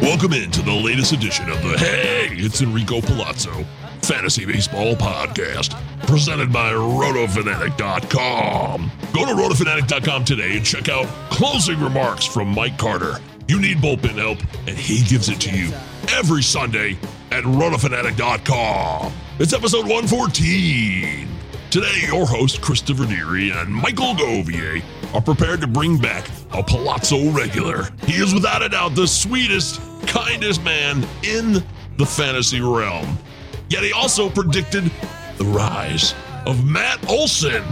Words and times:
Welcome 0.00 0.32
into 0.34 0.62
the 0.62 0.72
latest 0.72 1.12
edition 1.12 1.48
of 1.50 1.60
the 1.62 1.76
Hey, 1.78 2.28
it's 2.32 2.60
Enrico 2.62 3.00
Palazzo 3.00 3.64
Fantasy 4.02 4.44
Baseball 4.44 4.94
Podcast, 4.94 5.74
presented 6.06 6.52
by 6.52 6.72
RotoFanatic.com. 6.72 8.90
Go 9.12 9.26
to 9.26 9.32
RotoFanatic.com 9.32 10.24
today 10.24 10.56
and 10.56 10.64
check 10.64 10.88
out 10.88 11.06
closing 11.30 11.80
remarks 11.80 12.24
from 12.24 12.48
Mike 12.48 12.78
Carter. 12.78 13.16
You 13.48 13.60
need 13.60 13.78
bullpen 13.78 14.16
help, 14.18 14.38
and 14.68 14.76
he 14.76 15.02
gives 15.02 15.28
it 15.28 15.40
to 15.40 15.50
you 15.56 15.72
every 16.10 16.42
Sunday 16.42 16.96
at 17.30 17.44
RotoFanatic.com. 17.44 19.12
It's 19.38 19.52
episode 19.52 19.88
114. 19.88 21.28
Today, 21.72 22.02
your 22.06 22.26
host, 22.26 22.60
Christopher 22.60 23.06
Deary 23.06 23.48
and 23.48 23.74
Michael 23.74 24.12
Govier, 24.12 24.82
are 25.14 25.22
prepared 25.22 25.62
to 25.62 25.66
bring 25.66 25.96
back 25.96 26.28
a 26.52 26.62
Palazzo 26.62 27.30
regular. 27.30 27.88
He 28.04 28.22
is 28.22 28.34
without 28.34 28.60
a 28.60 28.68
doubt 28.68 28.94
the 28.94 29.06
sweetest, 29.06 29.80
kindest 30.06 30.62
man 30.64 31.02
in 31.22 31.64
the 31.96 32.04
fantasy 32.04 32.60
realm. 32.60 33.16
Yet 33.70 33.84
he 33.84 33.92
also 33.92 34.28
predicted 34.28 34.84
the 35.38 35.46
rise 35.46 36.14
of 36.44 36.62
Matt 36.62 37.08
Olson. 37.08 37.64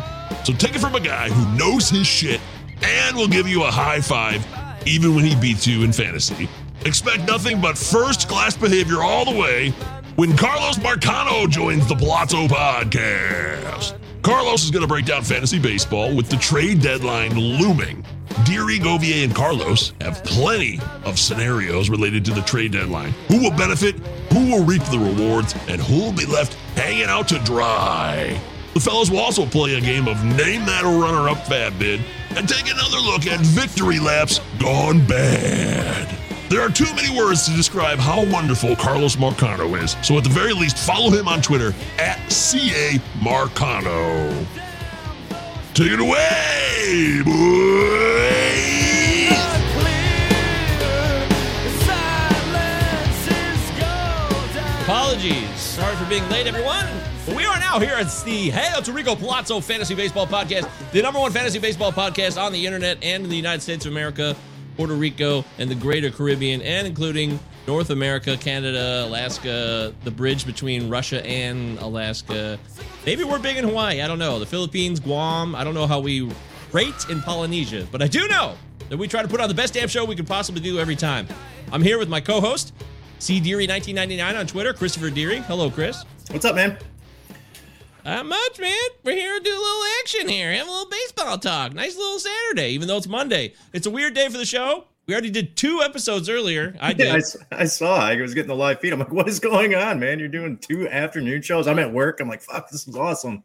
So 0.45 0.55
take 0.55 0.75
it 0.75 0.79
from 0.79 0.95
a 0.95 1.01
guy 1.01 1.29
who 1.29 1.59
knows 1.59 1.91
his 1.91 2.07
shit 2.07 2.41
and 2.83 3.15
will 3.19 3.29
give 3.29 3.47
you 3.47 3.65
a 3.65 3.71
high 3.71 4.01
five 4.01 4.47
even 4.87 5.15
when 5.15 5.27
he 5.27 5.37
beats 5.37 5.67
you 5.67 5.85
in 5.85 5.93
fantasy. 5.93 6.49
Expect 6.87 7.29
nothing 7.29 7.61
but 7.61 7.77
first 7.77 8.31
class 8.31 8.57
behavior 8.57 9.03
all 9.03 9.31
the 9.31 9.39
way 9.39 9.75
when 10.21 10.37
Carlos 10.37 10.77
Marcano 10.77 11.49
joins 11.49 11.87
the 11.87 11.95
Palazzo 11.95 12.47
podcast. 12.47 13.99
Carlos 14.21 14.65
is 14.65 14.71
going 14.71 14.83
to 14.83 14.87
break 14.87 15.07
down 15.07 15.23
fantasy 15.23 15.59
baseball 15.59 16.15
with 16.15 16.29
the 16.29 16.37
trade 16.37 16.83
deadline 16.83 17.35
looming. 17.35 18.05
Deary, 18.45 18.79
Govier, 18.79 19.25
and 19.25 19.35
Carlos 19.35 19.95
have 20.03 20.23
plenty 20.23 20.79
of 21.07 21.19
scenarios 21.19 21.89
related 21.89 22.23
to 22.27 22.33
the 22.33 22.43
trade 22.43 22.73
deadline. 22.73 23.13
Who 23.29 23.41
will 23.41 23.51
benefit, 23.57 23.95
who 24.31 24.51
will 24.51 24.63
reap 24.63 24.85
the 24.85 24.99
rewards, 24.99 25.55
and 25.69 25.81
who 25.81 26.01
will 26.01 26.13
be 26.13 26.27
left 26.27 26.53
hanging 26.77 27.05
out 27.05 27.27
to 27.29 27.39
dry. 27.39 28.39
The 28.75 28.81
fellas 28.81 29.09
will 29.09 29.21
also 29.21 29.47
play 29.47 29.77
a 29.77 29.81
game 29.81 30.07
of 30.07 30.23
Name 30.23 30.67
That 30.67 30.83
Runner 30.83 31.31
Up 31.31 31.39
FAAB 31.47 31.79
Bid 31.79 32.01
and 32.37 32.47
take 32.47 32.71
another 32.71 32.99
look 32.99 33.27
at 33.27 33.41
victory 33.41 33.99
laps 33.99 34.39
gone 34.59 35.03
bad. 35.07 36.20
There 36.51 36.61
are 36.61 36.69
too 36.69 36.93
many 36.97 37.17
words 37.17 37.45
to 37.45 37.53
describe 37.53 38.01
how 38.01 38.27
wonderful 38.29 38.75
Carlos 38.75 39.15
Marcano 39.15 39.81
is, 39.81 39.95
so 40.03 40.19
at 40.19 40.25
the 40.25 40.31
very 40.31 40.53
least, 40.53 40.79
follow 40.79 41.09
him 41.09 41.29
on 41.29 41.41
Twitter 41.41 41.73
at 41.97 42.19
CA 42.29 42.99
Marcano. 43.21 44.45
Take 45.75 45.93
it 45.93 46.01
away, 46.01 47.23
boys! 47.25 48.91
Apologies. 54.83 55.61
Sorry 55.61 55.95
for 55.95 56.05
being 56.07 56.29
late, 56.31 56.49
everyone. 56.49 56.85
But 57.27 57.37
we 57.37 57.45
are 57.45 57.61
now 57.61 57.79
here 57.79 57.95
at 57.95 58.09
the 58.25 58.51
Hey, 58.51 58.77
it's 58.77 58.89
Rico 58.89 59.15
Palazzo 59.15 59.61
Fantasy 59.61 59.95
Baseball 59.95 60.27
Podcast, 60.27 60.69
the 60.91 61.01
number 61.01 61.21
one 61.21 61.31
fantasy 61.31 61.61
baseball 61.61 61.93
podcast 61.93 62.43
on 62.43 62.53
the 62.53 62.67
internet 62.67 62.99
and 63.05 63.23
in 63.23 63.31
the 63.31 63.37
United 63.37 63.63
States 63.63 63.87
of 63.87 63.93
America, 63.93 64.35
Puerto 64.81 64.95
Rico, 64.95 65.45
and 65.59 65.71
the 65.71 65.75
greater 65.75 66.11
Caribbean, 66.11 66.63
and 66.63 66.87
including 66.87 67.39
North 67.67 67.91
America, 67.91 68.35
Canada, 68.39 69.05
Alaska, 69.07 69.93
the 70.05 70.11
bridge 70.11 70.47
between 70.47 70.89
Russia 70.89 71.23
and 71.27 71.79
Alaska. 71.81 72.59
Maybe 73.05 73.23
we're 73.23 73.39
big 73.39 73.59
in 73.59 73.65
Hawaii. 73.65 74.01
I 74.01 74.09
don't 74.09 74.19
know. 74.19 74.39
The 74.39 74.47
Philippines, 74.47 74.99
Guam. 74.99 75.55
I 75.55 75.65
don't 75.65 75.75
know 75.75 75.87
how 75.87 76.01
we 76.01 76.33
rate 76.73 76.95
in 77.11 77.21
Polynesia, 77.21 77.87
but 77.93 78.01
I 78.01 78.07
do 78.07 78.27
know 78.29 78.57
that 78.89 78.97
we 78.97 79.07
try 79.07 79.21
to 79.21 79.29
put 79.29 79.39
on 79.39 79.49
the 79.49 79.55
best 79.55 79.75
damn 79.75 79.87
show 79.87 80.03
we 80.07 80.17
can 80.17 80.25
possibly 80.25 80.63
do 80.63 80.79
every 80.79 80.97
time. 80.97 81.29
I'm 81.73 81.83
here 81.83 81.99
with 81.99 82.09
my 82.09 82.23
co-host, 82.23 82.73
C 83.19 83.39
Deary 83.39 83.67
1999 83.67 84.35
on 84.35 84.47
Twitter, 84.47 84.73
Christopher 84.73 85.11
Deary. 85.11 85.41
Hello, 85.41 85.71
Chris. 85.71 86.05
What's 86.31 86.47
up, 86.47 86.55
man? 86.55 86.79
Not 88.05 88.27
much, 88.27 88.59
man. 88.59 88.73
We're 89.05 89.15
here 89.15 89.39
to 89.39 89.45
do 89.45 89.51
a 89.51 89.53
little 89.53 89.83
action 90.03 90.29
here, 90.29 90.53
have 90.53 90.67
a 90.67 90.71
little 90.71 90.91
baseball 90.91 91.39
talk. 91.39 91.75
Nice 91.75 91.97
little 91.97 92.19
Saturday, 92.19 92.71
even 92.71 92.89
though 92.89 92.97
it's 92.97 93.09
Monday. 93.09 93.55
It's 93.73 93.87
a 93.87 93.91
weird 93.91 94.15
day 94.15 94.29
for 94.29 94.39
the 94.39 94.47
show. 94.47 94.85
We 95.07 95.15
already 95.15 95.31
did 95.31 95.57
two 95.57 95.83
episodes 95.83 96.29
earlier. 96.29 96.77
I 96.81 96.93
did. 96.93 97.07
Yeah, 97.07 97.21
I, 97.53 97.63
I 97.63 97.65
saw. 97.65 97.97
I 97.97 98.21
was 98.21 98.33
getting 98.33 98.49
the 98.49 98.55
live 98.55 98.81
feed. 98.81 98.93
I'm 98.93 99.01
like, 99.01 99.13
what 99.13 99.29
is 99.29 99.41
going 99.41 99.75
on, 99.75 99.99
man? 99.99 100.19
You're 100.19 100.29
doing 100.29 100.57
two 100.59 100.89
afternoon 100.89 101.43
shows. 101.43 101.67
I'm 101.67 101.79
at 101.79 101.93
work. 101.93 102.21
I'm 102.21 102.29
like, 102.29 102.43
fuck, 102.43 102.71
this 102.71 102.87
is 102.87 102.97
awesome. 102.97 103.43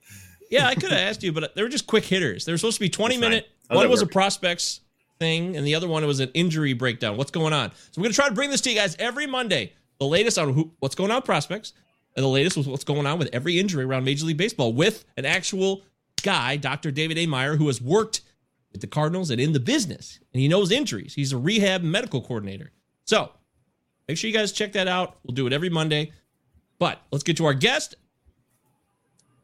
yeah, 0.52 0.68
I 0.68 0.76
could 0.76 0.92
have 0.92 1.00
asked 1.00 1.24
you, 1.24 1.32
but 1.32 1.56
they 1.56 1.64
were 1.64 1.70
just 1.70 1.88
quick 1.88 2.06
hitters. 2.06 2.46
They 2.46 2.52
were 2.52 2.58
supposed 2.58 2.78
to 2.78 2.82
be 2.82 2.90
20 2.90 3.16
That's 3.16 3.22
minute. 3.22 3.48
Was 3.70 3.78
One 3.78 3.90
was 3.90 4.02
a 4.02 4.08
prospects 4.08 4.82
thing, 5.18 5.58
and 5.58 5.66
the 5.66 5.76
other 5.76 5.88
one 5.88 6.06
was 6.06 6.20
an 6.20 6.30
injury 6.34 6.74
breakdown. 6.74 7.18
What's 7.18 7.32
going 7.32 7.54
on? 7.54 7.72
So 7.92 8.02
going 8.02 8.12
to 8.12 8.16
try 8.16 8.28
to 8.28 8.36
bring 8.36 8.52
this 8.52 8.62
to 8.62 8.70
you 8.70 8.76
guys 8.76 8.96
every 9.00 9.26
Monday. 9.26 9.74
The 10.00 10.06
latest 10.06 10.38
on 10.38 10.54
who, 10.54 10.72
what's 10.80 10.94
going 10.94 11.10
on 11.10 11.18
with 11.18 11.26
prospects, 11.26 11.74
and 12.16 12.24
the 12.24 12.30
latest 12.30 12.58
with 12.58 12.68
what's 12.68 12.84
going 12.84 13.06
on 13.06 13.20
with 13.20 13.30
every 13.34 13.60
injury 13.60 13.84
around 13.84 14.06
Major 14.06 14.26
League 14.26 14.38
Baseball 14.38 14.74
with 14.74 15.06
an 15.18 15.26
actual 15.26 15.84
guy, 16.24 16.58
Dr. 16.58 16.92
David 16.92 17.18
A. 17.18 17.26
Meyer, 17.26 17.56
who 17.56 17.68
has 17.68 17.82
worked 17.82 18.22
with 18.72 18.82
the 18.82 18.88
Cardinals 18.88 19.30
and 19.30 19.40
in 19.40 19.54
the 19.54 19.60
business, 19.60 20.20
and 20.34 20.42
he 20.42 20.48
knows 20.48 20.72
injuries. 20.72 21.14
He's 21.14 21.32
a 21.32 21.38
rehab 21.38 21.82
medical 21.82 22.22
coordinator. 22.22 22.72
So 23.06 23.32
make 24.08 24.18
sure 24.18 24.30
you 24.30 24.36
guys 24.36 24.52
check 24.52 24.74
that 24.74 24.88
out. 24.88 25.18
We'll 25.24 25.36
do 25.36 25.48
it 25.48 25.54
every 25.54 25.70
Monday. 25.70 26.12
But 26.80 27.02
let's 27.12 27.24
get 27.24 27.38
to 27.38 27.46
our 27.46 27.54
guest. 27.54 27.96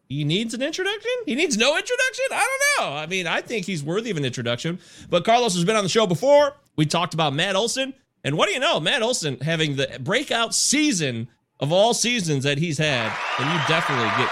He 0.09 0.25
needs 0.25 0.53
an 0.53 0.61
introduction? 0.61 1.11
He 1.25 1.35
needs 1.35 1.57
no 1.57 1.77
introduction? 1.77 2.25
I 2.31 2.57
don't 2.77 2.85
know. 2.85 2.97
I 2.97 3.05
mean, 3.05 3.27
I 3.27 3.39
think 3.39 3.65
he's 3.65 3.81
worthy 3.81 4.11
of 4.11 4.17
an 4.17 4.25
introduction. 4.25 4.79
But 5.09 5.23
Carlos 5.23 5.53
has 5.55 5.63
been 5.63 5.77
on 5.77 5.83
the 5.83 5.89
show 5.89 6.05
before. 6.05 6.53
We 6.75 6.85
talked 6.85 7.13
about 7.13 7.33
Matt 7.33 7.55
Olson. 7.55 7.93
And 8.25 8.37
what 8.37 8.47
do 8.47 8.53
you 8.53 8.59
know? 8.59 8.81
Matt 8.81 9.01
Olson 9.01 9.39
having 9.39 9.77
the 9.77 9.97
breakout 10.01 10.53
season 10.53 11.29
of 11.61 11.71
all 11.71 11.93
seasons 11.93 12.43
that 12.43 12.57
he's 12.57 12.77
had. 12.77 13.11
And 13.39 13.47
you 13.49 13.57
definitely 13.67 14.09
get 14.17 14.29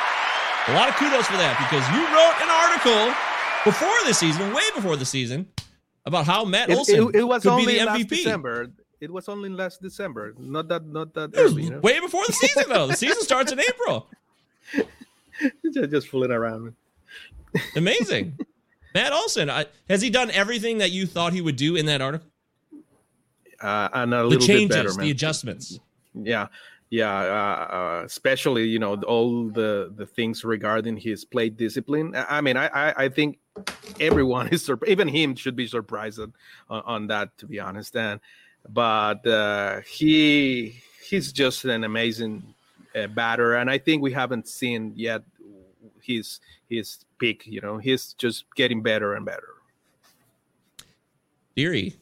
a 0.68 0.74
lot 0.74 0.90
of 0.90 0.96
kudos 0.96 1.26
for 1.28 1.38
that 1.38 1.56
because 1.58 1.86
you 1.94 2.02
wrote 2.14 2.38
an 2.44 2.50
article 2.50 3.16
before 3.64 4.08
the 4.08 4.14
season, 4.14 4.54
way 4.54 4.64
before 4.76 4.96
the 4.96 5.06
season, 5.06 5.48
about 6.06 6.26
how 6.26 6.44
Matt 6.46 6.70
It, 6.70 6.78
Olson 6.78 7.10
it, 7.10 7.16
it 7.18 7.24
was 7.24 7.44
could 7.44 7.52
only 7.52 7.66
be 7.74 7.80
the 7.80 7.86
last 7.86 8.00
MVP. 8.02 8.10
December. 8.10 8.72
It 9.00 9.12
was 9.12 9.30
only 9.30 9.50
last 9.50 9.82
December. 9.82 10.34
Not 10.38 10.68
that 10.68 10.86
not 10.86 11.14
that 11.14 11.32
early. 11.36 11.64
You 11.64 11.70
know? 11.72 11.80
Way 11.80 12.00
before 12.02 12.24
the 12.28 12.34
season, 12.34 12.66
though. 12.68 12.88
The 12.88 12.96
season 12.96 13.22
starts 13.22 13.52
in 13.52 13.60
April. 13.60 14.08
just, 15.74 15.90
just 15.92 16.08
fooling 16.10 16.32
around. 16.32 16.74
Amazing. 17.76 18.38
Matt 18.94 19.14
Olson, 19.14 19.50
I, 19.50 19.68
has 19.88 20.02
he 20.02 20.10
done 20.10 20.32
everything 20.32 20.80
that 20.80 20.92
you 20.92 21.06
thought 21.06 21.32
he 21.32 21.42
would 21.42 21.56
do 21.56 21.76
in 21.76 21.86
that 21.86 22.02
article? 22.02 22.28
Uh, 23.62 23.88
and 23.94 24.14
a 24.14 24.18
The 24.18 24.24
little 24.24 24.48
changes, 24.48 24.68
bit 24.68 24.76
better, 24.76 24.90
man. 24.98 25.06
the 25.06 25.12
adjustments. 25.12 25.80
yeah 26.14 26.48
yeah 26.90 27.20
uh, 27.20 27.76
uh, 27.76 28.02
especially 28.06 28.66
you 28.66 28.80
know 28.80 28.96
all 29.04 29.50
the 29.50 29.94
the 29.96 30.06
things 30.06 30.44
regarding 30.44 30.98
his 30.98 31.26
play 31.26 31.50
discipline 31.50 32.16
i 32.30 32.42
mean 32.42 32.58
i 32.58 32.68
i, 32.68 33.06
I 33.06 33.10
think 33.10 33.40
everyone 34.00 34.48
is 34.52 34.66
sur- 34.66 34.80
even 34.88 35.08
him 35.08 35.36
should 35.36 35.56
be 35.56 35.68
surprised 35.68 36.20
on, 36.20 36.34
on 36.70 37.08
that 37.08 37.38
to 37.38 37.46
be 37.46 37.60
honest 37.60 37.96
and 37.96 38.20
but 38.68 39.26
uh, 39.26 39.80
he 39.82 40.82
he's 41.02 41.32
just 41.32 41.64
an 41.66 41.84
amazing 41.84 42.54
uh, 42.96 43.08
batter 43.08 43.56
and 43.56 43.70
i 43.70 43.78
think 43.78 44.02
we 44.02 44.12
haven't 44.12 44.48
seen 44.48 44.94
yet 44.96 45.22
his 46.02 46.40
his 46.70 47.06
peak 47.20 47.44
you 47.46 47.62
know 47.62 47.78
he's 47.78 48.14
just 48.14 48.46
getting 48.56 48.82
better 48.82 49.14
and 49.14 49.26
better 49.26 49.50
Deary, 51.60 51.94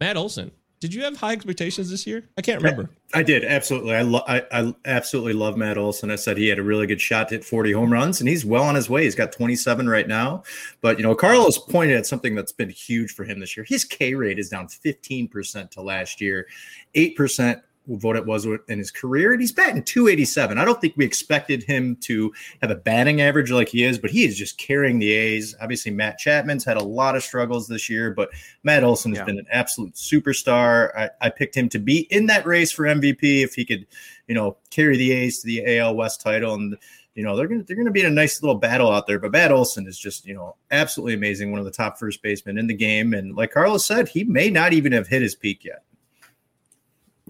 Matt 0.00 0.16
Olson, 0.16 0.50
did 0.80 0.92
you 0.92 1.04
have 1.04 1.16
high 1.16 1.32
expectations 1.32 1.88
this 1.88 2.04
year? 2.04 2.28
I 2.36 2.42
can't 2.42 2.60
remember. 2.60 2.90
I 3.14 3.22
did 3.22 3.44
absolutely. 3.44 3.94
I, 3.94 4.02
lo- 4.02 4.24
I 4.26 4.42
I 4.50 4.74
absolutely 4.86 5.34
love 5.34 5.56
Matt 5.56 5.76
Olson. 5.76 6.10
I 6.10 6.16
said 6.16 6.38
he 6.38 6.48
had 6.48 6.58
a 6.58 6.62
really 6.62 6.86
good 6.86 7.00
shot 7.00 7.28
to 7.28 7.34
hit 7.34 7.44
40 7.44 7.72
home 7.72 7.92
runs, 7.92 8.20
and 8.20 8.28
he's 8.28 8.44
well 8.44 8.62
on 8.62 8.74
his 8.74 8.88
way. 8.88 9.04
He's 9.04 9.14
got 9.14 9.32
27 9.32 9.88
right 9.88 10.08
now. 10.08 10.42
But 10.80 10.98
you 10.98 11.02
know, 11.02 11.14
Carlos 11.14 11.58
pointed 11.58 11.96
at 11.96 12.06
something 12.06 12.34
that's 12.34 12.52
been 12.52 12.70
huge 12.70 13.12
for 13.14 13.24
him 13.24 13.40
this 13.40 13.56
year. 13.56 13.64
His 13.68 13.84
K 13.84 14.14
rate 14.14 14.38
is 14.38 14.48
down 14.48 14.66
15% 14.66 15.70
to 15.70 15.82
last 15.82 16.20
year, 16.20 16.46
eight 16.94 17.14
percent 17.16 17.62
what 17.86 18.14
it 18.16 18.24
was 18.24 18.46
in 18.46 18.78
his 18.78 18.90
career, 18.90 19.32
and 19.32 19.40
he's 19.40 19.50
batting 19.52 19.82
287. 19.82 20.56
I 20.56 20.64
don't 20.64 20.80
think 20.80 20.94
we 20.96 21.04
expected 21.04 21.62
him 21.64 21.96
to 22.02 22.32
have 22.60 22.70
a 22.70 22.76
batting 22.76 23.20
average 23.20 23.50
like 23.50 23.68
he 23.68 23.84
is, 23.84 23.98
but 23.98 24.10
he 24.10 24.24
is 24.24 24.36
just 24.38 24.56
carrying 24.56 24.98
the 25.00 25.10
A's. 25.12 25.54
Obviously, 25.60 25.90
Matt 25.90 26.18
Chapman's 26.18 26.64
had 26.64 26.76
a 26.76 26.82
lot 26.84 27.16
of 27.16 27.24
struggles 27.24 27.66
this 27.66 27.90
year, 27.90 28.12
but 28.12 28.30
Matt 28.62 28.84
Olson 28.84 29.12
has 29.12 29.18
Yeah. 29.18 29.24
been 29.24 29.38
an 29.38 29.46
absolute 29.50 29.94
superstar. 29.94 30.96
I, 30.96 31.10
I 31.20 31.30
picked 31.30 31.56
him 31.56 31.68
to 31.70 31.78
be 31.78 32.00
in 32.10 32.26
that 32.26 32.46
race 32.46 32.70
for 32.70 32.84
MVP 32.84 33.42
if 33.42 33.54
he 33.54 33.64
could, 33.64 33.86
you 34.28 34.34
know, 34.34 34.56
carry 34.70 34.96
the 34.96 35.10
A's 35.12 35.40
to 35.40 35.46
the 35.46 35.78
AL 35.78 35.96
West 35.96 36.20
title. 36.20 36.54
And 36.54 36.76
you 37.14 37.22
know 37.22 37.36
they're 37.36 37.46
gonna 37.46 37.62
they're 37.64 37.76
gonna 37.76 37.90
be 37.90 38.00
in 38.00 38.06
a 38.06 38.10
nice 38.10 38.42
little 38.42 38.54
battle 38.58 38.90
out 38.90 39.06
there. 39.06 39.18
But 39.18 39.32
Matt 39.32 39.52
Olson 39.52 39.86
is 39.86 39.98
just 39.98 40.24
you 40.24 40.32
know 40.34 40.56
absolutely 40.70 41.12
amazing, 41.12 41.50
one 41.50 41.58
of 41.58 41.66
the 41.66 41.70
top 41.70 41.98
first 41.98 42.22
basemen 42.22 42.56
in 42.56 42.68
the 42.68 42.74
game. 42.74 43.12
And 43.12 43.34
like 43.36 43.50
Carlos 43.52 43.84
said, 43.84 44.08
he 44.08 44.24
may 44.24 44.48
not 44.48 44.72
even 44.72 44.92
have 44.92 45.08
hit 45.08 45.20
his 45.20 45.34
peak 45.34 45.62
yet. 45.64 45.82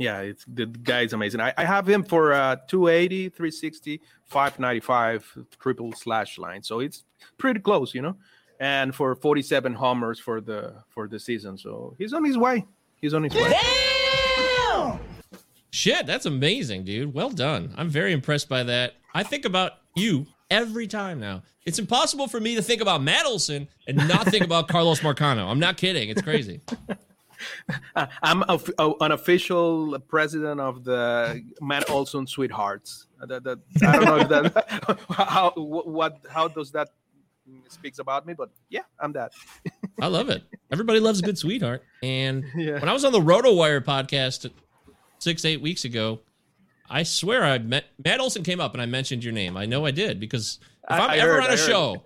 Yeah, 0.03 0.33
the 0.53 0.67
guy 0.67 1.03
is 1.03 1.13
amazing. 1.13 1.41
I, 1.41 1.53
I 1.57 1.65
have 1.65 1.89
him 1.89 2.03
for 2.03 2.33
uh 2.33 2.57
280, 2.69 3.29
360, 3.31 4.01
595 4.27 5.39
triple 5.61 5.93
slash 5.93 6.39
line. 6.39 6.63
So 6.63 6.81
it's 6.81 7.05
pretty 7.39 7.61
close, 7.61 7.95
you 7.95 8.03
know. 8.03 8.17
And 8.61 8.95
for 8.95 9.15
47 9.15 9.75
homers 9.75 10.19
for 10.21 10.41
the 10.41 10.75
for 10.91 11.09
the 11.09 11.19
season. 11.19 11.57
So 11.59 11.95
he's 11.99 12.13
on 12.13 12.25
his 12.25 12.39
way. 12.39 12.67
He's 13.01 13.15
on 13.15 13.25
his 13.25 13.35
way. 13.35 13.53
Shit, 15.71 16.07
that's 16.07 16.27
amazing, 16.27 16.85
dude. 16.85 17.15
Well 17.15 17.31
done. 17.31 17.75
I'm 17.77 17.89
very 17.89 18.13
impressed 18.13 18.49
by 18.49 18.63
that. 18.65 18.95
I 19.15 19.23
think 19.23 19.45
about 19.45 19.73
you 19.97 20.27
every 20.51 20.87
time 20.87 21.19
now. 21.19 21.43
It's 21.65 21.79
impossible 21.79 22.29
for 22.29 22.41
me 22.41 22.55
to 22.57 22.63
think 22.63 22.83
about 22.83 23.03
Matt 23.03 23.25
Olson 23.25 23.69
and 23.87 23.97
not 23.97 24.27
think 24.27 24.45
about 24.45 24.69
Carlos 24.75 25.01
Marcano. 25.01 25.49
I'm 25.49 25.59
not 25.61 25.77
kidding. 25.79 26.11
It's 26.11 26.21
crazy. 26.23 26.61
Uh, 27.95 28.07
I'm 28.23 28.43
a, 28.49 28.59
a- 28.79 28.95
an 29.03 29.13
official 29.13 29.99
president 30.09 30.61
of 30.61 30.83
the 30.85 31.43
Matt 31.61 31.91
Olson 31.91 32.27
Sweethearts. 32.27 33.07
Uh, 33.21 33.27
That, 33.27 33.45
that, 33.45 33.59
I 33.83 33.93
don't 33.99 34.05
know 34.05 34.17
if 34.17 34.29
that 34.29 34.99
how 35.11 35.51
what 35.57 36.19
how 36.31 36.49
does 36.49 36.71
that 36.73 36.89
speaks 37.69 37.99
about 37.99 38.27
me, 38.27 38.33
but 38.35 38.51
yeah, 38.71 38.83
I'm 38.99 39.13
that. 39.13 39.33
I 40.01 40.07
love 40.07 40.29
it. 40.31 40.43
Everybody 40.71 41.01
loves 41.01 41.19
a 41.21 41.23
good 41.23 41.37
sweetheart. 41.39 41.83
And 42.03 42.45
Yeah. 42.57 42.79
when 42.81 42.89
I 42.89 42.93
was 42.93 43.05
on 43.05 43.13
the 43.13 43.21
RotoWire 43.21 43.85
podcast 43.85 44.51
six, 45.19 45.45
eight 45.45 45.61
weeks 45.61 45.85
ago, 45.85 46.21
I 46.89 47.03
swear 47.03 47.45
I 47.45 47.59
met 47.59 47.85
Matt 48.03 48.21
Olson 48.21 48.43
came 48.43 48.61
up 48.61 48.73
and 48.73 48.81
I 48.83 48.87
mentioned 48.87 49.23
your 49.25 49.33
name. 49.35 49.57
I 49.57 49.67
know 49.67 49.85
I 49.85 49.91
did 49.91 50.19
because 50.21 50.59
if 50.89 50.91
I- 50.91 50.99
I'm 50.99 51.11
I 51.11 51.17
ever 51.19 51.35
heard, 51.35 51.45
on 51.45 51.53
a 51.53 51.57
show, 51.57 52.05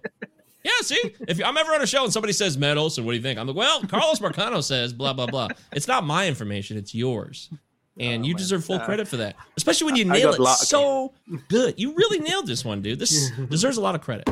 yeah, 0.67 0.83
see, 0.83 1.15
if 1.29 1.43
I'm 1.45 1.57
ever 1.57 1.73
on 1.73 1.83
a 1.83 1.87
show 1.87 2.05
and 2.05 2.13
somebody 2.13 2.33
says 2.33 2.59
Matt 2.59 2.77
Olson, 2.77 3.05
what 3.05 3.13
do 3.13 3.17
you 3.17 3.23
think? 3.23 3.39
I'm 3.39 3.47
like, 3.47 3.57
well, 3.57 3.83
Carlos 3.85 4.19
Marcano 4.19 4.63
says 4.63 4.93
blah 4.93 5.13
blah 5.13 5.27
blah. 5.27 5.49
It's 5.73 5.89
not 5.89 6.05
my 6.05 6.27
information; 6.27 6.77
it's 6.77 6.95
yours, 6.95 7.51
and 7.99 8.23
oh 8.25 8.27
you 8.27 8.35
deserve 8.35 8.65
full 8.65 8.81
credit 8.81 9.07
for 9.09 9.17
that. 9.19 9.37
Especially 9.57 9.87
when 9.87 9.97
you 9.97 10.05
Oh, 10.05 10.13
nail 10.13 10.33
it 10.35 10.47
so 10.59 11.13
good. 11.49 11.75
You 11.79 11.95
really 11.95 12.19
nailed 12.21 12.47
this 12.47 12.65
one, 12.65 12.83
dude. 12.83 12.99
This 12.99 13.31
deserves 13.51 13.77
a 13.77 13.81
lot 13.81 13.95
of 13.95 14.01
credit. 14.01 14.29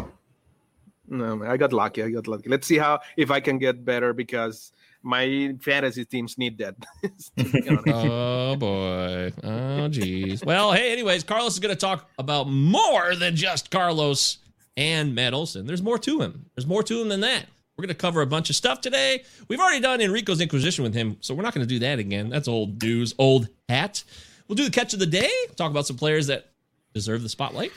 No, 1.09 1.37
man, 1.37 1.51
I 1.51 1.57
got 1.57 1.73
lucky. 1.73 2.03
I 2.03 2.11
got 2.11 2.27
lucky. 2.27 2.49
Let's 2.49 2.67
see 2.67 2.79
how 2.79 3.01
if 3.17 3.31
I 3.31 3.39
can 3.41 3.59
get 3.59 3.85
better 3.85 4.13
because 4.15 4.73
my 5.03 5.55
fantasy 5.61 6.05
teams 6.05 6.39
need 6.39 6.57
that. 6.59 6.75
To 7.37 7.45
be 7.45 7.69
honest. 7.69 7.89
oh 7.89 8.57
boy. 8.57 9.33
Oh 9.43 9.89
geez. 9.89 10.43
Well, 10.45 10.73
hey, 10.73 10.93
anyways, 10.93 11.25
Carlos 11.25 11.53
is 11.55 11.59
going 11.61 11.75
to 11.75 11.79
talk 11.81 12.09
about 12.19 12.49
more 12.49 13.15
than 13.15 13.37
just 13.37 13.71
Carlos 13.71 14.39
and 14.77 15.15
Matt 15.15 15.35
Olson. 15.35 15.67
There's 15.67 15.83
more 15.83 15.99
to 15.99 16.21
him. 16.21 16.47
There's 16.55 16.67
more 16.67 16.83
to 16.83 17.01
him 17.01 17.09
than 17.09 17.21
that. 17.21 17.47
We're 17.77 17.83
going 17.83 17.95
to 17.95 18.01
cover 18.01 18.23
a 18.23 18.27
bunch 18.27 18.51
of 18.51 18.57
stuff 18.57 18.81
today. 18.81 19.25
We've 19.49 19.59
already 19.59 19.81
done 19.81 20.01
Enrico's 20.01 20.41
Inquisition 20.41 20.85
with 20.85 20.95
him, 20.95 21.17
so 21.21 21.35
we're 21.35 21.43
not 21.43 21.55
going 21.55 21.67
to 21.67 21.73
do 21.73 21.81
that 21.81 21.99
again. 21.99 22.29
That's 22.29 22.47
old 22.47 22.81
news, 22.83 23.15
old 23.19 23.49
hat. 23.69 24.05
We'll 24.47 24.57
do 24.57 24.65
the 24.65 24.71
catch 24.71 24.93
of 24.93 25.01
the 25.01 25.07
day. 25.07 25.31
Talk 25.57 25.71
about 25.71 25.87
some 25.87 25.97
players 25.97 26.29
that 26.29 26.51
deserve 26.93 27.23
the 27.23 27.29
spotlight. 27.29 27.73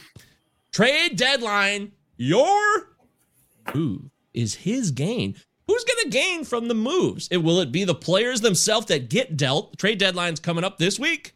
Trade 0.71 1.15
deadline. 1.15 1.93
Your 2.17 2.89
move 3.73 4.11
is 4.33 4.55
his 4.55 4.91
gain. 4.91 5.35
Who's 5.67 5.83
going 5.83 6.03
to 6.03 6.09
gain 6.09 6.45
from 6.45 6.67
the 6.67 6.75
moves? 6.75 7.27
It 7.29 7.37
will 7.37 7.59
it 7.59 7.71
be 7.71 7.83
the 7.83 7.95
players 7.95 8.41
themselves 8.41 8.85
that 8.87 9.09
get 9.09 9.35
dealt? 9.35 9.77
Trade 9.77 9.97
deadline's 9.97 10.39
coming 10.39 10.63
up 10.63 10.77
this 10.77 10.99
week, 10.99 11.33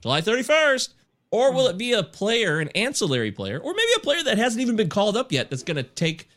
July 0.00 0.20
31st. 0.20 0.94
Or 1.30 1.52
will 1.52 1.64
hmm. 1.64 1.70
it 1.70 1.78
be 1.78 1.92
a 1.92 2.02
player, 2.02 2.58
an 2.58 2.68
ancillary 2.70 3.32
player, 3.32 3.58
or 3.58 3.72
maybe 3.72 3.92
a 3.96 4.00
player 4.00 4.22
that 4.24 4.38
hasn't 4.38 4.62
even 4.62 4.76
been 4.76 4.88
called 4.88 5.16
up 5.16 5.32
yet 5.32 5.50
that's 5.50 5.62
going 5.62 5.76
to 5.76 5.82
take 5.82 6.28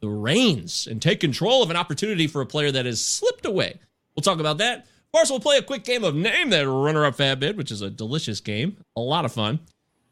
the 0.00 0.08
reins 0.08 0.86
and 0.86 1.02
take 1.02 1.20
control 1.20 1.62
of 1.62 1.70
an 1.70 1.76
opportunity 1.76 2.26
for 2.26 2.40
a 2.40 2.46
player 2.46 2.70
that 2.70 2.86
has 2.86 3.04
slipped 3.04 3.46
away? 3.46 3.78
We'll 4.14 4.22
talk 4.22 4.40
about 4.40 4.58
that. 4.58 4.80
Of 4.80 5.12
course, 5.12 5.30
we'll 5.30 5.40
play 5.40 5.56
a 5.56 5.62
quick 5.62 5.84
game 5.84 6.04
of 6.04 6.14
Name 6.14 6.50
That 6.50 6.68
Runner 6.68 7.06
Up 7.06 7.16
FAAB 7.16 7.40
Bid, 7.40 7.56
which 7.56 7.70
is 7.70 7.80
a 7.80 7.88
delicious 7.88 8.40
game, 8.40 8.76
a 8.94 9.00
lot 9.00 9.24
of 9.24 9.32
fun. 9.32 9.60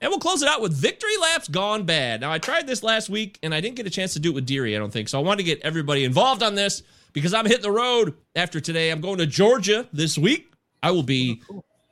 And 0.00 0.10
we'll 0.10 0.20
close 0.20 0.42
it 0.42 0.48
out 0.48 0.60
with 0.60 0.72
Victory 0.72 1.16
Laps 1.20 1.48
Gone 1.48 1.84
Bad. 1.84 2.20
Now, 2.20 2.30
I 2.30 2.38
tried 2.38 2.66
this 2.66 2.82
last 2.82 3.08
week 3.08 3.38
and 3.42 3.54
I 3.54 3.60
didn't 3.60 3.76
get 3.76 3.86
a 3.86 3.90
chance 3.90 4.12
to 4.14 4.20
do 4.20 4.30
it 4.30 4.34
with 4.34 4.46
Deary, 4.46 4.76
I 4.76 4.78
don't 4.78 4.92
think. 4.92 5.08
So 5.08 5.18
I 5.18 5.22
wanted 5.22 5.38
to 5.38 5.44
get 5.44 5.60
everybody 5.62 6.04
involved 6.04 6.42
on 6.42 6.54
this 6.54 6.82
because 7.12 7.32
I'm 7.32 7.46
hitting 7.46 7.62
the 7.62 7.70
road 7.70 8.14
after 8.34 8.60
today. 8.60 8.90
I'm 8.90 9.00
going 9.00 9.18
to 9.18 9.26
Georgia 9.26 9.88
this 9.92 10.18
week. 10.18 10.52
I 10.82 10.90
will 10.90 11.02
be 11.02 11.42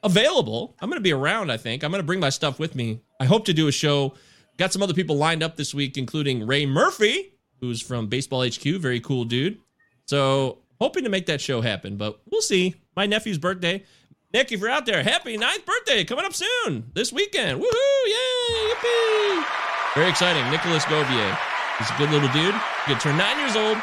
available. 0.04 0.76
I'm 0.80 0.88
going 0.88 0.98
to 0.98 1.02
be 1.02 1.12
around, 1.12 1.50
I 1.50 1.56
think. 1.56 1.82
I'm 1.82 1.90
going 1.90 2.02
to 2.02 2.06
bring 2.06 2.20
my 2.20 2.28
stuff 2.28 2.58
with 2.58 2.74
me. 2.74 3.00
I 3.20 3.24
hope 3.24 3.46
to 3.46 3.54
do 3.54 3.66
a 3.66 3.72
show. 3.72 4.14
Got 4.58 4.72
some 4.72 4.82
other 4.82 4.94
people 4.94 5.16
lined 5.16 5.42
up 5.42 5.56
this 5.56 5.74
week, 5.74 5.96
including 5.96 6.46
Ray 6.46 6.66
Murphy, 6.66 7.34
who's 7.60 7.80
from 7.80 8.06
Baseball 8.06 8.46
HQ. 8.46 8.62
Very 8.62 9.00
cool 9.00 9.24
dude. 9.24 9.58
So 10.06 10.58
hoping 10.80 11.04
to 11.04 11.10
make 11.10 11.26
that 11.26 11.40
show 11.40 11.60
happen, 11.60 11.96
but 11.96 12.20
we'll 12.30 12.42
see. 12.42 12.74
My 12.94 13.06
nephew's 13.06 13.38
birthday. 13.38 13.82
Nick, 14.32 14.52
if 14.52 14.60
you're 14.60 14.70
out 14.70 14.84
there, 14.84 15.02
happy 15.02 15.36
ninth 15.36 15.64
birthday 15.64 16.04
coming 16.04 16.24
up 16.24 16.34
soon 16.34 16.90
this 16.94 17.12
weekend. 17.12 17.60
Woohoo! 17.60 18.06
Yay! 18.06 18.72
Yippee! 18.74 19.44
Very 19.94 20.10
exciting. 20.10 20.48
Nicholas 20.50 20.84
Govier. 20.84 21.38
He's 21.78 21.90
a 21.90 21.94
good 21.96 22.10
little 22.10 22.28
dude. 22.28 22.54
Going 22.86 22.98
to 22.98 23.02
turn 23.02 23.16
nine 23.16 23.38
years 23.38 23.56
old. 23.56 23.76
And 23.76 23.82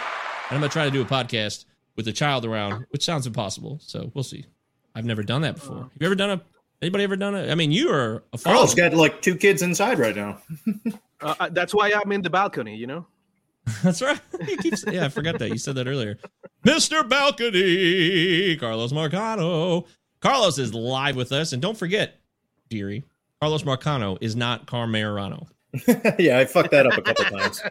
I'm 0.52 0.60
going 0.60 0.70
to 0.70 0.74
try 0.74 0.86
to 0.86 0.92
do 0.92 1.02
a 1.02 1.06
podcast 1.06 1.66
with 1.96 2.08
a 2.08 2.12
child 2.12 2.46
around, 2.46 2.86
which 2.90 3.04
sounds 3.04 3.26
impossible. 3.26 3.80
So 3.82 4.12
we'll 4.14 4.24
see. 4.24 4.46
I've 4.96 5.06
never 5.06 5.24
done 5.24 5.42
that 5.42 5.56
before. 5.56 5.78
Have 5.78 5.92
you 6.00 6.06
ever 6.06 6.16
done 6.16 6.32
a, 6.32 6.42
anybody 6.82 7.04
ever 7.04 7.16
done 7.16 7.36
it? 7.36 7.50
I 7.52 7.56
mean, 7.56 7.72
you 7.72 7.90
are 7.92 8.24
a 8.34 8.38
father. 8.38 8.56
Carlos 8.56 8.76
got 8.76 8.94
like 8.94 9.22
two 9.22 9.36
kids 9.36 9.62
inside 9.62 10.00
right 10.00 10.16
now. 10.16 10.42
Uh, 11.24 11.36
uh, 11.40 11.50
that's 11.50 11.72
why 11.72 11.94
I'm 11.94 12.12
in 12.12 12.24
the 12.24 12.32
balcony, 12.32 12.76
you 12.76 12.88
know. 12.88 13.06
That's 13.84 14.02
right. 14.02 14.20
He 14.44 14.58
keeps, 14.58 14.84
yeah, 14.92 15.06
I 15.06 15.10
forgot 15.10 15.38
that. 15.38 15.50
You 15.50 15.60
said 15.60 15.76
that 15.76 15.88
earlier. 15.88 16.18
Mr. 16.66 17.08
Balcony, 17.08 18.56
Carlos 18.58 18.92
Marcano. 18.92 19.86
Carlos 20.20 20.58
is 20.58 20.74
live 20.74 21.16
with 21.16 21.32
us. 21.32 21.54
And 21.54 21.62
don't 21.62 21.78
forget, 21.78 22.20
Deary, 22.70 23.04
Carlos 23.40 23.62
Marcano 23.62 24.18
is 24.20 24.36
not 24.36 24.66
Carmerano. 24.66 25.48
yeah, 26.20 26.40
I 26.40 26.46
fucked 26.46 26.72
that 26.72 26.88
up 26.88 26.98
a 26.98 27.02
couple 27.04 27.26
times. 27.26 27.62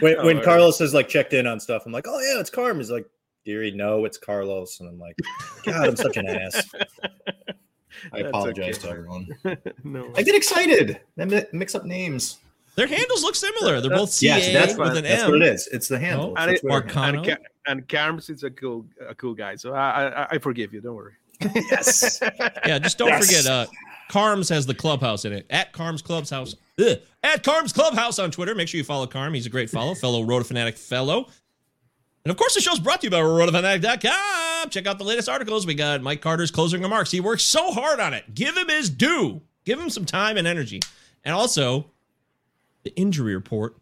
when 0.00 0.16
Oh, 0.18 0.24
when 0.24 0.36
right. 0.36 0.44
Carlos 0.44 0.80
is 0.80 0.94
like 0.94 1.06
checked 1.08 1.34
in 1.34 1.46
on 1.46 1.60
stuff, 1.60 1.82
I'm 1.84 1.92
like, 1.92 2.06
oh 2.08 2.18
yeah, 2.20 2.40
it's 2.40 2.48
Carm. 2.50 2.78
He's 2.78 2.90
like, 2.90 3.06
Deary, 3.44 3.70
no, 3.72 4.04
it's 4.04 4.18
Carlos. 4.18 4.80
And 4.80 4.88
I'm 4.88 4.98
like, 4.98 5.16
God, 5.64 5.88
I'm 5.88 5.96
such 5.96 6.16
an 6.16 6.26
ass. 6.28 6.68
I 8.12 8.18
That's 8.22 8.28
apologize 8.28 8.78
okay. 8.78 8.88
to 8.88 8.90
everyone. 8.90 9.28
no. 9.84 10.10
I 10.16 10.22
get 10.22 10.34
excited. 10.34 11.00
I 11.18 11.44
mix 11.52 11.74
up 11.74 11.84
names. 11.84 12.38
Their 12.74 12.86
handles 12.86 13.22
look 13.22 13.34
similar. 13.34 13.80
They're 13.80 13.90
both 13.90 14.10
CA 14.10 14.28
Yes, 14.28 14.52
that's, 14.52 14.78
with 14.78 14.96
an 14.96 15.04
that's 15.04 15.22
M. 15.24 15.30
what 15.30 15.42
it 15.42 15.48
is. 15.54 15.68
It's 15.68 15.88
the 15.88 15.98
handle. 15.98 16.34
Oh, 16.36 16.42
It's 16.50 16.62
and, 16.62 16.70
the 16.70 16.76
it, 16.76 16.86
Marcano. 16.86 17.16
and, 17.18 17.26
Ca- 17.26 17.36
and 17.66 17.88
Carms 17.88 18.30
is 18.30 18.44
a 18.44 18.50
cool 18.50 18.86
a 19.06 19.14
cool 19.14 19.34
guy, 19.34 19.56
so 19.56 19.74
I 19.74 20.08
I, 20.08 20.26
I 20.32 20.38
forgive 20.38 20.72
you. 20.72 20.80
Don't 20.80 20.94
worry. 20.96 21.12
Yes. 21.54 22.18
Yeah, 22.66 22.78
just 22.78 22.96
don't 22.98 23.08
Yes. 23.08 23.26
forget, 23.26 23.46
uh, 23.46 23.66
Carms 24.08 24.48
has 24.48 24.64
the 24.64 24.74
clubhouse 24.74 25.24
in 25.24 25.32
it. 25.32 25.44
At 25.50 25.72
Carms 25.72 26.00
Clubhouse. 26.00 26.54
Ugh. 26.80 26.98
At 27.22 27.42
Carms 27.42 27.72
Clubhouse 27.72 28.18
on 28.18 28.30
Twitter. 28.30 28.54
Make 28.54 28.68
sure 28.68 28.78
you 28.78 28.84
follow 28.84 29.06
Carm. 29.06 29.34
He's 29.34 29.46
a 29.46 29.50
great 29.50 29.68
follow, 29.68 29.94
fellow 29.94 30.22
Roto 30.22 30.44
Fanatic 30.44 30.76
fellow. 30.78 31.28
And 32.24 32.30
of 32.30 32.36
course, 32.36 32.54
the 32.54 32.60
show's 32.60 32.78
brought 32.78 33.00
to 33.00 33.06
you 33.06 33.10
by 33.10 33.20
RotoFanatic.com. 33.20 34.70
Check 34.70 34.86
out 34.86 34.98
the 34.98 35.04
latest 35.04 35.28
articles. 35.28 35.66
We 35.66 35.74
got 35.74 36.02
Mike 36.02 36.20
Carter's 36.20 36.52
closing 36.52 36.82
remarks. 36.82 37.10
He 37.10 37.20
works 37.20 37.42
so 37.42 37.72
hard 37.72 37.98
on 37.98 38.14
it. 38.14 38.34
Give 38.34 38.56
him 38.56 38.68
his 38.68 38.90
due. 38.90 39.42
Give 39.64 39.78
him 39.78 39.90
some 39.90 40.04
time 40.04 40.36
and 40.36 40.46
energy. 40.46 40.80
And 41.24 41.34
also, 41.34 41.90
the 42.84 42.94
injury 42.96 43.34
report, 43.34 43.76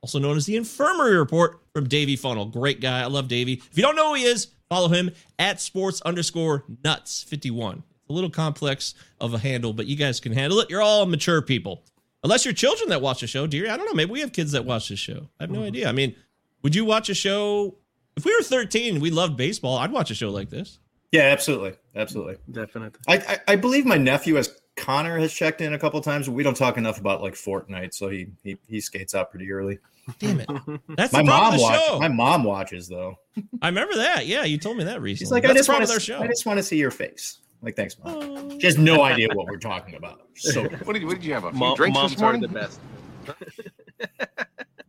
also 0.00 0.18
known 0.18 0.36
as 0.36 0.46
the 0.46 0.56
infirmary 0.56 1.16
report 1.16 1.60
from 1.72 1.88
Davey 1.88 2.16
Funnel. 2.16 2.46
Great 2.46 2.80
guy. 2.80 3.00
I 3.00 3.06
love 3.06 3.28
Davey. 3.28 3.54
If 3.54 3.76
you 3.76 3.82
don't 3.82 3.96
know 3.96 4.08
who 4.08 4.14
he 4.14 4.24
is, 4.24 4.48
follow 4.68 4.88
him 4.88 5.10
at 5.38 5.60
sports 5.60 6.00
underscore 6.02 6.64
nuts 6.82 7.22
51. 7.22 7.84
It's 8.04 8.10
a 8.10 8.12
little 8.12 8.30
complex 8.30 8.94
of 9.20 9.34
a 9.34 9.38
handle, 9.38 9.72
but 9.72 9.86
you 9.86 9.96
guys 9.96 10.20
can 10.20 10.32
handle 10.32 10.58
it. 10.60 10.68
You're 10.68 10.82
all 10.82 11.06
mature 11.06 11.40
people. 11.42 11.84
Unless 12.22 12.44
you're 12.44 12.54
children 12.54 12.88
that 12.88 13.02
watch 13.02 13.20
the 13.20 13.26
show, 13.26 13.46
dear. 13.46 13.70
I 13.70 13.76
don't 13.76 13.86
know. 13.86 13.94
Maybe 13.94 14.10
we 14.10 14.20
have 14.20 14.32
kids 14.32 14.52
that 14.52 14.64
watch 14.64 14.88
this 14.88 14.98
show. 14.98 15.28
I 15.38 15.44
have 15.44 15.50
no 15.50 15.58
mm-hmm. 15.58 15.66
idea. 15.68 15.88
I 15.88 15.92
mean, 15.92 16.14
would 16.62 16.74
you 16.74 16.84
watch 16.84 17.08
a 17.08 17.14
show? 17.14 17.76
If 18.16 18.24
we 18.24 18.34
were 18.36 18.42
13 18.42 18.94
and 18.94 19.02
we 19.02 19.10
loved 19.10 19.36
baseball, 19.36 19.78
I'd 19.78 19.90
watch 19.92 20.10
a 20.10 20.14
show 20.14 20.30
like 20.30 20.50
this. 20.50 20.78
Yeah, 21.12 21.22
absolutely, 21.22 21.74
absolutely. 21.94 22.36
Definitely. 22.50 22.98
I, 23.06 23.16
I 23.18 23.52
I 23.52 23.56
believe 23.56 23.86
my 23.86 23.96
nephew 23.96 24.34
has 24.34 24.52
Connor 24.76 25.16
has 25.18 25.32
checked 25.32 25.60
in 25.60 25.72
a 25.74 25.78
couple 25.78 26.00
times. 26.00 26.28
We 26.28 26.42
don't 26.42 26.56
talk 26.56 26.76
enough 26.76 26.98
about 26.98 27.22
like 27.22 27.34
Fortnite, 27.34 27.94
so 27.94 28.08
he 28.08 28.26
he, 28.42 28.56
he 28.68 28.80
skates 28.80 29.14
out 29.14 29.30
pretty 29.30 29.50
early. 29.52 29.78
Damn 30.18 30.40
it. 30.40 30.48
That's 30.96 31.12
my 31.12 31.20
the 31.20 31.24
mom 31.24 31.56
the 31.56 31.62
watches. 31.62 31.86
show. 31.86 31.98
My 32.00 32.08
mom 32.08 32.42
watches 32.44 32.88
though. 32.88 33.16
I 33.62 33.68
remember 33.68 33.94
that. 33.94 34.26
Yeah, 34.26 34.44
you 34.44 34.58
told 34.58 34.76
me 34.76 34.84
that 34.84 35.00
recently. 35.00 35.16
She's 35.26 35.30
like, 35.30 35.42
That's 35.44 35.52
I 35.52 35.56
just 35.56 35.68
want 35.68 35.78
to. 35.78 35.82
with 35.84 35.90
our 35.92 36.00
show. 36.00 36.18
I 36.20 36.26
just 36.26 36.46
want 36.46 36.58
to 36.58 36.62
see 36.64 36.76
your 36.78 36.90
face. 36.90 37.38
Like, 37.62 37.76
thanks, 37.76 37.96
mom. 38.02 38.18
Oh. 38.20 38.58
She 38.58 38.66
has 38.66 38.76
no 38.76 39.02
idea 39.02 39.28
what 39.32 39.46
we're 39.46 39.56
talking 39.58 39.94
about. 39.94 40.20
So 40.34 40.64
What 40.84 40.92
did, 40.94 41.04
what 41.04 41.14
did 41.14 41.24
you 41.24 41.32
have? 41.32 41.44
A 41.44 41.50
few 41.50 41.58
Mom, 41.60 41.76
drinks 41.76 41.94
moms 41.94 42.12
this 42.12 42.20
are 42.20 42.32
morning? 42.32 42.42
the 42.42 42.48
best. 42.48 42.80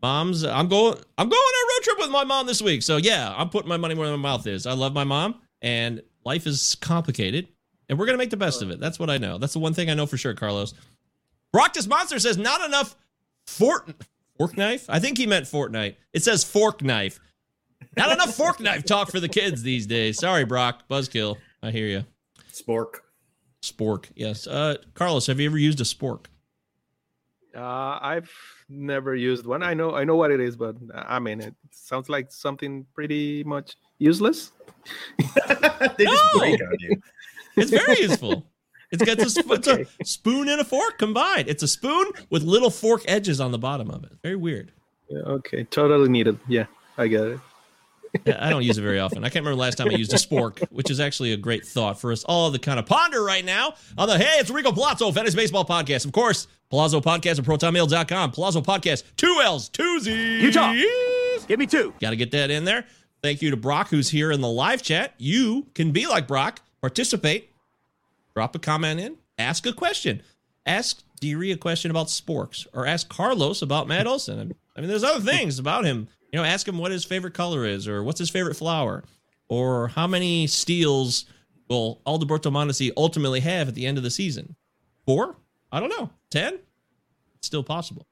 Mom's 0.06 0.44
I'm 0.44 0.68
going 0.68 0.96
I'm 1.18 1.30
going 1.30 1.40
on 1.40 1.54
a 1.64 1.68
road 1.74 1.84
trip 1.84 1.98
with 1.98 2.12
my 2.12 2.24
mom 2.24 2.46
this 2.46 2.62
week. 2.62 2.84
So 2.84 2.98
yeah, 2.98 3.34
I'm 3.36 3.50
putting 3.50 3.68
my 3.68 3.78
money 3.78 3.96
where 3.96 4.08
my 4.12 4.16
mouth 4.18 4.46
is. 4.46 4.68
I 4.68 4.74
love 4.74 4.94
my 4.94 5.04
mom 5.04 5.42
and 5.64 6.00
life 6.24 6.46
is 6.46 6.76
complicated 6.80 7.48
and 7.90 7.98
we're 7.98 8.06
going 8.06 8.14
to 8.14 8.20
make 8.22 8.30
the 8.30 8.38
best 8.38 8.62
of 8.62 8.70
it. 8.70 8.80
That's 8.80 9.00
what 9.00 9.10
I 9.10 9.18
know. 9.18 9.40
That's 9.40 9.54
the 9.54 9.60
one 9.60 9.74
thing 9.74 9.90
I 9.90 9.96
know 9.96 10.06
for 10.06 10.16
sure, 10.16 10.36
Carlos. 10.36 10.76
Brockness 11.52 11.88
Monster 11.88 12.20
says 12.20 12.38
not 12.38 12.64
enough 12.64 12.96
fort 13.48 13.96
fork 14.38 14.56
knife. 14.56 14.86
I 14.90 15.00
think 15.00 15.18
he 15.18 15.26
meant 15.26 15.46
Fortnite. 15.46 15.96
It 16.14 16.22
says 16.22 16.44
fork 16.44 16.84
knife. 16.84 17.20
Not 17.98 18.12
enough 18.12 18.36
fork 18.36 18.60
knife 18.60 18.86
talk 18.86 19.10
for 19.10 19.20
the 19.20 19.28
kids 19.30 19.64
these 19.64 19.88
days. 19.88 20.20
Sorry, 20.20 20.46
Brock. 20.46 20.84
Buzzkill. 20.88 21.38
I 21.64 21.72
hear 21.72 21.88
you. 21.88 22.04
spork. 22.54 23.00
Spork. 23.64 24.12
Yes. 24.14 24.46
Uh 24.46 24.76
Carlos, 24.94 25.26
have 25.26 25.40
you 25.40 25.50
ever 25.50 25.58
used 25.58 25.82
a 25.82 25.84
spork? 25.84 26.26
Uh, 27.56 27.98
I've 28.02 28.30
never 28.70 29.16
used 29.16 29.46
one. 29.46 29.64
I 29.64 29.74
know 29.74 29.96
I 29.96 30.04
know 30.04 30.16
what 30.16 30.32
it 30.32 30.40
is, 30.42 30.56
but 30.56 30.76
uh, 30.94 31.04
I 31.08 31.20
mean 31.20 31.40
it 31.42 31.54
sounds 31.72 32.10
like 32.10 32.32
something 32.32 32.86
pretty 32.94 33.44
much 33.44 33.76
useless. 34.00 34.52
they 35.98 36.06
just 36.06 36.24
No. 36.34 36.40
break 36.40 36.62
on 36.62 36.76
you. 36.80 37.02
It's 37.58 37.72
very 37.72 38.02
useful. 38.02 38.46
It's 38.92 39.02
got 39.04 39.18
a, 39.18 39.30
sp- 39.32 39.48
it's 39.56 39.68
a 39.70 39.86
spoon 40.04 40.50
and 40.50 40.60
a 40.60 40.66
fork 40.66 40.98
combined. 40.98 41.48
It's 41.48 41.64
a 41.64 41.70
spoon 41.70 42.06
with 42.30 42.44
little 42.44 42.70
fork 42.70 43.02
edges 43.08 43.40
on 43.40 43.52
the 43.52 43.58
bottom 43.58 43.90
of 43.90 44.04
it. 44.04 44.12
Very 44.22 44.36
weird. 44.36 44.74
Yeah, 45.10 45.20
okay, 45.20 45.64
totally 45.64 46.10
needed. 46.10 46.38
Yeah, 46.50 46.66
I 46.98 47.08
get 47.08 47.22
it. 47.22 47.40
Yeah, 48.26 48.46
I 48.46 48.50
don't 48.50 48.64
use 48.64 48.78
it 48.78 48.82
very 48.82 49.00
often. 49.00 49.20
I 49.24 49.28
can't 49.30 49.46
remember 49.46 49.56
the 49.56 49.62
last 49.62 49.78
time 49.78 49.88
I 49.88 49.94
used 49.94 50.12
a 50.14 50.18
spork, 50.18 50.62
which 50.70 50.90
is 50.92 51.00
actually 51.00 51.32
a 51.32 51.38
great 51.38 51.66
thought 51.66 52.00
for 52.00 52.12
us 52.12 52.24
all 52.26 52.52
to 52.52 52.60
kind 52.60 52.78
of 52.80 52.86
ponder 52.86 53.24
right 53.24 53.44
now 53.46 53.76
on 53.98 54.08
the 54.10 54.18
Hey, 54.18 54.40
it's 54.40 54.50
Rico 54.50 54.72
Palazzo, 54.74 55.10
Fantasy 55.14 55.36
Baseball 55.38 55.66
Podcast. 55.66 56.06
Of 56.06 56.12
course, 56.12 56.48
Palazzo 56.70 57.02
Podcast 57.02 57.40
at 57.40 57.46
ProtonMail.com. 57.46 58.32
Palazzo 58.32 58.62
Podcast, 58.62 59.04
two 59.18 59.40
L's, 59.44 59.70
two 59.70 60.00
Z's. 60.00 60.44
Utah. 60.44 60.74
Give 61.48 61.60
me 61.60 61.68
two. 61.68 61.94
Got 62.00 62.10
to 62.12 62.16
get 62.16 62.32
that 62.32 62.50
in 62.50 62.66
there. 62.66 62.86
Thank 63.22 63.42
you 63.42 63.52
to 63.52 63.58
Brock, 63.58 63.90
who's 63.90 64.10
here 64.10 64.32
in 64.32 64.42
the 64.42 64.48
live 64.48 64.82
chat. 64.82 65.14
You 65.18 65.68
can 65.74 65.92
be 65.92 66.08
like 66.08 66.28
Brock, 66.28 66.62
participate, 66.82 67.52
drop 68.36 68.56
a 68.56 68.60
comment 68.60 69.00
in, 69.00 69.18
ask 69.38 69.66
a 69.66 69.74
question. 69.74 70.22
Ask 70.66 71.04
Deary 71.20 71.52
a 71.52 71.58
question 71.58 71.92
about 71.92 72.08
sporks, 72.08 72.68
or 72.74 72.86
ask 72.86 73.08
Carlos 73.10 73.62
about 73.62 73.88
Matt 73.88 74.08
Olson. 74.08 74.54
I 74.76 74.82
mean, 74.82 74.90
there's 74.90 75.04
other 75.04 75.22
things 75.22 75.60
about 75.60 75.86
him. 75.86 76.08
You 76.32 76.40
know, 76.40 76.46
ask 76.46 76.68
him 76.68 76.78
what 76.78 76.92
his 76.92 77.06
favorite 77.06 77.34
color 77.34 77.66
is, 77.66 77.88
or 77.88 78.04
what's 78.04 78.20
his 78.20 78.30
favorite 78.30 78.56
flower, 78.56 79.04
or 79.48 79.88
how 79.90 80.08
many 80.08 80.48
steals 80.48 81.26
will 81.70 82.02
Alberto 82.06 82.52
Mondesi 82.52 82.92
ultimately 82.98 83.40
have 83.40 83.68
at 83.68 83.76
the 83.76 83.86
end 83.86 83.98
of 83.98 84.04
the 84.04 84.10
season. 84.12 84.56
Four? 85.06 85.38
I 85.76 85.82
don't 85.82 85.90
know. 85.90 86.10
Ten? 86.30 86.54
It's 87.38 87.48
still 87.48 87.64
possible. 87.64 88.08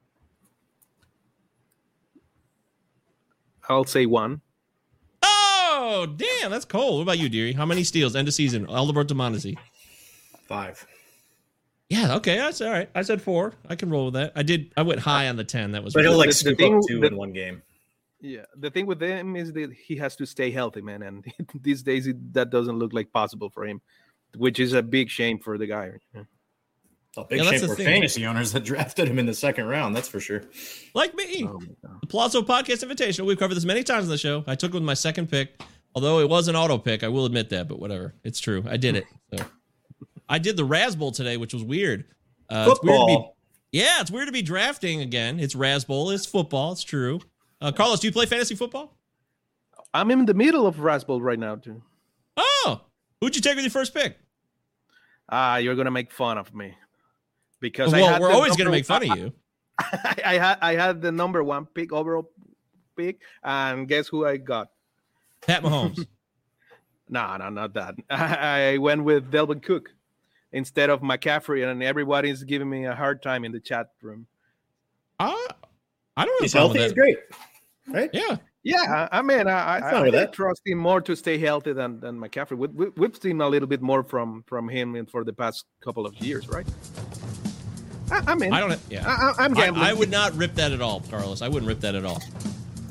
I'll 3.68 3.84
say 3.84 4.04
one. 4.04 4.42
Oh, 5.22 6.06
damn, 6.16 6.50
that's 6.50 6.66
cold. 6.66 6.96
What 6.98 7.02
about 7.02 7.18
you, 7.18 7.28
Deary? 7.30 7.52
How 7.52 7.64
many 7.64 7.82
steals 7.84 8.14
end 8.14 8.28
of 8.28 8.34
season? 8.34 8.68
Alberto 8.68 9.14
Mondesi. 9.14 9.56
Five. 10.46 10.86
Yeah, 11.88 12.16
okay, 12.16 12.36
that's 12.36 12.60
all 12.60 12.70
right. 12.70 12.90
I 12.94 13.00
said 13.02 13.22
four. 13.22 13.54
I 13.68 13.76
can 13.76 13.88
roll 13.88 14.06
with 14.06 14.14
that. 14.14 14.32
I 14.36 14.42
did. 14.42 14.72
I 14.76 14.82
went 14.82 15.00
high 15.00 15.28
on 15.28 15.36
the 15.36 15.44
ten. 15.44 15.72
That 15.72 15.82
was. 15.82 15.94
But 15.94 16.04
he'll 16.04 16.16
like 16.18 16.26
The- 16.28 16.32
the 16.32 16.34
scoop 16.34 16.58
thing- 16.58 16.74
up 16.76 16.82
two 16.86 17.00
the- 17.00 17.06
in 17.06 17.16
one 17.16 17.32
game. 17.32 17.62
Yeah, 18.20 18.44
the 18.56 18.70
thing 18.70 18.86
with 18.86 19.02
him 19.02 19.36
is 19.36 19.52
that 19.52 19.72
he 19.72 19.96
has 19.96 20.16
to 20.16 20.26
stay 20.26 20.50
healthy, 20.50 20.80
man, 20.82 21.02
and 21.02 21.24
these 21.62 21.82
days 21.82 22.06
it, 22.06 22.32
that 22.34 22.50
doesn't 22.50 22.78
look 22.78 22.92
like 22.92 23.12
possible 23.12 23.48
for 23.50 23.66
him, 23.66 23.80
which 24.36 24.60
is 24.60 24.72
a 24.74 24.82
big 24.82 25.08
shame 25.10 25.38
for 25.38 25.56
the 25.58 25.66
guy. 25.66 25.92
A 27.16 27.24
big 27.24 27.42
Yeah, 27.42 27.50
shame 27.50 27.68
for 27.68 27.76
fantasy 27.76 28.26
owners 28.26 28.52
that 28.52 28.64
drafted 28.64 29.06
him 29.08 29.18
in 29.18 29.26
the 29.26 29.34
second 29.34 29.66
round. 29.66 29.94
That's 29.94 30.08
for 30.08 30.18
sure. 30.20 30.42
like 30.94 31.14
me. 31.14 31.46
Oh. 31.46 31.60
The 32.00 32.06
Palazzo 32.08 32.42
Podcast 32.42 32.84
Invitational. 32.84 33.26
We've 33.26 33.38
covered 33.38 33.54
this 33.54 33.64
many 33.64 33.82
times 33.84 34.04
on 34.04 34.10
the 34.10 34.18
show. 34.18 34.42
I 34.46 34.54
took 34.56 34.70
it 34.70 34.74
with 34.74 34.82
my 34.82 34.94
second 34.94 35.30
pick, 35.30 35.60
although 35.94 36.18
it 36.20 36.28
was 36.28 36.48
an 36.48 36.56
auto 36.56 36.76
pick. 36.78 37.04
I 37.04 37.08
will 37.08 37.24
admit 37.24 37.50
that, 37.50 37.68
but 37.68 37.78
whatever. 37.78 38.14
It's 38.24 38.40
true. 38.40 38.64
I 38.68 38.76
did 38.76 38.96
it. 38.96 39.04
So 39.32 39.44
I 40.28 40.38
did 40.38 40.56
the 40.56 40.66
RazzBowl 40.66 41.14
today, 41.14 41.36
which 41.36 41.54
was 41.54 41.62
weird. 41.62 42.04
Uh, 42.50 42.66
it's 42.70 42.82
weird 42.82 42.98
to 43.00 43.06
be, 43.06 43.12
Football. 43.14 43.36
yeah, 43.72 44.00
it's 44.00 44.10
weird 44.10 44.26
to 44.26 44.32
be 44.32 44.42
drafting 44.42 45.00
again. 45.00 45.38
It's 45.38 45.54
RazzBowl. 45.54 46.12
It's 46.14 46.26
football. 46.26 46.72
It's 46.72 46.82
true. 46.84 47.20
Uh, 47.60 47.70
Carlos, 47.72 48.00
do 48.00 48.08
you 48.08 48.12
play 48.12 48.26
fantasy 48.26 48.54
football? 48.54 48.96
I'm 49.94 50.10
in 50.10 50.26
the 50.26 50.34
middle 50.34 50.66
of 50.66 50.80
Raspberry 50.80 51.20
right 51.20 51.38
now 51.38 51.54
too. 51.56 51.80
Oh, 52.36 52.80
who'd 53.20 53.36
you 53.36 53.40
take 53.40 53.54
with 53.54 53.64
your 53.64 53.70
first 53.70 53.94
pick? 53.94 54.18
Ah, 55.28 55.56
you're 55.58 55.76
gonna 55.76 55.90
make 55.92 56.10
fun 56.12 56.36
of 56.36 56.52
me 56.54 56.74
because 57.64 57.92
well, 57.92 58.04
I 58.04 58.12
had 58.12 58.20
we're 58.20 58.30
always 58.30 58.56
going 58.56 58.66
to 58.66 58.70
make 58.70 58.84
fun 58.84 59.10
of 59.10 59.16
you. 59.16 59.32
I, 59.78 60.16
I 60.32 60.34
had 60.34 60.58
I 60.60 60.74
had 60.74 61.00
the 61.00 61.10
number 61.10 61.42
one 61.42 61.64
pick 61.64 61.94
overall 61.94 62.30
pick, 62.94 63.22
and 63.42 63.88
guess 63.88 64.06
who 64.06 64.26
I 64.26 64.36
got? 64.36 64.68
Pat 65.40 65.62
Mahomes. 65.62 66.06
No, 67.06 67.36
no, 67.36 67.50
not 67.50 67.74
that. 67.74 67.94
I 68.10 68.78
went 68.78 69.04
with 69.04 69.30
Dalvin 69.30 69.62
Cook 69.62 69.90
instead 70.52 70.88
of 70.88 71.02
McCaffrey, 71.02 71.70
and 71.70 71.82
everybody's 71.82 72.42
giving 72.42 72.70
me 72.70 72.86
a 72.86 72.94
hard 72.94 73.22
time 73.22 73.44
in 73.44 73.52
the 73.52 73.60
chat 73.60 73.88
room. 74.00 74.26
uh, 75.20 75.34
I 76.16 76.24
don't 76.24 76.32
have 76.32 76.40
a 76.40 76.44
He's 76.44 76.54
healthy. 76.54 76.78
He's 76.80 76.94
great. 76.94 77.18
Right? 77.86 78.08
Yeah. 78.14 78.36
Yeah, 78.62 79.06
I 79.12 79.18
I 79.18 79.22
mean, 79.22 79.46
I, 79.46 79.76
I'm 79.76 79.84
I, 79.84 79.90
I 79.90 80.00
with 80.00 80.12
did 80.12 80.20
that. 80.20 80.32
trust 80.32 80.62
him 80.64 80.78
more 80.78 81.02
to 81.02 81.14
stay 81.14 81.36
healthy 81.36 81.74
than, 81.74 82.00
than 82.00 82.18
McCaffrey. 82.18 82.56
We, 82.56 82.68
we, 82.68 82.86
we've 82.96 83.14
seen 83.14 83.42
a 83.42 83.48
little 83.48 83.68
bit 83.68 83.82
more 83.82 84.02
from 84.02 84.42
from 84.46 84.70
him 84.70 84.96
in, 84.96 85.04
for 85.04 85.22
the 85.24 85.34
past 85.34 85.66
couple 85.84 86.06
of 86.06 86.16
years, 86.16 86.48
right? 86.48 86.66
I, 88.10 88.22
I 88.26 88.34
mean, 88.34 88.52
I 88.52 88.60
don't. 88.60 88.78
Yeah. 88.90 89.04
I, 89.06 89.42
I, 89.42 89.44
am 89.44 89.56
I, 89.56 89.60
gambling. 89.60 89.84
I 89.84 89.92
would 89.92 90.10
not 90.10 90.34
rip 90.34 90.54
that 90.54 90.72
at 90.72 90.80
all, 90.80 91.00
Carlos. 91.10 91.42
I 91.42 91.48
wouldn't 91.48 91.68
rip 91.68 91.80
that 91.80 91.94
at 91.94 92.04
all. 92.04 92.22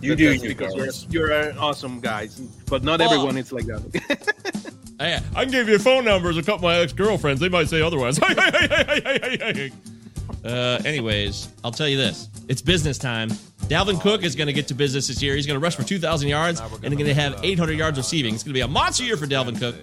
You 0.01 0.15
do 0.15 0.33
you, 0.33 0.41
because 0.41 0.73
Carlos. 0.73 1.07
you're, 1.09 1.29
you're 1.29 1.49
an 1.49 1.57
awesome 1.57 2.01
guy, 2.01 2.29
but 2.67 2.83
not 2.83 2.99
Well- 2.99 3.13
everyone 3.13 3.37
is 3.37 3.51
like 3.51 3.65
that. 3.65 4.69
Hey, 4.99 5.19
I 5.35 5.43
can 5.43 5.51
give 5.51 5.67
you 5.67 5.79
phone 5.79 6.05
numbers 6.05 6.37
of 6.37 6.43
a 6.43 6.45
couple 6.45 6.69
of 6.69 6.75
my 6.75 6.77
ex 6.77 6.93
girlfriends. 6.93 7.41
They 7.41 7.49
might 7.49 7.67
say 7.67 7.81
otherwise. 7.81 8.19
uh, 10.45 10.81
anyways, 10.85 11.49
I'll 11.63 11.71
tell 11.71 11.87
you 11.87 11.97
this: 11.97 12.29
it's 12.47 12.61
business 12.61 12.99
time. 12.99 13.29
Dalvin 13.63 13.99
Cook 13.99 14.23
is 14.23 14.35
going 14.35 14.47
to 14.47 14.53
get 14.53 14.67
to 14.67 14.75
business 14.75 15.07
this 15.07 15.21
year. 15.21 15.35
He's 15.35 15.47
going 15.47 15.59
to 15.59 15.63
rush 15.63 15.75
for 15.75 15.83
2,000 15.83 16.29
yards 16.29 16.61
and 16.61 16.81
going 16.81 17.05
to 17.05 17.13
have 17.13 17.39
800 17.43 17.73
yards 17.73 17.97
receiving. 17.97 18.33
It's 18.33 18.43
going 18.43 18.53
to 18.53 18.57
be 18.57 18.61
a 18.61 18.67
monster 18.67 19.03
year 19.03 19.17
for 19.17 19.25
Dalvin 19.25 19.57
Cook. 19.57 19.75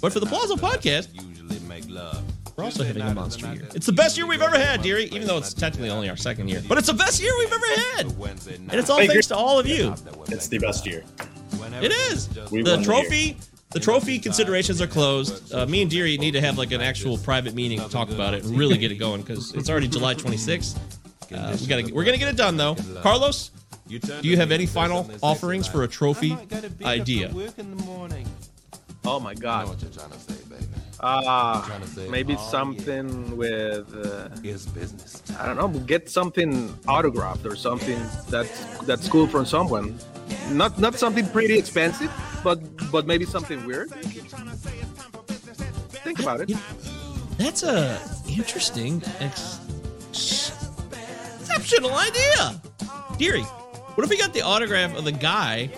But 0.00 0.12
for 0.12 0.20
the 0.20 0.26
Palazzo 0.26 0.56
Podcast, 0.56 1.08
we're 2.58 2.64
also 2.64 2.82
hitting 2.82 3.02
a 3.02 3.14
monster 3.14 3.46
year. 3.54 3.68
It's 3.72 3.86
the 3.86 3.92
best 3.92 4.16
year 4.16 4.26
we've 4.26 4.42
ever 4.42 4.58
had, 4.58 4.82
Deary, 4.82 5.04
even 5.04 5.28
though 5.28 5.38
it's 5.38 5.54
technically 5.54 5.90
only 5.90 6.10
our 6.10 6.16
second 6.16 6.48
year. 6.48 6.60
But 6.66 6.76
it's 6.76 6.88
the 6.88 6.94
best 6.94 7.22
year 7.22 7.32
we've 7.38 7.52
ever 7.52 7.66
had. 7.66 8.06
And 8.50 8.74
it's 8.74 8.90
all 8.90 8.98
thanks 8.98 9.28
to 9.28 9.36
all 9.36 9.60
of 9.60 9.66
you. 9.66 9.94
It's 10.26 10.48
the 10.48 10.58
best 10.58 10.84
year. 10.84 11.04
It 11.80 11.92
is. 11.92 12.28
We 12.50 12.62
the 12.62 12.82
trophy. 12.82 13.36
The 13.70 13.78
trophy 13.78 14.18
considerations 14.18 14.80
are 14.80 14.86
closed. 14.86 15.52
Uh, 15.54 15.66
me 15.66 15.82
and 15.82 15.90
Deary 15.90 16.16
need 16.16 16.30
to 16.32 16.40
have 16.40 16.56
like 16.56 16.72
an 16.72 16.80
actual 16.80 17.18
private 17.18 17.54
meeting 17.54 17.78
to 17.80 17.88
talk 17.88 18.10
about 18.10 18.32
it 18.34 18.42
and 18.42 18.58
really 18.58 18.78
get 18.78 18.90
it 18.90 18.96
going 18.96 19.20
because 19.20 19.54
it's 19.54 19.68
already 19.68 19.86
July 19.86 20.14
26th. 20.14 20.78
Uh, 21.30 21.56
we 21.60 21.66
gotta, 21.66 21.94
we're 21.94 22.04
gonna 22.04 22.16
get 22.16 22.28
it 22.28 22.36
done 22.36 22.56
though. 22.56 22.76
Carlos, 23.02 23.50
do 23.86 24.00
you 24.22 24.38
have 24.38 24.50
any 24.50 24.64
final 24.64 25.08
offerings 25.22 25.68
for 25.68 25.82
a 25.82 25.88
trophy 25.88 26.34
idea? 26.82 27.30
oh 29.04 29.20
my 29.20 29.34
god! 29.34 29.68
Uh, 31.00 31.62
maybe 32.10 32.36
something 32.36 33.36
with 33.36 33.86
uh, 33.94 34.28
his 34.42 34.66
business. 34.66 35.22
I 35.38 35.46
don't 35.46 35.56
know. 35.56 35.68
Get 35.80 36.10
something 36.10 36.76
autographed 36.88 37.46
or 37.46 37.54
something 37.54 37.98
that's 38.28 38.78
that's 38.78 39.08
cool 39.08 39.28
from 39.28 39.46
someone. 39.46 39.96
Not 40.50 40.78
not 40.80 40.96
something 40.96 41.28
pretty 41.28 41.56
expensive, 41.56 42.10
but 42.42 42.58
but 42.90 43.06
maybe 43.06 43.24
something 43.24 43.64
weird. 43.64 43.90
Think 46.02 46.18
about 46.18 46.40
it. 46.40 46.50
That's 47.36 47.62
a 47.62 48.00
interesting, 48.28 49.00
ex- 49.20 49.60
exceptional 50.10 51.94
idea. 51.94 52.60
Deary, 53.18 53.42
what 53.42 54.02
if 54.02 54.10
we 54.10 54.16
got 54.16 54.32
the 54.32 54.42
autograph 54.42 54.96
of 54.96 55.04
the 55.04 55.12
guy 55.12 55.70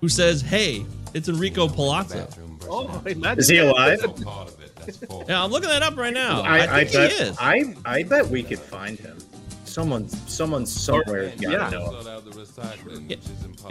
who 0.00 0.10
says, 0.10 0.42
"Hey, 0.42 0.84
it's 1.14 1.28
Enrico 1.28 1.68
Palazzo"? 1.68 2.28
Oh, 2.68 3.02
imagine 3.06 3.38
Is 3.38 3.48
he 3.48 3.58
alive? 3.58 4.00
Yeah, 5.28 5.44
I'm 5.44 5.52
looking 5.52 5.68
that 5.68 5.84
up 5.84 5.96
right 5.96 6.12
now. 6.12 6.42
I, 6.42 6.80
I, 6.80 6.84
think 6.84 6.92
bet 6.92 7.12
he 7.12 7.22
is. 7.22 7.36
I 7.38 7.74
I 7.84 8.02
bet 8.02 8.26
we 8.26 8.42
could 8.42 8.58
find 8.58 8.98
him. 8.98 9.16
Someone 9.64 10.08
someone 10.08 10.66
somewhere 10.66 11.32
gotta 11.40 11.56
yeah. 11.56 11.70
know. 11.70 12.20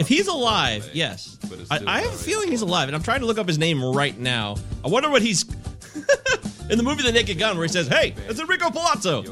If 0.00 0.08
he's 0.08 0.26
alive, 0.26 0.88
yes. 0.94 1.36
I, 1.70 1.80
I 1.86 2.00
have 2.00 2.14
a 2.14 2.16
feeling 2.16 2.48
he's 2.48 2.62
alive, 2.62 2.88
and 2.88 2.96
I'm 2.96 3.02
trying 3.02 3.20
to 3.20 3.26
look 3.26 3.36
up 3.36 3.46
his 3.46 3.58
name 3.58 3.84
right 3.84 4.18
now. 4.18 4.56
I 4.82 4.88
wonder 4.88 5.10
what 5.10 5.20
he's 5.20 5.42
in 6.70 6.78
the 6.78 6.82
movie 6.82 7.02
The 7.02 7.12
Naked 7.12 7.38
Gun, 7.38 7.56
where 7.58 7.66
he 7.66 7.72
says, 7.72 7.88
"Hey, 7.88 8.14
it's 8.28 8.40
Enrico 8.40 8.70
Palazzo." 8.70 9.22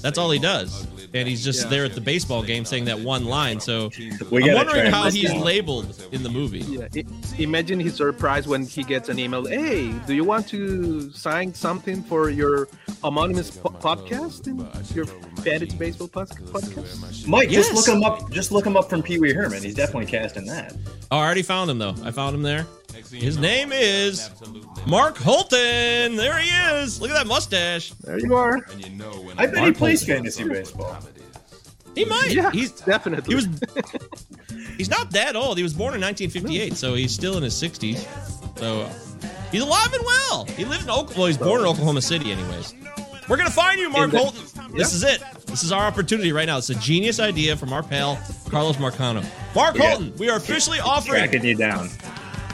That's 0.00 0.16
all 0.18 0.30
he 0.30 0.38
does, 0.38 0.86
and 1.12 1.26
he's 1.28 1.42
just 1.44 1.64
Yeah. 1.64 1.68
there 1.70 1.84
at 1.84 1.94
the 1.94 2.00
baseball 2.00 2.42
game 2.42 2.64
saying 2.64 2.84
that 2.86 3.00
one 3.00 3.24
line. 3.24 3.58
So 3.60 3.90
We 4.30 4.48
I'm 4.48 4.54
wondering 4.54 4.90
how 4.92 5.10
he's 5.10 5.30
down. 5.30 5.40
labeled 5.40 6.00
in 6.12 6.22
the 6.22 6.28
movie. 6.28 6.60
Yeah, 6.60 6.86
i- 6.94 7.04
imagine 7.42 7.80
his 7.80 7.94
surprise 7.96 8.46
when 8.46 8.64
he 8.64 8.84
gets 8.84 9.08
an 9.08 9.18
email. 9.18 9.44
Hey, 9.46 9.92
do 10.06 10.14
you 10.14 10.24
want 10.24 10.46
to 10.48 11.10
sign 11.12 11.52
something 11.54 12.02
for 12.04 12.30
your 12.30 12.68
anonymous 13.02 13.50
po- 13.50 13.70
podcast? 13.70 14.46
And 14.46 14.64
your 14.94 15.06
fantasy 15.42 15.76
baseball 15.76 16.08
podcast? 16.08 17.26
Mike, 17.26 17.50
just 17.50 17.74
look 17.74 17.88
him 17.88 18.04
up. 18.04 18.30
Just 18.30 18.52
look 18.52 18.64
him 18.66 18.76
up 18.76 18.88
from 18.88 19.02
Pee 19.02 19.18
Wee 19.18 19.32
Herman. 19.32 19.62
He's 19.62 19.74
definitely 19.74 20.06
casting 20.06 20.46
that. 20.46 20.74
Oh, 21.10 21.16
I 21.18 21.24
already 21.24 21.42
found 21.42 21.70
him 21.70 21.78
though. 21.78 21.94
I 22.04 22.10
found 22.12 22.34
him 22.34 22.42
there. 22.42 22.66
His 23.10 23.38
name 23.38 23.72
is 23.72 24.30
Mark 24.86 25.16
Holton. 25.16 26.16
There 26.16 26.38
he 26.38 26.48
is. 26.48 27.00
Look 27.00 27.10
at 27.10 27.14
that 27.14 27.26
mustache. 27.26 27.90
There 28.02 28.18
you 28.18 28.34
are. 28.34 28.58
I 29.36 29.46
bet 29.46 29.64
he 29.64 29.72
plays 29.72 30.04
fantasy 30.04 30.44
baseball. 30.44 30.98
He 31.94 32.04
might. 32.04 32.30
Yeah, 32.30 32.50
He's 32.50 32.72
definitely. 32.72 33.28
He 33.28 33.34
was. 33.34 33.48
he's 34.76 34.90
not 34.90 35.10
that 35.12 35.36
old. 35.36 35.56
He 35.56 35.62
was 35.62 35.74
born 35.74 35.94
in 35.94 36.00
1958, 36.00 36.76
so 36.76 36.94
he's 36.94 37.12
still 37.12 37.36
in 37.36 37.42
his 37.42 37.54
60s. 37.54 38.06
So 38.58 38.88
he's 39.50 39.62
alive 39.62 39.92
and 39.92 40.04
well. 40.04 40.44
He 40.44 40.64
lives 40.64 40.84
in 40.84 40.90
Oklahoma. 40.90 41.18
Well, 41.18 41.26
he's 41.26 41.38
born 41.38 41.60
in 41.60 41.66
Oklahoma 41.66 42.02
City, 42.02 42.30
anyways. 42.30 42.74
We're 43.28 43.36
gonna 43.36 43.50
find 43.50 43.78
you, 43.78 43.90
Mark 43.90 44.10
Holton. 44.12 44.42
This 44.74 44.94
is 44.94 45.02
it. 45.02 45.22
This 45.46 45.62
is 45.62 45.72
our 45.72 45.82
opportunity 45.82 46.32
right 46.32 46.46
now. 46.46 46.58
It's 46.58 46.70
a 46.70 46.74
genius 46.76 47.20
idea 47.20 47.56
from 47.56 47.72
our 47.72 47.82
pal 47.82 48.18
Carlos 48.48 48.76
Marcano. 48.76 49.24
Mark 49.54 49.76
Holton, 49.76 50.14
we 50.16 50.30
are 50.30 50.36
officially 50.36 50.80
offering. 50.80 51.20
Tracking 51.20 51.44
you 51.44 51.54
down. 51.54 51.90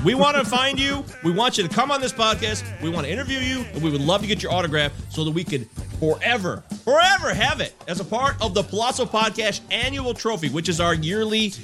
We 0.04 0.14
want 0.14 0.36
to 0.36 0.44
find 0.44 0.78
you. 0.78 1.02
We 1.22 1.32
want 1.32 1.56
you 1.56 1.66
to 1.66 1.74
come 1.74 1.90
on 1.90 2.02
this 2.02 2.12
podcast. 2.12 2.62
We 2.82 2.90
want 2.90 3.06
to 3.06 3.12
interview 3.12 3.38
you, 3.38 3.64
and 3.72 3.82
we 3.82 3.90
would 3.90 4.02
love 4.02 4.20
to 4.20 4.26
get 4.26 4.42
your 4.42 4.52
autograph 4.52 4.92
so 5.08 5.24
that 5.24 5.30
we 5.30 5.44
could 5.44 5.66
forever, 5.98 6.62
forever 6.84 7.32
have 7.32 7.62
it 7.62 7.74
as 7.88 8.00
a 8.00 8.04
part 8.04 8.40
of 8.42 8.52
the 8.52 8.62
Palazzo 8.62 9.06
Podcast 9.06 9.62
annual 9.70 10.12
trophy, 10.12 10.50
which 10.50 10.68
is 10.68 10.78
our 10.78 10.92
yearly 10.92 11.54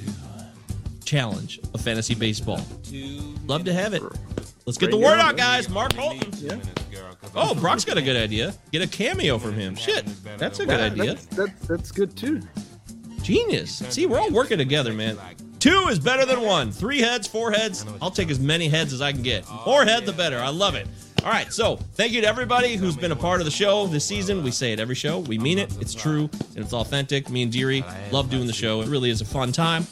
challenge 1.05 1.61
of 1.75 1.83
fantasy 1.83 2.15
baseball. 2.15 2.65
Love 3.47 3.65
to 3.65 3.75
have 3.75 3.93
it. 3.93 4.03
Let's 4.65 4.79
get 4.79 4.91
the 4.91 4.97
word 4.97 5.19
out, 5.19 5.37
guys. 5.37 5.69
Mark 5.69 5.93
Holton. 5.93 6.63
Oh, 7.35 7.55
Brock's 7.55 7.85
got 7.85 7.99
a 7.99 8.03
good 8.03 8.17
idea. 8.17 8.55
Get 8.73 8.81
a 8.81 8.89
cameo 8.89 9.37
from 9.37 9.53
him. 9.53 9.75
Shit, 9.75 10.07
that's 10.39 10.61
a 10.61 10.67
good 10.67 10.81
idea. 10.81 11.15
That's, 11.15 11.27
that's, 11.27 11.67
that's 11.67 11.93
good 11.93 12.17
too. 12.17 12.41
Genius. 13.21 13.83
See, 13.91 14.07
we're 14.07 14.19
all 14.19 14.31
working 14.31 14.57
together, 14.57 14.95
man. 14.95 15.19
Two 15.61 15.89
is 15.89 15.99
better 15.99 16.25
than 16.25 16.41
one. 16.41 16.73
Three 16.73 17.01
heads, 17.01 17.27
four 17.29 17.53
heads. 17.53 17.85
I'll 18.01 18.11
take 18.11 18.31
as 18.31 18.41
many 18.41 18.69
heads 18.69 18.93
as 18.95 19.03
I 19.03 19.13
can 19.13 19.23
get. 19.23 19.45
More 19.67 19.85
head, 19.85 20.07
the 20.07 20.13
better. 20.13 20.39
I 20.39 20.49
love 20.49 20.75
it. 20.75 20.89
All 21.23 21.31
right, 21.31 21.53
so 21.53 21.77
thank 21.95 22.13
you 22.13 22.23
to 22.23 22.27
everybody 22.27 22.77
who's 22.77 22.97
been 22.97 23.13
a 23.13 23.17
part 23.17 23.43
of 23.43 23.45
the 23.45 23.51
show 23.51 23.87
this 23.87 24.07
season. 24.07 24.43
We 24.43 24.51
say 24.51 24.73
it 24.73 24.81
every 24.81 24.95
show. 24.95 25.19
We 25.19 25.39
mean 25.39 25.59
it. 25.59 25.71
It's 25.79 25.93
true 25.93 26.31
and 26.57 26.65
it's 26.65 26.73
authentic. 26.73 27.29
Me 27.29 27.43
and 27.43 27.53
Deary 27.53 27.85
love 28.11 28.31
doing 28.31 28.47
the 28.47 28.55
show. 28.55 28.81
It 28.81 28.89
really 28.89 29.11
is 29.11 29.21
a 29.21 29.27
fun 29.27 29.53
time. 29.53 29.87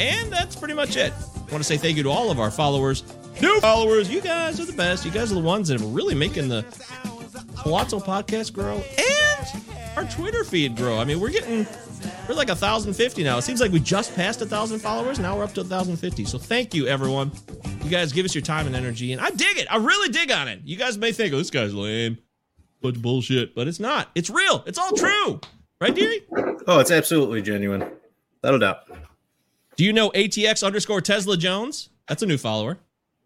And 0.00 0.32
that's 0.32 0.56
pretty 0.56 0.74
much 0.74 0.96
it. 0.96 1.12
I 1.12 1.38
want 1.52 1.58
to 1.58 1.64
say 1.64 1.76
thank 1.76 1.96
you 1.96 2.02
to 2.02 2.10
all 2.10 2.32
of 2.32 2.40
our 2.40 2.50
followers. 2.50 3.04
New 3.40 3.60
followers, 3.60 4.10
you 4.10 4.20
guys 4.20 4.58
are 4.58 4.64
the 4.64 4.72
best. 4.72 5.04
You 5.04 5.12
guys 5.12 5.30
are 5.30 5.36
the 5.36 5.40
ones 5.40 5.68
that 5.68 5.80
are 5.80 5.86
really 5.86 6.16
making 6.16 6.48
the 6.48 6.64
Palazzo 7.54 8.00
podcast 8.00 8.52
grow 8.52 8.82
and 8.98 9.62
our 9.96 10.04
Twitter 10.04 10.42
feed 10.42 10.76
grow. 10.76 10.98
I 10.98 11.04
mean, 11.04 11.20
we're 11.20 11.30
getting 11.30 11.66
we're 12.28 12.34
like 12.34 12.50
a 12.50 12.56
thousand 12.56 12.94
fifty 12.94 13.22
now. 13.24 13.38
It 13.38 13.42
seems 13.42 13.60
like 13.60 13.72
we 13.72 13.80
just 13.80 14.14
passed 14.14 14.40
a 14.42 14.46
thousand 14.46 14.80
followers. 14.80 15.18
Now 15.18 15.36
we're 15.36 15.44
up 15.44 15.52
to 15.54 15.60
a 15.60 15.64
thousand 15.64 15.96
fifty. 15.96 16.24
So 16.24 16.38
thank 16.38 16.74
you, 16.74 16.86
everyone. 16.86 17.32
You 17.82 17.90
guys 17.90 18.12
give 18.12 18.24
us 18.24 18.34
your 18.34 18.42
time 18.42 18.66
and 18.66 18.74
energy, 18.74 19.12
and 19.12 19.20
I 19.20 19.30
dig 19.30 19.58
it. 19.58 19.66
I 19.70 19.76
really 19.76 20.08
dig 20.10 20.30
on 20.30 20.48
it. 20.48 20.60
You 20.64 20.76
guys 20.76 20.96
may 20.98 21.12
think, 21.12 21.34
"Oh, 21.34 21.38
this 21.38 21.50
guy's 21.50 21.74
lame, 21.74 22.18
bunch 22.80 22.96
of 22.96 23.02
bullshit," 23.02 23.54
but 23.54 23.68
it's 23.68 23.80
not. 23.80 24.10
It's 24.14 24.30
real. 24.30 24.64
It's 24.66 24.78
all 24.78 24.92
true, 24.92 25.40
right, 25.80 25.94
Deary? 25.94 26.22
Oh, 26.66 26.78
it's 26.78 26.90
absolutely 26.90 27.42
genuine. 27.42 27.84
That'll 28.42 28.58
doubt. 28.58 28.88
Do 29.76 29.84
you 29.84 29.92
know 29.92 30.10
ATX 30.10 30.64
underscore 30.64 31.00
Tesla 31.00 31.36
Jones? 31.36 31.88
That's 32.08 32.22
a 32.22 32.26
new 32.26 32.38
follower. 32.38 32.78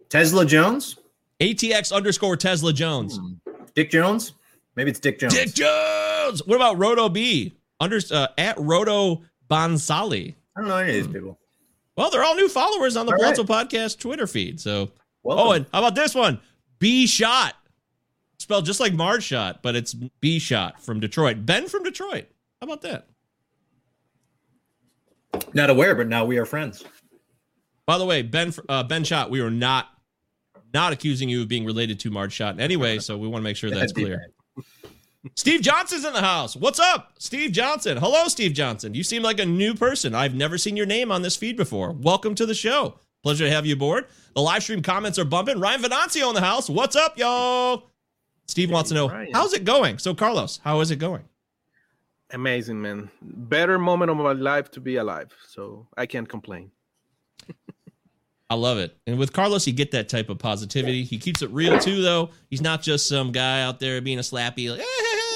Tesla 0.09 0.47
Jones? 0.47 0.97
ATX 1.41 1.93
underscore 1.93 2.37
Tesla 2.37 2.73
Jones. 2.73 3.21
Dick 3.75 3.91
Jones? 3.91 4.33
Maybe 4.75 4.91
it's 4.91 5.01
Dick 5.01 5.19
Jones. 5.19 5.35
Dick 5.35 5.55
Jones. 5.55 6.43
What 6.47 6.57
about 6.57 6.79
Roto 6.79 7.09
B? 7.09 7.55
Under 7.81 8.01
uh, 8.11 8.29
at 8.37 8.59
Roto 8.59 9.23
Bonsali. 9.49 10.35
I 10.57 10.61
don't 10.61 10.69
know 10.69 10.77
any 10.77 10.99
of 10.99 11.05
these 11.07 11.15
people. 11.15 11.39
Well, 11.97 12.11
they're 12.11 12.25
all 12.25 12.35
new 12.35 12.49
followers 12.49 12.97
on 12.97 13.07
the 13.07 13.13
All 13.13 13.19
right. 13.19 13.35
Palazzo 13.37 13.45
Podcast 13.45 13.99
Twitter 13.99 14.27
feed. 14.27 14.61
So, 14.61 14.91
Welcome. 15.23 15.47
oh, 15.47 15.53
and 15.53 15.67
how 15.73 15.81
about 15.81 15.95
this 15.95 16.15
one? 16.15 16.41
B 16.79 17.07
Shot, 17.07 17.55
spelled 18.39 18.67
just 18.67 18.81
like 18.81 18.93
Marge 18.93 19.25
Schott, 19.25 19.63
but 19.63 19.75
it's 19.75 19.95
B 19.95 20.39
Shot 20.39 20.81
from 20.81 21.01
Detroit. 21.01 21.45
Ben 21.45 21.67
from 21.69 21.83
Detroit. 21.83 22.27
How 22.61 22.67
about 22.67 22.83
that? 22.83 23.07
Not 25.55 25.71
aware, 25.71 25.95
but 25.95 26.09
now 26.09 26.25
we 26.25 26.39
are 26.39 26.45
friends. 26.45 26.85
By 27.87 27.99
the 27.99 28.05
way, 28.05 28.23
Ben 28.23 28.53
uh, 28.69 28.83
Ben 28.83 29.05
Shot, 29.05 29.31
we 29.31 29.41
are 29.41 29.51
not 29.51 29.89
not 30.75 30.93
accusing 30.93 31.29
you 31.29 31.43
of 31.43 31.49
being 31.49 31.65
related 31.65 31.99
to 32.01 32.11
Marge 32.11 32.33
Schott 32.33 32.55
in 32.55 32.61
any 32.61 32.77
way, 32.77 32.99
so 32.99 33.17
we 33.17 33.29
want 33.29 33.43
to 33.43 33.45
make 33.45 33.57
sure 33.57 33.71
that's 33.75 33.93
clear. 33.93 34.27
Steve 35.35 35.63
Johnson's 35.63 36.05
in 36.05 36.13
the 36.13 36.21
house. 36.21 36.55
What's 36.55 36.79
up, 36.79 37.13
Steve 37.19 37.51
Johnson? 37.53 37.97
Hello, 37.97 38.29
Steve 38.29 38.53
Johnson. 38.53 38.95
You 38.95 39.03
seem 39.03 39.23
like 39.23 39.41
a 39.41 39.47
new 39.47 39.75
person. 39.75 40.15
I've 40.15 40.35
never 40.35 40.57
seen 40.57 40.77
your 40.77 40.87
name 40.87 41.11
on 41.11 41.23
this 41.23 41.37
feed 41.37 41.57
before. 41.57 41.91
Welcome 41.93 42.35
to 42.37 42.47
the 42.47 42.55
show. 42.55 42.95
Pleasure 43.25 43.47
to 43.47 43.51
have 43.51 43.67
you 43.67 43.75
aboard. 43.75 44.07
The 44.35 44.43
live 44.43 44.63
stream 44.63 44.81
comments 44.81 45.19
are 45.19 45.25
bumping. 45.25 45.59
Ryan 45.59 45.83
Venancio 45.83 46.29
in 46.29 46.35
the 46.35 46.41
house. 46.41 46.71
What's 46.71 46.95
up, 46.95 47.19
y'all? 47.19 47.91
Steve 48.47 48.71
wants 48.71 48.91
to 48.91 48.95
know 48.95 49.09
Ryan. 49.09 49.33
how's 49.33 49.53
it 49.55 49.65
going. 49.65 49.99
So, 49.99 50.15
Carlos, 50.15 50.61
how 50.63 50.81
is 50.81 50.91
it 50.93 50.97
going? 50.97 51.25
Amazing, 52.31 52.81
man. 52.81 53.11
Better 53.21 53.79
moment 53.79 54.11
of 54.13 54.17
my 54.19 54.33
life 54.33 54.71
to 54.73 54.81
be 54.81 54.97
alive. 54.97 55.35
So 55.49 55.89
I 55.97 56.07
can't 56.07 56.29
complain. 56.29 56.71
I 58.51 58.55
love 58.55 58.79
it. 58.79 58.97
And 59.07 59.19
with 59.19 59.35
Carlos, 59.35 59.67
you 59.67 59.75
get 59.75 59.91
that 59.91 60.09
type 60.09 60.31
of 60.31 60.39
positivity. 60.39 61.05
He 61.05 61.19
keeps 61.19 61.43
it 61.43 61.51
real 61.51 61.79
too, 61.79 62.01
though. 62.01 62.31
He's 62.49 62.63
not 62.63 62.81
just 62.81 63.07
some 63.07 63.31
guy 63.31 63.61
out 63.63 63.79
there 63.79 64.01
being 64.01 64.19
a 64.19 64.23
slappy, 64.23 64.71
like, 64.71 64.81
"Eh, 64.81 64.85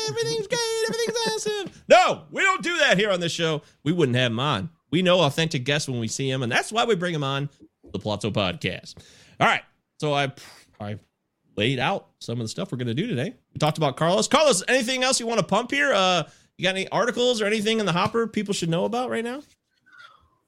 everything's 0.09 0.47
great, 0.47 0.85
everything's 0.89 1.19
awesome. 1.29 1.83
No, 1.89 2.25
we 2.31 2.43
don't 2.43 2.63
do 2.63 2.77
that 2.79 2.99
here 2.99 3.11
on 3.11 3.21
this 3.21 3.33
show. 3.33 3.63
We 3.85 3.93
wouldn't 3.93 4.17
have 4.17 4.33
him 4.33 4.41
on. 4.41 4.71
We 4.91 5.03
know 5.03 5.21
authentic 5.21 5.65
guests 5.65 5.89
when 5.89 6.01
we 6.01 6.09
see 6.09 6.31
him, 6.31 6.43
and 6.43 6.51
that's 6.53 6.71
why 6.73 6.85
we 6.85 6.95
bring 6.95 7.15
him 7.15 7.25
on 7.25 7.49
the 7.93 7.99
Palazzo 7.99 8.31
Podcast. 8.31 8.97
All 9.41 9.47
right. 9.47 9.63
So 10.01 10.13
I 10.15 10.33
I 10.81 10.99
laid 11.57 11.79
out 11.79 12.09
some 12.19 12.41
of 12.41 12.45
the 12.45 12.49
stuff 12.49 12.73
we're 12.73 12.79
gonna 12.79 12.95
do 12.95 13.07
today. 13.07 13.35
We 13.55 13.59
talked 13.59 13.79
about 13.79 13.97
Carlos. 13.97 14.29
Carlos, 14.29 14.63
anything 14.69 15.03
else 15.03 15.21
you 15.21 15.27
want 15.27 15.41
to 15.41 15.47
pump 15.47 15.71
here? 15.71 15.93
Uh 15.93 16.25
you 16.59 16.65
got 16.65 16.77
any 16.77 16.89
articles 16.89 17.41
or 17.41 17.47
anything 17.47 17.81
in 17.81 17.87
the 17.87 17.93
hopper 17.93 18.27
people 18.27 18.55
should 18.55 18.69
know 18.69 18.85
about 18.85 19.11
right 19.11 19.25
now? 19.25 19.43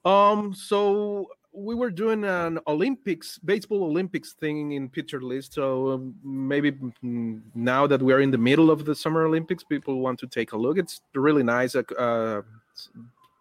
Um, 0.05 0.53
so 0.53 1.29
we 1.55 1.75
were 1.75 1.89
doing 1.89 2.23
an 2.23 2.59
Olympics, 2.67 3.37
baseball 3.37 3.83
Olympics 3.83 4.33
thing 4.33 4.73
in 4.73 4.89
Pitcher 4.89 5.21
List. 5.21 5.53
So 5.53 5.91
um, 5.91 6.15
maybe 6.23 6.71
mm, 6.71 7.41
now 7.53 7.87
that 7.87 8.01
we're 8.01 8.21
in 8.21 8.31
the 8.31 8.37
middle 8.37 8.69
of 8.69 8.85
the 8.85 8.95
Summer 8.95 9.25
Olympics, 9.25 9.63
people 9.63 9.99
want 9.99 10.19
to 10.19 10.27
take 10.27 10.51
a 10.51 10.57
look. 10.57 10.77
It's 10.77 11.01
really 11.13 11.43
nice. 11.43 11.75
Uh, 11.75 12.41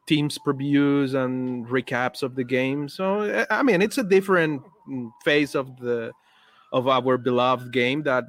teams 0.07 0.39
previews 0.39 1.15
and 1.15 1.67
recaps 1.67 2.23
of 2.23 2.35
the 2.35 2.45
game. 2.45 2.89
So 2.89 3.47
I 3.51 3.63
mean, 3.63 3.83
it's 3.83 3.99
a 3.99 4.05
different 4.05 4.63
mm, 4.89 5.11
phase 5.25 5.55
of 5.55 5.77
the 5.79 6.13
of 6.73 6.89
our 6.89 7.19
beloved 7.19 7.73
game 7.73 8.03
that 8.03 8.25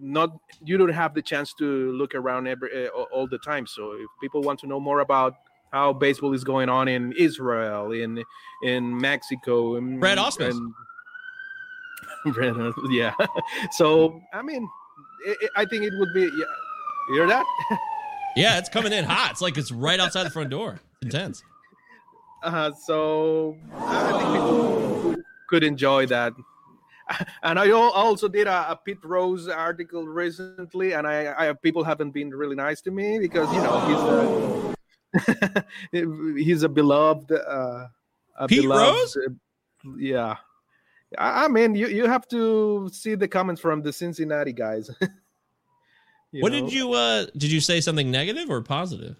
not 0.00 0.36
you 0.64 0.76
don't 0.76 0.88
have 0.88 1.14
the 1.14 1.22
chance 1.22 1.54
to 1.54 1.92
look 1.92 2.14
around 2.14 2.46
every 2.46 2.86
uh, 2.86 2.90
all 2.90 3.26
the 3.26 3.38
time. 3.38 3.66
So 3.66 3.92
if 3.92 4.08
people 4.20 4.42
want 4.42 4.60
to 4.60 4.66
know 4.66 4.80
more 4.80 5.00
about 5.00 5.34
how 5.74 5.92
baseball 5.92 6.32
is 6.32 6.44
going 6.44 6.68
on 6.68 6.86
in 6.86 7.12
Israel, 7.18 7.90
in 7.90 8.22
in 8.62 8.96
Mexico, 8.96 9.74
in, 9.74 9.98
Brad 9.98 10.18
Ausmus. 10.18 10.50
and 12.24 12.74
yeah. 12.90 13.12
So 13.72 14.20
I 14.32 14.40
mean, 14.42 14.68
it, 15.26 15.36
it- 15.42 15.50
I 15.56 15.64
think 15.64 15.82
it 15.82 15.92
would 15.98 16.14
be. 16.14 16.22
Yeah, 16.22 16.44
you 17.08 17.14
hear 17.16 17.26
that? 17.26 17.44
Yeah, 18.36 18.58
it's 18.58 18.68
coming 18.68 18.92
in 18.92 19.04
hot. 19.04 19.30
It's 19.30 19.40
like 19.40 19.56
it's 19.56 19.70
right 19.70 20.00
outside 20.00 20.24
the 20.24 20.30
front 20.30 20.50
door. 20.50 20.80
It's 21.02 21.14
intense. 21.14 21.44
Uh, 22.42 22.72
so 22.72 23.56
I 23.76 24.10
think 24.10 24.32
people 24.32 25.12
could, 25.14 25.24
could 25.48 25.62
enjoy 25.62 26.06
that. 26.06 26.32
And 27.44 27.60
I 27.60 27.70
also 27.70 28.26
did 28.26 28.48
a, 28.48 28.72
a 28.72 28.76
Pete 28.84 29.04
Rose 29.04 29.46
article 29.46 30.04
recently, 30.08 30.94
and 30.94 31.06
I, 31.06 31.50
I 31.50 31.52
people 31.52 31.84
haven't 31.84 32.10
been 32.10 32.30
really 32.30 32.56
nice 32.56 32.80
to 32.80 32.90
me 32.90 33.20
because 33.20 33.46
you 33.54 33.62
know 33.62 33.78
he's 33.86 34.00
a 34.00 34.73
he's 35.92 36.62
a 36.62 36.68
beloved 36.68 37.32
uh, 37.32 37.86
a 38.38 38.48
Pete 38.48 38.62
beloved, 38.62 38.94
Rose? 38.94 39.16
uh, 39.16 39.90
yeah. 39.98 40.36
I 41.18 41.44
I 41.44 41.48
mean, 41.48 41.74
you, 41.74 41.88
you 41.88 42.06
have 42.06 42.26
to 42.28 42.88
see 42.92 43.14
the 43.14 43.28
comments 43.28 43.60
from 43.60 43.82
the 43.82 43.92
Cincinnati 43.92 44.52
guys. 44.52 44.90
What 46.40 46.52
know? 46.52 46.62
did 46.62 46.72
you 46.72 46.92
uh 46.92 47.26
did 47.36 47.52
you 47.52 47.60
say 47.60 47.80
something 47.80 48.10
negative 48.10 48.50
or 48.50 48.60
positive? 48.60 49.16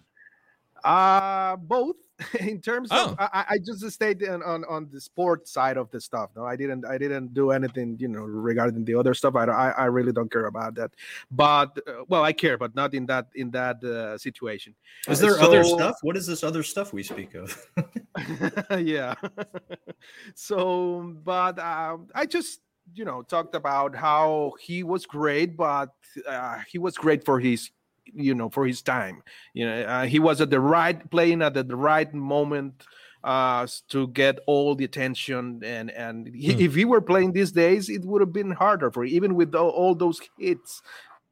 Uh 0.85 1.57
both 1.57 1.97
in 2.41 2.61
terms 2.61 2.89
Oh. 2.93 3.13
of 3.13 3.17
I, 3.19 3.29
I- 3.33 3.45
I 3.55 3.59
just 3.59 3.83
stayed 3.91 4.23
on, 4.29 4.43
on 4.43 4.65
on 4.67 4.89
the 4.93 5.01
sport 5.01 5.49
side 5.49 5.77
of 5.77 5.91
the 5.91 6.01
stuff. 6.01 6.31
No, 6.37 6.45
I 6.45 6.55
didn't 6.57 6.85
I 6.87 6.99
didn't 6.99 7.33
do 7.35 7.51
anything 7.51 7.97
you 7.99 8.09
know 8.09 8.21
regarding 8.23 8.85
the 8.85 8.95
other 8.95 9.15
stuff. 9.15 9.35
I 9.35 9.45
I, 9.47 9.71
I 9.71 9.85
really 9.87 10.13
don't 10.13 10.31
care 10.31 10.47
about 10.47 10.75
that. 10.77 10.93
But 11.31 11.79
uh, 11.89 12.05
well, 12.09 12.23
I 12.23 12.33
care, 12.33 12.59
but 12.59 12.75
not 12.77 12.93
in 12.95 13.07
that 13.07 13.29
in 13.35 13.51
that 13.53 13.83
uh, 13.83 14.19
situation. 14.19 14.75
Is 15.09 15.19
there 15.19 15.41
other 15.41 15.65
stuff? 15.65 15.97
What 16.03 16.17
is 16.17 16.27
this 16.27 16.45
other 16.45 16.63
stuff 16.63 16.93
we 16.93 17.03
speak 17.03 17.35
of? 17.35 17.49
yeah. 18.79 19.15
so, 20.35 21.15
but 21.25 21.59
um, 21.59 22.09
I 22.15 22.27
just 22.27 22.61
you 22.95 23.05
know 23.05 23.23
talked 23.23 23.55
about 23.55 23.97
how 23.97 24.53
he 24.61 24.83
was 24.83 25.07
great, 25.07 25.57
but 25.57 25.91
uh, 26.29 26.59
he 26.69 26.79
was 26.79 26.95
great 26.97 27.25
for 27.25 27.41
his 27.41 27.71
you 28.13 28.35
know 28.35 28.49
for 28.51 28.67
his 28.67 28.83
time. 28.83 29.23
You 29.55 29.67
know, 29.67 29.83
uh, 29.83 30.05
he 30.07 30.19
was 30.19 30.41
at 30.41 30.51
the 30.51 30.61
right 30.61 31.09
playing 31.11 31.43
at 31.43 31.55
the, 31.55 31.63
the 31.63 31.77
right 31.77 32.13
moment 32.13 32.85
uh 33.23 33.67
to 33.89 34.09
get 34.09 34.39
all 34.47 34.75
the 34.75 34.85
attention 34.85 35.63
and 35.65 35.91
and 35.93 36.29
he, 36.35 36.53
Hmm. 36.53 36.61
if 36.61 36.75
he 36.75 36.85
were 36.85 37.01
playing 37.01 37.33
these 37.33 37.53
days 37.53 37.89
it 37.89 38.05
would 38.05 38.21
have 38.21 38.35
been 38.35 38.51
harder 38.51 38.91
for 38.91 39.03
even 39.03 39.35
with 39.35 39.55
all, 39.55 39.71
all 39.71 39.95
those 39.95 40.21
hits 40.39 40.83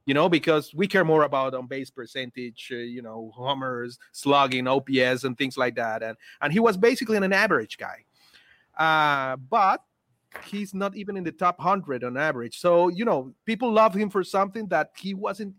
you 0.06 0.14
know 0.14 0.26
because 0.26 0.72
we 0.74 0.86
care 0.88 1.04
more 1.04 1.24
about 1.24 1.52
on 1.52 1.66
base 1.66 1.90
percentage 1.90 2.70
uh, 2.72 2.76
you 2.76 3.02
know 3.02 3.30
homers 3.36 3.98
slugging 4.12 4.66
ops 4.66 5.24
and 5.24 5.36
things 5.36 5.58
like 5.58 5.74
that 5.76 6.02
and 6.02 6.16
and 6.40 6.50
he 6.50 6.60
was 6.60 6.78
basically 6.78 7.18
an 7.18 7.30
average 7.30 7.76
guy 7.76 8.04
uh 8.78 9.36
but 9.36 9.82
he's 10.46 10.72
not 10.72 10.96
even 10.96 11.14
in 11.18 11.24
the 11.24 11.32
top 11.32 11.58
100 11.58 12.04
on 12.04 12.16
average 12.16 12.58
so 12.58 12.88
you 12.88 13.04
know 13.04 13.34
people 13.44 13.70
love 13.70 13.92
him 13.94 14.08
for 14.08 14.24
something 14.24 14.66
that 14.68 14.92
he 14.96 15.12
wasn't 15.12 15.54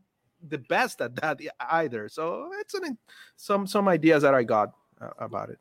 the 0.47 0.57
best 0.57 1.01
at 1.01 1.15
that 1.15 1.39
either 1.71 2.07
so 2.09 2.49
it's 2.59 2.73
an 2.73 2.97
some 3.35 3.65
some 3.67 3.87
ideas 3.87 4.23
that 4.23 4.33
i 4.33 4.43
got 4.43 4.71
uh, 5.01 5.09
about 5.19 5.49
it 5.49 5.57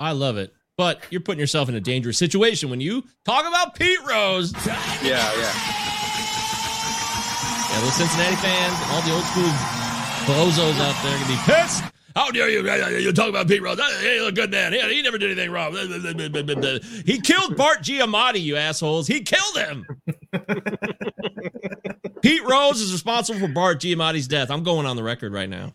I 0.00 0.10
love 0.10 0.36
it. 0.36 0.52
But 0.76 1.00
you're 1.10 1.20
putting 1.20 1.38
yourself 1.38 1.68
in 1.68 1.76
a 1.76 1.80
dangerous 1.80 2.18
situation 2.18 2.70
when 2.70 2.80
you 2.80 3.04
talk 3.24 3.46
about 3.46 3.76
Pete 3.76 4.00
Rose. 4.04 4.52
yeah 4.66 4.72
yeah 5.04 5.52
Yeah, 7.70 7.80
those 7.82 7.94
Cincinnati 7.94 8.34
fans, 8.36 8.76
all 8.90 9.00
the 9.02 9.12
old 9.12 9.22
school 9.24 9.52
bozos 10.26 10.80
out 10.80 11.00
there 11.04 11.16
gonna 11.18 11.26
be 11.28 11.38
pissed. 11.44 11.84
How 12.16 12.30
dare 12.30 12.50
you? 12.50 12.68
You 12.98 13.12
talk 13.12 13.28
about 13.28 13.46
Pete 13.48 13.62
Rose? 13.62 13.78
Hey, 14.00 14.18
he's 14.18 14.26
a 14.28 14.32
good 14.32 14.50
man. 14.50 14.72
He, 14.72 14.80
he 14.96 15.02
never 15.02 15.18
did 15.18 15.30
anything 15.30 15.50
wrong. 15.52 15.72
He 17.06 17.20
killed 17.20 17.56
Bart 17.56 17.78
Giamatti, 17.82 18.42
you 18.42 18.56
assholes. 18.56 19.06
He 19.06 19.20
killed 19.22 19.56
him. 19.56 19.86
Pete 22.22 22.42
Rose 22.48 22.80
is 22.80 22.92
responsible 22.92 23.40
for 23.40 23.48
Bart 23.48 23.80
Giamatti's 23.80 24.28
death. 24.28 24.50
I'm 24.50 24.62
going 24.62 24.86
on 24.86 24.96
the 24.96 25.02
record 25.02 25.32
right 25.32 25.48
now. 25.48 25.72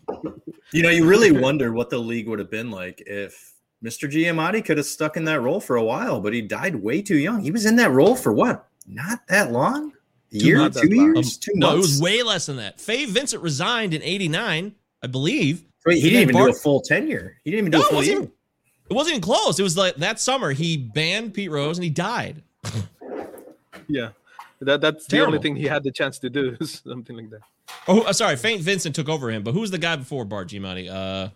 You 0.71 0.81
know, 0.83 0.89
you 0.89 1.05
really 1.07 1.31
wonder 1.31 1.71
what 1.73 1.89
the 1.89 1.97
league 1.97 2.27
would 2.27 2.39
have 2.39 2.49
been 2.51 2.71
like 2.71 3.01
if 3.05 3.53
Mr. 3.83 4.10
Giamatti 4.12 4.63
could 4.63 4.77
have 4.77 4.86
stuck 4.86 5.17
in 5.17 5.25
that 5.25 5.41
role 5.41 5.60
for 5.60 5.75
a 5.75 5.83
while, 5.83 6.19
but 6.19 6.33
he 6.33 6.41
died 6.41 6.75
way 6.75 7.01
too 7.01 7.17
young. 7.17 7.41
He 7.41 7.51
was 7.51 7.65
in 7.65 7.75
that 7.77 7.91
role 7.91 8.15
for 8.15 8.33
what? 8.33 8.67
Not 8.88 9.27
that 9.27 9.51
long? 9.51 9.93
A 10.33 10.38
year, 10.38 10.57
not 10.57 10.73
that 10.73 10.81
two 10.83 10.89
long. 10.95 11.15
years, 11.15 11.36
um, 11.36 11.39
two 11.41 11.51
no, 11.55 11.75
it 11.75 11.77
was 11.77 12.01
way 12.01 12.21
less 12.23 12.47
than 12.47 12.57
that. 12.57 12.81
Fay 12.81 13.05
Vincent 13.05 13.41
resigned 13.41 13.93
in 13.93 14.01
'89, 14.01 14.75
I 15.01 15.07
believe. 15.07 15.63
Wait, 15.86 15.95
he 15.95 16.01
And 16.01 16.03
didn't 16.03 16.27
then 16.27 16.36
even 16.36 16.51
do 16.51 16.57
a 16.57 16.62
full 16.62 16.81
tenure. 16.81 17.38
He 17.45 17.51
didn't 17.51 17.67
even 17.67 17.71
do 17.71 17.77
No, 17.77 17.83
a 17.83 17.88
full 17.88 17.97
wasn't 17.99 18.12
year. 18.13 18.21
even- 18.23 18.31
It 18.89 18.93
wasn't 18.93 19.12
even 19.13 19.21
close. 19.21 19.57
It 19.60 19.63
was 19.63 19.77
like 19.77 19.95
that 19.97 20.19
summer 20.19 20.51
he 20.51 20.75
banned 20.77 21.33
Pete 21.33 21.49
Rose 21.51 21.77
and 21.77 21.83
he 21.86 21.89
died. 21.89 22.43
yeah 23.88 24.10
that 24.62 24.82
that's 24.82 25.06
the 25.08 25.26
only 25.26 25.39
thing 25.39 25.56
he 25.56 25.65
had 25.65 25.84
the 25.84 25.91
chance 25.91 26.20
to 26.20 26.30
do 26.30 26.58
something 26.62 27.15
like 27.15 27.30
that 27.30 27.41
Oh, 27.88 28.02
uh, 28.02 28.13
sorry, 28.13 28.36
Fay 28.36 28.58
Vincent 28.58 28.96
took 28.96 29.10
over 29.10 29.30
him. 29.30 29.43
But 29.43 29.54
who 29.54 29.62
was 29.62 29.72
the 29.72 29.78
guy 29.78 29.96
before 29.96 30.26
Bart 30.26 30.50
Giamatti? 30.50 30.89
Uh, 30.89 31.30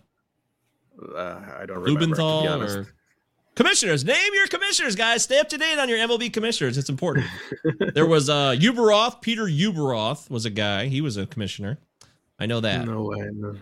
uh, 1.16 1.40
i 1.58 1.66
don't 1.66 1.80
remember 1.80 2.06
be 2.06 2.12
Lubenthal 2.12 2.50
honest. 2.50 2.76
or 2.76 2.94
commissioners? 3.54 4.04
Name 4.04 4.34
your 4.34 4.46
commissioners, 4.46 4.94
guys. 4.94 5.22
Stay 5.22 5.38
up 5.38 5.48
to 5.50 5.58
date 5.58 5.78
on 5.78 5.88
your 5.88 5.98
MLB 5.98 6.32
commissioners. 6.32 6.76
It's 6.78 6.90
important. 6.90 7.26
there 7.94 8.06
was 8.06 8.28
uh 8.28 8.52
Ueberroth. 8.58 9.20
Peter 9.20 9.44
Ueberroth 9.44 10.30
was 10.30 10.44
a 10.44 10.50
guy. 10.50 10.86
He 10.86 11.00
was 11.00 11.16
a 11.16 11.26
commissioner. 11.26 11.78
I 12.38 12.46
know 12.46 12.60
that. 12.60 12.86
no 12.86 13.02
way 13.04 13.30
no. 13.32 13.56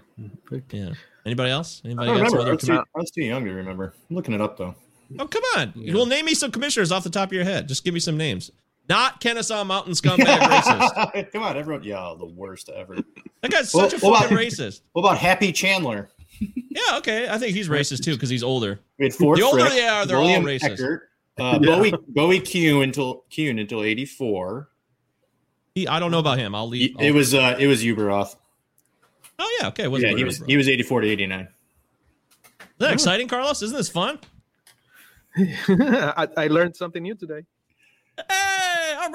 Yeah. 0.70 0.92
Anybody 1.27 1.51
else? 1.51 1.83
I 1.85 1.88
Anybody 1.88 2.09
don't 2.09 2.18
got 2.18 2.31
some 2.31 2.38
remember. 2.38 2.51
I 2.51 2.55
was, 2.55 2.64
too, 2.64 2.73
I 2.73 3.01
was 3.01 3.11
too 3.11 3.25
young 3.25 3.44
to 3.44 3.53
remember. 3.53 3.94
I'm 4.09 4.16
looking 4.16 4.35
it 4.35 4.40
up 4.40 4.57
though. 4.57 4.75
Oh, 5.18 5.27
come 5.27 5.42
on. 5.57 5.73
Well, 5.92 6.07
name 6.07 6.25
me 6.25 6.35
some 6.35 6.51
commissioners 6.51 6.92
off 6.92 7.03
the 7.03 7.11
top 7.11 7.29
of 7.29 7.33
your 7.33 7.44
head. 7.44 7.66
Just 7.68 7.85
give 7.85 7.92
me 7.94 8.01
some 8.01 8.16
names. 8.16 8.51
Not 8.90 9.20
Kenesaw 9.20 9.64
Mountain 9.64 9.92
scumbag 9.92 10.24
racist. 10.40 11.31
Come 11.33 11.44
on, 11.44 11.57
everyone. 11.57 11.85
Yeah, 11.85 12.12
the 12.18 12.26
worst 12.26 12.68
ever. 12.70 12.96
That 13.40 13.53
guy's 13.53 13.72
Well, 13.72 13.88
such 13.88 13.96
a 13.96 14.00
fucking 14.00 14.26
about- 14.26 14.31
racist. 14.31 14.81
What 14.92 15.03
about 15.03 15.16
Happy 15.16 15.53
Chandler? 15.53 16.11
Yeah, 16.40 16.96
okay. 16.96 17.29
I 17.29 17.38
think 17.38 17.55
he's 17.55 17.68
racist 17.68 18.03
too 18.03 18.14
because 18.14 18.31
he's 18.31 18.42
older. 18.42 18.81
We 18.98 19.05
had 19.05 19.14
Ford 19.14 19.38
The 19.38 19.42
older 19.42 19.61
Frick, 19.61 19.74
they 19.74 19.87
are, 19.87 20.07
they're 20.07 20.16
all 20.16 20.26
racist. 20.40 20.72
Eckert, 20.81 21.00
uh, 21.38 21.59
Bowie 21.61 21.92
Bowie 22.09 22.40
Kuhn 22.40 22.83
until 22.83 23.24
Kuhn 23.35 23.61
until 23.61 23.83
'84. 23.85 24.68
He, 25.76 25.87
I 25.87 26.00
don't 26.00 26.11
know 26.11 26.18
about 26.18 26.38
him. 26.38 26.55
I'll 26.57 26.66
leave. 26.66 26.96
It 26.98 27.12
was 27.14 27.33
uh, 27.33 27.57
it 27.61 27.68
was 27.68 27.85
Ueberroth. 27.85 28.35
Oh 29.38 29.59
yeah, 29.61 29.68
okay. 29.68 29.87
Yeah, 29.88 30.16
he 30.16 30.24
was 30.24 30.38
bro. 30.38 30.46
he 30.48 30.57
was 30.57 30.68
'84 30.68 31.03
to 31.03 31.09
'89. 31.09 31.38
Isn't 31.40 31.48
that 32.79 32.92
exciting, 32.92 33.29
Carlos? 33.29 33.62
Isn't 33.62 33.76
this 33.76 33.88
fun? 33.88 34.18
I, 35.38 36.26
I 36.37 36.46
learned 36.48 36.74
something 36.74 37.03
new 37.05 37.14
today 37.14 37.42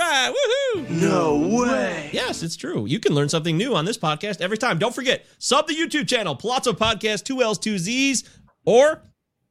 Woohoo! 0.06 0.90
No 0.90 1.38
way. 1.64 2.10
Yes, 2.14 2.44
it's 2.44 2.56
true. 2.56 2.86
You 2.86 3.00
can 3.00 3.14
learn 3.14 3.30
something 3.30 3.58
new 3.58 3.76
on 3.76 3.86
this 3.86 3.98
podcast 3.98 4.42
every 4.42 4.58
time. 4.58 4.78
Don't 4.78 4.94
forget, 4.94 5.26
sub 5.40 5.68
the 5.68 5.74
YouTube 5.74 6.08
channel, 6.08 6.36
Palazzo 6.36 6.74
Podcast, 6.74 7.24
two 7.24 7.42
L's, 7.42 7.58
two 7.58 7.78
Z's, 7.78 8.24
or 8.66 9.02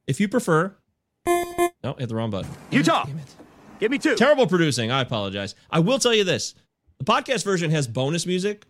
if 0.07 0.19
you 0.19 0.27
prefer, 0.27 0.75
no, 1.27 1.93
hit 1.97 2.09
the 2.09 2.15
wrong 2.15 2.29
button. 2.29 2.51
Utah. 2.71 3.07
Give 3.79 3.91
me 3.91 3.97
two. 3.97 4.15
Terrible 4.15 4.47
producing. 4.47 4.91
I 4.91 5.01
apologize. 5.01 5.55
I 5.69 5.79
will 5.79 5.99
tell 5.99 6.13
you 6.13 6.23
this: 6.23 6.55
the 6.99 7.05
podcast 7.05 7.43
version 7.43 7.71
has 7.71 7.87
bonus 7.87 8.25
music, 8.25 8.65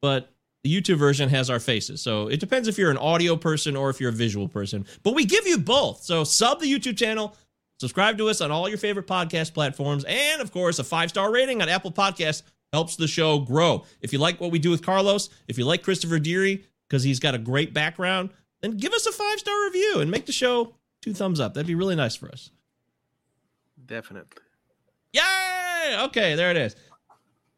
but 0.00 0.30
the 0.62 0.74
YouTube 0.74 0.96
version 0.96 1.28
has 1.28 1.50
our 1.50 1.60
faces. 1.60 2.00
So 2.00 2.28
it 2.28 2.40
depends 2.40 2.68
if 2.68 2.78
you're 2.78 2.90
an 2.90 2.96
audio 2.96 3.36
person 3.36 3.76
or 3.76 3.90
if 3.90 4.00
you're 4.00 4.10
a 4.10 4.14
visual 4.14 4.48
person. 4.48 4.86
But 5.02 5.14
we 5.14 5.24
give 5.24 5.46
you 5.46 5.58
both. 5.58 6.02
So 6.02 6.24
sub 6.24 6.60
the 6.60 6.72
YouTube 6.72 6.96
channel, 6.96 7.36
subscribe 7.78 8.18
to 8.18 8.28
us 8.28 8.40
on 8.40 8.50
all 8.50 8.68
your 8.68 8.78
favorite 8.78 9.06
podcast 9.06 9.54
platforms, 9.54 10.04
and 10.04 10.40
of 10.40 10.52
course, 10.52 10.78
a 10.78 10.84
five 10.84 11.10
star 11.10 11.32
rating 11.32 11.62
on 11.62 11.68
Apple 11.68 11.92
Podcasts 11.92 12.42
helps 12.72 12.96
the 12.96 13.06
show 13.06 13.38
grow. 13.38 13.84
If 14.00 14.12
you 14.12 14.18
like 14.18 14.40
what 14.40 14.50
we 14.50 14.58
do 14.58 14.70
with 14.70 14.82
Carlos, 14.84 15.30
if 15.46 15.58
you 15.58 15.64
like 15.64 15.82
Christopher 15.82 16.18
Deary 16.18 16.64
because 16.88 17.02
he's 17.02 17.20
got 17.20 17.34
a 17.34 17.38
great 17.38 17.72
background, 17.72 18.30
then 18.62 18.76
give 18.76 18.92
us 18.92 19.06
a 19.06 19.12
five 19.12 19.38
star 19.38 19.54
review 19.66 20.00
and 20.00 20.10
make 20.10 20.26
the 20.26 20.32
show 20.32 20.74
two 21.00 21.14
thumbs 21.14 21.40
up. 21.40 21.54
That'd 21.54 21.66
be 21.66 21.74
really 21.74 21.96
nice 21.96 22.16
for 22.16 22.28
us. 22.28 22.50
definitely 23.86 24.38
Yay! 25.12 25.96
Okay, 26.06 26.34
there 26.34 26.50
it 26.50 26.56
is. 26.56 26.74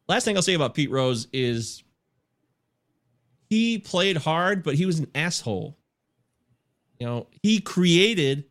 Last 0.07 0.25
thing 0.25 0.35
I'll 0.35 0.43
say 0.43 0.53
about 0.53 0.75
Pete 0.75 0.91
Rose 0.91 1.27
is 1.33 1.83
he 3.49 3.79
played 3.79 4.17
hard, 4.17 4.63
but 4.63 4.75
he 4.75 4.85
was 4.85 4.99
an 4.99 5.07
asshole. 5.15 5.77
You 6.99 7.07
know, 7.07 7.27
he 7.41 7.59
created 7.59 8.45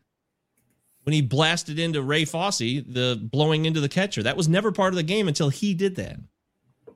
when 1.07 1.15
he 1.15 1.23
blasted 1.23 1.79
into 1.79 2.03
Ray 2.03 2.25
Fosse, 2.25 2.59
the 2.59 3.19
blowing 3.21 3.65
into 3.65 3.81
the 3.81 3.89
catcher. 3.89 4.23
That 4.23 4.37
was 4.37 4.49
never 4.49 4.73
part 4.73 4.93
of 4.93 4.97
the 4.97 5.03
game 5.03 5.29
until 5.29 5.49
he 5.49 5.73
did 5.73 5.97
that. 5.97 6.17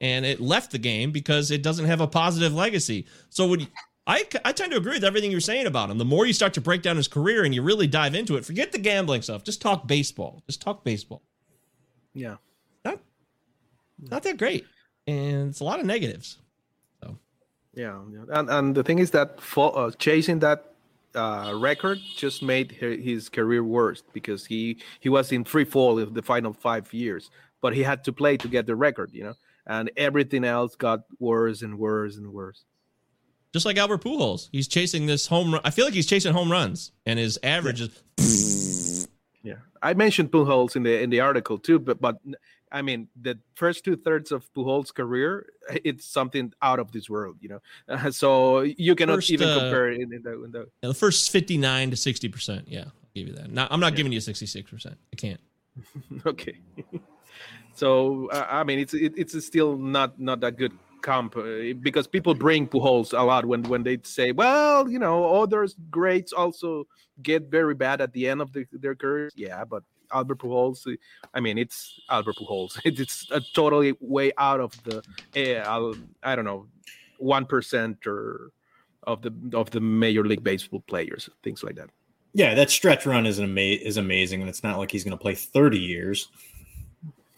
And 0.01 0.27
it 0.27 0.41
left 0.41 0.73
the 0.73 0.79
game 0.79 1.13
because 1.13 1.51
it 1.51 1.63
doesn't 1.63 1.87
have 1.87 2.01
a 2.01 2.07
positive 2.07 2.55
legacy. 2.55 3.07
So 3.29 3.47
when 3.47 3.69
I, 4.07 4.25
I 4.45 4.53
tend 4.53 4.73
to 4.73 4.79
agree 4.79 4.95
with 4.95 5.05
everything 5.05 5.31
you're 5.31 5.41
saying 5.41 5.67
about 5.67 5.91
him. 5.91 5.99
The 5.99 6.05
more 6.05 6.27
you 6.27 6.33
start 6.33 6.55
to 6.55 6.61
break 6.61 6.83
down 6.83 6.97
his 6.97 7.07
career 7.07 7.45
and 7.45 7.55
you 7.55 7.63
really 7.63 7.87
dive 7.87 8.15
into 8.15 8.37
it, 8.37 8.45
forget 8.45 8.73
the 8.73 8.79
gambling 8.79 9.23
stuff. 9.23 9.45
Just 9.45 9.63
talk 9.63 9.87
baseball. 9.87 10.43
Just 10.47 10.61
talk 10.61 10.83
baseball 10.83 11.23
yeah 12.15 12.37
not 12.85 12.99
not 13.99 14.23
that 14.23 14.39
great, 14.39 14.65
and 15.07 15.51
it's 15.51 15.61
a 15.61 15.65
lot 15.65 15.79
of 15.79 15.85
negatives. 15.85 16.39
So. 17.03 17.19
yeah. 18.11 18.39
and 18.39 18.49
and 18.49 18.75
the 18.75 18.83
thing 18.83 18.99
is 18.99 19.11
that 19.11 19.41
for, 19.41 19.77
uh, 19.79 19.91
chasing 19.99 20.39
that 20.39 20.70
uh, 21.15 21.55
record 21.57 21.99
just 22.17 22.43
made 22.43 22.73
his 22.73 23.29
career 23.29 23.65
worse 23.65 24.03
because 24.13 24.47
he 24.47 24.79
he 25.01 25.09
was 25.09 25.33
in 25.33 25.45
free 25.45 25.65
fall 25.65 25.99
in 25.99 26.13
the 26.15 26.23
final 26.23 26.53
five 26.53 26.93
years, 26.93 27.31
but 27.61 27.75
he 27.75 27.83
had 27.83 28.05
to 28.05 28.13
play 28.13 28.37
to 28.37 28.49
get 28.49 28.67
the 28.67 28.77
record, 28.77 29.11
you 29.13 29.25
know, 29.25 29.35
and 29.67 29.91
everything 29.97 30.45
else 30.45 30.75
got 30.77 31.01
worse 31.19 31.63
and 31.63 31.79
worse 31.79 32.17
and 32.17 32.33
worse. 32.33 32.65
Just 33.53 33.67
like 33.67 33.77
Albert 33.77 34.03
Pujols, 34.03 34.49
he's 34.53 34.69
chasing 34.69 35.07
this 35.07 35.27
home 35.27 35.53
run. 35.53 35.63
I 35.65 35.71
feel 35.71 35.85
like 35.85 35.95
he's 35.95 36.07
chasing 36.07 36.33
home 36.33 36.51
runs, 36.51 36.93
and 37.07 37.19
his 37.19 37.39
average 37.43 37.81
is. 37.81 39.07
Yeah, 39.43 39.55
I 39.81 39.95
mentioned 39.95 40.31
Pujols 40.31 40.77
in 40.77 40.83
the 40.83 41.01
in 41.01 41.09
the 41.09 41.21
article 41.21 41.57
too, 41.57 41.79
but 41.79 41.99
but 41.99 42.19
I 42.73 42.83
mean 42.83 43.09
the 43.21 43.39
first 43.55 43.85
two 43.85 43.97
thirds 43.97 44.33
of 44.33 44.53
Pujols' 44.55 44.95
career, 44.95 45.47
it's 45.85 46.05
something 46.05 46.53
out 46.63 46.79
of 46.79 46.93
this 46.93 47.11
world, 47.11 47.37
you 47.41 47.49
know. 47.49 47.61
Uh, 47.89 48.11
so 48.23 48.61
you 48.61 48.95
cannot 48.95 49.17
First, 49.17 49.31
even 49.31 49.49
uh, 49.49 49.59
compare 49.59 49.91
it 49.91 50.01
in, 50.01 50.13
in 50.13 50.23
the, 50.23 50.45
in 50.45 50.53
the 50.53 50.69
Yeah, 50.83 50.89
the 50.89 50.95
first 50.95 51.31
59 51.31 51.91
to 51.91 51.97
60%. 51.97 52.65
Yeah, 52.67 52.81
I'll 52.81 52.93
give 53.15 53.29
you 53.29 53.35
that. 53.35 53.51
Not, 53.53 53.73
I'm 53.73 53.81
not 53.81 53.97
giving 53.97 54.13
you 54.13 54.21
66%. 54.21 54.87
I 54.87 55.17
can't. 55.17 55.41
okay. 56.27 56.59
so 57.75 58.29
uh, 58.31 58.47
I 58.49 58.65
mean, 58.65 58.79
it's 58.79 58.95
it, 58.95 59.15
it's 59.17 59.45
still 59.45 59.77
not 59.77 60.19
not 60.19 60.41
that 60.41 60.57
good 60.57 60.73
comp 61.03 61.37
uh, 61.37 61.73
because 61.81 62.07
people 62.07 62.35
bring 62.35 62.67
Pujols 62.67 63.19
a 63.19 63.23
lot 63.23 63.45
when 63.45 63.63
when 63.65 63.83
they 63.83 63.99
say, 64.03 64.33
well, 64.33 64.89
you 64.89 64.99
know, 64.99 65.43
others 65.43 65.77
greats 65.91 66.33
also 66.33 66.87
get 67.23 67.51
very 67.51 67.75
bad 67.75 68.01
at 68.01 68.13
the 68.13 68.29
end 68.29 68.41
of 68.41 68.53
the, 68.53 68.67
their 68.73 68.95
careers. 68.95 69.33
Yeah, 69.37 69.65
but 69.65 69.83
Albert 70.13 70.39
Pujols, 70.39 70.87
uh, 70.93 70.97
I 71.35 71.41
mean, 71.41 71.59
it's 71.59 72.01
Albert 72.09 72.37
Pujols. 72.37 72.81
It's, 72.85 73.01
it's 73.05 73.31
a 73.31 73.41
totally 73.55 73.95
way 74.01 74.33
out 74.39 74.61
of 74.61 74.73
the, 74.85 75.03
uh, 75.37 75.69
I'll- 75.69 75.95
don't 76.37 76.45
know, 76.45 76.67
one 77.19 77.45
percent 77.45 78.07
or 78.07 78.51
of 79.05 79.23
the 79.23 79.33
of 79.55 79.71
the 79.71 79.81
Major 79.81 80.25
League 80.25 80.43
Baseball 80.45 80.81
players, 80.87 81.29
things 81.43 81.63
like 81.63 81.75
that. 81.77 81.91
Yeah, 82.33 82.55
that 82.55 82.71
stretch 82.71 83.07
run 83.07 83.27
is 83.27 83.39
an 83.39 83.45
ama- 83.45 83.61
is 83.61 83.97
amazing, 83.97 84.41
and 84.41 84.49
it's 84.49 84.63
not 84.63 84.79
like 84.79 84.91
he's 84.91 85.05
going 85.05 85.17
to 85.17 85.21
play 85.21 85.35
30 85.35 85.79
years. 85.79 86.29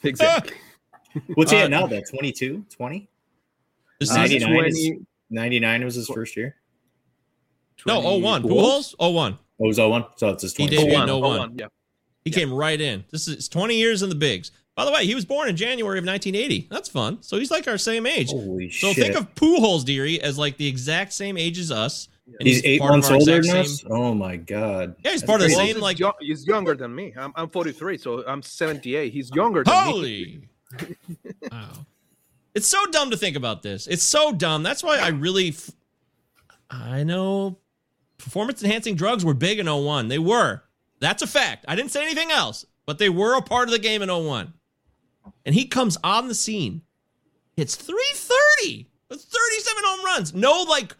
Exactly. 0.02 0.56
What's 1.34 1.50
he 1.50 1.58
Uh, 1.58 1.64
at 1.64 1.70
now? 1.70 1.86
That 1.86 2.08
22, 2.10 2.66
20? 2.68 3.08
This 4.00 4.10
season? 4.10 4.50
99, 4.52 4.64
is, 4.66 4.90
99 5.30 5.84
was 5.84 5.94
his 5.94 6.08
first 6.08 6.36
year. 6.36 6.56
No, 7.86 8.00
01. 8.00 8.42
Pujols? 8.42 8.94
Pujols? 8.96 9.14
01. 9.14 9.38
Oh, 9.60 9.64
it 9.64 9.68
was 9.68 9.78
01? 9.78 10.04
So 10.16 10.28
it's 10.30 10.42
his 10.42 10.56
He 10.56 10.66
22. 10.66 10.92
01, 10.92 11.08
01. 11.08 11.38
01, 11.38 11.58
yeah. 11.58 11.66
He 12.24 12.30
came 12.30 12.52
right 12.52 12.80
in. 12.80 13.04
This 13.10 13.26
is 13.28 13.48
20 13.48 13.74
years 13.76 14.02
in 14.02 14.08
the 14.08 14.14
bigs. 14.14 14.50
By 14.74 14.84
the 14.86 14.92
way, 14.92 15.04
he 15.04 15.14
was 15.14 15.24
born 15.24 15.48
in 15.48 15.56
January 15.56 15.98
of 15.98 16.04
1980. 16.06 16.68
That's 16.70 16.88
fun. 16.88 17.18
So 17.22 17.38
he's 17.38 17.50
like 17.50 17.68
our 17.68 17.76
same 17.78 18.06
age. 18.06 18.30
Holy 18.30 18.70
so 18.70 18.92
shit. 18.92 19.04
think 19.04 19.16
of 19.16 19.34
Pujols, 19.34 19.84
Deary, 19.84 20.20
as 20.22 20.38
like 20.38 20.56
the 20.56 20.66
exact 20.66 21.12
same 21.12 21.36
age 21.36 21.58
as 21.58 21.70
us. 21.70 22.08
And 22.38 22.48
he's 22.48 22.64
eight 22.64 22.80
months 22.80 23.10
older 23.10 23.36
exact 23.36 23.46
than 23.58 23.66
same- 23.66 23.86
us? 23.88 23.92
Oh, 23.92 24.14
my 24.14 24.36
God. 24.36 24.94
Yeah, 25.04 25.10
he's 25.10 25.20
That's 25.20 25.28
part 25.30 25.42
of 25.42 25.48
the 25.48 25.54
crazy. 25.54 25.66
same 25.68 25.74
He's 25.76 25.82
like 25.82 25.98
yo- 25.98 26.12
he's 26.20 26.46
younger 26.46 26.74
than 26.74 26.94
me. 26.94 27.12
I'm, 27.16 27.32
I'm 27.36 27.50
43, 27.50 27.98
so 27.98 28.24
I'm 28.26 28.40
78. 28.40 29.12
He's 29.12 29.30
younger 29.34 29.62
than 29.64 29.74
me. 29.74 29.92
Holy. 29.92 30.48
wow. 31.50 31.68
It's 32.54 32.68
so 32.68 32.82
dumb 32.86 33.10
to 33.10 33.16
think 33.16 33.36
about 33.36 33.62
this. 33.62 33.86
It's 33.86 34.02
so 34.04 34.32
dumb. 34.32 34.62
That's 34.62 34.82
why 34.82 34.98
I 34.98 35.08
really 35.08 35.48
f- 35.48 35.70
I 36.70 37.02
know 37.02 37.58
performance 38.18 38.62
enhancing 38.62 38.94
drugs 38.94 39.24
were 39.24 39.34
big 39.34 39.58
in 39.58 39.66
01. 39.66 40.08
They 40.08 40.18
were. 40.18 40.62
That's 41.02 41.20
a 41.20 41.26
fact. 41.26 41.64
I 41.66 41.74
didn't 41.74 41.90
say 41.90 42.04
anything 42.04 42.30
else, 42.30 42.64
but 42.86 42.98
they 42.98 43.08
were 43.08 43.36
a 43.36 43.42
part 43.42 43.66
of 43.66 43.72
the 43.72 43.80
game 43.80 44.02
in 44.02 44.08
01. 44.08 44.52
And 45.44 45.52
he 45.52 45.66
comes 45.66 45.98
on 46.04 46.28
the 46.28 46.34
scene. 46.34 46.82
Hits 47.56 47.74
330 47.74 48.88
with 49.08 49.20
37 49.20 49.82
home 49.84 50.04
runs. 50.04 50.32
No 50.32 50.62
like 50.62 50.94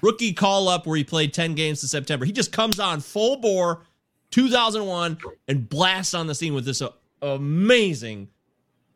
rookie 0.00 0.32
call 0.32 0.68
up 0.68 0.86
where 0.86 0.96
he 0.96 1.02
played 1.02 1.34
10 1.34 1.56
games 1.56 1.82
in 1.82 1.88
September. 1.88 2.24
He 2.24 2.30
just 2.30 2.52
comes 2.52 2.78
on 2.78 3.00
full 3.00 3.36
bore 3.36 3.82
2001 4.30 5.18
and 5.48 5.68
blasts 5.68 6.14
on 6.14 6.28
the 6.28 6.36
scene 6.36 6.54
with 6.54 6.64
this 6.64 6.80
uh, 6.80 6.90
amazing 7.20 8.28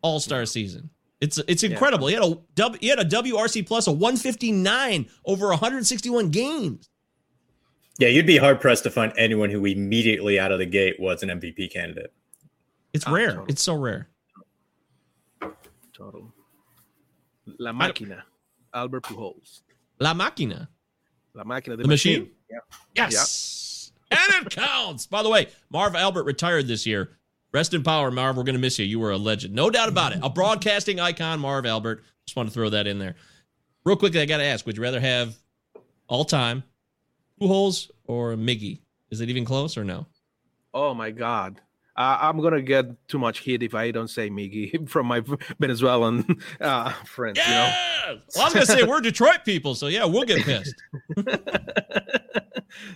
all-star 0.00 0.46
season. 0.46 0.90
It's 1.20 1.38
it's 1.48 1.64
incredible. 1.64 2.06
He 2.06 2.14
had 2.14 2.22
a 2.22 2.38
W 2.54 2.78
he 2.80 2.86
had 2.88 3.00
a 3.00 3.04
WRC 3.04 3.66
plus 3.66 3.88
a 3.88 3.92
159 3.92 5.08
over 5.24 5.48
161 5.48 6.28
games. 6.30 6.88
Yeah, 7.98 8.08
you'd 8.08 8.26
be 8.26 8.36
hard 8.36 8.60
pressed 8.60 8.82
to 8.84 8.90
find 8.90 9.12
anyone 9.16 9.50
who 9.50 9.64
immediately 9.64 10.38
out 10.38 10.52
of 10.52 10.58
the 10.58 10.66
gate 10.66 11.00
was 11.00 11.22
an 11.22 11.30
MVP 11.30 11.72
candidate. 11.72 12.12
It's 12.92 13.06
ah, 13.06 13.12
rare. 13.12 13.44
It's 13.48 13.62
so 13.62 13.74
rare. 13.74 14.08
Total. 15.92 16.30
La 17.58 17.72
Máquina. 17.72 18.22
Albert 18.74 19.04
Pujols. 19.04 19.62
La 19.98 20.12
Máquina. 20.12 20.68
La 21.34 21.44
Máquina. 21.44 21.76
The, 21.76 21.82
The 21.82 21.88
machine? 21.88 22.20
machine. 22.20 22.30
Yeah. 22.50 23.08
Yes. 23.10 23.92
And 24.10 24.46
it 24.46 24.50
counts. 24.50 25.06
By 25.06 25.22
the 25.22 25.30
way, 25.30 25.48
Marv 25.70 25.94
Albert 25.94 26.24
retired 26.24 26.68
this 26.68 26.86
year. 26.86 27.16
Rest 27.52 27.72
in 27.72 27.82
power, 27.82 28.10
Marv. 28.10 28.36
We're 28.36 28.42
going 28.42 28.54
to 28.54 28.60
miss 28.60 28.78
you. 28.78 28.84
You 28.84 29.00
were 29.00 29.12
a 29.12 29.16
legend. 29.16 29.54
No 29.54 29.70
doubt 29.70 29.88
about 29.88 30.12
it. 30.12 30.20
A 30.22 30.28
broadcasting 30.28 31.00
icon, 31.00 31.40
Marv 31.40 31.64
Albert. 31.64 32.04
Just 32.26 32.36
want 32.36 32.48
to 32.48 32.52
throw 32.52 32.68
that 32.70 32.86
in 32.86 32.98
there. 32.98 33.14
Real 33.84 33.96
quickly, 33.96 34.20
I 34.20 34.26
got 34.26 34.38
to 34.38 34.44
ask 34.44 34.66
would 34.66 34.76
you 34.76 34.82
rather 34.82 35.00
have 35.00 35.34
all 36.08 36.24
time 36.24 36.64
Pujols 37.40 37.90
or 38.06 38.34
Miggy? 38.34 38.80
Is 39.10 39.20
it 39.20 39.28
even 39.28 39.44
close 39.44 39.76
or 39.76 39.84
no? 39.84 40.06
Oh 40.74 40.94
my 40.94 41.10
God. 41.10 41.60
Uh, 41.96 42.18
I'm 42.20 42.40
gonna 42.40 42.60
get 42.60 43.08
too 43.08 43.18
much 43.18 43.38
heat 43.38 43.62
if 43.62 43.74
I 43.74 43.90
don't 43.90 44.08
say 44.08 44.28
Miggy 44.28 44.88
from 44.88 45.06
my 45.06 45.22
Venezuelan 45.58 46.24
uh, 46.60 46.90
friends. 47.04 47.38
You 47.38 47.54
know. 47.54 47.74
Well, 48.06 48.42
I 48.42 48.44
was 48.44 48.54
going 48.54 48.66
to 48.66 48.72
say 48.72 48.82
we're 48.84 49.00
Detroit 49.00 49.44
people, 49.44 49.74
so 49.74 49.88
yeah, 49.88 50.04
we'll 50.04 50.24
get 50.24 50.44
pissed. 50.44 50.74
but 51.16 51.44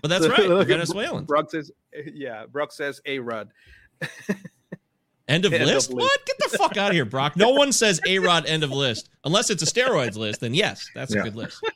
that's 0.05 0.29
right. 0.29 0.67
Venezuelans. 0.67 1.27
Brock 1.27 1.51
says, 1.51 1.73
yeah. 2.15 2.47
Brock 2.47 2.73
says 2.73 3.01
A 3.07 3.19
Rod. 3.19 3.51
End 5.31 5.45
of 5.45 5.53
End 5.53 5.63
of 5.63 5.69
list? 5.69 5.91
list. 5.93 5.95
What? 5.95 6.27
Get 6.27 6.39
the 6.51 6.59
fuck 6.59 6.77
out 6.77 6.89
of 6.89 6.95
here, 6.95 7.05
Brock. 7.05 7.37
No 7.37 7.51
one 7.51 7.73
says 7.73 8.01
A 8.07 8.19
Rod 8.19 8.45
end 8.47 8.65
of 8.65 8.71
list. 8.73 9.09
Unless 9.25 9.49
it's 9.51 9.63
a 9.63 9.67
steroids 9.67 10.17
list, 10.17 10.41
then 10.41 10.53
yes, 10.55 10.87
that's 10.95 11.15
Yeah. 11.15 11.21
a 11.21 11.25
good 11.25 11.37
list. 11.37 11.63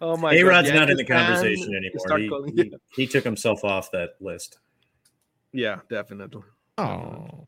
Oh 0.00 0.16
my 0.16 0.32
A 0.34 0.42
Rod's 0.44 0.70
God. 0.70 0.76
not 0.78 0.90
in 0.90 0.96
the 0.96 1.04
conversation 1.04 1.70
you 1.70 1.76
anymore. 1.76 2.18
He, 2.18 2.28
calling- 2.28 2.56
he, 2.56 3.02
he 3.02 3.06
took 3.06 3.24
himself 3.24 3.64
off 3.64 3.90
that 3.92 4.10
list. 4.20 4.58
yeah, 5.52 5.80
definitely. 5.90 6.42
Oh. 6.78 7.46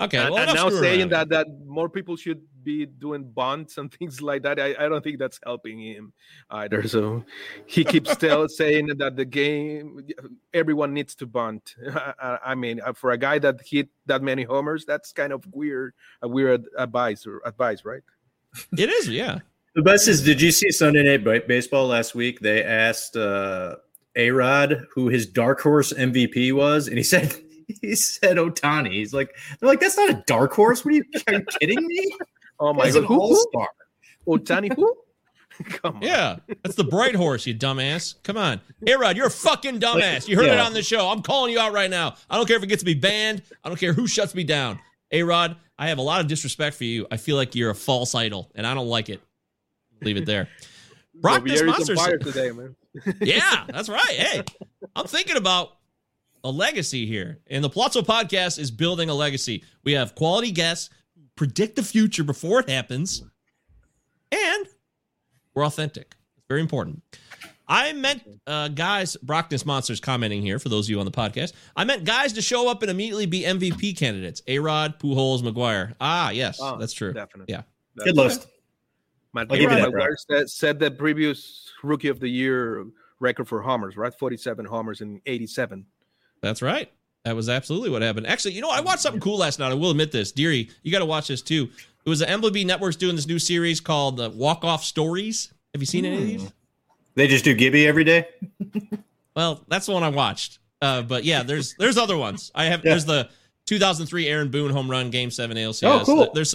Okay. 0.00 0.18
and, 0.18 0.34
well, 0.34 0.46
and 0.48 0.54
now 0.54 0.68
saying 0.68 1.00
around. 1.00 1.10
that 1.10 1.28
that 1.30 1.46
more 1.64 1.88
people 1.88 2.16
should 2.16 2.42
be 2.66 2.84
doing 2.84 3.22
bonds 3.22 3.78
and 3.78 3.90
things 3.98 4.20
like 4.20 4.42
that, 4.42 4.60
I, 4.60 4.74
I 4.78 4.88
don't 4.90 5.02
think 5.02 5.18
that's 5.18 5.40
helping 5.42 5.80
him 5.80 6.12
either. 6.50 6.86
So 6.86 7.24
he 7.64 7.84
keeps 7.84 8.10
still 8.20 8.48
saying 8.48 8.88
that 8.98 9.16
the 9.16 9.24
game, 9.24 10.06
everyone 10.52 10.92
needs 10.92 11.14
to 11.16 11.26
bunt. 11.26 11.74
I, 12.20 12.38
I 12.44 12.54
mean, 12.54 12.80
uh, 12.84 12.92
for 12.92 13.12
a 13.12 13.18
guy 13.18 13.38
that 13.38 13.60
hit 13.64 13.88
that 14.04 14.22
many 14.22 14.42
homers, 14.42 14.84
that's 14.84 15.12
kind 15.12 15.32
of 15.32 15.46
weird. 15.54 15.94
A 16.20 16.28
weird 16.28 16.64
advice 16.76 17.26
or 17.26 17.40
advice, 17.46 17.84
right? 17.84 18.02
It 18.76 18.90
is, 18.90 19.08
yeah. 19.08 19.38
The 19.74 19.82
best 19.82 20.08
is, 20.08 20.22
did 20.22 20.40
you 20.40 20.50
see 20.50 20.70
Sunday 20.70 21.02
Night 21.04 21.46
Baseball 21.46 21.86
last 21.86 22.14
week? 22.14 22.40
They 22.40 22.64
asked 22.64 23.16
uh, 23.16 23.76
A 24.16 24.30
Rod 24.30 24.86
who 24.94 25.08
his 25.08 25.26
dark 25.26 25.60
horse 25.60 25.92
MVP 25.92 26.54
was, 26.54 26.88
and 26.88 26.96
he 26.96 27.04
said 27.04 27.36
he 27.80 27.94
said 27.94 28.36
Ohtani. 28.36 28.92
He's 28.92 29.12
like, 29.12 29.36
they're 29.58 29.68
like, 29.68 29.80
that's 29.80 29.96
not 29.96 30.10
a 30.10 30.22
dark 30.26 30.52
horse. 30.52 30.84
What 30.84 30.94
are 30.94 30.96
you, 30.96 31.04
are 31.26 31.34
you 31.34 31.44
kidding 31.60 31.86
me? 31.86 32.16
Oh 32.58 32.72
my 32.72 32.86
god, 32.86 32.96
an 32.96 33.04
who? 33.04 33.20
all 33.20 33.32
oh, 33.32 33.34
who? 33.34 33.46
star. 33.52 33.68
Ohtani 34.26 34.74
who? 34.74 34.96
Come 35.64 35.96
on. 35.96 36.02
Yeah. 36.02 36.36
That's 36.62 36.74
the 36.74 36.84
bright 36.84 37.14
horse, 37.14 37.46
you 37.46 37.54
dumbass. 37.54 38.14
Come 38.22 38.36
on. 38.36 38.60
A 38.86 38.96
Rod, 38.96 39.16
you're 39.16 39.26
a 39.26 39.30
fucking 39.30 39.80
dumbass. 39.80 40.28
You 40.28 40.36
heard 40.36 40.46
it 40.46 40.58
on 40.58 40.74
the 40.74 40.82
show. 40.82 41.08
I'm 41.08 41.22
calling 41.22 41.52
you 41.52 41.58
out 41.58 41.72
right 41.72 41.88
now. 41.88 42.14
I 42.28 42.36
don't 42.36 42.46
care 42.46 42.56
if 42.56 42.62
it 42.62 42.66
gets 42.66 42.84
me 42.84 42.94
banned. 42.94 43.42
I 43.64 43.68
don't 43.68 43.78
care 43.78 43.92
who 43.92 44.06
shuts 44.06 44.34
me 44.34 44.44
down. 44.44 44.78
A 45.12 45.22
Rod, 45.22 45.56
I 45.78 45.88
have 45.88 45.98
a 45.98 46.02
lot 46.02 46.20
of 46.20 46.26
disrespect 46.26 46.76
for 46.76 46.84
you. 46.84 47.06
I 47.10 47.16
feel 47.16 47.36
like 47.36 47.54
you're 47.54 47.70
a 47.70 47.74
false 47.74 48.14
idol, 48.14 48.50
and 48.54 48.66
I 48.66 48.74
don't 48.74 48.88
like 48.88 49.08
it. 49.08 49.22
Leave 50.02 50.16
it 50.16 50.26
there. 50.26 50.48
Brock, 51.14 51.44
this 51.44 51.62
Novieri's 51.62 51.66
monster. 51.66 51.96
fire 51.96 52.18
today, 52.18 52.50
man. 52.50 52.76
yeah, 53.20 53.64
that's 53.68 53.88
right. 53.88 54.10
Hey, 54.10 54.42
I'm 54.94 55.06
thinking 55.06 55.36
about 55.36 55.76
a 56.44 56.50
legacy 56.50 57.06
here. 57.06 57.38
And 57.48 57.64
the 57.64 57.70
Palazzo 57.70 58.02
podcast 58.02 58.58
is 58.58 58.70
building 58.70 59.08
a 59.08 59.14
legacy. 59.14 59.64
We 59.84 59.92
have 59.92 60.14
quality 60.14 60.50
guests, 60.50 60.90
predict 61.36 61.76
the 61.76 61.82
future 61.82 62.24
before 62.24 62.60
it 62.60 62.68
happens, 62.68 63.22
and 64.32 64.66
we're 65.54 65.64
authentic. 65.66 66.14
It's 66.36 66.46
very 66.48 66.60
important. 66.60 67.02
I 67.68 67.92
meant 67.94 68.22
uh, 68.46 68.68
guys, 68.68 69.16
Brockness 69.24 69.66
Monsters 69.66 69.98
commenting 70.00 70.40
here 70.40 70.58
for 70.60 70.68
those 70.68 70.86
of 70.86 70.90
you 70.90 71.00
on 71.00 71.04
the 71.04 71.10
podcast. 71.10 71.52
I 71.74 71.84
meant 71.84 72.04
guys 72.04 72.32
to 72.34 72.42
show 72.42 72.68
up 72.70 72.82
and 72.82 72.90
immediately 72.90 73.26
be 73.26 73.42
MVP 73.42 73.96
candidates. 73.96 74.40
A 74.46 74.58
Rod, 74.60 74.98
Pujols, 75.00 75.42
McGwire. 75.42 75.94
Ah, 76.00 76.30
yes, 76.30 76.58
Oh, 76.60 76.76
that's 76.78 76.92
true. 76.92 77.12
definitely. 77.12 77.52
Yeah. 77.52 77.62
That's 77.96 78.06
Good 78.06 78.16
list. 78.16 78.46
Matt 79.34 79.48
I'll 79.50 79.56
give 79.58 79.70
you 79.70 79.76
that, 79.76 79.88
McGwire 79.88 80.14
said, 80.30 80.48
said 80.48 80.78
the 80.78 80.90
previous 80.92 81.68
rookie 81.82 82.08
of 82.08 82.20
the 82.20 82.28
year 82.28 82.86
record 83.18 83.48
for 83.48 83.60
homers, 83.62 83.96
right? 83.96 84.14
47 84.14 84.64
homers 84.64 85.00
in 85.00 85.20
87. 85.26 85.84
That's 86.42 86.62
right. 86.62 86.92
That 87.26 87.34
was 87.34 87.48
absolutely 87.48 87.90
what 87.90 88.02
happened. 88.02 88.28
Actually, 88.28 88.52
you 88.52 88.60
know, 88.60 88.70
I 88.70 88.80
watched 88.80 89.00
something 89.00 89.20
cool 89.20 89.36
last 89.38 89.58
night. 89.58 89.72
I 89.72 89.74
will 89.74 89.90
admit 89.90 90.12
this. 90.12 90.30
Deary, 90.30 90.70
you 90.84 90.92
got 90.92 91.00
to 91.00 91.06
watch 91.06 91.26
this 91.26 91.42
too. 91.42 91.68
It 92.04 92.08
was 92.08 92.20
the 92.20 92.26
MLB 92.26 92.64
Network's 92.64 92.94
doing 92.94 93.16
this 93.16 93.26
new 93.26 93.40
series 93.40 93.80
called 93.80 94.20
uh, 94.20 94.30
Walk 94.32 94.64
Off 94.64 94.84
Stories. 94.84 95.52
Have 95.74 95.82
you 95.82 95.86
seen 95.86 96.04
any 96.04 96.16
of 96.18 96.22
these? 96.22 96.52
They 97.16 97.26
just 97.26 97.44
do 97.44 97.52
Gibby 97.52 97.86
every 97.86 98.04
day. 98.04 98.28
Well, 99.34 99.62
that's 99.68 99.84
the 99.84 99.92
one 99.92 100.02
I 100.02 100.08
watched. 100.08 100.60
Uh, 100.80 101.02
but 101.02 101.24
yeah, 101.24 101.42
there's 101.42 101.74
there's 101.78 101.98
other 101.98 102.16
ones. 102.16 102.50
I 102.54 102.64
have 102.64 102.80
there's 102.80 103.04
the 103.04 103.28
2003 103.66 104.26
Aaron 104.28 104.50
Boone 104.50 104.70
home 104.70 104.90
run 104.90 105.10
game 105.10 105.30
seven 105.30 105.58
ALCS. 105.58 105.84
Oh, 105.86 106.02
cool. 106.06 106.30
There's 106.32 106.54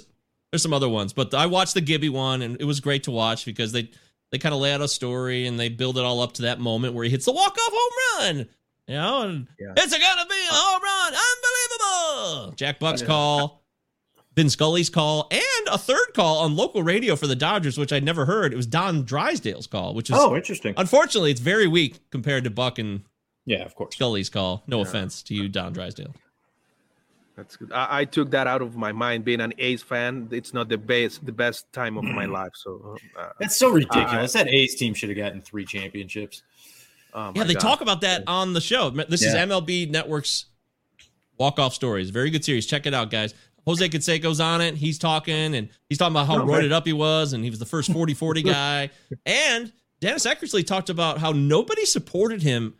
there's 0.51 0.63
some 0.63 0.73
other 0.73 0.89
ones, 0.89 1.13
but 1.13 1.31
I 1.35 1.45
watched 1.45 1.75
the 1.75 1.81
Gibby 1.81 2.09
one 2.09 2.41
and 2.41 2.59
it 2.59 2.63
was 2.63 2.79
great 2.79 3.03
to 3.03 3.11
watch 3.11 3.45
because 3.45 3.71
they 3.71 3.91
they 4.31 4.39
kind 4.39 4.55
of 4.55 4.61
lay 4.61 4.73
out 4.73 4.81
a 4.81 4.87
story 4.87 5.45
and 5.45 5.59
they 5.59 5.69
build 5.69 5.99
it 5.99 6.03
all 6.03 6.21
up 6.21 6.33
to 6.33 6.41
that 6.43 6.59
moment 6.59 6.95
where 6.95 7.03
he 7.03 7.11
hits 7.11 7.25
the 7.25 7.31
walk 7.31 7.55
off 7.55 7.71
home 7.71 7.91
run. 8.37 8.49
You 8.87 8.95
know, 8.95 9.21
and 9.21 9.47
it's 9.59 9.97
gonna 9.97 10.25
be 10.27 10.35
a 10.35 10.53
home 10.53 10.81
run, 10.83 11.13
unbelievable. 11.13 12.55
Jack 12.55 12.79
Buck's 12.79 13.01
call, 13.01 13.63
Vin 14.35 14.49
Scully's 14.49 14.89
call, 14.89 15.27
and 15.31 15.67
a 15.71 15.77
third 15.77 16.07
call 16.13 16.39
on 16.39 16.55
local 16.55 16.83
radio 16.83 17.15
for 17.15 17.27
the 17.27 17.35
Dodgers, 17.35 17.77
which 17.77 17.93
I'd 17.93 18.03
never 18.03 18.25
heard. 18.25 18.51
It 18.53 18.57
was 18.57 18.65
Don 18.65 19.03
Drysdale's 19.03 19.67
call, 19.67 19.93
which 19.93 20.09
is 20.09 20.17
Oh, 20.19 20.35
interesting. 20.35 20.73
Unfortunately, 20.77 21.31
it's 21.31 21.39
very 21.41 21.67
weak 21.67 21.99
compared 22.11 22.43
to 22.43 22.49
Buck 22.49 22.79
and 22.79 23.03
Yeah, 23.45 23.63
of 23.63 23.75
course. 23.75 23.95
Scully's 23.95 24.29
call. 24.29 24.63
No 24.67 24.81
offense 24.81 25.23
to 25.23 25.33
you, 25.35 25.47
Don 25.47 25.73
Drysdale. 25.73 26.13
That's 27.37 27.55
good. 27.55 27.71
I, 27.71 28.01
I 28.01 28.05
took 28.05 28.31
that 28.31 28.45
out 28.45 28.61
of 28.61 28.75
my 28.75 28.91
mind. 28.91 29.23
Being 29.23 29.39
an 29.41 29.53
A's 29.57 29.81
fan, 29.81 30.27
it's 30.31 30.53
not 30.53 30.67
the 30.69 30.77
best 30.77 31.25
the 31.25 31.31
best 31.31 31.71
time 31.71 31.97
of 31.97 32.03
my 32.03 32.25
life. 32.39 32.51
So 32.55 32.97
uh, 33.17 33.29
That's 33.39 33.55
so 33.55 33.69
ridiculous. 33.69 34.33
that 34.33 34.47
A's 34.49 34.75
team 34.75 34.93
should 34.93 35.09
have 35.09 35.17
gotten 35.17 35.41
three 35.41 35.65
championships. 35.65 36.43
Oh 37.13 37.31
Yeah, 37.35 37.43
they 37.43 37.53
God. 37.53 37.61
talk 37.61 37.81
about 37.81 38.01
that 38.01 38.23
on 38.27 38.53
the 38.53 38.61
show. 38.61 38.89
This 38.89 39.21
is 39.23 39.33
MLB 39.33 39.89
Network's 39.89 40.45
Walk 41.37 41.59
Off 41.59 41.73
Stories. 41.73 42.09
Very 42.09 42.29
good 42.29 42.45
series. 42.45 42.65
Check 42.65 42.85
it 42.85 42.93
out, 42.93 43.09
guys. 43.09 43.33
Jose 43.65 43.87
Canseco's 43.89 44.39
on 44.39 44.59
it. 44.61 44.75
He's 44.75 44.97
talking 44.97 45.53
and 45.55 45.69
he's 45.87 45.97
talking 45.97 46.13
about 46.13 46.27
how 46.27 46.37
roided 46.39 46.71
up 46.71 46.85
he 46.85 46.93
was 46.93 47.33
and 47.33 47.43
he 47.43 47.49
was 47.49 47.59
the 47.59 47.65
first 47.65 47.91
40 47.91 48.13
40 48.13 48.41
guy. 48.43 48.89
And 49.25 49.71
Dennis 49.99 50.25
Eckersley 50.25 50.65
talked 50.65 50.89
about 50.89 51.19
how 51.19 51.31
nobody 51.31 51.85
supported 51.85 52.41
him, 52.41 52.73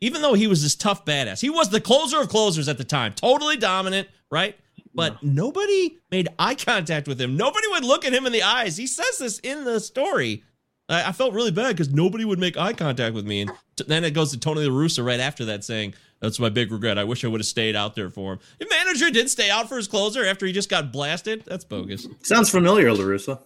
even 0.00 0.22
though 0.22 0.34
he 0.34 0.46
was 0.48 0.62
this 0.62 0.74
tough 0.74 1.04
badass. 1.04 1.40
He 1.40 1.50
was 1.50 1.68
the 1.70 1.80
closer 1.80 2.20
of 2.20 2.28
closers 2.28 2.68
at 2.68 2.78
the 2.78 2.84
time, 2.84 3.12
totally 3.14 3.56
dominant, 3.56 4.08
right? 4.30 4.56
But 4.92 5.22
nobody 5.22 5.98
made 6.10 6.28
eye 6.38 6.54
contact 6.54 7.08
with 7.08 7.20
him. 7.20 7.36
Nobody 7.36 7.66
would 7.68 7.84
look 7.84 8.04
at 8.04 8.12
him 8.12 8.26
in 8.26 8.32
the 8.32 8.42
eyes. 8.44 8.76
He 8.76 8.86
says 8.86 9.18
this 9.18 9.38
in 9.40 9.64
the 9.64 9.80
story. 9.80 10.44
I, 10.88 11.08
I 11.08 11.12
felt 11.12 11.34
really 11.34 11.50
bad 11.50 11.76
because 11.76 11.92
nobody 11.92 12.24
would 12.24 12.38
make 12.38 12.56
eye 12.56 12.72
contact 12.72 13.14
with 13.14 13.26
me. 13.26 13.42
And 13.42 13.52
t- 13.76 13.84
then 13.86 14.04
it 14.04 14.12
goes 14.12 14.30
to 14.32 14.38
Tony 14.38 14.62
La 14.62 14.70
Russa 14.70 15.04
right 15.04 15.20
after 15.20 15.44
that 15.46 15.64
saying, 15.64 15.94
That's 16.20 16.38
my 16.38 16.48
big 16.48 16.70
regret. 16.72 16.98
I 16.98 17.04
wish 17.04 17.24
I 17.24 17.28
would 17.28 17.40
have 17.40 17.46
stayed 17.46 17.76
out 17.76 17.94
there 17.94 18.10
for 18.10 18.34
him. 18.34 18.40
The 18.58 18.66
manager 18.68 19.10
did 19.10 19.30
stay 19.30 19.50
out 19.50 19.68
for 19.68 19.76
his 19.76 19.88
closer 19.88 20.24
after 20.24 20.46
he 20.46 20.52
just 20.52 20.68
got 20.68 20.92
blasted. 20.92 21.44
That's 21.46 21.64
bogus. 21.64 22.06
Sounds 22.22 22.50
familiar, 22.50 22.92
La 22.92 23.04
Russa. 23.04 23.40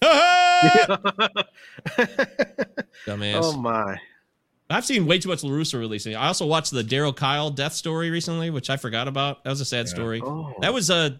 Dumbass. 3.06 3.40
Oh 3.42 3.56
my! 3.58 3.98
I've 4.70 4.84
seen 4.84 5.06
way 5.06 5.18
too 5.18 5.28
much 5.28 5.42
LaRusso 5.42 5.78
releasing. 5.78 6.16
I 6.16 6.28
also 6.28 6.46
watched 6.46 6.70
the 6.70 6.82
Darryl 6.82 7.14
Kile 7.14 7.50
death 7.50 7.74
story 7.74 8.10
recently, 8.10 8.48
which 8.50 8.70
I 8.70 8.78
forgot 8.78 9.08
about. 9.08 9.44
That 9.44 9.50
was 9.50 9.60
a 9.60 9.64
sad 9.66 9.88
story. 9.88 10.22
Oh. 10.24 10.54
That 10.60 10.72
was 10.72 10.90
uh 10.90 11.10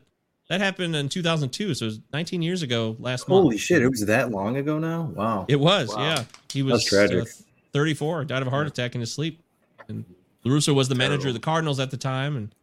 that 0.49 0.61
happened 0.61 0.95
in 0.95 1.09
2002, 1.09 1.75
so 1.75 1.85
it 1.85 1.87
was 1.89 2.01
19 2.13 2.43
years 2.43 2.63
ago 2.63 2.97
last 2.99 3.23
Holy 3.25 3.37
month. 3.37 3.45
Holy 3.47 3.59
shit! 3.59 3.83
It 3.83 3.89
was 3.89 4.05
that 4.07 4.31
long 4.31 4.57
ago 4.57 4.79
now. 4.79 5.13
Wow. 5.15 5.47
It 5.49 5.59
was, 5.59 5.89
Wow. 5.95 6.03
yeah. 6.03 6.25
He 6.53 6.63
was 6.63 6.85
tragic. 6.85 7.23
uh, 7.23 7.27
34, 7.73 8.25
died 8.27 8.43
of 8.43 8.49
a 8.49 8.51
heart 8.51 8.67
attack 8.67 8.95
in 8.95 9.01
his 9.01 9.13
sleep. 9.13 9.41
And 9.89 10.05
LaRusso 10.45 10.75
was 10.75 10.89
the 10.89 10.95
manager 10.95 11.29
of 11.29 11.35
the 11.35 11.41
Cardinals 11.41 11.81
at 11.81 11.91
the 11.91 11.97
time, 11.97 12.37
and 12.37 12.55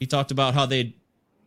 he 0.00 0.06
talked 0.06 0.30
about 0.30 0.54
how 0.54 0.66
they 0.66 0.94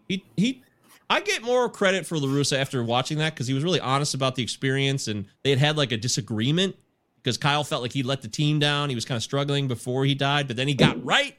he 0.08 0.24
he 0.38 0.64
I 1.10 1.22
get 1.22 1.42
more 1.44 1.68
credit 1.70 2.06
for 2.06 2.18
LaRussa 2.18 2.58
after 2.58 2.84
watching 2.84 3.18
that 3.18 3.34
because 3.34 3.48
he 3.48 3.54
was 3.54 3.64
really 3.64 3.80
honest 3.80 4.14
about 4.14 4.36
the 4.36 4.44
experience 4.44 5.08
and 5.08 5.26
they 5.44 5.50
had 5.50 5.58
had 5.60 5.76
like 5.76 5.92
a 5.92 5.98
disagreement 5.98 6.76
because 7.18 7.36
Kile 7.38 7.64
felt 7.64 7.82
like 7.82 7.92
he 7.94 8.04
let 8.04 8.22
the 8.22 8.28
team 8.28 8.60
down. 8.60 8.90
He 8.90 8.96
was 8.96 9.06
kind 9.06 9.18
of 9.18 9.24
struggling 9.24 9.68
before 9.68 10.06
he 10.06 10.14
died, 10.14 10.48
but 10.48 10.56
then 10.56 10.68
he 10.68 10.76
got 10.76 11.04
right. 11.04 11.36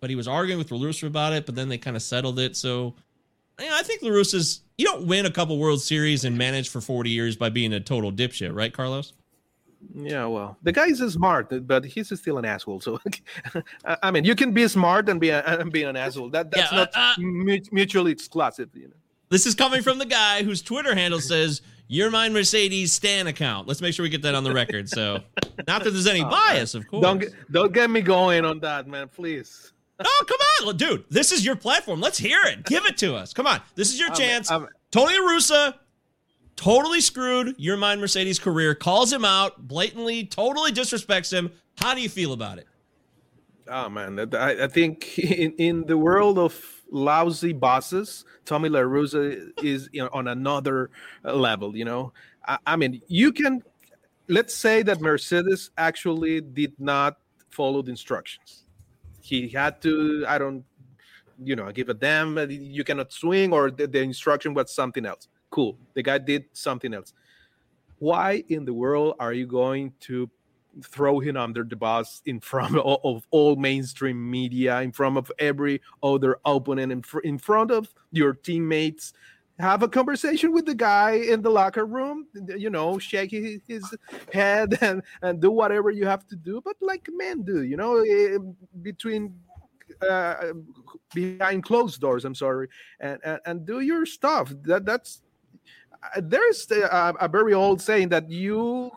But 0.00 0.08
he 0.10 0.16
was 0.16 0.26
arguing 0.26 0.58
with 0.58 0.70
LaRussa 0.70 1.06
about 1.06 1.32
it, 1.34 1.44
but 1.46 1.54
then 1.54 1.68
they 1.68 1.76
kind 1.78 1.94
of 1.94 2.02
settled 2.02 2.38
it. 2.38 2.56
So 2.56 2.94
I 3.58 3.82
think 3.82 4.02
LaRussa's 4.02 4.62
you 4.78 4.86
don't 4.86 5.06
win 5.06 5.26
a 5.26 5.30
couple 5.30 5.58
World 5.58 5.80
Series 5.80 6.24
and 6.24 6.36
manage 6.36 6.68
for 6.68 6.80
40 6.80 7.10
years 7.10 7.36
by 7.36 7.50
being 7.50 7.72
a 7.72 7.80
total 7.80 8.10
dipshit, 8.10 8.54
right, 8.54 8.72
Carlos? 8.72 9.12
Yeah, 9.94 10.26
well, 10.26 10.56
the 10.62 10.72
guy 10.72 10.86
is 10.86 10.98
smart, 11.12 11.66
but 11.66 11.84
he's 11.84 12.18
still 12.18 12.38
an 12.38 12.44
asshole. 12.44 12.80
So, 12.80 13.00
I 13.84 14.10
mean, 14.10 14.24
you 14.24 14.34
can 14.34 14.52
be 14.52 14.66
smart 14.68 15.08
and 15.08 15.20
be 15.20 15.30
a, 15.30 15.42
and 15.42 15.72
be 15.72 15.82
an 15.82 15.96
asshole. 15.96 16.30
That 16.30 16.50
that's 16.50 16.72
Yeah, 16.72 16.78
not 16.78 16.90
uh, 16.94 17.14
uh, 17.18 17.58
mutually 17.72 18.12
exclusive. 18.12 18.70
You 18.74 18.88
know. 18.88 18.94
This 19.28 19.46
is 19.46 19.54
coming 19.54 19.82
from 19.82 19.98
the 19.98 20.06
guy 20.06 20.42
whose 20.44 20.62
Twitter 20.62 20.94
handle 20.94 21.20
says 21.20 21.62
"Yermín 21.90 22.32
Mercedes 22.32 22.92
Stan 22.92 23.26
account." 23.26 23.66
Let's 23.66 23.80
make 23.80 23.92
sure 23.94 24.04
we 24.04 24.08
get 24.08 24.22
that 24.22 24.34
on 24.36 24.44
the 24.44 24.52
record. 24.52 24.88
So, 24.88 25.20
not 25.66 25.82
that 25.84 25.90
there's 25.90 26.06
any 26.06 26.22
bias, 26.22 26.74
of 26.74 26.86
course. 26.86 27.02
Don't 27.02 27.18
get, 27.18 27.34
don't 27.50 27.72
get 27.72 27.90
me 27.90 28.02
going 28.02 28.44
on 28.44 28.60
that, 28.60 28.86
man. 28.86 29.08
Please. 29.08 29.72
Oh, 30.04 30.24
come 30.26 30.68
on, 30.68 30.76
dude. 30.76 31.04
This 31.10 31.30
is 31.32 31.44
your 31.44 31.54
platform. 31.54 32.00
Let's 32.00 32.18
hear 32.18 32.40
it. 32.46 32.64
Give 32.64 32.84
it 32.86 32.96
to 32.98 33.14
us. 33.14 33.32
Come 33.32 33.46
on. 33.46 33.60
This 33.76 33.92
is 33.92 34.00
your 34.00 34.10
chance. 34.10 34.50
I'm- 34.50 34.66
Tony 34.90 35.18
Russa 35.20 35.74
totally 36.56 37.00
screwed 37.00 37.56
Yermín 37.58 38.00
Mercedes 38.00 38.38
career, 38.38 38.74
calls 38.74 39.12
him 39.12 39.24
out, 39.24 39.66
blatantly, 39.68 40.24
totally 40.24 40.72
disrespects 40.72 41.32
him. 41.32 41.50
How 41.78 41.94
do 41.94 42.00
you 42.00 42.08
feel 42.08 42.32
about 42.32 42.58
it? 42.58 42.66
Oh 43.68 43.88
man, 43.88 44.18
I, 44.34 44.64
I 44.64 44.66
think 44.66 45.18
in, 45.18 45.52
in 45.52 45.86
the 45.86 45.96
world 45.96 46.38
of 46.38 46.60
lousy 46.90 47.52
bosses, 47.52 48.24
Tommy 48.44 48.68
La 48.68 48.80
Russa 48.80 49.50
is 49.64 49.88
you 49.92 50.02
know, 50.02 50.10
on 50.12 50.28
another 50.28 50.90
level. 51.22 51.76
You 51.76 51.84
know, 51.84 52.12
I, 52.46 52.58
I 52.66 52.76
mean, 52.76 53.00
you 53.06 53.32
can 53.32 53.62
let's 54.28 54.54
say 54.54 54.82
that 54.82 55.00
Mercedes 55.00 55.70
actually 55.78 56.40
did 56.40 56.74
not 56.78 57.18
follow 57.50 57.82
the 57.82 57.90
instructions. 57.90 58.61
He 59.22 59.48
had 59.48 59.80
to. 59.82 60.24
I 60.26 60.36
don't, 60.36 60.64
you 61.42 61.56
know, 61.56 61.70
give 61.70 61.88
a 61.88 61.94
damn. 61.94 62.36
uh, 62.36 62.46
You 62.46 62.84
cannot 62.84 63.12
swing, 63.12 63.52
or 63.52 63.70
the, 63.70 63.86
the 63.86 64.00
instruction 64.00 64.52
was 64.52 64.74
something 64.74 65.06
else. 65.06 65.28
Cool, 65.50 65.78
the 65.94 66.02
guy 66.02 66.18
did 66.18 66.44
something 66.52 66.92
else. 66.92 67.14
Why 67.98 68.42
in 68.48 68.64
the 68.64 68.74
world 68.74 69.14
are 69.20 69.32
you 69.32 69.46
going 69.46 69.92
to 70.00 70.28
throw 70.82 71.20
him 71.20 71.36
under 71.36 71.62
the 71.62 71.76
bus 71.76 72.22
in 72.26 72.40
front 72.40 72.76
of, 72.78 72.98
of 73.04 73.26
all 73.30 73.54
mainstream 73.56 74.30
media, 74.30 74.80
in 74.80 74.90
front 74.90 75.16
of 75.18 75.30
every 75.38 75.80
other 76.02 76.38
opponent, 76.44 76.90
in, 76.90 77.02
fr- 77.02 77.20
in 77.20 77.38
front 77.38 77.70
of 77.70 77.92
your 78.10 78.32
teammates. 78.32 79.12
Have 79.58 79.82
a 79.82 79.88
conversation 79.88 80.52
with 80.52 80.66
the 80.66 80.74
guy 80.74 81.12
in 81.12 81.42
the 81.42 81.50
locker 81.50 81.84
room, 81.84 82.26
you 82.56 82.70
know, 82.70 82.98
shake 82.98 83.30
his, 83.30 83.94
head 84.32 84.78
and, 84.80 85.02
and 85.20 85.40
do 85.40 85.50
whatever 85.50 85.90
you 85.90 86.06
have 86.06 86.26
to 86.28 86.36
do. 86.36 86.60
But 86.64 86.76
like 86.80 87.08
men 87.12 87.42
do, 87.42 87.62
you 87.62 87.76
know, 87.76 87.98
eh, 87.98 88.38
between 88.80 89.34
uh, 90.08 90.52
behind 91.14 91.64
closed 91.64 92.00
doors. 92.00 92.24
I'm 92.24 92.34
sorry, 92.34 92.68
and 93.00 93.18
and, 93.24 93.40
and 93.46 93.66
do 93.66 93.80
your 93.80 94.06
stuff. 94.06 94.52
That 94.62 94.84
that's 94.84 95.22
uh, 96.02 96.20
there's 96.22 96.70
a, 96.70 97.14
a 97.20 97.28
very 97.28 97.54
old 97.54 97.80
saying 97.80 98.08
that 98.10 98.30
you 98.30 98.90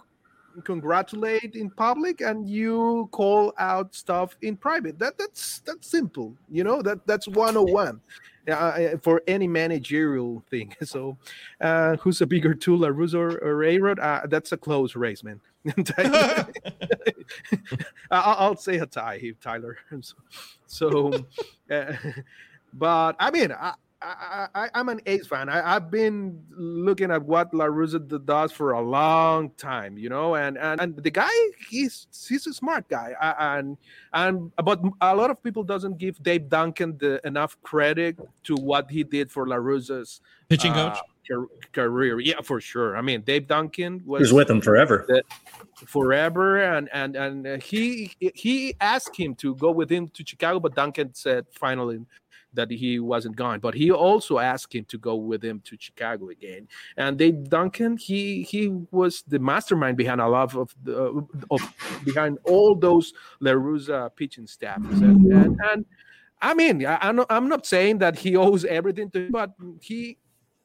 congratulate 0.64 1.56
in 1.56 1.70
public 1.70 2.22
and 2.22 2.50
you 2.50 3.10
call 3.12 3.54
out 3.60 3.94
stuff 3.94 4.38
in 4.42 4.56
private 4.56 4.98
that 4.98 5.18
that's 5.18 5.60
that's 5.66 5.92
simple 5.92 6.34
you 6.50 6.64
know 6.64 6.82
that 6.82 7.06
that's 7.06 7.28
101 7.28 8.00
uh, 8.48 8.98
for 9.02 9.22
any 9.28 9.48
managerial 9.48 10.44
thing. 10.50 10.76
So 10.86 11.18
uh 11.62 11.96
who's 11.98 12.22
a 12.22 12.28
bigger 12.28 12.54
tool 12.54 12.86
a 12.86 12.92
Russo 12.92 13.20
or, 13.20 13.38
or 13.38 13.64
a-rod 13.64 14.00
uh, 14.00 14.22
that's 14.28 14.52
a 14.52 14.58
close 14.58 14.96
race 14.96 15.24
man. 15.24 15.42
I'll 18.12 18.56
say 18.56 18.78
a 18.78 18.86
tie 18.86 19.34
Tyler. 19.42 19.78
So, 20.02 20.16
so 20.68 21.26
uh, 21.72 21.94
but 22.74 23.16
I 23.20 23.32
mean, 23.32 23.52
I, 23.52 23.74
I, 24.06 24.48
I, 24.56 24.70
I'm 24.76 24.90
an 24.90 25.02
A's 25.06 25.26
fan. 25.28 25.50
I, 25.50 25.76
I've 25.76 25.90
been 25.90 26.42
looking 26.52 27.10
at 27.12 27.22
what 27.24 27.54
La 27.54 27.66
Russa 27.66 28.00
does 28.26 28.52
for 28.52 28.74
a 28.74 28.82
long 28.82 29.50
time, 29.58 29.98
you 29.98 30.10
know, 30.10 30.36
and 30.36 30.58
and, 30.58 30.80
and 30.82 30.96
the 30.98 31.10
guy, 31.12 31.32
he's 31.70 32.08
he's 32.28 32.46
a 32.48 32.54
smart 32.54 32.88
guy, 32.88 33.14
I- 33.20 33.58
and 33.58 33.78
and 34.14 34.52
but 34.64 34.82
a 35.02 35.16
lot 35.16 35.30
of 35.32 35.42
people 35.42 35.64
doesn't 35.64 35.98
give 35.98 36.22
Dave 36.22 36.50
Duncan 36.50 36.98
the 37.00 37.20
enough 37.26 37.58
credit 37.64 38.20
to 38.44 38.56
what 38.56 38.90
he 38.92 39.04
did 39.04 39.32
for 39.32 39.48
La 39.48 39.56
Russa's 39.58 40.22
Pitching 40.50 40.72
uh, 40.74 40.92
coach? 40.94 41.00
car- 41.28 41.48
career. 41.74 42.20
Yeah, 42.20 42.42
for 42.44 42.62
sure. 42.62 42.96
I 42.96 43.02
mean, 43.02 43.22
Dave 43.22 43.48
Duncan 43.48 44.04
was 44.06 44.20
He 44.20 44.24
was 44.24 44.34
with 44.34 44.50
him 44.50 44.62
forever. 44.62 45.06
the- 45.08 45.24
forever 45.88 46.64
and 46.64 46.88
and 46.94 47.16
and 47.18 47.46
uh, 47.46 47.58
he 47.58 48.12
he 48.20 48.74
asked 48.80 49.16
him 49.16 49.36
to 49.36 49.56
go 49.56 49.72
with 49.72 49.90
him 49.92 50.08
to 50.08 50.24
chicago 50.26 50.58
but 50.58 50.74
duncan 50.74 51.14
said 51.14 51.46
finally 51.52 52.00
that 52.56 52.72
he 52.72 53.00
wasn't 53.00 53.36
gone 53.36 53.60
but 53.60 53.74
he 53.74 53.92
also 53.92 54.40
asked 54.40 54.74
him 54.74 54.86
to 54.86 54.98
go 54.98 55.16
with 55.16 55.44
him 55.44 55.62
to 55.64 55.78
chicago 55.80 56.30
again 56.30 56.68
and 56.98 57.18
they 57.18 57.32
duncan 57.32 57.98
he 57.98 58.44
he 58.44 58.70
was 58.92 59.24
the 59.28 59.40
mastermind 59.40 59.98
behind 59.98 60.22
a 60.22 60.28
lot 60.28 60.56
of 60.56 60.74
the 60.84 61.26
of 61.52 61.62
behind 62.04 62.38
all 62.44 62.76
those 62.76 63.14
La 63.40 63.52
Russa 63.52 64.10
pitching 64.16 64.48
staffs 64.48 65.00
and 65.02 65.32
and, 65.32 65.60
and 65.72 65.86
i 66.42 66.54
mean 66.54 66.86
I, 66.86 66.98
i'm 67.30 67.48
not 67.48 67.66
saying 67.66 68.00
that 68.00 68.18
he 68.18 68.36
owes 68.36 68.66
everything 68.66 69.10
to 69.12 69.26
him, 69.26 69.32
but 69.32 69.52
he 69.82 70.18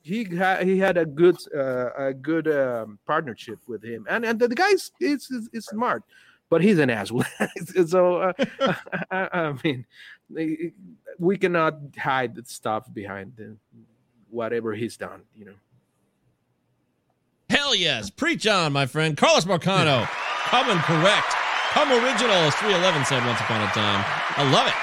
he 0.03 0.25
had 0.25 0.67
he 0.67 0.79
had 0.79 0.97
a 0.97 1.05
good 1.05 1.37
uh, 1.55 1.91
a 1.93 2.15
good 2.15 2.49
um, 2.49 2.99
partnership 3.07 3.59
with 3.67 3.85
him, 3.85 4.07
and 4.09 4.25
and 4.25 4.41
the 4.41 4.49
guy 4.49 4.69
is 4.69 4.91
is, 4.99 5.31
is, 5.31 5.49
is 5.53 5.67
smart. 5.67 6.03
but 6.51 6.61
he's 6.61 6.79
an 6.79 6.91
asshole. 6.91 7.25
so 7.87 8.17
uh, 8.17 8.33
I, 9.11 9.29
I 9.33 9.55
mean, 9.65 9.87
we 11.21 11.37
cannot 11.37 11.79
hide 11.97 12.35
the 12.35 12.43
stuff 12.45 12.93
behind 12.93 13.35
the, 13.37 13.57
whatever 14.31 14.75
he's 14.75 14.97
done. 14.97 15.23
You 15.37 15.45
know. 15.45 15.55
Hell 17.49 17.75
yes. 17.75 18.11
Preach 18.11 18.47
on, 18.47 18.73
my 18.73 18.87
friend. 18.87 19.17
Carlos 19.17 19.45
Marcano. 19.45 20.07
Coming 20.45 20.79
correct. 20.79 21.35
Come 21.73 21.93
original, 21.93 22.33
as 22.33 22.55
311 22.57 23.05
said 23.05 23.25
once 23.25 23.41
upon 23.41 23.61
a 23.61 23.67
time. 23.67 24.05
I 24.37 24.51
love 24.51 24.67
it. 24.67 24.75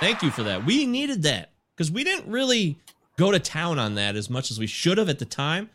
Thank 0.00 0.22
you 0.22 0.30
for 0.30 0.44
that. 0.44 0.64
We 0.64 0.86
needed 0.86 1.24
that 1.24 1.50
because 1.74 1.90
we 1.90 2.04
didn't 2.04 2.30
really 2.30 2.78
go 3.18 3.32
to 3.32 3.38
town 3.38 3.78
on 3.78 3.96
that 3.96 4.16
as 4.16 4.30
much 4.30 4.50
as 4.50 4.58
we 4.58 4.66
should 4.66 4.96
have 4.96 5.08
at 5.08 5.18
the 5.18 5.24
time. 5.24 5.70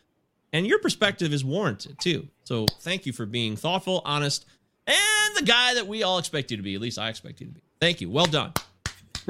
And 0.53 0.65
your 0.65 0.79
perspective 0.79 1.33
is 1.33 1.43
warranted 1.43 1.99
too. 1.99 2.29
So 2.45 2.65
thank 2.79 3.05
you 3.05 3.13
for 3.13 3.25
being 3.25 3.55
thoughtful, 3.55 4.01
honest, 4.05 4.45
and 4.87 5.35
the 5.35 5.43
guy 5.43 5.73
that 5.73 5.87
we 5.87 6.03
all 6.03 6.19
expect 6.19 6.51
you 6.51 6.57
to 6.57 6.63
be. 6.63 6.73
At 6.73 6.81
least 6.81 6.97
I 6.97 7.09
expect 7.09 7.41
you 7.41 7.47
to 7.47 7.53
be. 7.53 7.61
Thank 7.79 8.01
you. 8.01 8.09
Well 8.09 8.27
done. 8.27 8.53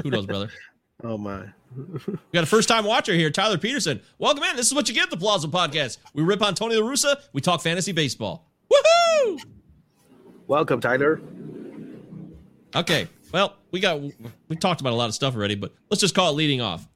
Kudos, 0.01 0.25
brother. 0.25 0.49
Oh 1.03 1.17
my. 1.17 1.43
We 1.75 2.17
got 2.31 2.43
a 2.43 2.45
first 2.45 2.69
time 2.69 2.85
watcher 2.85 3.13
here, 3.13 3.29
Tyler 3.29 3.57
Peterson. 3.57 3.99
Welcome 4.19 4.43
in. 4.43 4.55
This 4.55 4.67
is 4.67 4.73
what 4.73 4.87
you 4.87 4.93
get 4.93 5.09
the 5.09 5.17
Palazzo 5.17 5.47
Podcast. 5.47 5.97
We 6.13 6.23
rip 6.23 6.41
on 6.41 6.53
Tony 6.55 6.75
La 6.75 6.87
Russa. 6.87 7.17
We 7.33 7.41
talk 7.41 7.61
fantasy 7.61 7.91
baseball. 7.91 8.47
Woohoo! 8.71 9.43
Welcome, 10.47 10.79
Tyler. 10.79 11.19
Okay. 12.75 13.07
Well, 13.33 13.55
we 13.71 13.79
got 13.79 13.99
we 14.47 14.55
talked 14.55 14.79
about 14.81 14.93
a 14.93 14.95
lot 14.95 15.09
of 15.09 15.15
stuff 15.15 15.35
already, 15.35 15.55
but 15.55 15.73
let's 15.89 15.99
just 15.99 16.15
call 16.15 16.29
it 16.29 16.35
leading 16.35 16.61
off. 16.61 16.87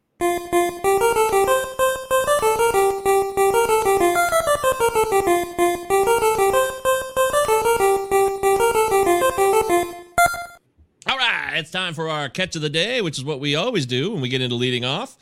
It's 11.57 11.71
time 11.71 11.95
for 11.95 12.07
our 12.07 12.29
catch 12.29 12.55
of 12.55 12.61
the 12.61 12.69
day, 12.69 13.01
which 13.01 13.17
is 13.17 13.23
what 13.25 13.39
we 13.39 13.55
always 13.55 13.87
do 13.87 14.11
when 14.11 14.21
we 14.21 14.29
get 14.29 14.41
into 14.41 14.53
leading 14.53 14.85
off. 14.85 15.17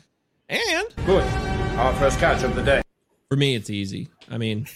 And 0.50 0.86
Good. 1.06 1.24
Our 1.78 1.94
first 1.94 2.18
catch 2.18 2.42
of 2.42 2.54
the 2.54 2.62
day. 2.62 2.82
for 3.30 3.36
me, 3.36 3.54
it's 3.54 3.70
easy. 3.70 4.10
I 4.30 4.36
mean, 4.36 4.66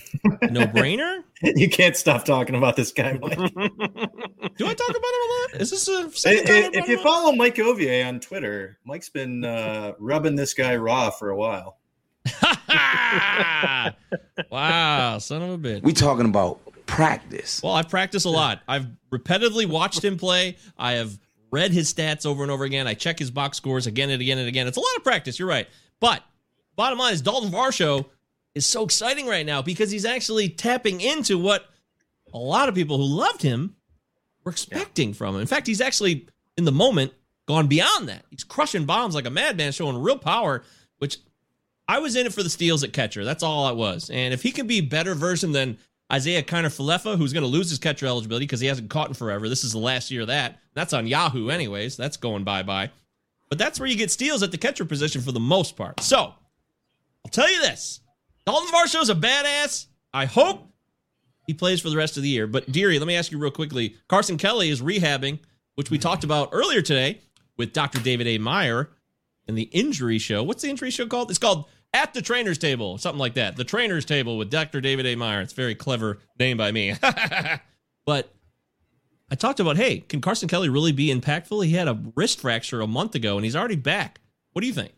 no 0.50 0.62
brainer. 0.62 1.22
you 1.42 1.68
can't 1.68 1.94
stop 1.96 2.24
talking 2.24 2.54
about 2.54 2.76
this 2.76 2.92
guy, 2.92 3.12
Mike. 3.20 3.36
Do 3.36 3.46
I 3.46 3.52
talk 3.52 4.88
about 4.88 4.96
him 4.96 4.96
a 4.96 5.52
lot? 5.52 5.60
Is 5.60 5.70
this 5.70 5.86
a 5.86 6.06
If, 6.06 6.16
second 6.16 6.46
time 6.46 6.64
I 6.64 6.70
if 6.72 6.88
you 6.88 6.96
him 6.96 7.02
follow 7.02 7.32
Mike 7.32 7.56
Govier 7.56 8.08
on 8.08 8.20
Twitter, 8.20 8.78
Mike's 8.86 9.10
been 9.10 9.44
uh, 9.44 9.92
rubbing 9.98 10.36
this 10.36 10.54
guy 10.54 10.76
raw 10.76 11.10
for 11.10 11.28
a 11.28 11.36
while. 11.36 11.76
wow, 14.50 15.18
son 15.18 15.42
of 15.42 15.50
a 15.50 15.58
bitch. 15.58 15.82
We 15.82 15.92
talking 15.92 16.24
about 16.24 16.60
practice. 16.86 17.62
Well, 17.62 17.74
I've 17.74 17.90
practiced 17.90 18.24
a 18.24 18.30
lot. 18.30 18.62
I've 18.66 18.86
repetitively 19.12 19.66
watched 19.66 20.02
him 20.02 20.16
play. 20.16 20.56
I 20.78 20.92
have 20.92 21.18
read 21.50 21.72
his 21.72 21.92
stats 21.92 22.26
over 22.26 22.42
and 22.42 22.50
over 22.50 22.64
again. 22.64 22.86
I 22.86 22.94
check 22.94 23.18
his 23.18 23.30
box 23.30 23.56
scores 23.56 23.86
again 23.86 24.10
and 24.10 24.20
again 24.20 24.38
and 24.38 24.48
again. 24.48 24.66
It's 24.66 24.76
a 24.76 24.80
lot 24.80 24.96
of 24.96 25.04
practice. 25.04 25.38
You're 25.38 25.48
right. 25.48 25.68
But 26.00 26.22
bottom 26.76 26.98
line 26.98 27.12
is 27.14 27.22
Dalton 27.22 27.50
Varsho 27.50 28.06
is 28.54 28.66
so 28.66 28.84
exciting 28.84 29.26
right 29.26 29.46
now 29.46 29.62
because 29.62 29.90
he's 29.90 30.04
actually 30.04 30.48
tapping 30.48 31.00
into 31.00 31.38
what 31.38 31.66
a 32.32 32.38
lot 32.38 32.68
of 32.68 32.74
people 32.74 32.96
who 32.96 33.04
loved 33.04 33.42
him 33.42 33.76
were 34.44 34.52
expecting 34.52 35.12
from 35.12 35.34
him. 35.34 35.40
In 35.40 35.46
fact, 35.46 35.66
he's 35.66 35.80
actually 35.80 36.28
in 36.56 36.64
the 36.64 36.72
moment 36.72 37.12
gone 37.46 37.66
beyond 37.66 38.08
that. 38.08 38.24
He's 38.30 38.44
crushing 38.44 38.84
bombs 38.84 39.14
like 39.14 39.26
a 39.26 39.30
madman, 39.30 39.72
showing 39.72 40.00
real 40.00 40.18
power, 40.18 40.62
which 40.98 41.18
I 41.88 41.98
was 41.98 42.14
in 42.14 42.26
it 42.26 42.32
for 42.32 42.42
the 42.42 42.50
steals 42.50 42.84
at 42.84 42.92
catcher. 42.92 43.24
That's 43.24 43.42
all 43.42 43.68
it 43.68 43.76
was. 43.76 44.10
And 44.10 44.32
if 44.32 44.42
he 44.42 44.52
can 44.52 44.66
be 44.66 44.80
better 44.80 45.14
version 45.14 45.52
than 45.52 45.78
Isiah 46.12 46.42
Kiner 46.42 46.66
Falefa, 46.66 47.16
who's 47.16 47.32
going 47.32 47.42
to 47.42 47.48
lose 47.48 47.70
his 47.70 47.78
catcher 47.78 48.06
eligibility 48.06 48.44
because 48.44 48.60
he 48.60 48.66
hasn't 48.66 48.90
caught 48.90 49.08
in 49.08 49.14
forever. 49.14 49.48
This 49.48 49.64
is 49.64 49.72
the 49.72 49.78
last 49.78 50.10
year 50.10 50.22
of 50.22 50.26
that. 50.28 50.58
That's 50.74 50.92
on 50.92 51.06
Yahoo, 51.06 51.48
anyways. 51.48 51.96
That's 51.96 52.16
going 52.16 52.44
bye 52.44 52.62
bye. 52.62 52.90
But 53.48 53.58
that's 53.58 53.80
where 53.80 53.88
you 53.88 53.96
get 53.96 54.10
steals 54.10 54.42
at 54.42 54.52
the 54.52 54.58
catcher 54.58 54.84
position 54.84 55.20
for 55.20 55.32
the 55.32 55.40
most 55.40 55.76
part. 55.76 56.00
So 56.00 56.18
I'll 57.24 57.30
tell 57.30 57.50
you 57.50 57.60
this 57.60 58.00
Dalton 58.46 58.68
Varsho's 58.68 59.10
a 59.10 59.14
badass. 59.14 59.86
I 60.12 60.24
hope 60.24 60.66
he 61.46 61.54
plays 61.54 61.80
for 61.80 61.90
the 61.90 61.96
rest 61.96 62.16
of 62.16 62.22
the 62.22 62.28
year. 62.28 62.46
But 62.46 62.70
Deary, 62.70 62.98
let 62.98 63.08
me 63.08 63.16
ask 63.16 63.32
you 63.32 63.38
real 63.38 63.50
quickly. 63.50 63.96
Carson 64.08 64.36
Kelly 64.36 64.70
is 64.70 64.80
rehabbing, 64.80 65.40
which 65.74 65.90
we 65.90 65.98
mm-hmm. 65.98 66.02
talked 66.02 66.24
about 66.24 66.50
earlier 66.52 66.82
today 66.82 67.20
with 67.56 67.72
Dr. 67.72 68.00
David 68.00 68.26
A. 68.26 68.38
Meyer 68.38 68.90
in 69.46 69.54
the 69.54 69.64
injury 69.64 70.18
show. 70.18 70.42
What's 70.42 70.62
the 70.62 70.70
injury 70.70 70.90
show 70.90 71.06
called? 71.06 71.30
It's 71.30 71.38
called 71.38 71.66
At 71.92 72.14
the 72.14 72.22
Trainer's 72.22 72.58
Table, 72.58 72.98
something 72.98 73.18
like 73.18 73.34
that. 73.34 73.56
The 73.56 73.64
Trainer's 73.64 74.04
Table 74.04 74.38
with 74.38 74.48
Dr. 74.48 74.80
David 74.80 75.06
A. 75.06 75.16
Meyer. 75.16 75.40
It's 75.40 75.52
very 75.52 75.74
clever 75.74 76.20
name 76.38 76.56
by 76.56 76.70
me. 76.70 76.94
but 78.06 78.32
I 79.30 79.34
talked 79.34 79.58
about, 79.60 79.76
hey, 79.76 80.00
can 80.00 80.20
Carson 80.20 80.48
Kelly 80.48 80.68
really 80.68 80.92
be 80.92 81.12
impactful? 81.12 81.64
He 81.64 81.72
had 81.72 81.88
a 81.88 82.00
wrist 82.14 82.40
fracture 82.40 82.80
a 82.80 82.86
month 82.86 83.14
ago 83.16 83.36
and 83.36 83.44
he's 83.44 83.56
already 83.56 83.76
back. 83.76 84.20
What 84.52 84.60
do 84.60 84.68
you 84.68 84.72
think? 84.72 84.92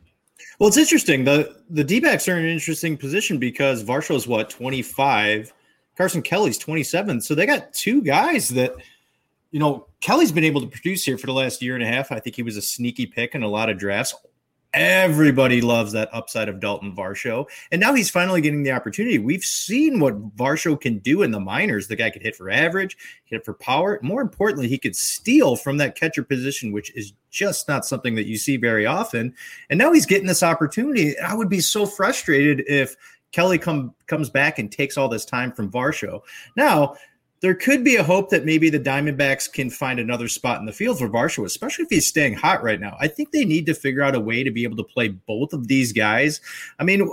Well, 0.58 0.68
it's 0.68 0.76
interesting. 0.76 1.24
The 1.24 1.56
the 1.70 1.84
D 1.84 2.00
backs 2.00 2.28
are 2.28 2.38
in 2.38 2.44
an 2.44 2.50
interesting 2.50 2.96
position 2.96 3.38
because 3.38 3.84
Varsho's 3.84 4.26
what, 4.26 4.50
25, 4.50 5.52
Carson 5.96 6.22
Kelly's 6.22 6.58
27. 6.58 7.20
So 7.20 7.34
they 7.34 7.46
got 7.46 7.72
two 7.72 8.02
guys 8.02 8.48
that, 8.50 8.74
you 9.50 9.60
know, 9.60 9.86
Kelly's 10.00 10.32
been 10.32 10.44
able 10.44 10.60
to 10.60 10.66
produce 10.66 11.04
here 11.04 11.18
for 11.18 11.26
the 11.26 11.32
last 11.32 11.62
year 11.62 11.74
and 11.74 11.82
a 11.82 11.86
half. 11.86 12.10
I 12.12 12.18
think 12.18 12.36
he 12.36 12.42
was 12.42 12.56
a 12.56 12.62
sneaky 12.62 13.06
pick 13.06 13.34
in 13.34 13.42
a 13.42 13.48
lot 13.48 13.70
of 13.70 13.78
drafts. 13.78 14.14
Everybody 14.74 15.60
loves 15.60 15.92
that 15.92 16.08
upside 16.12 16.48
of 16.48 16.58
Dalton 16.58 16.96
Varsho. 16.96 17.46
And 17.70 17.80
now 17.80 17.92
he's 17.92 18.08
finally 18.08 18.40
getting 18.40 18.62
the 18.62 18.72
opportunity. 18.72 19.18
We've 19.18 19.44
seen 19.44 20.00
what 20.00 20.34
Varsho 20.36 20.80
can 20.80 20.98
do 20.98 21.22
in 21.22 21.30
the 21.30 21.40
minors. 21.40 21.88
The 21.88 21.96
guy 21.96 22.08
could 22.08 22.22
hit 22.22 22.36
for 22.36 22.48
average, 22.50 22.96
hit 23.24 23.44
for 23.44 23.52
power. 23.52 23.98
More 24.02 24.22
importantly, 24.22 24.68
he 24.68 24.78
could 24.78 24.96
steal 24.96 25.56
from 25.56 25.76
that 25.76 25.94
catcher 25.94 26.22
position, 26.22 26.72
which 26.72 26.90
is 26.96 27.12
just 27.30 27.68
not 27.68 27.84
something 27.84 28.14
that 28.14 28.26
you 28.26 28.38
see 28.38 28.56
very 28.56 28.86
often. 28.86 29.34
And 29.68 29.78
now 29.78 29.92
he's 29.92 30.06
getting 30.06 30.26
this 30.26 30.42
opportunity. 30.42 31.18
I 31.18 31.34
would 31.34 31.50
be 31.50 31.60
so 31.60 31.84
frustrated 31.84 32.64
if 32.66 32.96
Kelly 33.32 33.58
come 33.58 33.94
comes 34.06 34.30
back 34.30 34.58
and 34.58 34.70
takes 34.70 34.96
all 34.96 35.08
this 35.08 35.24
time 35.24 35.52
from 35.52 35.70
Varsho. 35.70 36.20
Now, 36.56 36.96
there 37.42 37.54
could 37.56 37.82
be 37.82 37.96
a 37.96 38.04
hope 38.04 38.30
that 38.30 38.44
maybe 38.44 38.70
the 38.70 38.78
Diamondbacks 38.78 39.52
can 39.52 39.68
find 39.68 39.98
another 39.98 40.28
spot 40.28 40.60
in 40.60 40.66
the 40.66 40.72
field 40.72 40.98
for 40.98 41.08
Varsho, 41.08 41.44
especially 41.44 41.82
if 41.82 41.90
he's 41.90 42.06
staying 42.06 42.34
hot 42.34 42.62
right 42.62 42.80
now. 42.80 42.96
I 43.00 43.08
think 43.08 43.32
they 43.32 43.44
need 43.44 43.66
to 43.66 43.74
figure 43.74 44.02
out 44.02 44.14
a 44.14 44.20
way 44.20 44.44
to 44.44 44.50
be 44.52 44.62
able 44.62 44.76
to 44.76 44.84
play 44.84 45.08
both 45.08 45.52
of 45.52 45.66
these 45.66 45.92
guys. 45.92 46.40
I 46.78 46.84
mean, 46.84 47.10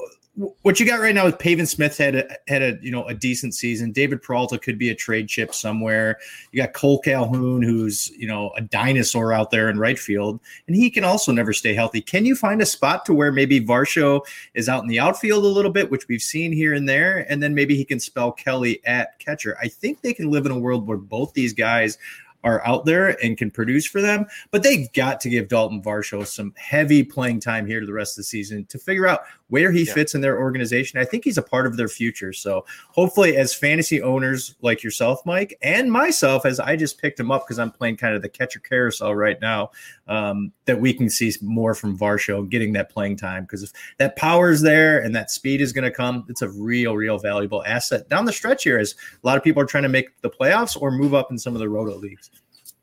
what 0.61 0.79
you 0.79 0.85
got 0.85 1.01
right 1.01 1.13
now 1.13 1.25
is 1.25 1.35
Pavin 1.35 1.65
Smith 1.65 1.97
had 1.97 2.15
a, 2.15 2.37
had 2.47 2.61
a 2.61 2.77
you 2.81 2.91
know 2.91 3.05
a 3.05 3.13
decent 3.13 3.53
season. 3.53 3.91
David 3.91 4.21
Peralta 4.21 4.57
could 4.57 4.77
be 4.77 4.89
a 4.89 4.95
trade 4.95 5.27
chip 5.27 5.53
somewhere. 5.53 6.17
You 6.51 6.61
got 6.61 6.73
Cole 6.73 6.99
Calhoun, 6.99 7.61
who's 7.61 8.09
you 8.11 8.27
know 8.27 8.51
a 8.55 8.61
dinosaur 8.61 9.33
out 9.33 9.51
there 9.51 9.69
in 9.69 9.77
right 9.77 9.99
field, 9.99 10.39
and 10.67 10.75
he 10.75 10.89
can 10.89 11.03
also 11.03 11.31
never 11.31 11.51
stay 11.51 11.73
healthy. 11.73 11.99
Can 11.99 12.25
you 12.25 12.35
find 12.35 12.61
a 12.61 12.65
spot 12.65 13.05
to 13.05 13.13
where 13.13 13.31
maybe 13.31 13.59
Varsho 13.59 14.21
is 14.53 14.69
out 14.69 14.83
in 14.83 14.87
the 14.87 14.99
outfield 14.99 15.43
a 15.43 15.47
little 15.47 15.71
bit, 15.71 15.91
which 15.91 16.07
we've 16.07 16.21
seen 16.21 16.53
here 16.53 16.73
and 16.73 16.87
there, 16.87 17.25
and 17.29 17.43
then 17.43 17.53
maybe 17.53 17.75
he 17.75 17.83
can 17.83 17.99
spell 17.99 18.31
Kelly 18.31 18.81
at 18.85 19.19
catcher? 19.19 19.57
I 19.61 19.67
think 19.67 20.01
they 20.01 20.13
can 20.13 20.31
live 20.31 20.45
in 20.45 20.51
a 20.51 20.59
world 20.59 20.87
where 20.87 20.97
both 20.97 21.33
these 21.33 21.53
guys 21.53 21.97
are 22.43 22.65
out 22.65 22.85
there 22.85 23.21
and 23.23 23.37
can 23.37 23.51
produce 23.51 23.85
for 23.85 24.01
them, 24.01 24.25
but 24.51 24.63
they've 24.63 24.91
got 24.93 25.19
to 25.21 25.29
give 25.29 25.49
Dalton 25.49 25.81
Varsho 25.81 26.25
some 26.25 26.53
heavy 26.55 27.03
playing 27.03 27.41
time 27.41 27.65
here 27.65 27.79
to 27.79 27.85
the 27.85 27.93
rest 27.93 28.13
of 28.13 28.21
the 28.21 28.23
season 28.23 28.65
to 28.67 28.79
figure 28.79 29.07
out 29.07 29.23
where 29.49 29.71
he 29.71 29.83
Yeah. 29.83 29.93
fits 29.93 30.15
in 30.15 30.21
their 30.21 30.39
organization. 30.39 30.99
I 30.99 31.05
think 31.05 31.23
he's 31.23 31.37
a 31.37 31.41
part 31.43 31.65
of 31.67 31.75
their 31.77 31.87
future. 31.87 32.31
So 32.33 32.65
hopefully, 32.89 33.35
as 33.37 33.53
fantasy 33.53 34.01
owners 34.01 34.55
like 34.61 34.83
yourself, 34.83 35.25
Mike, 35.25 35.57
and 35.61 35.91
myself, 35.91 36.45
as 36.45 36.59
I 36.59 36.75
just 36.75 36.99
picked 37.01 37.19
him 37.19 37.31
up 37.31 37.45
because 37.45 37.59
I'm 37.59 37.71
playing 37.71 37.97
kind 37.97 38.15
of 38.15 38.21
the 38.21 38.29
catcher 38.29 38.59
carousel 38.59 39.13
right 39.15 39.39
now, 39.41 39.71
um, 40.07 40.51
that 40.65 40.79
we 40.79 40.93
can 40.93 41.09
see 41.09 41.33
more 41.41 41.73
from 41.75 41.97
Varsho 41.97 42.47
getting 42.49 42.73
that 42.73 42.89
playing 42.89 43.17
time 43.17 43.43
because 43.43 43.63
if 43.63 43.71
that 43.97 44.15
power 44.15 44.51
is 44.51 44.61
there 44.61 44.99
and 44.99 45.15
that 45.15 45.29
speed 45.31 45.61
is 45.61 45.73
going 45.73 45.83
to 45.83 45.91
come, 45.91 46.25
it's 46.29 46.41
a 46.41 46.49
real, 46.49 46.95
real 46.95 47.17
valuable 47.17 47.63
asset 47.65 48.07
down 48.09 48.25
the 48.25 48.33
stretch 48.33 48.63
here 48.63 48.77
as 48.79 48.95
a 49.23 49.27
lot 49.27 49.37
of 49.37 49.43
people 49.43 49.61
are 49.61 49.65
trying 49.65 49.83
to 49.83 49.89
make 49.89 50.19
the 50.21 50.29
playoffs 50.29 50.79
or 50.79 50.91
move 50.91 51.13
up 51.13 51.31
in 51.31 51.37
some 51.37 51.53
of 51.53 51.59
the 51.59 51.67
roto 51.69 51.95
leagues. 51.97 52.29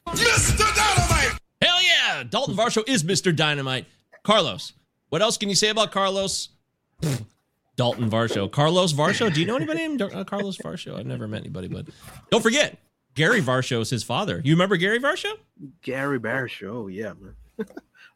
Mr. 0.09 0.57
Dynamite! 0.77 1.41
Hell 1.61 1.79
yeah! 1.83 2.23
Dalton 2.23 2.57
Varsho 2.57 2.83
is 2.89 3.03
Mr. 3.05 3.35
Dynamite. 3.35 3.87
Carlos, 4.23 4.73
what 5.09 5.23
else 5.23 5.37
can 5.37 5.49
you 5.49 5.55
say 5.55 5.69
about 5.69 5.93
Carlos? 5.93 6.49
Dalton 7.77 8.11
Varsho. 8.11 8.51
Carlos 8.51 8.93
Varsho. 8.93 9.33
Do 9.33 9.41
you 9.41 9.47
know 9.47 9.57
anybody 9.57 9.81
named 9.81 10.03
uh, 10.03 10.25
Carlos 10.25 10.57
Varsho? 10.57 10.99
I've 10.99 11.07
never 11.07 11.29
met 11.29 11.41
anybody, 11.43 11.69
but 11.69 11.87
don't 12.31 12.43
forget, 12.43 12.79
Gary 13.15 13.41
Varsho 13.43 13.81
is 13.83 13.91
his 13.91 14.03
father. 14.03 14.41
You 14.45 14.55
remember 14.55 14.77
Gary 14.77 14.99
Varsho? 14.99 15.33
Gary 15.83 16.19
Varsho, 16.19 16.49
show, 16.49 16.87
yeah, 16.87 17.13
man. 17.21 17.35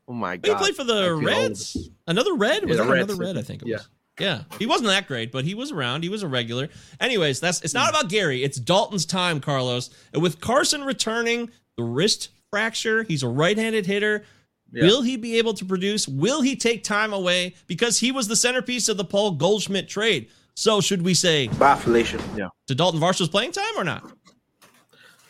oh 0.09 0.12
my 0.12 0.37
god. 0.39 0.49
He 0.51 0.55
played 0.57 0.76
for 0.76 0.85
the 0.85 0.95
feel 0.95 1.14
old. 1.14 1.24
Reds. 1.24 1.91
Another 2.07 2.35
Red? 2.35 2.64
Was 2.64 2.78
Yeah, 2.78 2.85
that 2.85 2.89
the 2.89 2.95
another 2.97 3.14
Red? 3.16 3.37
I 3.37 3.43
think 3.43 3.62
it 3.62 3.68
Yeah. 3.68 3.76
was. 3.76 3.89
Yeah. 4.18 4.43
He 4.59 4.66
wasn't 4.66 4.89
that 4.89 5.07
great, 5.07 5.33
but 5.33 5.45
he 5.47 5.55
was 5.55 5.72
around. 5.72 6.03
He 6.03 6.11
was 6.11 6.22
a 6.22 6.28
regular. 6.28 6.68
Anyways, 7.01 7.41
that's 7.41 7.62
it's 7.62 7.72
not 7.72 7.89
about 7.89 8.11
Gary. 8.11 8.43
It's 8.45 8.59
Dalton's 8.59 9.07
time, 9.07 9.41
Carlos. 9.41 9.89
And 10.12 10.22
with 10.22 10.41
Carson 10.41 10.85
returning, 10.85 11.51
the 11.78 11.85
wrist 11.85 12.28
fracture, 12.51 13.03
he's 13.05 13.22
a 13.22 13.28
right-handed 13.28 13.87
hitter. 13.87 14.24
Yeah. 14.72 14.84
Will 14.84 15.02
he 15.02 15.16
be 15.16 15.38
able 15.38 15.54
to 15.54 15.64
produce? 15.64 16.06
Will 16.06 16.42
he 16.42 16.54
take 16.56 16.84
time 16.84 17.12
away? 17.12 17.54
Because 17.66 17.98
he 17.98 18.12
was 18.12 18.28
the 18.28 18.36
centerpiece 18.36 18.88
of 18.88 18.96
the 18.96 19.04
Paul 19.04 19.32
Goldschmidt 19.32 19.88
trade. 19.88 20.28
So 20.54 20.80
should 20.80 21.02
we 21.02 21.14
say 21.14 21.48
Bye, 21.48 21.76
Felicia. 21.76 22.20
Yeah. 22.36 22.48
to 22.66 22.74
Dalton 22.74 23.00
Varsho's 23.00 23.28
playing 23.28 23.52
time 23.52 23.76
or 23.76 23.84
not? 23.84 24.04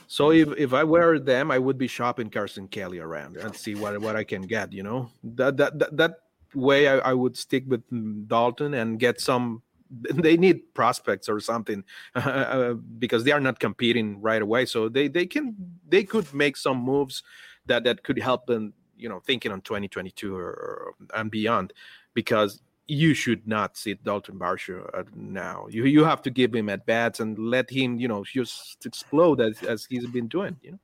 So 0.08 0.32
if, 0.32 0.48
if 0.58 0.72
I 0.72 0.82
were 0.82 1.20
them, 1.20 1.52
I 1.52 1.58
would 1.58 1.78
be 1.78 1.86
shopping 1.86 2.30
Carson 2.30 2.66
Kelly 2.66 2.98
around 2.98 3.36
and 3.36 3.54
see 3.54 3.76
what 3.76 3.98
what 4.00 4.16
I 4.16 4.24
can 4.24 4.42
get. 4.42 4.72
You 4.72 4.82
know 4.82 5.10
that 5.22 5.56
that 5.56 5.78
that, 5.78 5.96
that 5.96 6.18
way 6.52 6.88
I, 6.88 6.98
I 6.98 7.14
would 7.14 7.36
stick 7.36 7.64
with 7.68 7.82
Dalton 8.28 8.74
and 8.74 8.98
get 8.98 9.20
some. 9.20 9.62
They 10.14 10.36
need 10.36 10.72
prospects 10.74 11.28
or 11.28 11.40
something 11.40 11.82
uh, 12.14 12.74
because 12.98 13.24
they 13.24 13.32
are 13.32 13.40
not 13.40 13.58
competing 13.58 14.20
right 14.20 14.42
away. 14.42 14.66
So 14.66 14.88
they 14.88 15.08
they 15.08 15.26
can 15.26 15.54
they 15.88 16.02
could 16.02 16.32
make 16.34 16.56
some 16.56 16.78
moves 16.78 17.22
that 17.66 17.84
that 17.84 18.02
could 18.02 18.18
help 18.18 18.46
them. 18.46 18.72
You 19.00 19.08
know, 19.08 19.20
thinking 19.20 19.52
on 19.52 19.60
2022 19.62 20.34
or, 20.34 20.42
or 20.42 20.94
and 21.14 21.30
beyond, 21.30 21.72
because 22.14 22.60
you 22.90 23.14
should 23.14 23.46
not 23.46 23.76
sit 23.76 24.02
Dalton 24.02 24.36
Varsho 24.36 24.88
uh, 24.92 25.04
now. 25.14 25.66
You 25.70 25.84
you 25.84 26.04
have 26.04 26.22
to 26.22 26.30
give 26.30 26.54
him 26.54 26.68
at 26.68 26.84
bats 26.86 27.20
and 27.20 27.38
let 27.38 27.70
him, 27.70 28.00
you 28.00 28.08
know, 28.08 28.24
just 28.24 28.84
explode 28.84 29.40
as, 29.40 29.62
as 29.62 29.84
he's 29.84 30.06
been 30.06 30.26
doing, 30.26 30.56
you 30.62 30.72
know. 30.72 30.78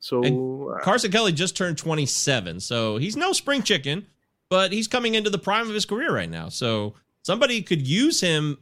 So 0.00 0.22
And 0.22 0.70
uh, 0.70 0.82
Carson 0.82 1.10
Kelly 1.10 1.32
just 1.32 1.56
turned 1.56 1.78
27, 1.78 2.60
so 2.60 2.96
he's 2.96 3.16
no 3.16 3.32
spring 3.32 3.62
chicken, 3.62 4.06
but 4.50 4.72
he's 4.72 4.88
coming 4.88 5.14
into 5.14 5.30
the 5.30 5.38
prime 5.38 5.68
of 5.68 5.74
his 5.74 5.86
career 5.86 6.12
right 6.12 6.28
now. 6.28 6.48
So 6.48 6.94
somebody 7.22 7.62
could 7.62 7.86
use 7.86 8.20
him 8.20 8.58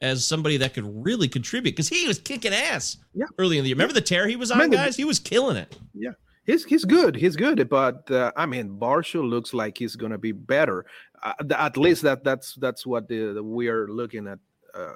as 0.00 0.24
somebody 0.24 0.56
that 0.58 0.72
could 0.72 1.04
really 1.04 1.28
contribute 1.28 1.72
because 1.72 1.88
he 1.88 2.06
was 2.06 2.18
kicking 2.18 2.54
ass 2.54 2.96
yeah. 3.12 3.26
early 3.38 3.58
in 3.58 3.64
the 3.64 3.68
year. 3.68 3.76
Remember 3.76 3.92
the 3.92 4.00
tear 4.00 4.26
he 4.26 4.36
was 4.36 4.50
on, 4.50 4.70
guys? 4.70 4.96
He 4.96 5.04
was 5.04 5.18
killing 5.18 5.56
it. 5.56 5.76
yeah. 5.94 6.12
He's, 6.44 6.64
he's 6.64 6.84
good. 6.84 7.14
He's 7.14 7.36
good, 7.36 7.68
but 7.68 8.10
uh, 8.10 8.32
I 8.36 8.46
mean, 8.46 8.78
Varsho 8.78 9.28
looks 9.28 9.52
like 9.52 9.76
he's 9.78 9.94
gonna 9.96 10.18
be 10.18 10.32
better. 10.32 10.86
Uh, 11.22 11.34
at 11.56 11.76
least 11.76 12.02
that 12.02 12.24
that's 12.24 12.54
that's 12.54 12.86
what 12.86 13.08
the, 13.08 13.34
the 13.34 13.42
we 13.42 13.68
are 13.68 13.88
looking 13.88 14.26
at 14.26 14.38
uh, 14.74 14.94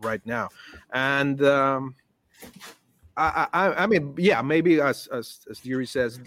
right 0.00 0.24
now. 0.24 0.48
And 0.92 1.42
um, 1.44 1.94
I, 3.16 3.46
I 3.52 3.84
I 3.84 3.86
mean, 3.86 4.14
yeah, 4.16 4.40
maybe 4.42 4.80
as 4.80 5.06
as 5.08 5.40
as 5.50 5.64
Yuri 5.64 5.86
says, 5.86 6.20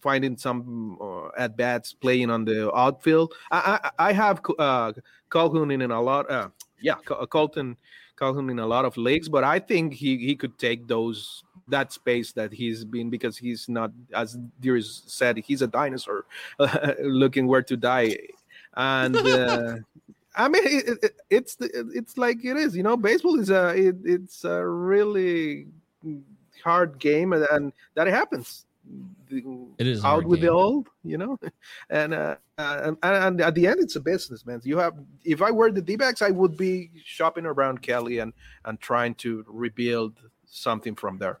finding 0.00 0.36
some 0.36 0.98
uh, 1.00 1.28
at 1.38 1.56
bats 1.56 1.92
playing 1.92 2.28
on 2.28 2.44
the 2.44 2.74
outfield. 2.74 3.32
I 3.50 3.78
I, 3.98 4.08
I 4.08 4.12
have 4.12 4.40
uh, 4.58 4.92
Calhoun 5.30 5.70
in 5.70 5.90
a 5.90 6.00
lot. 6.00 6.30
Uh, 6.30 6.48
yeah, 6.80 6.96
Col- 7.04 7.26
Colton 7.28 7.76
Calhoun 8.18 8.50
in 8.50 8.58
a 8.58 8.66
lot 8.66 8.84
of 8.84 8.96
leagues, 8.96 9.28
but 9.28 9.44
I 9.44 9.58
think 9.58 9.94
he 9.94 10.18
he 10.18 10.34
could 10.34 10.58
take 10.58 10.88
those 10.88 11.44
that 11.68 11.92
space 11.92 12.32
that 12.32 12.52
he's 12.52 12.84
been 12.84 13.10
because 13.10 13.36
he's 13.36 13.68
not 13.68 13.92
as 14.14 14.38
Darius 14.60 15.02
said 15.06 15.38
he's 15.38 15.62
a 15.62 15.66
dinosaur 15.66 16.26
looking 17.02 17.46
where 17.46 17.62
to 17.62 17.76
die. 17.76 18.16
And 18.74 19.16
uh, 19.16 19.76
I 20.36 20.48
mean 20.48 20.62
it, 20.64 20.98
it, 21.02 21.16
it's 21.30 21.56
it's 21.60 22.16
like 22.16 22.44
it 22.44 22.56
is 22.56 22.76
you 22.76 22.82
know 22.82 22.96
baseball 22.96 23.38
is 23.38 23.50
a 23.50 23.68
it, 23.70 23.96
it's 24.04 24.44
a 24.44 24.66
really 24.66 25.66
hard 26.64 26.98
game 26.98 27.32
and, 27.32 27.46
and 27.50 27.72
that 27.94 28.06
happens. 28.06 28.66
It 29.78 29.86
is 29.86 30.04
out 30.04 30.24
with 30.24 30.40
the 30.40 30.48
old 30.48 30.88
you 31.04 31.16
know? 31.16 31.38
And 31.90 32.12
uh, 32.14 32.36
and, 32.58 32.96
and 33.02 33.40
at 33.40 33.54
the 33.54 33.66
end 33.66 33.80
it's 33.80 33.96
a 33.96 34.00
business 34.00 34.44
man. 34.44 34.60
You 34.64 34.78
have 34.78 34.94
if 35.24 35.42
I 35.42 35.50
were 35.50 35.70
the 35.70 35.82
D-backs 35.82 36.22
I 36.22 36.30
would 36.30 36.56
be 36.56 36.90
shopping 37.04 37.46
around 37.46 37.82
Kelly 37.82 38.18
and 38.18 38.32
and 38.64 38.80
trying 38.80 39.14
to 39.16 39.44
rebuild 39.46 40.18
something 40.44 40.94
from 40.94 41.18
there 41.18 41.38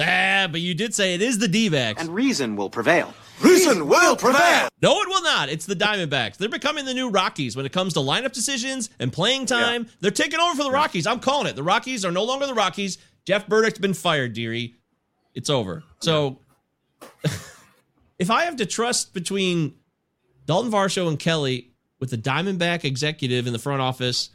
Ah, 0.00 0.48
but 0.50 0.60
you 0.60 0.74
did 0.74 0.94
say 0.94 1.14
it 1.14 1.22
is 1.22 1.38
the 1.38 1.48
D-backs. 1.48 2.02
And 2.02 2.14
reason 2.14 2.54
will 2.54 2.70
prevail. 2.70 3.12
Reason 3.40 3.86
will 3.86 4.16
prevail. 4.16 4.68
No, 4.80 5.00
it 5.00 5.08
will 5.08 5.22
not. 5.22 5.48
It's 5.48 5.66
the 5.66 5.74
Diamondbacks. 5.74 6.36
They're 6.36 6.48
becoming 6.48 6.84
the 6.84 6.94
new 6.94 7.08
Rockies 7.10 7.56
when 7.56 7.66
it 7.66 7.72
comes 7.72 7.94
to 7.94 8.00
lineup 8.00 8.32
decisions 8.32 8.90
and 8.98 9.12
playing 9.12 9.46
time. 9.46 9.88
They're 10.00 10.10
taking 10.10 10.40
over 10.40 10.56
for 10.56 10.64
the 10.64 10.70
Rockies. 10.70 11.06
I'm 11.06 11.20
calling 11.20 11.46
it. 11.46 11.56
The 11.56 11.62
Rockies 11.62 12.04
are 12.04 12.12
no 12.12 12.24
longer 12.24 12.46
the 12.46 12.54
Rockies. 12.54 12.98
Jeff 13.24 13.46
Bridich's 13.46 13.78
been 13.78 13.94
fired, 13.94 14.32
Deary. 14.32 14.74
It's 15.34 15.50
over. 15.50 15.82
So 16.00 16.40
if 18.18 18.30
I 18.30 18.44
have 18.44 18.56
to 18.56 18.66
trust 18.66 19.14
between 19.14 19.74
Dalton 20.46 20.70
Varsho 20.72 21.08
and 21.08 21.18
Kelly 21.18 21.72
with 22.00 22.10
the 22.10 22.18
Diamondback 22.18 22.84
executive 22.84 23.46
in 23.46 23.52
the 23.52 23.58
front 23.58 23.82
office 23.82 24.30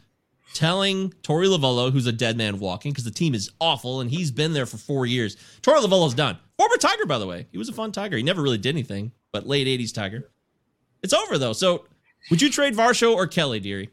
telling 0.52 1.10
Torey 1.22 1.46
Lovullo, 1.46 1.90
who's 1.90 2.06
a 2.06 2.12
dead 2.12 2.36
man 2.36 2.58
walking, 2.58 2.92
because 2.92 3.04
the 3.04 3.10
team 3.10 3.34
is 3.34 3.50
awful 3.60 4.00
and 4.00 4.10
he's 4.10 4.30
been 4.30 4.52
there 4.52 4.66
for 4.66 4.76
four 4.76 5.06
years. 5.06 5.36
Torey 5.62 5.82
Lovullo's 5.82 6.14
done. 6.14 6.38
Former 6.58 6.76
Tiger, 6.76 7.06
by 7.06 7.18
the 7.18 7.26
way. 7.26 7.46
He 7.50 7.58
was 7.58 7.68
a 7.68 7.72
fun 7.72 7.92
Tiger. 7.92 8.16
He 8.16 8.22
never 8.22 8.42
really 8.42 8.58
did 8.58 8.74
anything, 8.74 9.12
but 9.32 9.46
late 9.46 9.66
80s 9.66 9.94
Tiger. 9.94 10.30
It's 11.02 11.12
over, 11.12 11.38
though. 11.38 11.52
So 11.52 11.86
would 12.30 12.40
you 12.40 12.50
trade 12.50 12.74
Varsho 12.74 13.14
or 13.14 13.26
Kelly, 13.26 13.60
Deary? 13.60 13.90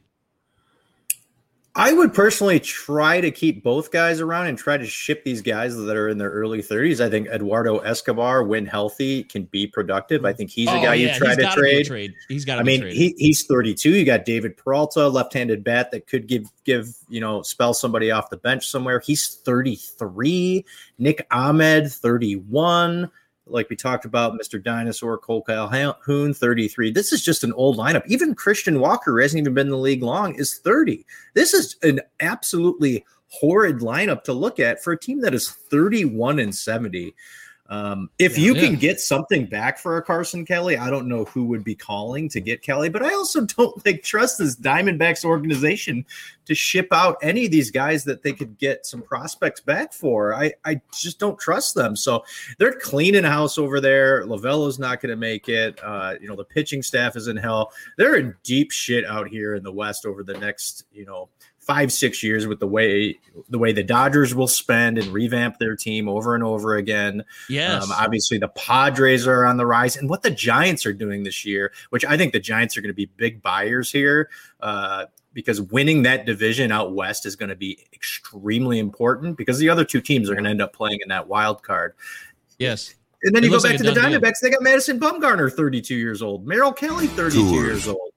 I 1.74 1.94
would 1.94 2.14
personally 2.14 2.60
try 2.60 3.22
to 3.22 3.32
keep 3.32 3.64
both 3.64 3.92
guys 3.92 4.20
around 4.20 4.48
and 4.48 4.58
try 4.58 4.76
to 4.76 4.86
ship 4.86 5.24
these 5.24 5.42
guys 5.42 5.74
that 5.78 5.96
are 5.96 6.10
in 6.10 6.18
their 6.18 6.30
early 6.30 6.62
30s. 6.62 7.00
I 7.00 7.10
think 7.10 7.30
Eduardo 7.30 7.78
Escobar, 7.78 8.44
when 8.44 8.66
healthy, 8.66 9.24
can 9.24 9.44
be 9.46 9.68
productive. 9.68 10.26
I 10.26 10.34
think 10.34 10.50
he's 10.50 10.68
a 10.68 10.72
Oh, 10.72 10.82
guy 10.84 10.96
yeah, 10.96 11.14
you 11.14 11.18
try 11.18 11.30
he's 11.30 11.38
to 11.38 11.50
a 11.50 11.54
trade. 11.54 11.86
trade. 11.86 12.14
He's 12.28 12.44
got 12.44 12.60
I 12.60 12.64
mean, 12.64 12.86
he, 12.88 13.16
he's 13.18 13.46
32. 13.46 13.90
You 13.90 14.04
got 14.04 14.26
David 14.26 14.58
Peralta, 14.58 15.08
left-handed 15.08 15.64
bat 15.64 15.92
that 15.92 16.08
could 16.08 16.28
give 16.28 16.52
give 16.66 16.94
you 17.08 17.22
know 17.22 17.42
spell 17.42 17.74
somebody 17.74 18.12
off 18.12 18.30
the 18.30 18.38
bench 18.38 18.68
somewhere. 18.68 19.00
He's 19.00 19.36
33. 19.46 20.66
Nick 20.98 21.26
Ahmed, 21.32 21.90
31. 21.90 23.10
Like 23.52 23.70
we 23.70 23.76
talked 23.76 24.06
about, 24.06 24.34
Mr. 24.34 24.62
Dinosaur, 24.62 25.18
Cole 25.18 25.42
Calhoun, 25.42 26.34
33. 26.34 26.92
This 26.92 27.12
is 27.12 27.24
just 27.24 27.44
an 27.44 27.54
old 27.54 27.78
lineup. 27.78 28.06
Even 28.08 28.36
Christian 28.36 28.80
Walker, 28.80 29.12
who 29.12 29.22
hasn't 29.22 29.40
even 29.40 29.54
been 29.54 29.68
in 29.68 29.72
the 29.72 29.78
league 29.78 30.04
long, 30.04 30.36
is 30.36 30.58
30. 30.58 31.06
This 31.34 31.54
is 31.54 31.76
an 31.84 32.02
absolutely 32.20 33.06
horrid 33.28 33.80
lineup 33.80 34.24
to 34.24 34.34
look 34.34 34.60
at 34.60 34.84
for 34.84 34.94
a 34.94 35.00
team 35.00 35.22
that 35.22 35.34
is 35.34 35.50
31 35.50 36.40
and 36.40 36.54
70. 36.54 37.14
Um, 37.72 38.10
if 38.20 38.38
you 38.38 38.54
Yeah. 38.54 38.68
can 38.68 38.76
get 38.76 39.00
something 39.00 39.46
back 39.46 39.80
for 39.80 39.96
a 39.96 40.02
Carson 40.02 40.46
Kelly, 40.46 40.76
I 40.76 40.90
don't 40.90 41.08
know 41.08 41.24
who 41.24 41.46
would 41.46 41.64
be 41.64 41.74
calling 41.74 42.28
to 42.28 42.42
get 42.42 42.62
Kelly, 42.62 42.90
but 42.90 43.02
I 43.02 43.14
also 43.14 43.46
don't 43.58 43.86
like 43.86 44.04
trust 44.04 44.40
this 44.40 44.58
Diamondbacks 44.58 45.24
organization 45.24 46.06
to 46.46 46.54
ship 46.54 46.90
out 46.92 47.16
any 47.22 47.46
of 47.46 47.52
these 47.52 47.72
guys 47.72 48.04
that 48.04 48.24
they 48.24 48.34
could 48.34 48.58
get 48.58 48.86
some 48.86 49.02
prospects 49.02 49.62
back 49.62 49.94
for. 49.94 50.34
I, 50.34 50.52
I 50.66 50.82
just 50.94 51.18
don't 51.18 51.40
trust 51.40 51.74
them. 51.74 51.96
So 51.96 52.26
they're 52.58 52.74
cleaning 52.74 53.24
house 53.24 53.58
over 53.58 53.80
there. 53.80 54.26
Lovullo's 54.26 54.78
not 54.78 55.00
going 55.00 55.12
to 55.12 55.16
make 55.16 55.48
it. 55.48 55.80
Uh, 55.82 56.16
you 56.20 56.28
know, 56.28 56.36
the 56.36 56.44
pitching 56.44 56.84
staff 56.84 57.16
is 57.16 57.30
in 57.30 57.38
hell. 57.38 57.72
They're 57.98 58.16
in 58.18 58.36
deep 58.44 58.72
shit 58.72 59.06
out 59.06 59.30
here 59.30 59.56
in 59.56 59.64
the 59.64 59.72
West 59.72 60.06
over 60.06 60.24
the 60.24 60.38
next, 60.38 60.88
you 60.92 61.06
know, 61.06 61.30
five 61.62 61.92
six 61.92 62.22
years 62.24 62.48
with 62.48 62.60
the 62.60 62.68
way 62.68 63.18
the 63.50 63.58
way 63.60 63.72
the 63.72 63.84
Dodgers 63.84 64.34
will 64.36 64.48
spend 64.48 64.98
and 64.98 65.08
revamp 65.08 65.58
their 65.60 65.76
team 65.76 66.10
over 66.10 66.36
and 66.36 66.44
over 66.44 66.76
again. 66.76 67.24
Yes. 67.50 67.84
Um, 67.84 67.92
obviously, 67.98 68.38
the 68.38 68.50
Padres 68.50 69.28
are 69.28 69.46
on 69.46 69.58
the 69.58 69.66
rise, 69.66 69.96
and 69.96 70.10
what 70.10 70.24
the 70.24 70.32
Giants 70.32 70.86
are 70.86 70.94
doing 70.94 71.24
this 71.24 71.46
year, 71.46 71.72
which 71.92 72.04
I 72.04 72.18
think 72.18 72.34
the 72.34 72.40
Giants 72.40 72.76
are 72.78 72.82
going 72.82 72.90
to 72.90 72.94
be 72.96 73.06
big 73.06 73.42
buyers 73.42 73.92
here, 73.92 74.30
uh, 74.60 75.06
because 75.34 75.62
winning 75.62 76.02
that 76.04 76.26
division 76.26 76.72
out 76.72 76.94
west 76.94 77.26
is 77.26 77.36
going 77.36 77.50
to 77.50 77.56
be 77.56 77.86
extremely 77.94 78.80
important 78.80 79.38
because 79.38 79.60
the 79.60 79.70
other 79.70 79.86
two 79.86 80.02
teams 80.02 80.30
are 80.30 80.34
going 80.34 80.44
to 80.44 80.50
end 80.50 80.62
up 80.62 80.74
playing 80.74 81.00
in 81.02 81.10
that 81.10 81.28
wild 81.28 81.64
card. 81.64 81.94
yes. 82.60 82.96
And 83.24 83.36
then 83.36 83.44
It 83.44 83.52
you 83.52 83.52
go 83.52 83.62
back 83.62 83.74
like 83.74 83.78
to 83.78 83.84
the 83.84 83.94
done 83.94 84.10
deal. 84.10 84.20
Diamondbacks. 84.20 84.40
They 84.42 84.50
got 84.50 84.64
Madison 84.64 85.00
Bumgarner, 85.00 85.54
32 85.54 85.94
years 85.96 86.24
old. 86.24 86.48
Merrill 86.48 86.74
Kelly, 86.74 87.06
32 87.06 87.44
Coors. 87.44 87.54
years 87.54 87.88
old. 87.88 88.11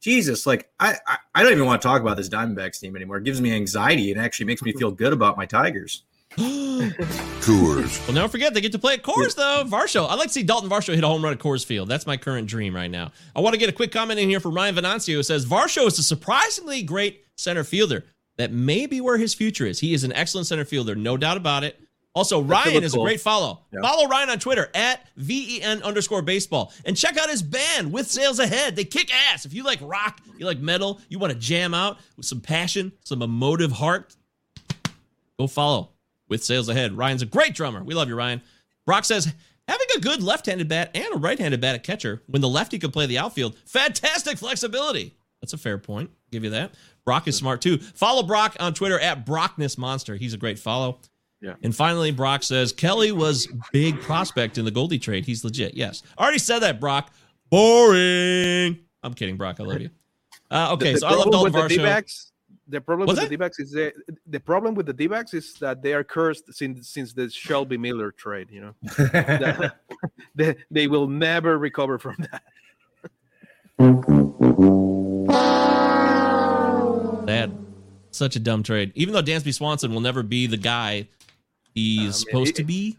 Jesus, 0.00 0.46
like 0.46 0.70
I, 0.80 0.96
I, 1.06 1.18
I 1.34 1.42
don't 1.42 1.52
even 1.52 1.66
want 1.66 1.82
to 1.82 1.86
talk 1.88 2.00
about 2.00 2.16
this 2.16 2.28
Diamondbacks 2.28 2.80
team 2.80 2.96
anymore. 2.96 3.18
It 3.18 3.24
gives 3.24 3.40
me 3.40 3.52
anxiety 3.54 4.10
and 4.10 4.20
actually 4.20 4.46
makes 4.46 4.62
me 4.62 4.72
feel 4.72 4.90
good 4.90 5.12
about 5.12 5.36
my 5.36 5.46
Tigers. 5.46 6.04
Coors. 6.36 8.06
Well, 8.06 8.14
don't 8.14 8.30
forget 8.30 8.54
they 8.54 8.60
get 8.60 8.72
to 8.72 8.78
play 8.78 8.94
at 8.94 9.02
Coors 9.02 9.34
though. 9.34 9.64
Varsho. 9.66 10.08
I'd 10.08 10.14
like 10.14 10.28
to 10.28 10.32
see 10.32 10.42
Dalton 10.42 10.70
Varsho 10.70 10.94
hit 10.94 11.02
a 11.02 11.08
home 11.08 11.22
run 11.22 11.32
at 11.32 11.38
Coors 11.38 11.66
Field. 11.66 11.88
That's 11.88 12.06
my 12.06 12.16
current 12.16 12.48
dream 12.48 12.74
right 12.74 12.90
now. 12.90 13.12
I 13.34 13.40
want 13.40 13.54
to 13.54 13.58
get 13.58 13.68
a 13.68 13.72
quick 13.72 13.92
comment 13.92 14.20
in 14.20 14.28
here 14.28 14.40
from 14.40 14.54
Ryan 14.54 14.76
Venancio 14.76 15.14
who 15.14 15.22
says 15.22 15.44
Varsho 15.44 15.86
is 15.86 15.98
a 15.98 16.02
surprisingly 16.02 16.82
great 16.82 17.24
center 17.36 17.64
fielder. 17.64 18.04
That 18.38 18.52
may 18.52 18.86
be 18.86 19.00
where 19.00 19.18
his 19.18 19.34
future 19.34 19.66
is. 19.66 19.80
He 19.80 19.92
is 19.92 20.04
an 20.04 20.12
excellent 20.12 20.46
center 20.46 20.64
fielder, 20.64 20.94
no 20.94 21.18
doubt 21.18 21.36
about 21.36 21.64
it. 21.64 21.78
Also, 22.14 22.42
Ryan 22.42 22.82
is 22.82 22.94
a 22.94 22.98
great 22.98 23.20
follow. 23.20 23.60
Yeah. 23.72 23.80
Follow 23.82 24.08
Ryan 24.08 24.30
on 24.30 24.38
Twitter 24.40 24.68
at 24.74 25.06
VEN 25.16 25.82
underscore 25.82 26.22
baseball. 26.22 26.72
And 26.84 26.96
check 26.96 27.16
out 27.16 27.30
his 27.30 27.40
band, 27.42 27.92
With 27.92 28.08
Sales 28.08 28.40
Ahead. 28.40 28.74
They 28.74 28.84
kick 28.84 29.14
ass. 29.14 29.44
If 29.44 29.54
you 29.54 29.62
like 29.62 29.78
rock, 29.80 30.20
you 30.36 30.44
like 30.44 30.58
metal, 30.58 31.00
you 31.08 31.20
want 31.20 31.32
to 31.32 31.38
jam 31.38 31.72
out 31.72 31.98
with 32.16 32.26
some 32.26 32.40
passion, 32.40 32.90
some 33.04 33.22
emotive 33.22 33.70
heart, 33.70 34.16
go 35.38 35.46
follow 35.46 35.90
with 36.28 36.42
sales 36.42 36.68
ahead. 36.68 36.92
Ryan's 36.96 37.22
a 37.22 37.26
great 37.26 37.54
drummer. 37.54 37.82
We 37.84 37.94
love 37.94 38.08
you, 38.08 38.16
Ryan. 38.16 38.42
Brock 38.86 39.04
says, 39.04 39.32
having 39.68 39.86
a 39.96 40.00
good 40.00 40.22
left 40.22 40.46
handed 40.46 40.68
bat 40.68 40.90
and 40.94 41.14
a 41.14 41.18
right 41.18 41.38
handed 41.38 41.60
bat 41.60 41.76
at 41.76 41.84
catcher 41.84 42.22
when 42.26 42.42
the 42.42 42.48
lefty 42.48 42.78
can 42.78 42.90
play 42.90 43.06
the 43.06 43.18
outfield, 43.18 43.56
fantastic 43.66 44.38
flexibility. 44.38 45.14
That's 45.40 45.52
a 45.52 45.58
fair 45.58 45.78
point. 45.78 46.10
Give 46.30 46.44
you 46.44 46.50
that. 46.50 46.74
Brock 47.04 47.28
is 47.28 47.36
smart 47.36 47.60
too. 47.62 47.78
Follow 47.78 48.22
Brock 48.22 48.56
on 48.60 48.74
Twitter 48.74 48.98
at 48.98 49.24
Brockness 49.24 49.78
Monster. 49.78 50.16
He's 50.16 50.34
a 50.34 50.38
great 50.38 50.58
follow. 50.58 50.98
Yeah. 51.40 51.54
And 51.62 51.74
finally, 51.74 52.10
Brock 52.10 52.42
says 52.42 52.72
Kelly 52.72 53.12
was 53.12 53.48
big 53.72 54.00
prospect 54.00 54.58
in 54.58 54.64
the 54.64 54.70
Goldie 54.70 54.98
trade. 54.98 55.24
He's 55.24 55.42
legit. 55.44 55.74
Yes. 55.74 56.02
I 56.18 56.22
already 56.22 56.38
said 56.38 56.58
that, 56.60 56.78
Brock. 56.80 57.12
Boring. 57.50 58.78
I'm 59.02 59.14
kidding, 59.14 59.36
Brock. 59.36 59.56
I 59.60 59.62
love 59.64 59.80
you. 59.80 59.90
Uh, 60.52 60.72
okay, 60.72 60.94
the, 60.94 60.98
so 60.98 61.06
I 61.06 61.10
love 61.10 61.30
problem 61.30 61.52
Dalton 61.52 61.62
with 61.62 61.68
the 61.70 61.76
Varsho. 61.76 61.78
D-backs, 61.78 62.32
The 62.66 62.80
problem 62.80 63.06
What's 63.06 63.20
with 63.20 63.28
the 63.28 63.36
D-backs 63.36 63.60
is 63.60 63.70
they, 63.70 63.92
the 64.26 64.40
problem 64.40 64.74
with 64.74 64.84
the 64.86 64.92
D-backs 64.92 65.32
is 65.32 65.54
that 65.60 65.80
they 65.80 65.94
are 65.94 66.02
cursed 66.02 66.52
since 66.52 66.88
since 66.88 67.12
the 67.12 67.30
Shelby 67.30 67.76
Miller 67.76 68.10
trade. 68.10 68.48
You 68.50 68.60
know, 68.62 68.74
That- 69.12 69.76
they, 70.34 70.56
they 70.72 70.88
will 70.88 71.06
never 71.06 71.56
recover 71.56 72.00
from 72.00 72.16
that. 72.32 72.42
That 77.26 77.50
such 78.10 78.34
a 78.36 78.40
dumb 78.40 78.62
trade. 78.62 78.92
Even 78.96 79.14
though 79.14 79.22
Dansby 79.22 79.54
Swanson 79.54 79.92
will 79.92 80.00
never 80.00 80.22
be 80.22 80.46
the 80.48 80.56
guy 80.56 81.06
he's 81.74 82.16
supposed 82.16 82.56
to 82.56 82.64
be, 82.64 82.96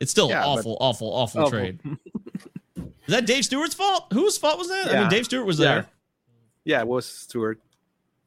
it's 0.00 0.10
still 0.10 0.28
Yeah, 0.28 0.40
but- 0.42 0.48
awful, 0.48 0.76
awful, 0.80 1.08
awful, 1.12 1.40
Awful. 1.42 1.50
trade. 1.50 1.80
Is 2.76 3.14
that 3.14 3.26
Dave 3.26 3.44
Stewart's 3.44 3.74
fault? 3.74 4.06
Whose 4.12 4.38
fault 4.38 4.56
was 4.58 4.68
that? 4.68 4.88
I 4.94 5.00
mean, 5.00 5.08
Dave 5.10 5.24
Stewart 5.24 5.46
was 5.46 5.58
Yeah. 5.58 5.64
there. 5.74 5.86
Yeah, 6.64 6.80
it 6.80 6.86
was 6.86 7.06
Stewart. 7.06 7.60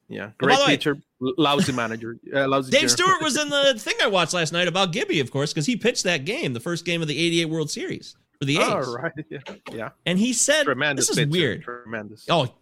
Yeah, 0.08 0.30
great 0.36 0.58
pitcher, 0.66 0.98
lousy 1.20 1.72
manager. 1.72 2.18
Uh, 2.32 2.46
lousy 2.46 2.70
Dave. 2.70 2.90
Stewart 2.90 3.22
was 3.22 3.36
in 3.40 3.48
the 3.48 3.74
thing 3.78 3.94
I 4.02 4.06
watched 4.08 4.34
last 4.34 4.52
night 4.52 4.68
about 4.68 4.92
Gibby, 4.92 5.20
of 5.20 5.30
course, 5.30 5.52
because 5.54 5.64
he 5.64 5.76
pitched 5.76 6.04
that 6.04 6.26
game, 6.26 6.52
the 6.52 6.60
first 6.60 6.84
game 6.84 7.00
of 7.00 7.08
the 7.08 7.16
'88 7.18 7.46
World 7.46 7.70
Series 7.70 8.14
for 8.38 8.44
the 8.44 8.58
A's. 8.58 8.62
Oh, 8.66 8.92
right. 8.94 9.12
Yeah. 9.30 9.38
yeah. 9.72 9.88
And 10.04 10.18
he 10.18 10.34
said, 10.34 10.64
Tremendous 10.64 11.06
"This 11.08 11.16
is 11.16 11.24
pitcher, 11.24 11.30
weird." 11.30 11.62
Tremendous. 11.62 12.26
Oh, 12.28 12.52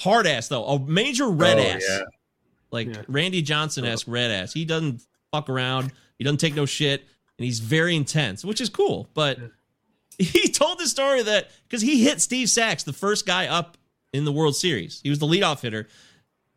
hard 0.00 0.26
ass 0.26 0.48
though, 0.48 0.64
a 0.66 0.80
major 0.80 1.28
red 1.28 1.58
Oh, 1.58 1.62
ass, 1.62 1.84
yeah. 1.88 2.00
like 2.72 2.88
Yeah. 2.88 3.02
Randy 3.06 3.42
Johnson 3.42 3.84
esque 3.84 4.08
red 4.08 4.32
ass. 4.32 4.52
He 4.52 4.64
doesn't 4.64 5.02
fuck 5.30 5.48
around. 5.48 5.92
He 6.18 6.24
doesn't 6.24 6.38
take 6.38 6.54
no 6.54 6.66
shit, 6.66 7.04
and 7.38 7.44
he's 7.44 7.60
very 7.60 7.94
intense, 7.94 8.44
which 8.44 8.60
is 8.60 8.68
cool. 8.68 9.08
But 9.14 9.38
he 10.18 10.48
told 10.48 10.78
the 10.78 10.86
story 10.86 11.22
that 11.22 11.50
because 11.68 11.82
he 11.82 12.04
hit 12.04 12.20
Steve 12.20 12.48
Sax, 12.48 12.82
the 12.82 12.92
first 12.92 13.26
guy 13.26 13.46
up 13.46 13.76
in 14.12 14.24
the 14.24 14.32
World 14.32 14.56
Series, 14.56 15.00
he 15.02 15.10
was 15.10 15.18
the 15.18 15.26
leadoff 15.26 15.60
hitter. 15.60 15.88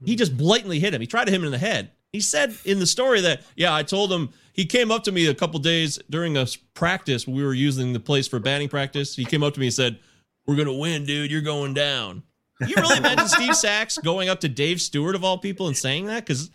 He 0.03 0.16
just 0.16 0.38
blatantly 0.38 0.80
hit 0.80 0.93
him. 0.93 1.01
He 1.01 1.07
tried 1.07 1.26
to 1.26 1.32
hit 1.32 1.39
him 1.39 1.45
in 1.45 1.51
the 1.51 1.57
head. 1.57 1.91
He 2.12 2.22
said 2.22 2.55
in 2.66 2.80
the 2.80 2.88
story 2.88 3.22
that, 3.22 3.41
yeah, 3.55 3.76
I 3.76 3.84
told 3.84 4.12
him 4.12 4.30
he 4.53 4.66
came 4.66 4.91
up 4.91 5.03
to 5.03 5.12
me 5.12 5.28
a 5.28 5.36
couple 5.36 5.60
days 5.60 5.99
during 6.10 6.38
a 6.38 6.47
practice. 6.74 7.28
We 7.28 7.43
were 7.43 7.53
using 7.53 7.93
the 7.93 7.99
place 7.99 8.28
for 8.28 8.39
batting 8.39 8.70
practice. 8.70 9.16
He 9.16 9.26
came 9.26 9.43
up 9.43 9.53
to 9.53 9.60
me 9.60 9.68
and 9.68 9.74
said, 9.74 9.99
"We're 10.47 10.55
gonna 10.55 10.74
win, 10.74 11.05
dude. 11.05 11.30
You're 11.30 11.41
going 11.41 11.74
down." 11.74 12.24
You 12.66 12.76
really 12.76 12.97
imagine 12.97 13.28
Steve 13.28 13.55
Sax 13.55 13.97
going 13.97 14.28
up 14.28 14.41
to 14.41 14.49
Dave 14.49 14.82
Stewart 14.82 15.16
of 15.16 15.24
all 15.24 15.38
people 15.38 15.68
and 15.68 15.78
saying 15.78 16.07
that? 16.07 16.26
Because 16.26 16.49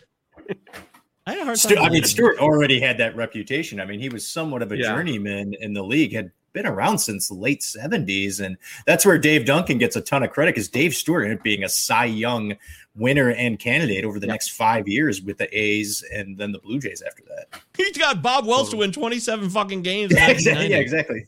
I 1.26 1.32
had 1.32 1.40
a 1.40 1.44
hard 1.44 1.56
time. 1.58 1.70
Stu- 1.70 1.76
I 1.76 1.80
mean, 1.80 1.88
believing. 1.88 2.08
Stewart 2.08 2.38
already 2.38 2.80
had 2.80 2.98
that 2.98 3.16
reputation. 3.16 3.80
I 3.80 3.84
mean, 3.86 3.98
he 4.00 4.08
was 4.08 4.26
somewhat 4.26 4.62
of 4.62 4.72
a 4.72 4.76
Yeah. 4.76 4.94
journeyman 4.94 5.54
in 5.54 5.72
the 5.74 5.82
league, 5.82 6.12
had 6.12 6.30
been 6.52 6.66
around 6.66 6.98
since 6.98 7.30
late 7.30 7.62
70s. 7.62 8.40
And 8.40 8.56
that's 8.86 9.04
where 9.06 9.18
Dave 9.18 9.44
Duncan 9.44 9.78
gets 9.78 9.96
a 9.96 10.00
ton 10.00 10.22
of 10.22 10.30
credit 10.30 10.54
because 10.54 10.68
Dave 10.68 10.94
Stewart 10.94 11.24
ended 11.24 11.38
up 11.38 11.44
being 11.44 11.64
a 11.64 11.68
Cy 11.68 12.04
Young 12.04 12.54
winner 12.94 13.30
and 13.30 13.58
candidate 13.58 14.04
over 14.04 14.20
the 14.20 14.26
next 14.26 14.50
five 14.50 14.86
years 14.86 15.20
with 15.20 15.38
the 15.38 15.48
A's 15.58 16.04
and 16.12 16.38
then 16.38 16.52
the 16.52 16.60
Blue 16.60 16.78
Jays 16.78 17.02
after 17.02 17.24
that. 17.24 17.60
He 17.76 17.90
got 17.92 18.22
Bob 18.22 18.46
Welch 18.46 18.70
to 18.70 18.76
win 18.76 18.92
27 18.92 19.50
fucking 19.50 19.82
games. 19.82 20.12
Yeah, 20.14 20.28
exactly. 20.30 20.68
Yeah, 20.70 20.76
exactly. 20.76 21.26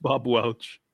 Bob 0.00 0.26
Welch. 0.26 0.80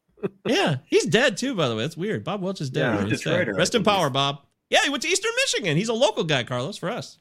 Yeah, 0.46 0.76
he's 0.86 1.04
dead 1.04 1.36
too. 1.36 1.54
By 1.54 1.68
the 1.68 1.76
way, 1.76 1.82
that's 1.82 1.96
weird. 1.96 2.24
Bob 2.24 2.40
Welch 2.42 2.60
is 2.62 2.70
dead. 2.70 2.80
Yeah, 2.80 2.94
man. 3.02 3.10
Detroiter, 3.10 3.46
dead. 3.46 3.56
Rest 3.56 3.74
in 3.74 3.84
power, 3.84 4.08
Bob. 4.08 4.40
Yeah, 4.70 4.80
he 4.82 4.88
went 4.90 5.02
to 5.02 5.08
Eastern 5.08 5.30
Michigan. 5.44 5.76
He's 5.76 5.90
a 5.90 5.92
local 5.94 6.24
guy, 6.24 6.42
Carlos, 6.42 6.76
for 6.78 6.88
us. 6.90 7.18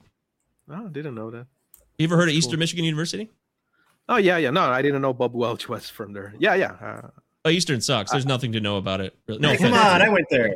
Oh, 0.70 0.86
I 0.86 0.90
didn't 0.90 1.16
know 1.16 1.32
that. 1.32 1.48
You 1.98 2.08
ever 2.08 2.18
heard 2.18 2.30
of 2.30 2.36
Eastern 2.36 2.60
Michigan 2.60 2.86
University? 2.86 3.30
Oh 4.10 4.18
yeah, 4.18 4.38
yeah. 4.38 4.50
No, 4.52 4.62
I 4.62 4.82
didn't 4.82 5.02
know 5.02 5.14
Bob 5.14 5.34
Welch 5.34 5.68
was 5.70 5.90
from 5.90 6.14
there. 6.14 6.34
Yeah, 6.40 6.56
yeah. 6.56 6.72
Uh, 6.82 7.10
Oh, 7.46 7.50
Eastern 7.50 7.80
sucks. 7.80 8.12
There's 8.12 8.26
nothing 8.26 8.52
to 8.54 8.60
know 8.60 8.78
about 8.78 9.02
it. 9.02 9.16
Really. 9.28 9.40
No, 9.40 9.50
Hey, 9.50 9.58
come 9.58 9.68
offense. 9.68 9.86
on, 9.86 10.02
I 10.02 10.10
went 10.10 10.26
there. 10.32 10.56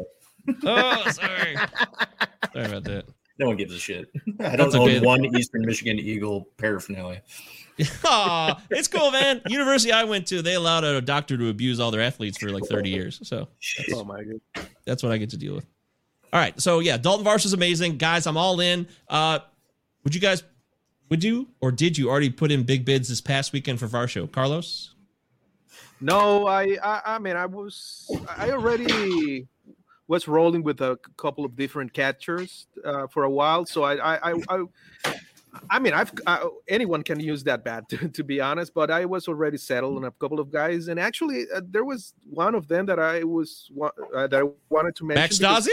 Oh, 0.63 1.11
sorry. 1.11 1.55
sorry 2.51 2.65
about 2.65 2.83
that. 2.85 3.05
No 3.37 3.45
one 3.45 3.57
gives 3.57 3.75
a 3.75 3.77
shit. 3.77 4.09
I 4.39 4.55
don't 4.55 4.73
own 4.73 4.89
okay. 4.89 4.99
one 4.99 5.23
Eastern 5.37 5.61
Michigan 5.61 5.99
Eagle 5.99 6.47
paraphernalia. 6.57 7.21
Aw, 8.05 8.59
it's 8.71 8.87
cool, 8.87 9.11
man. 9.11 9.39
University 9.47 9.91
I 9.91 10.03
went 10.03 10.25
to, 10.27 10.41
they 10.41 10.55
allowed 10.55 10.83
a 10.83 10.99
doctor 10.99 11.37
to 11.37 11.49
abuse 11.49 11.79
all 11.79 11.91
their 11.91 12.01
athletes 12.01 12.39
for 12.39 12.49
like 12.49 12.65
30 12.65 12.89
years. 12.89 13.19
So 13.21 13.47
that's, 13.77 13.93
oh 13.93 14.03
my 14.03 14.23
god. 14.23 14.67
that's 14.85 15.03
what 15.03 15.11
I 15.11 15.17
get 15.17 15.29
to 15.29 15.37
deal 15.37 15.53
with. 15.53 15.67
All 16.33 16.39
right. 16.39 16.59
So 16.59 16.79
yeah, 16.79 16.97
Dalton 16.97 17.23
Varsh 17.23 17.45
is 17.45 17.53
amazing. 17.53 17.97
Guys, 17.97 18.25
I'm 18.25 18.35
all 18.35 18.59
in. 18.59 18.87
Uh 19.07 19.39
would 20.03 20.15
you 20.15 20.21
guys 20.21 20.43
would 21.09 21.23
you 21.23 21.47
or 21.59 21.71
did 21.71 21.97
you 21.97 22.09
already 22.09 22.29
put 22.29 22.51
in 22.51 22.63
big 22.63 22.85
bids 22.85 23.09
this 23.09 23.21
past 23.21 23.51
weekend 23.51 23.79
for 23.79 23.87
Varsho? 23.87 24.31
Carlos? 24.31 24.93
No, 26.01 26.47
I, 26.47 26.77
I, 26.81 27.01
I 27.05 27.19
mean, 27.19 27.35
I 27.35 27.45
was, 27.45 28.09
I 28.37 28.51
already 28.51 29.47
was 30.07 30.27
rolling 30.27 30.63
with 30.63 30.81
a 30.81 30.97
couple 31.17 31.43
of 31.43 31.55
different 31.55 31.93
catchers 31.93 32.67
uh, 32.85 33.07
for 33.07 33.23
a 33.23 33.29
while. 33.29 33.65
So 33.65 33.83
I, 33.83 33.95
I, 33.95 34.31
I, 34.31 34.35
I, 34.49 35.15
I 35.69 35.79
mean, 35.79 35.93
I've 35.93 36.13
I, 36.25 36.47
anyone 36.69 37.03
can 37.03 37.19
use 37.19 37.43
that 37.43 37.65
bat 37.65 37.87
to, 37.89 38.07
to 38.07 38.23
be 38.23 38.39
honest, 38.39 38.73
but 38.73 38.89
I 38.89 39.05
was 39.05 39.27
already 39.27 39.57
settled 39.57 39.97
on 39.97 40.05
a 40.05 40.11
couple 40.11 40.39
of 40.39 40.51
guys, 40.51 40.87
and 40.87 40.99
actually, 40.99 41.45
uh, 41.53 41.61
there 41.67 41.83
was 41.83 42.13
one 42.29 42.55
of 42.55 42.67
them 42.67 42.85
that 42.85 42.99
I 42.99 43.23
was 43.23 43.69
wa- 43.73 43.91
uh, 44.15 44.27
that 44.27 44.41
I 44.41 44.47
wanted 44.69 44.95
to 44.97 45.05
mention. 45.05 45.21
Max 45.21 45.39
because- 45.39 45.69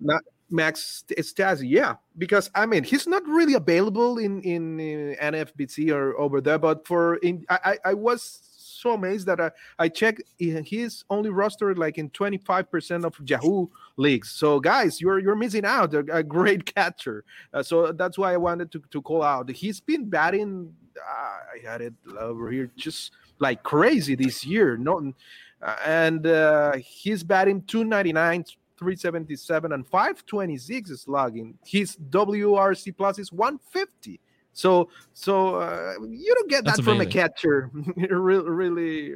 not 0.00 0.22
Max 0.50 1.04
Stassi, 1.10 1.68
yeah, 1.68 1.96
because 2.16 2.50
I 2.54 2.66
mean 2.66 2.84
he's 2.84 3.06
not 3.06 3.26
really 3.26 3.54
available 3.54 4.18
in 4.18 4.40
in 4.42 4.80
uh, 4.80 5.24
NFBC 5.24 5.92
or 5.92 6.18
over 6.18 6.40
there, 6.40 6.58
but 6.58 6.86
for 6.86 7.16
in 7.16 7.44
I 7.50 7.78
I, 7.84 7.94
was 7.94 8.40
so 8.52 8.92
amazed 8.92 9.26
that 9.26 9.40
I 9.40 9.50
I 9.78 9.88
checked 9.88 10.22
he- 10.38 10.60
he's 10.62 11.04
only 11.10 11.30
rostered 11.30 11.76
like 11.76 11.98
in 11.98 12.10
twenty 12.10 12.38
five 12.38 12.70
percent 12.70 13.04
of 13.04 13.14
Yahoo 13.26 13.66
leagues. 13.96 14.30
So 14.30 14.58
guys, 14.60 15.00
you're 15.00 15.18
you're 15.18 15.36
missing 15.36 15.66
out 15.66 15.92
a, 15.92 16.04
a 16.10 16.22
great 16.22 16.64
catcher. 16.74 17.24
Uh, 17.52 17.62
so 17.62 17.92
that's 17.92 18.16
why 18.16 18.32
I 18.32 18.38
wanted 18.38 18.72
to 18.72 18.82
to 18.90 19.02
call 19.02 19.22
out. 19.22 19.50
He's 19.50 19.80
been 19.80 20.08
batting. 20.08 20.72
Uh, 20.96 21.38
I 21.54 21.70
had 21.70 21.82
it 21.82 21.94
over 22.18 22.50
here 22.50 22.70
just 22.76 23.12
like 23.38 23.62
crazy 23.62 24.14
this 24.14 24.46
year. 24.46 24.76
No, 24.76 25.12
uh, 25.60 25.76
and 25.84 26.26
uh, 26.26 26.72
he's 26.76 27.22
batting 27.22 27.62
299 27.62 28.44
377 28.78 29.72
and 29.72 29.86
526 29.86 30.90
is 30.90 31.08
logging 31.08 31.58
his 31.64 31.96
wrc 32.10 32.96
plus 32.96 33.18
is 33.18 33.32
150 33.32 34.20
so 34.52 34.88
so 35.14 35.56
uh, 35.56 35.94
you 36.08 36.34
don't 36.34 36.50
get 36.50 36.64
That's 36.64 36.78
that 36.78 36.82
from 36.82 37.00
a 37.00 37.06
catcher. 37.06 37.70
Really 37.96 38.50
really 38.50 39.12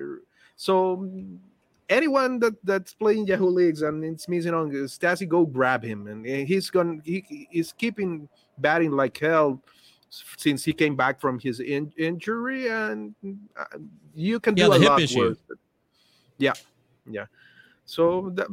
so 0.54 1.10
anyone 1.88 2.38
that 2.38 2.54
that's 2.64 2.94
playing 2.94 3.26
yahoo 3.26 3.48
leagues 3.48 3.82
and 3.82 4.04
it's 4.04 4.28
missing 4.28 4.54
on 4.54 4.70
Stassi, 4.70 5.26
go 5.28 5.44
grab 5.44 5.82
him. 5.82 6.06
And 6.06 6.24
he's 6.24 6.70
gonna 6.70 6.98
he, 7.04 7.48
he's 7.50 7.72
keeping 7.72 8.28
batting 8.58 8.92
like 8.92 9.18
hell 9.18 9.60
since 10.36 10.64
he 10.64 10.72
came 10.72 10.94
back 10.94 11.20
from 11.20 11.40
his 11.40 11.58
in- 11.58 11.92
injury. 11.96 12.68
And 12.68 13.12
uh, 13.58 13.64
you 14.14 14.38
can 14.38 14.56
Yeah, 14.56 14.66
do 14.66 14.74
a 14.74 14.78
lot 14.78 15.00
issue. 15.00 15.30
worse. 15.30 15.38
Yeah 16.38 16.54
yeah 17.10 17.26
so 17.92 18.32
that, 18.36 18.46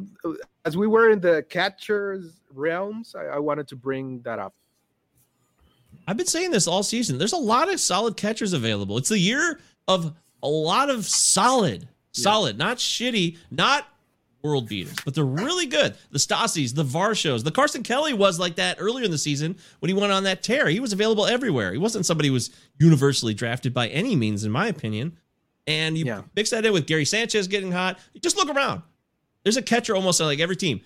as 0.64 0.76
we 0.76 0.86
were 0.86 1.10
in 1.10 1.20
the 1.20 1.42
catchers 1.48 2.40
realms 2.52 3.14
I, 3.14 3.24
I 3.36 3.38
wanted 3.38 3.66
to 3.68 3.76
bring 3.76 4.20
that 4.22 4.38
up 4.38 4.54
I've 6.06 6.16
been 6.16 6.26
saying 6.26 6.50
this 6.50 6.66
all 6.66 6.82
season. 6.82 7.18
There's 7.18 7.34
a 7.34 7.36
lot 7.54 7.72
of 7.72 7.78
solid 7.78 8.16
catchers 8.16 8.52
available. 8.52 8.98
It's 8.98 9.10
the 9.10 9.18
year 9.18 9.60
of 9.86 10.12
a 10.42 10.48
lot 10.48 10.90
of 10.90 11.04
solid, 11.06 11.88
solid, 12.12 12.58
not 12.58 12.78
shitty, 12.78 13.36
not 13.50 13.86
world 14.42 14.68
beaters, 14.68 14.96
but 15.04 15.14
they're 15.14 15.24
really 15.24 15.66
good. 15.66 15.94
The 16.10 16.18
Stassis, 16.18 16.74
the 16.74 16.84
Varshos, 16.84 17.44
the 17.44 17.50
Carson 17.52 17.82
Kelly 17.82 18.14
was 18.14 18.38
like 18.40 18.56
that 18.56 18.78
earlier 18.80 19.04
in 19.04 19.10
the 19.10 19.18
season 19.18 19.56
when 19.80 19.88
he 19.88 19.94
went 19.94 20.12
on 20.12 20.24
that 20.24 20.42
tear. 20.42 20.68
He 20.68 20.80
was 20.80 20.92
available 20.92 21.26
everywhere. 21.26 21.70
He 21.72 21.78
wasn't 21.78 22.06
somebody 22.06 22.28
who 22.28 22.34
was 22.34 22.50
universally 22.78 23.34
drafted 23.34 23.74
by 23.74 23.88
any 23.88 24.16
means, 24.16 24.42
in 24.42 24.50
my 24.50 24.66
opinion. 24.66 25.16
And 25.66 25.96
you 25.98 26.06
Yeah. 26.06 26.22
mix 26.34 26.50
that 26.50 26.64
in 26.64 26.72
with 26.72 26.86
Gary 26.86 27.04
Sanchez 27.04 27.46
getting 27.46 27.70
hot. 27.70 27.98
Just 28.20 28.36
look 28.36 28.48
around. 28.48 28.82
There's 29.42 29.56
a 29.56 29.62
catcher 29.62 29.94
almost 29.94 30.20
like 30.20 30.40
every 30.40 30.56
team. 30.56 30.80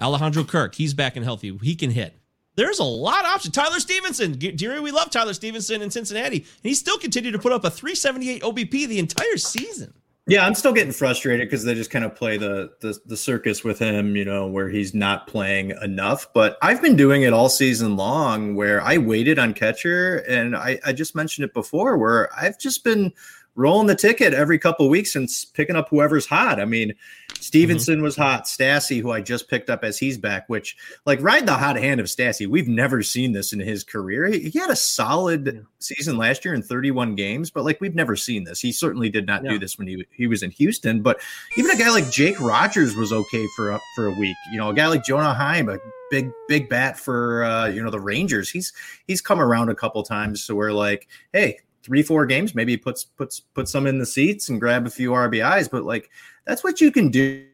Alejandro 0.00 0.44
Kirk, 0.44 0.74
he's 0.74 0.94
back 0.94 1.16
and 1.16 1.24
healthy. 1.24 1.56
He 1.62 1.74
can 1.74 1.90
hit. 1.90 2.14
There's 2.54 2.78
a 2.78 2.84
lot 2.84 3.20
of 3.20 3.30
options. 3.30 3.54
Tyler 3.54 3.78
Stephenson, 3.78 4.38
Jerry, 4.38 4.80
we 4.80 4.90
love 4.90 5.10
Tyler 5.10 5.34
Stephenson 5.34 5.80
in 5.80 5.90
Cincinnati, 5.90 6.38
and 6.38 6.46
he 6.62 6.74
still 6.74 6.98
continued 6.98 7.32
to 7.32 7.38
put 7.38 7.52
up 7.52 7.64
a 7.64 7.70
378 7.70 8.42
OBP 8.42 8.88
the 8.88 8.98
entire 8.98 9.36
season. 9.36 9.94
Yeah, 10.26 10.44
I'm 10.44 10.54
still 10.54 10.72
getting 10.74 10.92
frustrated 10.92 11.46
because 11.46 11.64
they 11.64 11.74
just 11.74 11.90
kind 11.90 12.04
of 12.04 12.14
play 12.14 12.36
the, 12.36 12.70
the 12.80 12.98
the 13.06 13.16
circus 13.16 13.64
with 13.64 13.78
him, 13.78 14.14
you 14.14 14.26
know, 14.26 14.46
where 14.46 14.68
he's 14.68 14.92
not 14.92 15.26
playing 15.26 15.72
enough. 15.82 16.28
But 16.34 16.58
I've 16.60 16.82
been 16.82 16.96
doing 16.96 17.22
it 17.22 17.32
all 17.32 17.48
season 17.48 17.96
long, 17.96 18.54
where 18.54 18.82
I 18.82 18.98
waited 18.98 19.38
on 19.38 19.54
catcher, 19.54 20.18
and 20.28 20.54
I, 20.54 20.78
I 20.84 20.92
just 20.92 21.14
mentioned 21.14 21.46
it 21.46 21.54
before, 21.54 21.96
where 21.96 22.28
I've 22.36 22.58
just 22.58 22.84
been 22.84 23.12
rolling 23.54 23.86
the 23.86 23.94
ticket 23.94 24.34
every 24.34 24.58
couple 24.58 24.88
weeks 24.88 25.16
and 25.16 25.28
picking 25.54 25.76
up 25.76 25.88
whoever's 25.88 26.26
hot. 26.26 26.60
I 26.60 26.66
mean, 26.66 26.92
Stephenson 27.40 28.02
was 28.02 28.16
hot. 28.16 28.44
Stassi, 28.44 29.00
who 29.00 29.10
I 29.10 29.20
just 29.20 29.48
picked 29.48 29.70
up 29.70 29.84
as 29.84 29.98
he's 29.98 30.18
back, 30.18 30.48
which 30.48 30.76
like 31.06 31.20
ride 31.22 31.46
the 31.46 31.54
hot 31.54 31.76
hand 31.76 32.00
of 32.00 32.06
Stassi. 32.06 32.46
We've 32.46 32.68
never 32.68 33.02
seen 33.02 33.32
this 33.32 33.52
in 33.52 33.60
his 33.60 33.84
career. 33.84 34.26
He, 34.26 34.50
he 34.50 34.58
had 34.58 34.70
a 34.70 34.76
solid 34.76 35.64
season 35.78 36.16
last 36.18 36.44
year 36.44 36.54
in 36.54 36.62
31 36.62 37.14
games, 37.14 37.50
but 37.50 37.64
like 37.64 37.80
we've 37.80 37.94
never 37.94 38.16
seen 38.16 38.44
this. 38.44 38.60
He 38.60 38.72
certainly 38.72 39.08
did 39.08 39.26
not 39.26 39.44
Yeah. 39.44 39.50
do 39.52 39.58
this 39.58 39.78
when 39.78 39.86
he 39.86 40.06
he 40.12 40.26
was 40.26 40.42
in 40.42 40.50
Houston. 40.52 41.02
But 41.02 41.20
even 41.56 41.70
a 41.70 41.76
guy 41.76 41.90
like 41.90 42.10
Jake 42.10 42.40
Rogers 42.40 42.96
was 42.96 43.12
okay 43.12 43.46
for 43.56 43.70
a, 43.70 43.80
for 43.94 44.06
a 44.06 44.12
week. 44.18 44.36
You 44.52 44.58
know, 44.58 44.70
a 44.70 44.74
guy 44.74 44.88
like 44.88 45.04
Jonah 45.04 45.34
Heim, 45.34 45.68
a 45.68 45.78
big 46.10 46.30
big 46.48 46.68
bat 46.68 46.98
for 46.98 47.44
uh, 47.44 47.66
you 47.68 47.82
know 47.82 47.90
the 47.90 48.00
Rangers. 48.00 48.50
He's 48.50 48.72
he's 49.06 49.20
come 49.20 49.40
around 49.40 49.68
a 49.68 49.74
couple 49.74 50.02
times 50.02 50.42
so 50.42 50.54
we're 50.54 50.72
like, 50.72 51.08
hey, 51.32 51.58
three 51.88 52.02
four 52.02 52.26
games, 52.26 52.54
maybe 52.54 52.72
he 52.72 52.76
puts 52.76 53.02
puts 53.02 53.40
put 53.40 53.66
some 53.66 53.86
in 53.86 53.98
the 53.98 54.04
seats 54.04 54.50
and 54.50 54.60
grab 54.60 54.86
a 54.86 54.90
few 54.90 55.10
RBIs. 55.12 55.70
But 55.70 55.84
like 55.84 56.10
that's 56.44 56.62
what 56.62 56.82
you 56.82 56.92
can 56.92 57.10
do. 57.10 57.46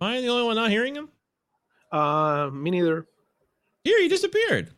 Am 0.00 0.08
I 0.08 0.20
the 0.20 0.28
only 0.28 0.44
one 0.44 0.56
not 0.56 0.70
hearing 0.70 0.94
him? 0.94 1.08
Uh, 1.90 2.50
me 2.52 2.70
neither. 2.70 3.06
Here, 3.84 4.00
he 4.02 4.08
disappeared. 4.08 4.74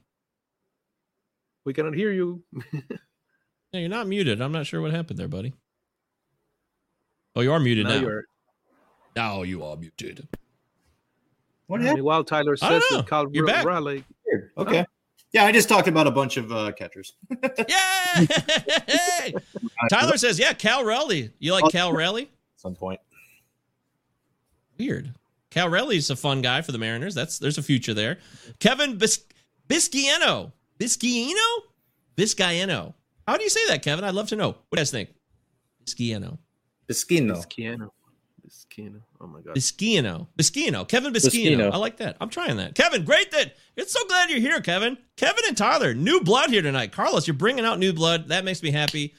We 1.64 1.72
cannot 1.72 1.94
hear 1.94 2.12
you. 2.12 2.44
Yeah, 3.72 3.80
you're 3.80 3.88
not 3.88 4.06
muted. 4.06 4.40
I'm 4.40 4.52
not 4.52 4.68
sure 4.68 4.80
what 4.80 4.92
happened 4.92 5.18
there, 5.18 5.26
buddy. 5.26 5.52
Oh, 7.34 7.40
you 7.40 7.52
are 7.52 7.58
muted 7.58 7.88
Now 7.88 8.00
now. 8.00 8.20
You're- 9.14 9.22
Now 9.22 9.42
you 9.42 9.62
are 9.64 9.76
muted. 9.76 10.26
What 11.66 11.80
Meanwhile, 11.80 12.24
Tyler 12.24 12.56
I 12.60 12.68
don't 12.70 12.80
says 12.82 12.90
know. 12.90 12.96
that 12.98 13.08
Cal 13.08 13.26
You're 13.32 13.46
back. 13.46 13.64
Raleigh. 13.64 14.04
Weird. 14.26 14.50
Okay. 14.58 14.84
Yeah, 15.32 15.44
I 15.46 15.52
just 15.52 15.68
talked 15.68 15.88
about 15.88 16.06
a 16.06 16.10
bunch 16.10 16.36
of 16.36 16.52
uh, 16.52 16.72
catchers. 16.72 17.14
Hey! 18.16 19.34
Tyler 19.90 20.16
says, 20.16 20.38
yeah, 20.38 20.52
Cal 20.52 20.84
Raleigh. 20.84 21.30
You 21.40 21.52
like 21.52 21.72
Cal 21.72 21.92
Raleigh? 21.92 22.24
At 22.24 22.28
some 22.60 22.74
point. 22.76 23.00
Weird. 24.78 25.12
Cal 25.50 25.68
Raleigh's 25.68 26.10
a 26.10 26.16
fun 26.16 26.42
guy 26.42 26.62
for 26.62 26.70
the 26.72 26.78
Mariners. 26.78 27.14
That's 27.14 27.38
there's 27.38 27.58
a 27.58 27.62
future 27.62 27.94
there. 27.94 28.18
Kevin 28.60 28.96
Bis- 28.98 29.24
Bisciano. 29.68 30.52
Bisciano? 30.78 31.34
Bisciano. 32.16 32.94
How 33.26 33.36
do 33.36 33.42
you 33.44 33.50
say 33.50 33.60
that, 33.68 33.82
Kevin? 33.82 34.04
I'd 34.04 34.14
love 34.14 34.28
to 34.28 34.36
know. 34.36 34.48
What 34.48 34.56
do 34.72 34.76
you 34.76 34.80
guys 34.80 34.90
think? 34.90 35.10
Bisciano. 35.84 36.38
Biscino. 36.88 37.36
Bisciano. 37.44 37.90
Biscino. 38.46 39.00
Oh 39.20 39.26
my 39.26 39.40
god. 39.40 39.54
Bisciano. 39.56 40.28
Bisciano. 40.38 40.86
Kevin 40.86 41.12
Bisciano. 41.12 41.56
Biscino. 41.56 41.72
I 41.72 41.76
like 41.76 41.96
that. 41.98 42.16
I'm 42.20 42.28
trying 42.28 42.56
that. 42.58 42.74
Kevin, 42.74 43.04
great 43.04 43.30
that. 43.30 43.56
It's 43.76 43.92
so 43.92 44.04
glad 44.06 44.30
you're 44.30 44.40
here, 44.40 44.60
Kevin. 44.60 44.98
Kevin 45.16 45.44
and 45.48 45.56
Tyler, 45.56 45.94
new 45.94 46.20
blood 46.20 46.50
here 46.50 46.62
tonight. 46.62 46.92
Carlos, 46.92 47.26
you're 47.26 47.34
bringing 47.34 47.64
out 47.64 47.78
new 47.78 47.92
blood. 47.92 48.28
That 48.28 48.44
makes 48.44 48.62
me 48.62 48.70
happy. 48.70 49.14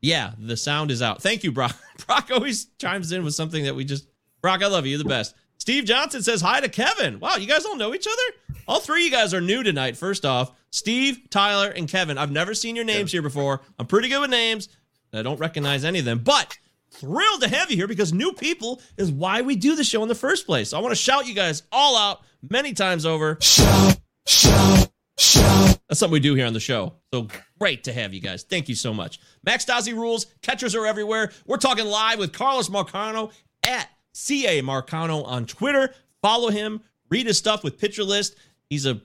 Yeah, 0.00 0.32
the 0.38 0.56
sound 0.56 0.90
is 0.90 1.02
out. 1.02 1.22
Thank 1.22 1.44
you, 1.44 1.52
Brock. 1.52 1.76
Brock 2.06 2.30
always 2.32 2.66
chimes 2.78 3.12
in 3.12 3.24
with 3.24 3.34
something 3.34 3.64
that 3.64 3.74
we 3.74 3.84
just. 3.84 4.06
Brock, 4.40 4.62
I 4.62 4.66
love 4.66 4.86
you. 4.86 4.90
You're 4.90 5.02
the 5.02 5.08
best. 5.08 5.34
Steve 5.58 5.84
Johnson 5.84 6.22
says 6.22 6.40
hi 6.40 6.60
to 6.60 6.68
Kevin. 6.68 7.18
Wow, 7.20 7.36
you 7.36 7.46
guys 7.46 7.64
all 7.64 7.76
know 7.76 7.94
each 7.94 8.06
other? 8.06 8.58
All 8.68 8.80
three 8.80 9.02
of 9.02 9.04
you 9.06 9.10
guys 9.10 9.34
are 9.34 9.40
new 9.40 9.62
tonight. 9.62 9.96
First 9.96 10.24
off, 10.24 10.52
Steve, 10.70 11.28
Tyler, 11.30 11.70
and 11.70 11.88
Kevin. 11.88 12.16
I've 12.16 12.30
never 12.30 12.54
seen 12.54 12.76
your 12.76 12.84
names 12.84 13.10
here 13.10 13.22
before. 13.22 13.62
I'm 13.78 13.86
pretty 13.86 14.08
good 14.08 14.20
with 14.20 14.30
names. 14.30 14.68
I 15.12 15.22
don't 15.22 15.40
recognize 15.40 15.84
any 15.84 15.98
of 15.98 16.04
them, 16.04 16.20
but 16.20 16.56
thrilled 16.90 17.42
to 17.42 17.48
have 17.48 17.70
you 17.70 17.76
here 17.76 17.88
because 17.88 18.12
new 18.12 18.32
people 18.32 18.80
is 18.96 19.10
why 19.10 19.42
we 19.42 19.56
do 19.56 19.76
the 19.76 19.84
show 19.84 20.02
in 20.02 20.08
the 20.08 20.14
first 20.14 20.46
place. 20.46 20.70
So 20.70 20.78
I 20.78 20.80
want 20.80 20.92
to 20.92 21.00
shout 21.00 21.26
you 21.26 21.34
guys 21.34 21.62
all 21.70 21.96
out 21.96 22.22
many 22.48 22.72
times 22.72 23.06
over. 23.06 23.38
Shout, 23.40 23.98
shout, 24.26 24.90
shout. 25.18 25.78
That's 25.88 26.00
something 26.00 26.12
we 26.12 26.20
do 26.20 26.34
here 26.34 26.46
on 26.46 26.52
the 26.52 26.60
show. 26.60 26.94
So 27.12 27.28
great 27.58 27.84
to 27.84 27.92
have 27.92 28.12
you 28.12 28.20
guys. 28.20 28.42
Thank 28.42 28.68
you 28.68 28.74
so 28.74 28.92
much. 28.92 29.20
Max 29.44 29.64
Dozzy 29.64 29.94
rules. 29.94 30.26
Catchers 30.42 30.74
are 30.74 30.86
everywhere. 30.86 31.32
We're 31.46 31.56
talking 31.56 31.86
live 31.86 32.18
with 32.18 32.32
Carlos 32.32 32.68
Marcano 32.68 33.32
at 33.66 33.88
CA 34.12 34.60
Marcano 34.62 35.26
on 35.26 35.46
Twitter. 35.46 35.94
Follow 36.22 36.50
him. 36.50 36.80
Read 37.10 37.26
his 37.26 37.38
stuff 37.38 37.64
with 37.64 37.78
Pitcher 37.78 38.04
List. 38.04 38.36
He's 38.68 38.84
a 38.84 39.00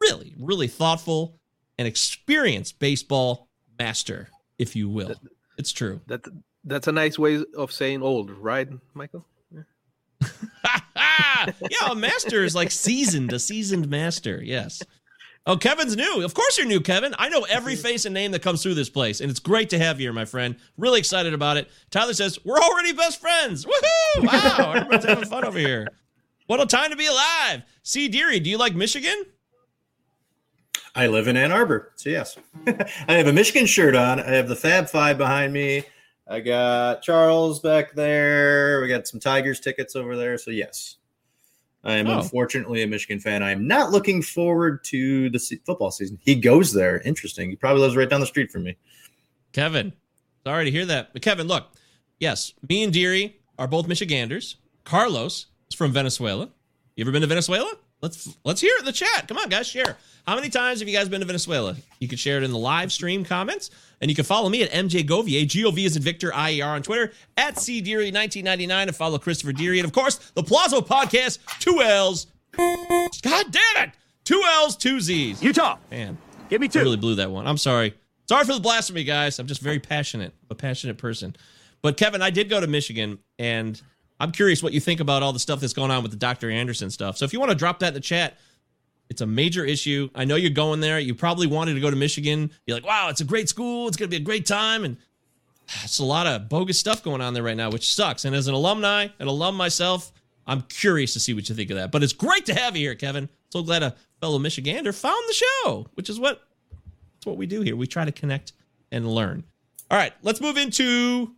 really, 0.00 0.34
really 0.38 0.68
thoughtful 0.68 1.38
and 1.78 1.88
experienced 1.88 2.78
baseball 2.78 3.48
master, 3.78 4.28
if 4.58 4.76
you 4.76 4.88
will. 4.88 5.14
It's 5.56 5.72
true. 5.72 6.00
That 6.06 6.22
that's 6.66 6.88
a 6.88 6.92
nice 6.92 7.18
way 7.18 7.42
of 7.56 7.72
saying 7.72 8.02
old, 8.02 8.30
right, 8.30 8.68
Michael? 8.92 9.26
Ah, 10.98 11.46
yeah, 11.60 11.90
a 11.90 11.94
master 11.94 12.42
is 12.42 12.54
like 12.54 12.70
seasoned, 12.70 13.32
a 13.32 13.38
seasoned 13.38 13.88
master. 13.88 14.42
Yes. 14.42 14.82
Oh, 15.46 15.56
Kevin's 15.56 15.96
new. 15.96 16.24
Of 16.24 16.34
course 16.34 16.58
you're 16.58 16.66
new, 16.66 16.80
Kevin. 16.80 17.14
I 17.18 17.28
know 17.28 17.46
every 17.48 17.76
face 17.76 18.04
and 18.04 18.14
name 18.14 18.32
that 18.32 18.42
comes 18.42 18.62
through 18.62 18.74
this 18.74 18.88
place, 18.88 19.20
and 19.20 19.30
it's 19.30 19.38
great 19.38 19.70
to 19.70 19.78
have 19.78 20.00
you 20.00 20.06
here, 20.06 20.12
my 20.12 20.24
friend. 20.24 20.56
Really 20.76 20.98
excited 20.98 21.34
about 21.34 21.56
it. 21.56 21.70
Tyler 21.90 22.14
says, 22.14 22.38
We're 22.44 22.58
already 22.58 22.92
best 22.92 23.20
friends. 23.20 23.64
Woohoo! 23.64 24.24
Wow, 24.24 24.72
everybody's 24.72 25.04
having 25.04 25.28
fun 25.28 25.44
over 25.44 25.58
here. 25.58 25.88
What 26.46 26.60
a 26.60 26.66
time 26.66 26.90
to 26.90 26.96
be 26.96 27.06
alive. 27.06 27.62
C. 27.82 28.08
Deary, 28.08 28.40
do 28.40 28.50
you 28.50 28.58
like 28.58 28.74
Michigan? 28.74 29.24
I 30.94 31.08
live 31.08 31.28
in 31.28 31.36
Ann 31.36 31.52
Arbor, 31.52 31.92
so 31.96 32.08
yes. 32.08 32.38
I 32.66 33.14
have 33.14 33.26
a 33.26 33.32
Michigan 33.32 33.66
shirt 33.66 33.94
on. 33.94 34.18
I 34.18 34.30
have 34.30 34.48
the 34.48 34.56
Fab 34.56 34.88
Five 34.88 35.18
behind 35.18 35.52
me. 35.52 35.84
I 36.28 36.40
got 36.40 37.02
Charles 37.02 37.60
back 37.60 37.94
there. 37.94 38.80
We 38.80 38.88
got 38.88 39.06
some 39.06 39.20
Tigers 39.20 39.60
tickets 39.60 39.94
over 39.94 40.16
there. 40.16 40.36
So 40.38 40.50
yes, 40.50 40.96
I 41.84 41.94
am 41.94 42.08
Oh. 42.08 42.18
unfortunately 42.20 42.82
a 42.82 42.86
Michigan 42.86 43.20
fan. 43.20 43.42
I 43.42 43.52
am 43.52 43.66
not 43.66 43.92
looking 43.92 44.22
forward 44.22 44.82
to 44.84 45.30
the 45.30 45.38
se- 45.38 45.60
football 45.64 45.90
season. 45.92 46.18
He 46.24 46.34
goes 46.34 46.72
there. 46.72 47.00
Interesting. 47.02 47.50
He 47.50 47.56
probably 47.56 47.82
lives 47.82 47.94
right 47.96 48.10
down 48.10 48.20
the 48.20 48.26
street 48.26 48.50
from 48.50 48.64
me. 48.64 48.76
Kevin, 49.52 49.92
sorry 50.44 50.64
to 50.64 50.70
hear 50.70 50.84
that. 50.86 51.12
But 51.12 51.22
Kevin, 51.22 51.46
look, 51.46 51.68
yes, 52.18 52.52
me 52.68 52.82
and 52.82 52.92
Deary 52.92 53.36
are 53.58 53.68
both 53.68 53.86
Michiganders. 53.86 54.56
Carlos 54.84 55.46
is 55.70 55.76
from 55.76 55.92
Venezuela. 55.92 56.50
You 56.96 57.04
ever 57.04 57.12
been 57.12 57.22
to 57.22 57.26
Venezuela? 57.28 57.72
Let's 58.02 58.36
let's 58.44 58.60
hear 58.60 58.72
it 58.76 58.80
in 58.80 58.84
the 58.84 58.92
chat. 58.92 59.26
Come 59.26 59.38
on, 59.38 59.48
guys, 59.48 59.66
share. 59.66 59.96
How 60.26 60.34
many 60.34 60.48
times 60.50 60.80
have 60.80 60.88
you 60.88 60.94
guys 60.96 61.08
been 61.08 61.20
to 61.20 61.26
Venezuela? 61.26 61.76
You 62.00 62.08
can 62.08 62.18
share 62.18 62.36
it 62.38 62.42
in 62.42 62.50
the 62.50 62.58
live 62.58 62.92
stream 62.92 63.24
comments, 63.24 63.70
and 64.00 64.10
you 64.10 64.14
can 64.14 64.24
follow 64.24 64.48
me 64.48 64.62
at 64.62 64.70
MJ 64.70 65.06
Govier. 65.06 65.46
G 65.46 65.64
O 65.64 65.70
V 65.70 65.84
is 65.84 65.96
in 65.96 66.02
Victor 66.02 66.32
I 66.34 66.52
E 66.52 66.60
R 66.60 66.74
on 66.74 66.82
Twitter 66.82 67.12
at 67.36 67.58
C 67.58 67.80
Deary 67.80 68.06
1999 68.12 68.88
and 68.88 68.96
follow 68.96 69.18
Christopher 69.18 69.52
Deary, 69.52 69.78
and 69.78 69.86
of 69.86 69.92
course 69.92 70.16
the 70.34 70.42
Palazzo 70.42 70.80
Podcast. 70.80 71.38
Two 71.60 71.80
L's. 71.80 72.26
God 72.56 73.46
damn 73.50 73.84
it! 73.88 73.90
Two 74.24 74.42
L's, 74.62 74.76
two 74.76 75.00
Z's. 75.00 75.42
Utah. 75.42 75.78
Man, 75.90 76.18
Give 76.50 76.60
me 76.60 76.66
I 76.66 76.70
two. 76.70 76.78
really 76.80 76.96
blew 76.96 77.14
that 77.16 77.30
one. 77.30 77.46
I'm 77.46 77.58
sorry. 77.58 77.94
Sorry 78.28 78.44
for 78.44 78.54
the 78.54 78.60
blasphemy, 78.60 79.04
guys. 79.04 79.38
I'm 79.38 79.46
just 79.46 79.60
very 79.60 79.78
passionate, 79.78 80.32
a 80.50 80.54
passionate 80.54 80.98
person. 80.98 81.36
But 81.82 81.96
Kevin, 81.96 82.22
I 82.22 82.30
did 82.30 82.48
go 82.48 82.60
to 82.60 82.66
Michigan, 82.66 83.18
and 83.38 83.80
I'm 84.18 84.32
curious 84.32 84.62
what 84.62 84.72
you 84.72 84.80
think 84.80 85.00
about 85.00 85.22
all 85.22 85.32
the 85.32 85.38
stuff 85.38 85.60
that's 85.60 85.72
going 85.72 85.90
on 85.90 86.02
with 86.02 86.10
the 86.10 86.16
Dr. 86.16 86.50
Anderson 86.50 86.90
stuff. 86.90 87.16
So 87.16 87.24
if 87.24 87.32
you 87.32 87.40
want 87.40 87.50
to 87.50 87.56
drop 87.56 87.80
that 87.80 87.88
in 87.88 87.94
the 87.94 88.00
chat, 88.00 88.38
it's 89.08 89.20
a 89.20 89.26
major 89.26 89.64
issue. 89.64 90.08
I 90.14 90.24
know 90.24 90.36
you're 90.36 90.50
going 90.50 90.80
there. 90.80 90.98
You 90.98 91.14
probably 91.14 91.46
wanted 91.46 91.74
to 91.74 91.80
go 91.80 91.90
to 91.90 91.96
Michigan. 91.96 92.50
You're 92.66 92.76
like, 92.76 92.86
wow, 92.86 93.08
it's 93.08 93.20
a 93.20 93.24
great 93.24 93.48
school. 93.48 93.88
It's 93.88 93.96
going 93.96 94.10
to 94.10 94.16
be 94.16 94.20
a 94.20 94.24
great 94.24 94.46
time. 94.46 94.84
And 94.84 94.96
it's 95.84 95.98
a 95.98 96.04
lot 96.04 96.26
of 96.26 96.48
bogus 96.48 96.78
stuff 96.78 97.02
going 97.02 97.20
on 97.20 97.34
there 97.34 97.42
right 97.42 97.56
now, 97.56 97.70
which 97.70 97.92
sucks. 97.94 98.24
And 98.24 98.34
as 98.34 98.48
an 98.48 98.54
alumni, 98.54 99.08
an 99.18 99.28
alum 99.28 99.54
myself, 99.54 100.12
I'm 100.46 100.62
curious 100.62 101.12
to 101.14 101.20
see 101.20 101.34
what 101.34 101.48
you 101.48 101.54
think 101.54 101.70
of 101.70 101.76
that. 101.76 101.92
But 101.92 102.02
it's 102.02 102.12
great 102.12 102.46
to 102.46 102.54
have 102.54 102.76
you 102.76 102.86
here, 102.86 102.94
Kevin. 102.94 103.28
So 103.50 103.62
glad 103.62 103.82
a 103.82 103.94
fellow 104.20 104.38
Michigander 104.38 104.94
found 104.94 105.22
the 105.28 105.34
show, 105.34 105.86
which 105.94 106.08
is 106.08 106.18
what 106.18 106.42
that's 107.14 107.26
what 107.26 107.36
we 107.36 107.46
do 107.46 107.62
here. 107.62 107.76
We 107.76 107.86
try 107.86 108.04
to 108.04 108.12
connect 108.12 108.52
and 108.90 109.06
learn. 109.06 109.44
All 109.90 109.98
right, 109.98 110.12
let's 110.22 110.40
move 110.40 110.56
into 110.56 111.32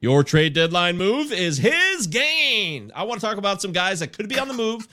your 0.00 0.24
trade 0.24 0.54
deadline 0.54 0.96
move 0.96 1.32
is 1.32 1.58
his 1.58 2.06
gain. 2.06 2.90
I 2.94 3.04
want 3.04 3.20
to 3.20 3.26
talk 3.26 3.36
about 3.36 3.60
some 3.60 3.72
guys 3.72 4.00
that 4.00 4.12
could 4.12 4.28
be 4.28 4.38
on 4.38 4.48
the 4.48 4.54
move 4.54 4.88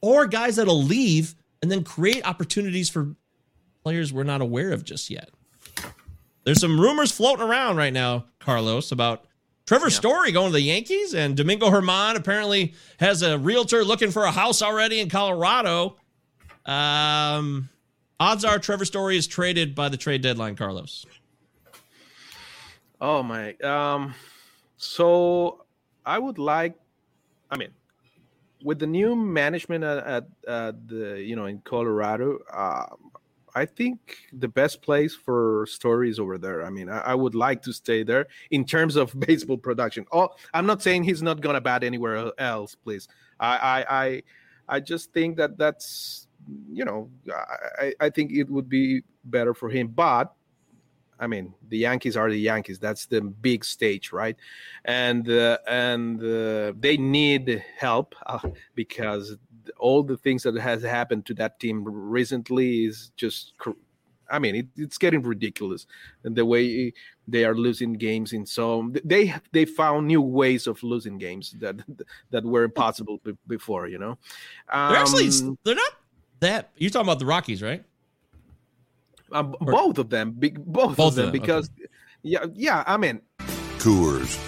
or 0.00 0.26
guys 0.26 0.56
that'll 0.56 0.82
leave 0.82 1.34
and 1.62 1.70
then 1.70 1.82
create 1.82 2.26
opportunities 2.26 2.88
for 2.88 3.14
players 3.82 4.12
we're 4.12 4.24
not 4.24 4.40
aware 4.40 4.72
of 4.72 4.84
just 4.84 5.10
yet. 5.10 5.30
There's 6.44 6.60
some 6.60 6.80
rumors 6.80 7.12
floating 7.12 7.44
around 7.44 7.76
right 7.76 7.92
now, 7.92 8.26
Carlos, 8.38 8.92
about 8.92 9.24
Trevor 9.66 9.90
Story 9.90 10.32
going 10.32 10.48
to 10.48 10.52
the 10.52 10.60
Yankees 10.60 11.14
and 11.14 11.36
Domingo 11.36 11.70
Germán 11.70 12.16
apparently 12.16 12.74
has 12.98 13.22
a 13.22 13.38
realtor 13.38 13.84
looking 13.84 14.10
for 14.10 14.24
a 14.24 14.30
house 14.30 14.62
already 14.62 15.00
in 15.00 15.08
Colorado. 15.08 15.96
Um, 16.66 17.68
odds 18.18 18.44
are 18.44 18.58
Trevor 18.58 18.84
Story 18.84 19.16
is 19.16 19.26
traded 19.26 19.74
by 19.74 19.88
the 19.88 19.96
trade 19.96 20.22
deadline, 20.22 20.56
Carlos. 20.56 21.06
Oh 23.00 23.22
my. 23.22 23.54
Um. 23.56 24.14
So 24.80 25.66
I 26.06 26.18
would 26.18 26.38
like. 26.38 26.74
I 27.50 27.58
mean, 27.58 27.68
with 28.64 28.78
the 28.78 28.86
new 28.86 29.14
management 29.14 29.84
at, 29.84 30.26
at, 30.48 30.88
the 30.88 31.22
you 31.22 31.36
know 31.36 31.44
in 31.44 31.60
Colorado, 31.60 32.38
um, 32.50 33.10
I 33.54 33.66
think 33.66 34.16
the 34.32 34.48
best 34.48 34.80
place 34.80 35.14
for 35.14 35.66
stories 35.68 36.18
over 36.18 36.38
there. 36.38 36.64
I 36.64 36.70
mean, 36.70 36.88
I, 36.88 37.00
I 37.00 37.14
would 37.14 37.34
like 37.34 37.60
to 37.64 37.74
stay 37.74 38.02
there 38.04 38.26
in 38.52 38.64
terms 38.64 38.96
of 38.96 39.12
baseball 39.26 39.58
production. 39.58 40.06
Oh, 40.12 40.30
I'm 40.54 40.64
not 40.64 40.80
saying 40.80 41.04
he's 41.04 41.20
not 41.20 41.42
gonna 41.42 41.60
bat 41.60 41.84
anywhere 41.84 42.32
else, 42.38 42.74
please. 42.74 43.06
I 43.38 43.56
I 43.58 44.00
I, 44.00 44.22
I 44.76 44.80
just 44.80 45.12
think 45.12 45.36
that 45.36 45.58
that's 45.58 46.26
you 46.72 46.86
know 46.86 47.10
I, 47.78 47.92
I 48.00 48.08
think 48.08 48.32
it 48.32 48.48
would 48.48 48.70
be 48.70 49.02
better 49.24 49.52
for 49.52 49.68
him, 49.68 49.88
but 49.88 50.32
I 51.20 51.26
mean, 51.26 51.54
the 51.68 51.76
Yankees 51.76 52.16
are 52.16 52.30
the 52.30 52.40
Yankees. 52.40 52.78
That's 52.78 53.06
the 53.06 53.20
big 53.20 53.64
stage, 53.64 54.10
right? 54.10 54.36
And 54.86 55.28
uh, 55.28 55.58
and 55.68 56.18
uh, 56.20 56.72
they 56.80 56.96
need 56.96 57.62
help 57.76 58.14
uh, 58.26 58.40
because 58.74 59.36
all 59.78 60.02
the 60.02 60.16
things 60.16 60.42
that 60.44 60.56
has 60.56 60.82
happened 60.82 61.26
to 61.26 61.34
that 61.34 61.60
team 61.60 61.84
recently 61.84 62.86
is 62.86 63.12
just. 63.16 63.54
I 64.32 64.38
mean, 64.38 64.54
it, 64.54 64.66
it's 64.76 64.96
getting 64.96 65.22
ridiculous, 65.22 65.86
and 66.22 66.36
the 66.36 66.46
way 66.46 66.92
they 67.26 67.44
are 67.44 67.54
losing 67.54 67.94
games 67.94 68.32
in 68.32 68.46
so 68.46 68.92
they 69.04 69.34
they 69.50 69.64
found 69.64 70.06
new 70.06 70.22
ways 70.22 70.68
of 70.68 70.80
losing 70.84 71.18
games 71.18 71.54
that 71.58 71.76
that 72.30 72.44
were 72.44 72.62
impossible 72.62 73.20
before. 73.48 73.88
You 73.88 73.98
know, 73.98 74.18
um, 74.68 74.92
they're 74.92 75.00
actually 75.00 75.30
they're 75.64 75.74
not 75.74 75.92
that. 76.38 76.70
You're 76.76 76.90
talking 76.90 77.08
about 77.08 77.18
the 77.18 77.26
Rockies, 77.26 77.60
right? 77.60 77.84
Um, 79.32 79.54
both 79.60 79.98
of 79.98 80.10
them, 80.10 80.32
both, 80.32 80.96
both 80.96 80.98
of 80.98 81.14
them, 81.14 81.32
because 81.32 81.70
okay. 81.70 81.88
yeah, 82.22 82.46
yeah. 82.54 82.84
I 82.86 82.96
mean, 82.96 83.20
Coors. 83.78 84.38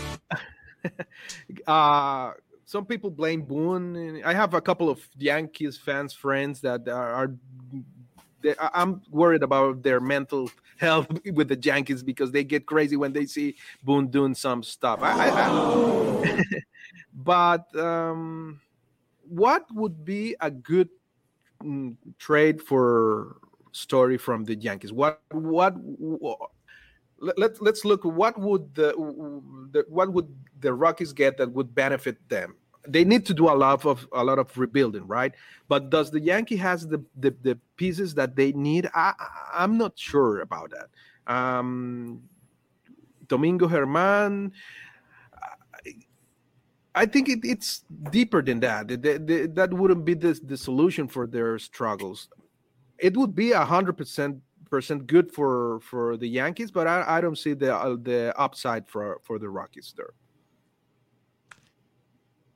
uh, 1.66 2.32
some 2.64 2.86
people 2.86 3.10
blame 3.10 3.42
Boone. 3.42 4.22
I 4.24 4.32
have 4.32 4.54
a 4.54 4.60
couple 4.60 4.88
of 4.88 5.06
Yankees 5.18 5.76
fans 5.78 6.12
friends 6.12 6.60
that 6.62 6.88
are. 6.88 7.12
are 7.12 7.34
they, 8.40 8.54
I'm 8.58 9.02
worried 9.10 9.42
about 9.42 9.82
their 9.82 10.00
mental 10.00 10.50
health 10.78 11.06
with 11.32 11.48
the 11.48 11.58
Yankees 11.62 12.02
because 12.02 12.32
they 12.32 12.44
get 12.44 12.66
crazy 12.66 12.96
when 12.96 13.12
they 13.12 13.26
see 13.26 13.56
Boone 13.84 14.08
doing 14.08 14.34
some 14.34 14.62
stuff. 14.62 15.00
I, 15.02 15.28
I, 15.28 15.48
I, 15.48 16.42
but 17.14 17.76
um, 17.76 18.60
what 19.28 19.64
would 19.72 20.04
be 20.04 20.34
a 20.40 20.50
good 20.50 20.88
mm, 21.62 21.94
trade 22.18 22.60
for 22.60 23.36
story 23.72 24.16
from 24.16 24.44
the 24.44 24.54
Yankees. 24.54 24.92
What 24.92 25.20
what, 25.30 25.74
what 25.76 26.38
let, 27.18 27.60
let's 27.62 27.84
look 27.84 28.04
what 28.04 28.38
would 28.38 28.74
the, 28.74 28.92
the, 29.72 29.84
what 29.88 30.12
would 30.12 30.28
the 30.60 30.72
Rockies 30.72 31.12
get 31.12 31.36
that 31.38 31.52
would 31.52 31.74
benefit 31.74 32.16
them 32.28 32.56
they 32.88 33.04
need 33.04 33.24
to 33.26 33.32
do 33.32 33.48
a 33.48 33.54
lot 33.54 33.86
of 33.86 34.08
a 34.12 34.24
lot 34.24 34.40
of 34.40 34.56
rebuilding 34.58 35.06
right 35.06 35.32
but 35.68 35.88
does 35.88 36.10
the 36.10 36.18
yankee 36.18 36.56
has 36.56 36.88
the 36.88 37.00
the, 37.16 37.32
the 37.42 37.56
pieces 37.76 38.12
that 38.14 38.34
they 38.34 38.50
need 38.52 38.88
I, 38.92 39.12
i'm 39.54 39.78
not 39.78 39.96
sure 39.96 40.40
about 40.40 40.72
that 40.72 41.32
um 41.32 42.22
domingo 43.28 43.68
Germán. 43.68 44.52
I 46.94 47.06
think 47.06 47.30
it, 47.30 47.38
it's 47.42 47.84
deeper 48.10 48.42
than 48.42 48.60
that. 48.60 48.88
The, 48.88 48.96
the, 48.96 49.50
that 49.54 49.72
wouldn't 49.72 50.04
be 50.04 50.12
the, 50.12 50.38
the 50.44 50.58
solution 50.58 51.08
for 51.08 51.26
their 51.26 51.58
struggles 51.58 52.28
it 53.02 53.16
would 53.16 53.34
be 53.34 53.50
a 53.52 53.64
hundred 53.64 53.94
percent 53.98 54.38
percent 54.70 55.06
good 55.06 55.30
for 55.30 55.80
for 55.80 56.16
the 56.16 56.28
Yankees, 56.28 56.70
but 56.70 56.86
I, 56.86 57.04
I 57.06 57.20
don't 57.20 57.36
see 57.36 57.52
the 57.52 57.76
uh, 57.76 57.96
the 58.00 58.32
upside 58.38 58.88
for 58.88 59.20
for 59.22 59.38
the 59.38 59.50
Rockies 59.50 59.92
there. 59.96 60.14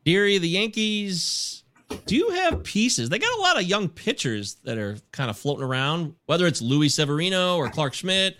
Deary, 0.04 0.38
the 0.38 0.48
Yankees 0.48 1.64
do 2.06 2.28
have 2.32 2.62
pieces. 2.62 3.08
They 3.08 3.18
got 3.18 3.36
a 3.36 3.40
lot 3.40 3.56
of 3.56 3.64
young 3.64 3.88
pitchers 3.88 4.54
that 4.62 4.78
are 4.78 4.96
kind 5.10 5.28
of 5.28 5.36
floating 5.36 5.64
around, 5.64 6.14
whether 6.26 6.46
it's 6.46 6.62
Luis 6.62 6.94
Severino 6.94 7.56
or 7.56 7.68
Clark 7.68 7.92
Schmidt. 7.92 8.36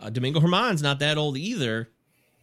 Uh, 0.00 0.10
Domingo 0.10 0.40
Germán's 0.40 0.82
not 0.82 0.98
that 0.98 1.16
old 1.16 1.36
either. 1.36 1.88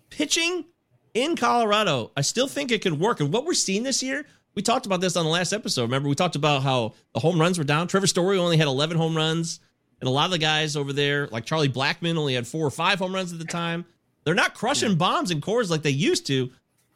Pitching 0.10 0.66
in 1.14 1.36
Colorado, 1.36 2.12
I 2.16 2.22
still 2.22 2.48
think 2.48 2.72
it 2.72 2.82
could 2.82 3.00
work. 3.00 3.20
And 3.20 3.32
what 3.32 3.46
we're 3.46 3.54
seeing 3.54 3.84
this 3.84 4.02
year, 4.02 4.26
we 4.56 4.62
talked 4.62 4.86
about 4.86 5.02
this 5.02 5.18
on 5.18 5.26
the 5.26 5.32
last 5.32 5.54
episode. 5.54 5.84
Remember, 5.84 6.10
we 6.10 6.16
talked 6.16 6.36
about 6.36 6.64
how 6.64 6.94
the 7.14 7.20
home 7.20 7.40
runs 7.40 7.58
were 7.58 7.64
down. 7.64 7.88
Trevor 7.88 8.08
Story 8.08 8.38
only 8.38 8.58
had 8.58 8.68
11 8.68 8.98
home 8.98 9.16
runs, 9.16 9.60
and 10.00 10.08
a 10.08 10.12
lot 10.12 10.26
of 10.26 10.32
the 10.32 10.38
guys 10.38 10.76
over 10.76 10.94
there, 10.94 11.28
like 11.28 11.46
Charlie 11.46 11.70
Blackmon, 11.70 12.18
only 12.18 12.34
had 12.34 12.48
four 12.48 12.66
or 12.66 12.72
five 12.72 13.00
home 13.00 13.14
runs 13.14 13.34
at 13.34 13.40
the 13.40 13.46
time. 13.46 13.86
They're 14.24 14.34
not 14.34 14.56
crushing 14.56 14.92
yeah. 14.92 14.96
bombs 14.96 15.30
and 15.30 15.42
Coors 15.42 15.70
like 15.70 15.84
they 15.84 15.92
used 15.92 16.26
to, 16.28 16.52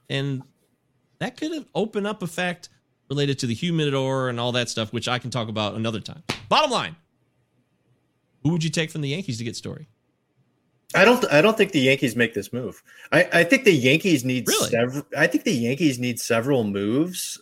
and 0.09 0.41
that 1.19 1.37
could 1.37 1.53
have 1.53 1.65
opened 1.75 2.07
up 2.07 2.23
effect 2.23 2.69
related 3.09 3.39
to 3.39 3.47
the 3.47 3.53
humidor 3.53 4.29
and 4.29 4.39
all 4.39 4.53
that 4.53 4.69
stuff, 4.69 4.93
which 4.93 5.07
I 5.07 5.19
can 5.19 5.29
talk 5.29 5.49
about 5.49 5.75
another 5.75 5.99
time. 5.99 6.23
Bottom 6.47 6.71
line, 6.71 6.95
who 8.43 8.51
would 8.51 8.63
you 8.63 8.69
take 8.69 8.89
from 8.89 9.01
the 9.01 9.09
Yankees 9.09 9.37
to 9.39 9.43
get 9.43 9.55
Story? 9.55 9.87
I 10.95 11.05
don't. 11.05 11.23
I 11.31 11.41
don't 11.41 11.55
think 11.55 11.71
the 11.71 11.81
Yankees 11.81 12.15
make 12.15 12.33
this 12.33 12.51
move. 12.51 12.81
I, 13.11 13.27
I 13.31 13.43
think 13.43 13.63
the 13.63 13.73
Yankees 13.73 14.25
need 14.25 14.47
really? 14.47 15.03
I 15.15 15.27
think 15.27 15.43
the 15.43 15.51
Yankees 15.51 15.99
need 15.99 16.19
several 16.19 16.63
moves 16.63 17.39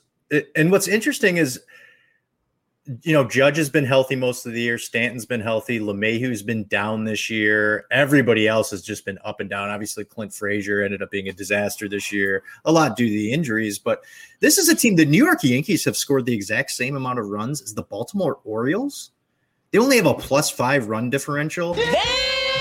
and 0.56 0.72
what's 0.72 0.88
interesting 0.88 1.38
is, 1.38 1.60
you 3.04 3.12
know, 3.12 3.26
Judge 3.26 3.58
has 3.58 3.70
been 3.70 3.84
healthy 3.84 4.16
most 4.16 4.46
of 4.46 4.54
the 4.54 4.62
year. 4.62 4.78
Stanton's 4.78 5.26
been 5.26 5.42
healthy. 5.42 5.80
LeMahieu's 5.80 6.42
been 6.42 6.64
down 6.66 7.04
this 7.04 7.30
year. 7.30 7.86
Everybody 7.92 8.48
else 8.48 8.72
has 8.72 8.82
just 8.82 9.04
been 9.04 9.20
up 9.26 9.42
and 9.42 9.50
down. 9.50 9.70
Obviously, 9.70 10.06
Clint 10.06 10.34
Frazier 10.34 10.82
ended 10.82 11.02
up 11.02 11.12
being 11.12 11.28
a 11.28 11.34
disaster 11.34 11.90
this 11.90 12.12
year, 12.14 12.44
a 12.64 12.72
lot 12.72 12.96
due 12.96 13.08
to 13.08 13.12
the 13.12 13.34
injuries. 13.34 13.78
But 13.78 14.04
this 14.40 14.58
is 14.58 14.70
a 14.70 14.76
team. 14.76 14.96
The 14.96 15.06
New 15.06 15.24
York 15.24 15.44
Yankees 15.44 15.84
have 15.84 15.98
scored 15.98 16.26
the 16.26 16.34
exact 16.34 16.72
same 16.72 16.96
amount 16.96 17.20
of 17.20 17.28
runs 17.28 17.62
as 17.62 17.74
the 17.74 17.84
Baltimore 17.84 18.40
Orioles. 18.46 19.12
They 19.72 19.80
only 19.80 19.98
have 19.98 20.06
a 20.06 20.14
plus 20.14 20.50
five 20.50 20.88
run 20.88 21.10
differential. 21.10 21.74
Damn! 21.74 21.96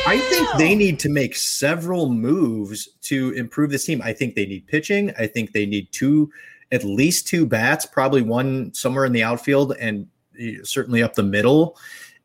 I 0.09 0.19
think 0.31 0.49
they 0.57 0.77
need 0.77 1.01
to 1.01 1.09
make 1.09 1.35
several 1.35 2.11
moves 2.11 2.89
to 3.03 3.33
improve 3.33 3.71
this 3.71 3.85
team. 3.85 4.01
I 4.03 4.13
think 4.13 4.37
they 4.37 4.47
need 4.47 4.67
pitching. 4.69 5.13
I 5.19 5.27
think 5.27 5.53
they 5.53 5.67
need 5.67 5.91
two 5.91 6.31
at 6.73 6.85
least 6.85 7.29
two 7.29 7.47
bats, 7.47 7.87
probably 7.87 8.23
one 8.23 8.73
somewhere 8.75 9.05
in 9.05 9.13
the 9.13 9.23
outfield 9.23 9.75
and 9.79 10.07
eh, 10.41 10.57
certainly 10.65 11.03
up 11.03 11.15
the 11.15 11.23
middle. 11.23 11.79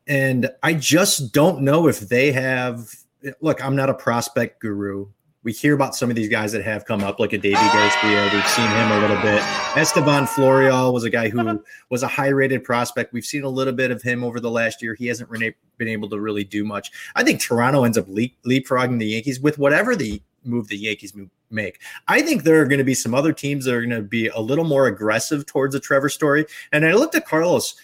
And 0.07 0.49
I 0.63 0.73
just 0.73 1.31
don't 1.31 1.61
know 1.61 1.87
if 1.87 1.99
they 1.99 2.31
have. 2.31 2.93
Look, 3.39 3.63
I'm 3.63 3.75
not 3.75 3.89
a 3.89 3.93
prospect 3.93 4.59
guru. 4.61 5.07
We 5.43 5.53
hear 5.53 5.73
about 5.73 5.95
some 5.95 6.11
of 6.11 6.15
these 6.15 6.29
guys 6.29 6.51
that 6.51 6.63
have 6.63 6.85
come 6.85 7.03
up, 7.03 7.19
like 7.19 7.33
a 7.33 7.37
Deivi 7.37 7.53
Garcia. 7.53 8.29
We've 8.31 8.47
seen 8.47 8.67
him 8.67 8.91
a 8.91 8.99
little 8.99 9.19
bit. 9.21 9.41
Estevan 9.75 10.25
Florial 10.25 10.93
was 10.93 11.03
a 11.03 11.09
guy 11.09 11.29
who 11.29 11.39
uh-huh. 11.39 11.57
was 11.89 12.03
a 12.03 12.07
high 12.07 12.27
rated 12.27 12.63
prospect. 12.63 13.11
We've 13.11 13.25
seen 13.25 13.43
a 13.43 13.49
little 13.49 13.73
bit 13.73 13.89
of 13.89 14.03
him 14.03 14.23
over 14.23 14.39
the 14.39 14.51
last 14.51 14.83
year. 14.83 14.93
He 14.93 15.07
hasn't 15.07 15.31
been 15.31 15.87
able 15.87 16.09
to 16.09 16.19
really 16.19 16.43
do 16.43 16.63
much. 16.63 16.91
I 17.15 17.23
think 17.23 17.41
Toronto 17.41 17.85
ends 17.85 17.97
up 17.97 18.07
leap, 18.07 18.37
leapfrogging 18.45 18.99
the 18.99 19.07
Yankees 19.07 19.39
with 19.39 19.57
whatever 19.57 19.95
the 19.95 20.21
move 20.43 20.67
the 20.67 20.77
Yankees 20.77 21.13
make. 21.49 21.79
I 22.07 22.21
think 22.21 22.43
there 22.43 22.61
are 22.61 22.67
going 22.67 22.79
to 22.79 22.83
be 22.83 22.93
some 22.93 23.13
other 23.13 23.33
teams 23.33 23.65
that 23.65 23.73
are 23.73 23.85
going 23.85 23.89
to 23.89 24.01
be 24.01 24.27
a 24.27 24.39
little 24.39 24.65
more 24.65 24.87
aggressive 24.87 25.45
towards 25.45 25.75
a 25.75 25.79
Trevor 25.79 26.09
Story. 26.09 26.45
And 26.71 26.85
I 26.85 26.93
looked 26.93 27.15
at 27.15 27.27
Carlos, 27.27 27.75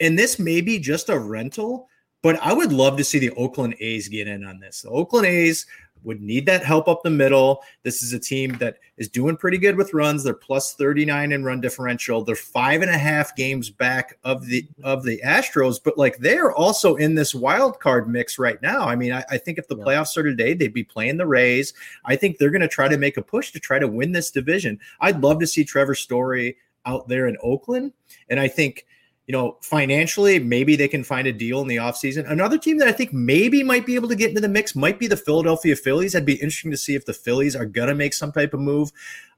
and 0.00 0.18
this 0.18 0.38
may 0.38 0.60
be 0.60 0.78
just 0.78 1.08
a 1.08 1.18
rental, 1.18 1.88
but 2.22 2.36
I 2.42 2.52
would 2.52 2.72
love 2.72 2.96
to 2.96 3.04
see 3.04 3.18
the 3.18 3.30
Oakland 3.32 3.74
A's 3.80 4.08
get 4.08 4.28
in 4.28 4.44
on 4.44 4.60
this. 4.60 4.82
The 4.82 4.90
Oakland 4.90 5.26
A's 5.26 5.66
would 6.04 6.20
need 6.20 6.46
that 6.46 6.64
help 6.64 6.88
up 6.88 7.02
the 7.02 7.10
middle. 7.10 7.62
This 7.82 8.02
is 8.02 8.12
a 8.12 8.18
team 8.18 8.56
that 8.58 8.78
is 8.96 9.08
doing 9.08 9.36
pretty 9.36 9.58
good 9.58 9.76
with 9.76 9.94
runs. 9.94 10.24
They're 10.24 10.34
plus 10.34 10.74
39 10.74 11.32
in 11.32 11.44
run 11.44 11.60
differential. 11.60 12.22
They're 12.22 12.36
five 12.36 12.82
and 12.82 12.90
a 12.90 12.98
half 12.98 13.36
games 13.36 13.70
back 13.70 14.18
of 14.24 14.46
the 14.46 14.66
of 14.82 15.04
the 15.04 15.20
Astros, 15.24 15.78
but 15.82 15.98
like 15.98 16.18
they're 16.18 16.52
also 16.52 16.96
in 16.96 17.14
this 17.14 17.34
wild 17.34 17.80
card 17.80 18.08
mix 18.08 18.38
right 18.38 18.60
now. 18.62 18.82
I 18.86 18.96
mean, 18.96 19.12
I, 19.12 19.24
I 19.30 19.38
think 19.38 19.58
if 19.58 19.68
the 19.68 19.76
playoffs 19.76 20.08
started 20.08 20.38
today, 20.38 20.54
they'd 20.54 20.72
be 20.72 20.84
playing 20.84 21.16
the 21.16 21.26
Rays. 21.26 21.72
I 22.04 22.16
think 22.16 22.38
they're 22.38 22.50
going 22.50 22.62
to 22.62 22.68
try 22.68 22.88
to 22.88 22.98
make 22.98 23.16
a 23.16 23.22
push 23.22 23.52
to 23.52 23.60
try 23.60 23.78
to 23.78 23.88
win 23.88 24.12
this 24.12 24.30
division. 24.30 24.78
I'd 25.00 25.20
love 25.22 25.40
to 25.40 25.46
see 25.46 25.64
Trevor 25.64 25.94
Story 25.94 26.56
out 26.86 27.08
there 27.08 27.28
in 27.28 27.36
Oakland. 27.42 27.92
And 28.28 28.40
I 28.40 28.48
think 28.48 28.86
you 29.28 29.32
know, 29.32 29.58
financially, 29.60 30.38
maybe 30.38 30.74
they 30.74 30.88
can 30.88 31.04
find 31.04 31.28
a 31.28 31.32
deal 31.32 31.60
in 31.60 31.68
the 31.68 31.76
offseason. 31.76 32.28
Another 32.30 32.56
team 32.56 32.78
that 32.78 32.88
I 32.88 32.92
think 32.92 33.12
maybe 33.12 33.62
might 33.62 33.84
be 33.84 33.94
able 33.94 34.08
to 34.08 34.16
get 34.16 34.30
into 34.30 34.40
the 34.40 34.48
mix 34.48 34.74
might 34.74 34.98
be 34.98 35.06
the 35.06 35.18
Philadelphia 35.18 35.76
Phillies. 35.76 36.16
I'd 36.16 36.24
be 36.24 36.36
interesting 36.36 36.70
to 36.70 36.78
see 36.78 36.94
if 36.94 37.04
the 37.04 37.12
Phillies 37.12 37.54
are 37.54 37.66
going 37.66 37.88
to 37.88 37.94
make 37.94 38.14
some 38.14 38.32
type 38.32 38.54
of 38.54 38.60
move. 38.60 38.90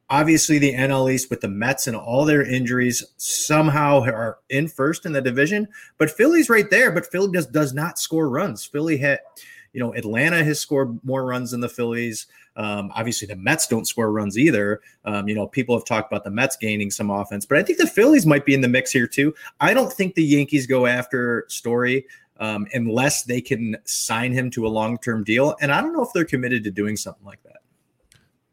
Obviously, 0.08 0.58
the 0.58 0.74
NL 0.74 1.12
East 1.12 1.28
with 1.28 1.40
the 1.40 1.48
Mets 1.48 1.88
and 1.88 1.96
all 1.96 2.24
their 2.24 2.44
injuries 2.44 3.04
somehow 3.16 4.02
are 4.02 4.38
in 4.48 4.68
first 4.68 5.06
in 5.06 5.12
the 5.12 5.20
division, 5.20 5.66
but 5.98 6.10
Philly's 6.10 6.48
right 6.48 6.70
there. 6.70 6.92
But 6.92 7.06
Philly 7.06 7.32
just 7.32 7.50
does 7.50 7.74
not 7.74 7.98
score 7.98 8.30
runs. 8.30 8.64
Philly 8.64 8.96
had, 8.96 9.18
you 9.72 9.80
know, 9.80 9.94
Atlanta 9.94 10.42
has 10.42 10.58
scored 10.58 10.98
more 11.04 11.24
runs 11.24 11.52
than 11.52 11.60
the 11.60 11.68
Phillies. 11.68 12.26
Um, 12.56 12.90
obviously, 12.94 13.26
the 13.26 13.36
Mets 13.36 13.66
don't 13.66 13.86
score 13.86 14.10
runs 14.10 14.36
either. 14.36 14.80
Um, 15.04 15.28
you 15.28 15.34
know, 15.34 15.46
people 15.46 15.76
have 15.76 15.84
talked 15.84 16.10
about 16.12 16.24
the 16.24 16.30
Mets 16.30 16.56
gaining 16.56 16.90
some 16.90 17.10
offense, 17.10 17.46
but 17.46 17.58
I 17.58 17.62
think 17.62 17.78
the 17.78 17.86
Phillies 17.86 18.26
might 18.26 18.44
be 18.44 18.54
in 18.54 18.60
the 18.60 18.68
mix 18.68 18.90
here 18.90 19.06
too. 19.06 19.34
I 19.60 19.72
don't 19.72 19.92
think 19.92 20.14
the 20.14 20.24
Yankees 20.24 20.66
go 20.66 20.86
after 20.86 21.44
Story 21.48 22.06
um, 22.40 22.66
unless 22.72 23.24
they 23.24 23.40
can 23.40 23.76
sign 23.84 24.32
him 24.32 24.50
to 24.50 24.66
a 24.66 24.68
long 24.68 24.98
term 24.98 25.22
deal. 25.22 25.56
And 25.60 25.70
I 25.70 25.80
don't 25.80 25.92
know 25.92 26.02
if 26.02 26.12
they're 26.12 26.24
committed 26.24 26.64
to 26.64 26.70
doing 26.70 26.96
something 26.96 27.24
like 27.24 27.42
that. 27.44 27.58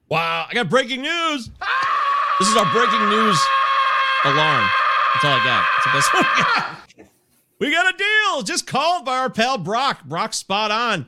Wow, 0.09 0.45
I 0.49 0.53
got 0.53 0.69
breaking 0.69 1.01
news. 1.01 1.49
This 2.39 2.47
is 2.47 2.55
our 2.55 2.71
breaking 2.71 3.09
news 3.09 3.41
alarm. 4.23 4.69
That's 5.13 5.25
all 5.25 5.33
I 5.33 5.43
got. 5.43 5.65
That's 5.85 6.11
the 6.11 6.17
best 6.19 6.73
one 6.73 6.77
we 7.59 7.71
got. 7.71 7.93
A 7.93 7.97
deal 7.97 8.41
just 8.43 8.67
called 8.67 9.05
by 9.05 9.17
our 9.17 9.29
pal 9.29 9.57
Brock. 9.57 10.03
Brock 10.05 10.33
spot 10.33 10.71
on. 10.71 11.07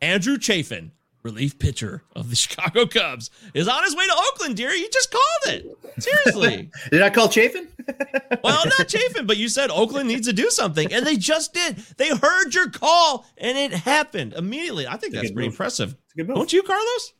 Andrew 0.00 0.38
Chafin 0.38 0.92
relief 1.22 1.58
pitcher 1.58 2.02
of 2.14 2.30
the 2.30 2.36
Chicago 2.44 2.86
Cubs, 2.86 3.30
is 3.54 3.68
on 3.68 3.84
his 3.84 3.94
way 3.94 4.06
to 4.06 4.14
Oakland, 4.32 4.56
Deary. 4.56 4.78
You 4.78 4.88
just 4.90 5.10
called 5.10 5.54
it. 5.54 5.78
Seriously. 5.98 6.70
Did 6.90 7.02
I 7.02 7.10
call 7.10 7.28
Chafin? 7.28 7.68
well, 8.42 8.64
not 8.78 8.88
Chafin, 8.88 9.26
but 9.26 9.36
you 9.36 9.48
said 9.48 9.70
Oakland 9.70 10.08
needs 10.08 10.26
to 10.26 10.32
do 10.32 10.50
something, 10.50 10.92
and 10.92 11.06
they 11.06 11.16
just 11.16 11.52
did. 11.52 11.76
They 11.96 12.10
heard 12.10 12.54
your 12.54 12.70
call, 12.70 13.26
and 13.36 13.58
it 13.58 13.72
happened 13.72 14.34
immediately. 14.34 14.86
I 14.86 14.96
think 14.96 15.14
It's 15.14 15.22
that's 15.22 15.32
pretty 15.32 15.48
move. 15.48 15.54
impressive. 15.54 15.96
It's 16.04 16.14
a 16.14 16.16
good 16.18 16.28
move. 16.28 16.36
Don't 16.36 16.52
you, 16.52 16.62
Carlos? 16.62 17.12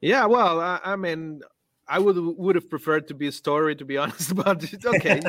Yeah, 0.00 0.26
well, 0.26 0.60
I, 0.60 0.80
I 0.84 0.96
mean, 0.96 1.42
I 1.88 1.98
would 1.98 2.16
would 2.18 2.54
have 2.54 2.68
preferred 2.68 3.08
to 3.08 3.14
be 3.14 3.26
a 3.28 3.32
story, 3.32 3.74
to 3.76 3.84
be 3.84 3.96
honest. 4.02 4.34
But 4.34 4.62
it's 4.72 4.84
okay, 4.94 5.20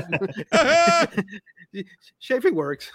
Chafin 2.19 2.55
works. 2.55 2.91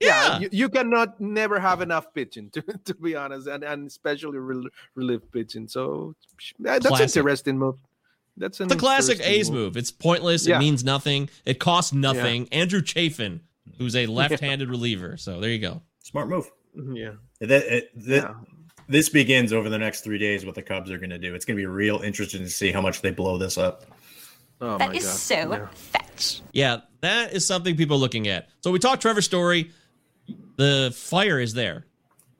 Yeah. 0.00 0.40
you, 0.40 0.48
you 0.52 0.68
cannot 0.68 1.20
never 1.20 1.58
have 1.58 1.80
enough 1.80 2.12
pitching, 2.12 2.50
to, 2.50 2.62
to 2.84 2.94
be 2.94 3.16
honest, 3.16 3.46
and, 3.48 3.64
and 3.64 3.86
especially 3.86 4.38
rel- 4.38 4.68
relief 4.94 5.22
pitching. 5.32 5.68
So 5.68 6.14
eh, 6.38 6.44
that's 6.58 6.86
Classic. 6.86 7.16
an 7.16 7.20
interesting 7.20 7.58
move. 7.58 7.76
That's 8.36 8.60
an 8.60 8.68
The 8.68 8.76
classic 8.76 9.14
interesting 9.16 9.40
A's 9.40 9.50
move. 9.50 9.76
It's 9.78 9.90
pointless. 9.90 10.46
Yeah. 10.46 10.56
It 10.56 10.58
means 10.58 10.84
nothing. 10.84 11.30
It 11.46 11.58
costs 11.58 11.94
nothing. 11.94 12.48
Andrew 12.52 12.82
Chafin, 12.82 13.40
who's 13.78 13.96
a 13.96 14.04
left-handed 14.04 14.68
reliever. 14.68 15.16
So 15.16 15.40
there 15.40 15.48
you 15.50 15.58
go. 15.58 15.80
Smart 16.02 16.28
move. 16.28 16.50
Mm-hmm. 16.76 16.96
Yeah. 16.96 17.12
That, 17.40 17.50
it- 17.50 17.90
that- 18.06 18.22
Yeah. 18.24 18.34
This 18.88 19.08
begins 19.08 19.52
over 19.52 19.68
the 19.68 19.78
next 19.78 20.02
three 20.02 20.18
days. 20.18 20.44
What 20.46 20.54
the 20.54 20.62
Cubs 20.62 20.90
are 20.90 20.98
going 20.98 21.10
to 21.10 21.18
do. 21.18 21.34
It's 21.34 21.44
going 21.44 21.56
to 21.56 21.60
be 21.60 21.66
real 21.66 22.00
interesting 22.00 22.40
to 22.42 22.48
see 22.50 22.70
how 22.72 22.80
much 22.80 23.00
they 23.02 23.10
blow 23.10 23.36
this 23.38 23.58
up. 23.58 23.84
Oh 24.60 24.78
That 24.78 24.90
my 24.90 24.94
is 24.94 25.04
God. 25.04 25.12
so 25.14 25.34
Yeah. 25.34 25.66
fetch. 25.74 26.40
Yeah, 26.52 26.76
that 27.00 27.32
is 27.32 27.46
something 27.46 27.76
people 27.76 27.96
are 27.96 28.00
looking 28.00 28.28
at. 28.28 28.48
So 28.62 28.70
we 28.70 28.78
talked 28.78 29.02
Trevor 29.02 29.22
Story. 29.22 29.70
The 30.56 30.92
fire 30.96 31.38
is 31.38 31.52
there, 31.52 31.84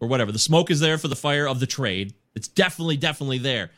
or 0.01 0.09
whatever. 0.09 0.32
The 0.32 0.38
smoke 0.38 0.70
is 0.70 0.80
there 0.80 0.97
for 0.99 1.09
the 1.09 1.16
fire 1.16 1.47
of 1.47 1.61
the 1.61 1.66
trade. 1.66 2.14
It's 2.34 2.49
definitely, 2.49 2.97
definitely 2.97 3.38
there. 3.38 3.70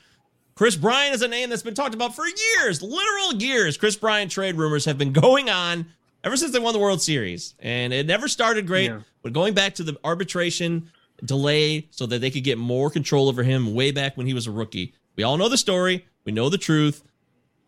Kris 0.55 0.77
Bryant 0.77 1.14
is 1.14 1.23
a 1.23 1.29
name 1.29 1.51
that's 1.51 1.62
been 1.62 1.75
talked 1.75 1.95
about 1.95 2.14
for 2.14 2.25
years, 2.27 2.81
literal 2.83 3.35
years. 3.41 3.77
Kris 3.77 3.97
Bryant 3.97 4.31
trade 4.31 4.57
rumors 4.57 4.85
have 4.85 4.99
been 4.99 5.12
going 5.12 5.49
on 5.51 5.87
ever 6.25 6.37
since 6.37 6.53
they 6.53 6.59
won 6.59 6.73
the 6.73 6.79
World 6.81 7.01
Series, 7.03 7.55
and 7.61 7.93
it 7.93 8.07
never 8.07 8.29
started 8.29 8.66
great. 8.66 8.91
Yeah. 8.91 9.01
But 9.23 9.33
going 9.33 9.55
back 9.55 9.75
to 9.77 9.83
the 9.85 9.99
arbitration 10.05 10.91
delay 11.25 11.89
so 11.91 12.07
that 12.07 12.21
they 12.21 12.31
could 12.31 12.45
get 12.45 12.59
more 12.59 12.91
control 12.91 13.29
over 13.29 13.43
him 13.43 13.75
way 13.75 13.91
back 13.91 14.16
when 14.16 14.27
he 14.27 14.35
was 14.35 14.47
a 14.47 14.51
rookie. 14.51 14.95
We 15.16 15.25
all 15.25 15.37
know 15.37 15.49
the 15.49 15.57
story. 15.59 16.07
We 16.25 16.33
know 16.33 16.49
the 16.49 16.59
truth. 16.59 17.03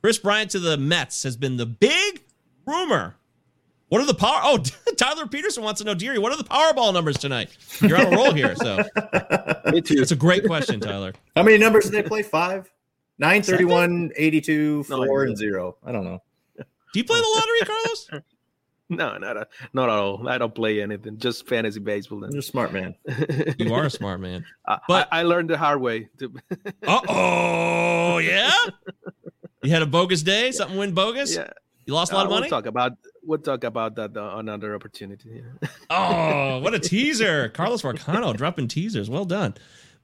Kris 0.03 0.19
Bryant 0.19 0.51
to 0.53 0.59
the 0.59 0.77
Mets 0.77 1.23
has 1.25 1.37
been 1.37 1.57
the 1.57 1.67
big 1.67 2.23
rumor. 2.67 3.17
What 3.89 4.01
are 4.01 4.07
the 4.07 4.15
power? 4.15 4.41
Oh, 4.45 4.59
Tyler 4.97 5.27
Peterson 5.27 5.65
wants 5.65 5.81
to 5.81 5.85
know, 5.85 5.95
Deary, 5.95 6.19
what 6.19 6.33
are 6.33 6.37
the 6.39 6.45
Powerball 6.45 6.95
numbers 6.95 7.19
tonight? 7.19 7.51
You're 7.81 7.99
on 7.99 8.13
a 8.13 8.17
roll 8.17 8.33
here, 8.33 8.55
so 8.55 8.77
Me 9.73 9.81
too. 9.81 10.01
it's 10.01 10.13
a 10.13 10.17
great 10.17 10.47
question, 10.47 10.79
Tyler. 10.79 11.13
How 11.35 11.43
many 11.43 11.59
numbers 11.59 11.85
did 11.85 11.93
they 11.93 12.03
play? 12.09 12.23
Five, 12.23 12.71
nine, 13.19 13.43
31, 13.43 14.13
82, 14.15 14.85
four, 14.85 15.25
I- 15.25 15.27
and 15.27 15.37
zero. 15.37 15.77
I 15.85 15.91
don't 15.91 16.05
know. 16.05 16.23
Do 16.57 16.99
you 16.99 17.05
play 17.05 17.19
the 17.21 17.33
lottery, 17.35 17.61
Carlos? 17.67 18.25
No, 18.91 19.17
not 19.19 19.37
a, 19.37 19.47
not 19.73 19.89
at 19.89 19.95
all. 19.95 20.29
I 20.29 20.37
don't 20.37 20.55
play 20.55 20.83
anything. 20.83 21.17
Just 21.19 21.47
fantasy 21.47 21.81
baseball. 21.81 22.21
You're 22.31 22.41
a 22.41 22.43
smart 22.43 22.73
man. 22.73 22.95
You 23.59 23.73
are 23.73 23.85
a 23.85 23.91
smart 24.01 24.21
man. 24.21 24.45
But- 24.89 25.09
I, 25.13 25.21
I 25.21 25.23
learned 25.23 25.49
the 25.51 25.57
hard 25.57 25.81
way. 25.81 26.09
To, 26.19 26.33
Uh 26.87 27.01
oh, 27.09 28.19
yeah. 28.19 28.51
You 29.63 29.71
had 29.71 29.83
a 29.83 29.87
bogus 29.87 30.23
day. 30.23 30.51
Something 30.53 30.77
went 30.77 30.95
bogus. 30.95 31.35
yeah. 31.37 31.51
You 31.87 31.95
lost 31.95 32.13
a 32.13 32.15
lot 32.17 32.23
Uh, 32.23 32.25
of 32.27 32.31
money. 32.31 32.43
We'll 32.43 32.51
talk 32.51 32.67
about 32.67 32.93
we'll 33.23 33.39
talk 33.39 33.65
about 33.65 33.95
that 33.97 34.17
on 34.17 34.41
another 34.41 34.75
opportunity. 34.75 35.43
Yeah. 35.63 35.69
Oh, 35.91 36.61
what 36.61 36.73
a 36.75 36.79
teaser. 36.79 37.49
Carlos 37.49 37.83
Marcano 37.83 38.37
dropping 38.37 38.69
teasers. 38.69 39.11
Well 39.11 39.25
done. 39.25 39.55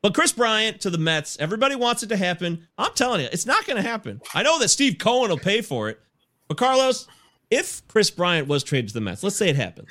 But 0.02 0.14
Kris 0.14 0.32
Bryant 0.32 0.80
to 0.82 0.90
the 0.90 0.98
Mets, 0.98 1.36
everybody 1.40 1.74
wants 1.76 2.02
it 2.02 2.08
to 2.08 2.16
happen. 2.16 2.66
I'm 2.76 2.92
telling 2.94 3.20
you, 3.20 3.28
it's 3.32 3.46
not 3.46 3.64
going 3.66 3.76
to 3.82 3.88
happen. 3.88 4.20
I 4.34 4.42
know 4.42 4.58
that 4.58 4.68
Steve 4.68 4.98
Cohen 4.98 5.30
will 5.30 5.38
pay 5.38 5.60
for 5.62 5.88
it. 5.88 5.98
But 6.48 6.58
Carlos, 6.58 7.06
if 7.50 7.86
Kris 7.88 8.10
Bryant 8.10 8.48
was 8.48 8.62
traded 8.64 8.88
to 8.88 8.94
the 8.94 9.00
Mets, 9.00 9.22
let's 9.22 9.36
say 9.36 9.48
it 9.48 9.56
happens. 9.56 9.90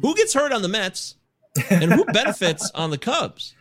Who 0.00 0.14
gets 0.14 0.34
hurt 0.34 0.52
on 0.52 0.62
the 0.62 0.68
Mets 0.68 1.16
and 1.70 1.92
who 1.92 2.04
benefits 2.12 2.70
on 2.74 2.90
the 2.90 2.98
Cubs? 2.98 3.54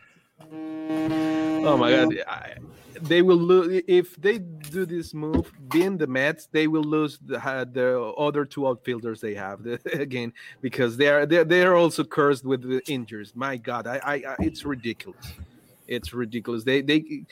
Oh 0.52 1.78
my 1.78 1.92
god, 1.92 2.16
I, 2.28 2.56
they 3.02 3.22
will 3.22 3.38
lose 3.38 3.84
if 3.88 4.16
they 4.16 4.40
do 4.40 4.86
this 4.86 5.14
move. 5.14 5.52
Being 5.70 5.98
the 5.98 6.08
Mets, 6.08 6.48
they 6.52 6.68
will 6.68 6.84
lose 6.84 7.20
the, 7.20 7.38
uh, 7.46 7.66
the 7.66 8.00
other 8.18 8.46
two 8.46 8.68
outfielders 8.68 9.22
they 9.22 9.34
have 9.34 9.66
again 9.94 10.34
because 10.62 10.98
they 10.98 11.08
are 11.08 11.26
they're, 11.26 11.44
they're 11.44 11.76
also 11.76 12.04
cursed 12.04 12.46
with 12.46 12.62
the 12.62 12.82
injuries. 12.88 13.34
My 13.36 13.58
God, 13.58 13.88
I, 13.88 14.00
I, 14.04 14.14
I 14.14 14.36
it's 14.40 14.66
ridiculous. 14.66 15.34
It's 15.88 16.14
ridiculous. 16.14 16.64
They 16.64 16.82
they. 16.82 17.24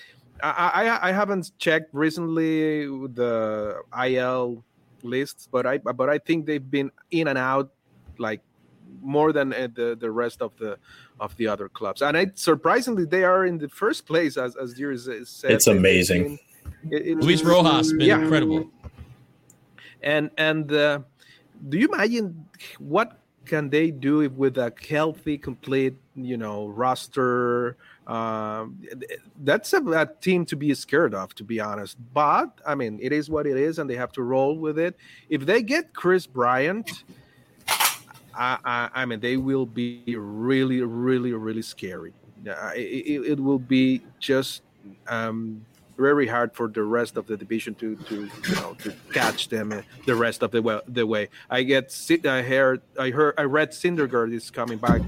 I, 0.42 0.72
I 0.86 1.10
I 1.10 1.12
haven't 1.12 1.52
checked 1.58 1.94
recently 1.94 2.86
the 2.86 3.82
IL 4.06 4.64
lists, 5.04 5.48
but 5.52 5.66
I 5.66 5.78
but 5.78 6.10
I 6.10 6.18
think 6.18 6.46
they've 6.46 6.72
been 6.72 6.92
in 7.12 7.28
and 7.28 7.38
out 7.38 7.72
like 8.18 8.42
more 9.02 9.32
than 9.32 9.54
uh, 9.54 9.68
the 9.74 9.98
the 10.00 10.12
rest 10.12 10.42
of 10.42 10.56
the 10.58 10.78
of 11.20 11.36
the 11.38 11.48
other 11.48 11.70
clubs. 11.70 12.02
And 12.02 12.16
it, 12.18 12.40
surprisingly, 12.40 13.06
they 13.06 13.24
are 13.24 13.46
in 13.46 13.58
the 13.58 13.70
first 13.70 14.06
place, 14.06 14.38
as 14.38 14.56
as 14.56 14.74
Dear 14.74 14.98
said. 14.98 15.52
It's 15.52 15.68
amazing. 15.68 16.40
It- 16.92 17.08
it- 17.08 17.18
Luis 17.18 17.44
Rojas 17.44 17.92
been 17.94 18.08
yeah. 18.08 18.22
incredible. 18.22 18.70
And 20.02 20.32
and 20.38 20.72
uh, 20.72 21.00
do 21.68 21.78
you 21.78 21.88
imagine 21.92 22.46
what 22.78 23.20
can 23.46 23.70
they 23.70 23.92
do 23.92 24.22
if 24.22 24.32
with 24.34 24.58
a 24.58 24.72
healthy, 24.88 25.38
complete, 25.38 25.96
you 26.24 26.38
know, 26.38 26.68
roster? 26.68 27.78
Um, 28.08 28.82
that's 29.44 29.74
a, 29.74 29.84
a 29.92 30.06
team 30.06 30.46
to 30.46 30.56
be 30.56 30.74
scared 30.74 31.14
of, 31.14 31.36
to 31.36 31.44
be 31.44 31.60
honest. 31.60 31.98
But 32.14 32.50
I 32.66 32.76
mean, 32.76 33.00
it 33.02 33.12
is 33.12 33.30
what 33.30 33.46
it 33.46 33.58
is, 33.58 33.80
and 33.80 33.90
they 33.90 33.96
have 33.96 34.12
to 34.14 34.24
roll 34.24 34.58
with 34.58 34.80
it. 34.80 34.96
If 35.30 35.46
they 35.46 35.62
get 35.62 35.94
Kris 35.94 36.26
Bryant, 36.26 37.04
I, 37.68 38.58
I, 38.64 38.90
I 38.94 39.06
mean, 39.06 39.20
they 39.20 39.38
will 39.38 39.66
be 39.66 40.16
really, 40.18 40.82
really, 40.82 41.34
really 41.34 41.62
scary. 41.62 42.14
Uh, 42.48 42.72
it, 42.74 43.32
it 43.32 43.40
will 43.40 43.60
be 43.60 44.02
just 44.20 44.62
um, 45.08 45.64
very 46.00 46.28
hard 46.28 46.56
for 46.56 46.68
the 46.70 46.84
rest 46.84 47.18
of 47.18 47.28
the 47.28 47.38
division 47.38 47.76
to, 47.76 47.98
to 48.06 48.32
you 48.46 48.56
know, 48.56 48.76
to 48.82 48.96
catch 49.14 49.50
them 49.50 49.72
uh, 49.74 49.82
the 50.06 50.16
rest 50.16 50.44
of 50.44 50.52
the 50.52 50.62
way. 50.62 50.80
The 50.88 51.06
way 51.06 51.30
I 51.50 51.64
get, 51.64 51.94
I 52.26 52.42
heard, 52.42 52.82
I 53.00 53.12
heard, 53.12 53.36
I 53.38 53.44
read 53.44 53.72
Syndergaard 53.72 54.34
is 54.34 54.52
coming 54.52 54.80
back, 54.80 55.04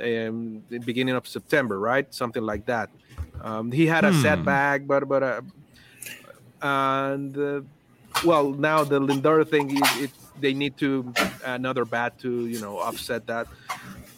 um, 0.00 0.64
the 0.68 0.78
beginning 0.78 1.14
of 1.14 1.26
September, 1.26 1.78
right? 1.78 2.12
Something 2.14 2.42
like 2.44 2.66
that. 2.66 2.90
Um, 3.40 3.72
he 3.72 3.86
had 3.86 4.04
a 4.04 4.12
Hmm. 4.12 4.12
setback, 4.12 4.86
but 4.86 5.08
but 5.08 5.22
uh, 5.22 5.42
and 6.60 7.36
uh, 7.36 7.62
well, 8.20 8.52
now 8.52 8.84
the 8.84 9.00
Lindor 9.00 9.48
thing 9.48 9.70
is 9.70 9.96
it, 9.96 10.12
they 10.36 10.54
need 10.54 10.76
to 10.78 11.16
another 11.44 11.84
bat 11.84 12.18
to 12.20 12.46
you 12.46 12.58
know 12.58 12.78
offset 12.78 13.26
that. 13.26 13.48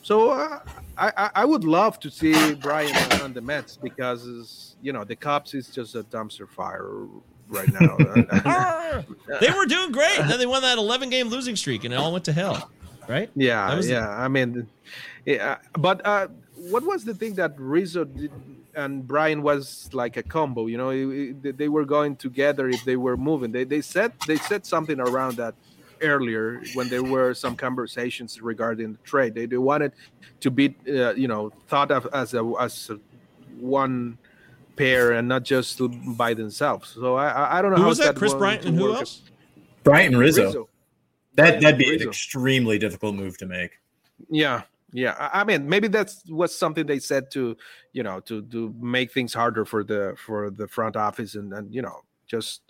So 0.03 0.31
uh, 0.31 0.61
I 0.97 1.13
I- 1.17 1.31
I 1.43 1.45
would 1.45 1.65
love 1.65 1.99
to 2.01 2.11
see 2.11 2.55
Bryant 2.55 2.97
on- 3.15 3.21
on 3.23 3.33
the 3.33 3.41
Mets 3.41 3.77
because 3.83 4.77
you 4.83 4.93
know 4.93 5.05
the 5.05 5.17
Cubs 5.17 5.55
is 5.55 5.69
just 5.69 5.95
a 5.95 6.03
dumpster 6.05 6.49
fire 6.49 6.89
right 7.49 7.71
now. 7.73 7.97
They 9.41 9.51
were 9.51 9.67
doing 9.67 9.91
great. 9.93 10.19
And 10.21 10.31
then 10.31 10.39
they 10.39 10.47
won 10.47 10.63
that 10.63 10.79
11 10.79 11.11
game 11.11 11.29
losing 11.29 11.57
streak 11.57 11.85
and 11.85 11.93
it 11.93 11.97
all 11.97 12.13
went 12.13 12.25
to 12.27 12.33
hell. 12.33 12.71
Right? 13.09 13.29
Yeah, 13.35 13.69
That 13.69 13.77
was 13.77 13.87
the- 13.87 13.93
yeah. 13.95 14.09
I 14.09 14.29
mean, 14.29 14.67
yeah. 15.27 15.59
But 15.79 16.05
uh, 16.07 16.29
what 16.71 16.85
was 16.85 17.05
the 17.05 17.13
thing 17.15 17.35
that 17.35 17.53
Rizzo 17.59 18.05
did 18.05 18.31
and 18.75 19.07
Bryant 19.07 19.43
was 19.43 19.91
like 19.93 20.17
a 20.17 20.23
combo? 20.23 20.67
You 20.67 20.79
know, 20.79 20.91
it- 20.91 21.37
it- 21.45 21.59
they 21.59 21.69
were 21.69 21.85
going 21.85 22.17
together 22.17 22.69
if 22.69 22.83
they 22.85 22.97
were 22.97 23.17
moving. 23.17 23.53
They 23.53 23.65
they 23.65 23.83
said 23.83 24.13
they 24.27 24.37
said 24.37 24.65
something 24.65 24.99
around 25.01 25.37
that 25.37 25.55
earlier 26.05 26.63
when 26.75 26.89
there 26.89 27.03
were 27.03 27.35
some 27.35 27.57
conversations 27.57 28.41
regarding 28.41 28.93
the 28.93 28.99
trade. 28.99 29.35
They, 29.35 29.47
they 29.47 29.57
wanted 29.57 29.93
to 30.41 30.51
be, 30.51 30.77
uh, 30.89 31.15
you 31.15 31.27
know, 31.29 31.51
thought 31.69 31.91
of 31.91 32.07
as 32.13 32.35
a 32.35 32.53
as 32.61 32.91
a 32.91 32.99
one 33.59 34.19
pair 34.77 35.13
and 35.13 35.29
not 35.29 35.43
just 35.45 35.79
to- 35.79 35.89
by 35.89 36.35
themselves. 36.35 36.91
So 36.91 37.15
I 37.17 37.29
I, 37.29 37.59
I 37.59 37.63
don't 37.63 37.71
know 37.73 37.77
Who 37.79 37.83
how 37.83 37.89
was 37.89 37.99
that? 37.99 38.17
Kris 38.17 38.35
Bryant 38.35 38.65
and 38.65 38.79
who 38.79 38.85
work. 38.91 38.99
else? 39.01 39.23
Bryant 39.83 40.15
and 40.15 40.21
Rizzo. 40.21 40.45
Rizzo. 40.47 40.69
That 41.37 41.61
that'd 41.61 41.79
be 41.79 41.93
and 41.93 42.03
an 42.03 42.09
extremely 42.09 42.79
difficult 42.79 43.17
move 43.17 43.37
to 43.39 43.47
make. 43.47 43.73
Yeah, 44.31 44.63
yeah. 44.93 45.15
I 45.19 45.41
I 45.41 45.45
mean, 45.45 45.69
maybe 45.69 45.89
that's 45.89 46.25
was 46.29 46.57
something 46.57 46.87
they 46.87 47.01
said 47.01 47.31
to, 47.33 47.57
you 47.93 48.03
know, 48.03 48.21
to 48.21 48.43
to 48.43 48.75
make 48.81 49.13
things 49.13 49.35
harder 49.35 49.65
for 49.65 49.83
the 49.83 50.15
for 50.17 50.51
the 50.51 50.69
front 50.69 50.97
office 50.97 51.35
and 51.35 51.53
and 51.53 51.75
you 51.75 51.83
know 51.83 52.03
just 52.27 52.63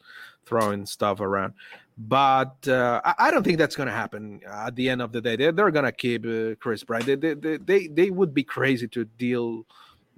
throwing 0.47 0.87
stuff 0.87 1.20
around. 1.20 1.55
But 1.97 2.66
uh, 2.66 3.01
I, 3.05 3.14
I 3.18 3.30
don't 3.30 3.45
think 3.45 3.59
that's 3.59 3.76
going 3.76 3.86
to 3.86 3.92
happen 3.92 4.40
at 4.47 4.74
the 4.74 4.88
end 4.88 5.01
of 5.01 5.12
the 5.12 5.20
day. 5.20 5.36
They're, 5.36 5.53
they're 5.53 5.70
going 5.70 5.84
to 5.84 5.92
keep 5.92 6.26
uh, 6.26 6.57
Kris 6.57 6.82
Bryant. 6.82 7.07
They, 7.07 7.14
they, 7.14 7.34
they, 7.34 7.57
they, 7.57 7.86
they 7.86 8.11
would 8.11 8.34
be 8.34 8.42
crazy 8.42 8.88
to 8.88 9.05
deal 9.05 9.64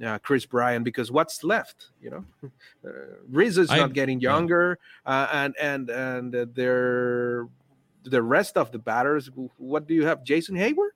uh, 0.05 0.19
Kris 0.19 0.47
Bryant 0.47 0.85
because 0.85 1.11
what's 1.11 1.45
left, 1.45 1.91
you 2.01 2.11
know? 2.11 2.25
Uh, 2.87 3.17
Rizzo's 3.29 3.69
I- 3.71 3.79
not 3.79 3.95
getting 3.95 4.21
yeah. 4.21 4.31
younger, 4.31 4.79
uh, 5.07 5.27
and 5.33 5.57
and 5.61 5.91
and 5.91 6.37
uh, 6.37 6.47
they're 6.55 7.49
the 8.05 8.23
rest 8.23 8.57
of 8.57 8.71
the 8.71 8.79
batters. 8.79 9.29
What 9.57 9.89
do 9.89 9.95
you 9.95 10.07
have, 10.07 10.23
Jason 10.23 10.55
Heyward? 10.55 10.95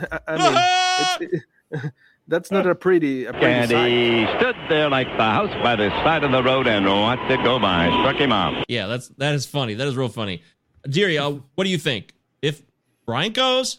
I 0.26 1.10
mean, 1.20 1.28
it's, 1.70 1.86
that's 2.28 2.50
not 2.50 2.66
a 2.66 2.74
pretty, 2.74 3.24
a 3.26 3.32
pretty 3.32 3.46
And 3.46 3.70
sight. 3.70 3.90
he 3.90 4.26
stood 4.38 4.56
there 4.68 4.88
like 4.88 5.06
the 5.16 5.22
house 5.24 5.50
by 5.62 5.76
the 5.76 5.90
side 6.04 6.24
of 6.24 6.32
the 6.32 6.42
road 6.42 6.66
and 6.66 6.86
watched 6.86 7.30
it 7.30 7.42
go 7.44 7.58
by. 7.58 7.88
Struck 8.00 8.16
him 8.16 8.32
out. 8.32 8.64
Yeah, 8.68 8.86
that's 8.86 9.08
that 9.18 9.34
is 9.34 9.46
funny. 9.46 9.74
That 9.74 9.86
is 9.88 9.96
real 9.96 10.08
funny. 10.08 10.42
Deary, 10.88 11.18
uh, 11.18 11.30
what 11.54 11.64
do 11.64 11.70
you 11.70 11.78
think? 11.78 12.14
If 12.42 12.62
Bryant 13.06 13.34
goes, 13.34 13.78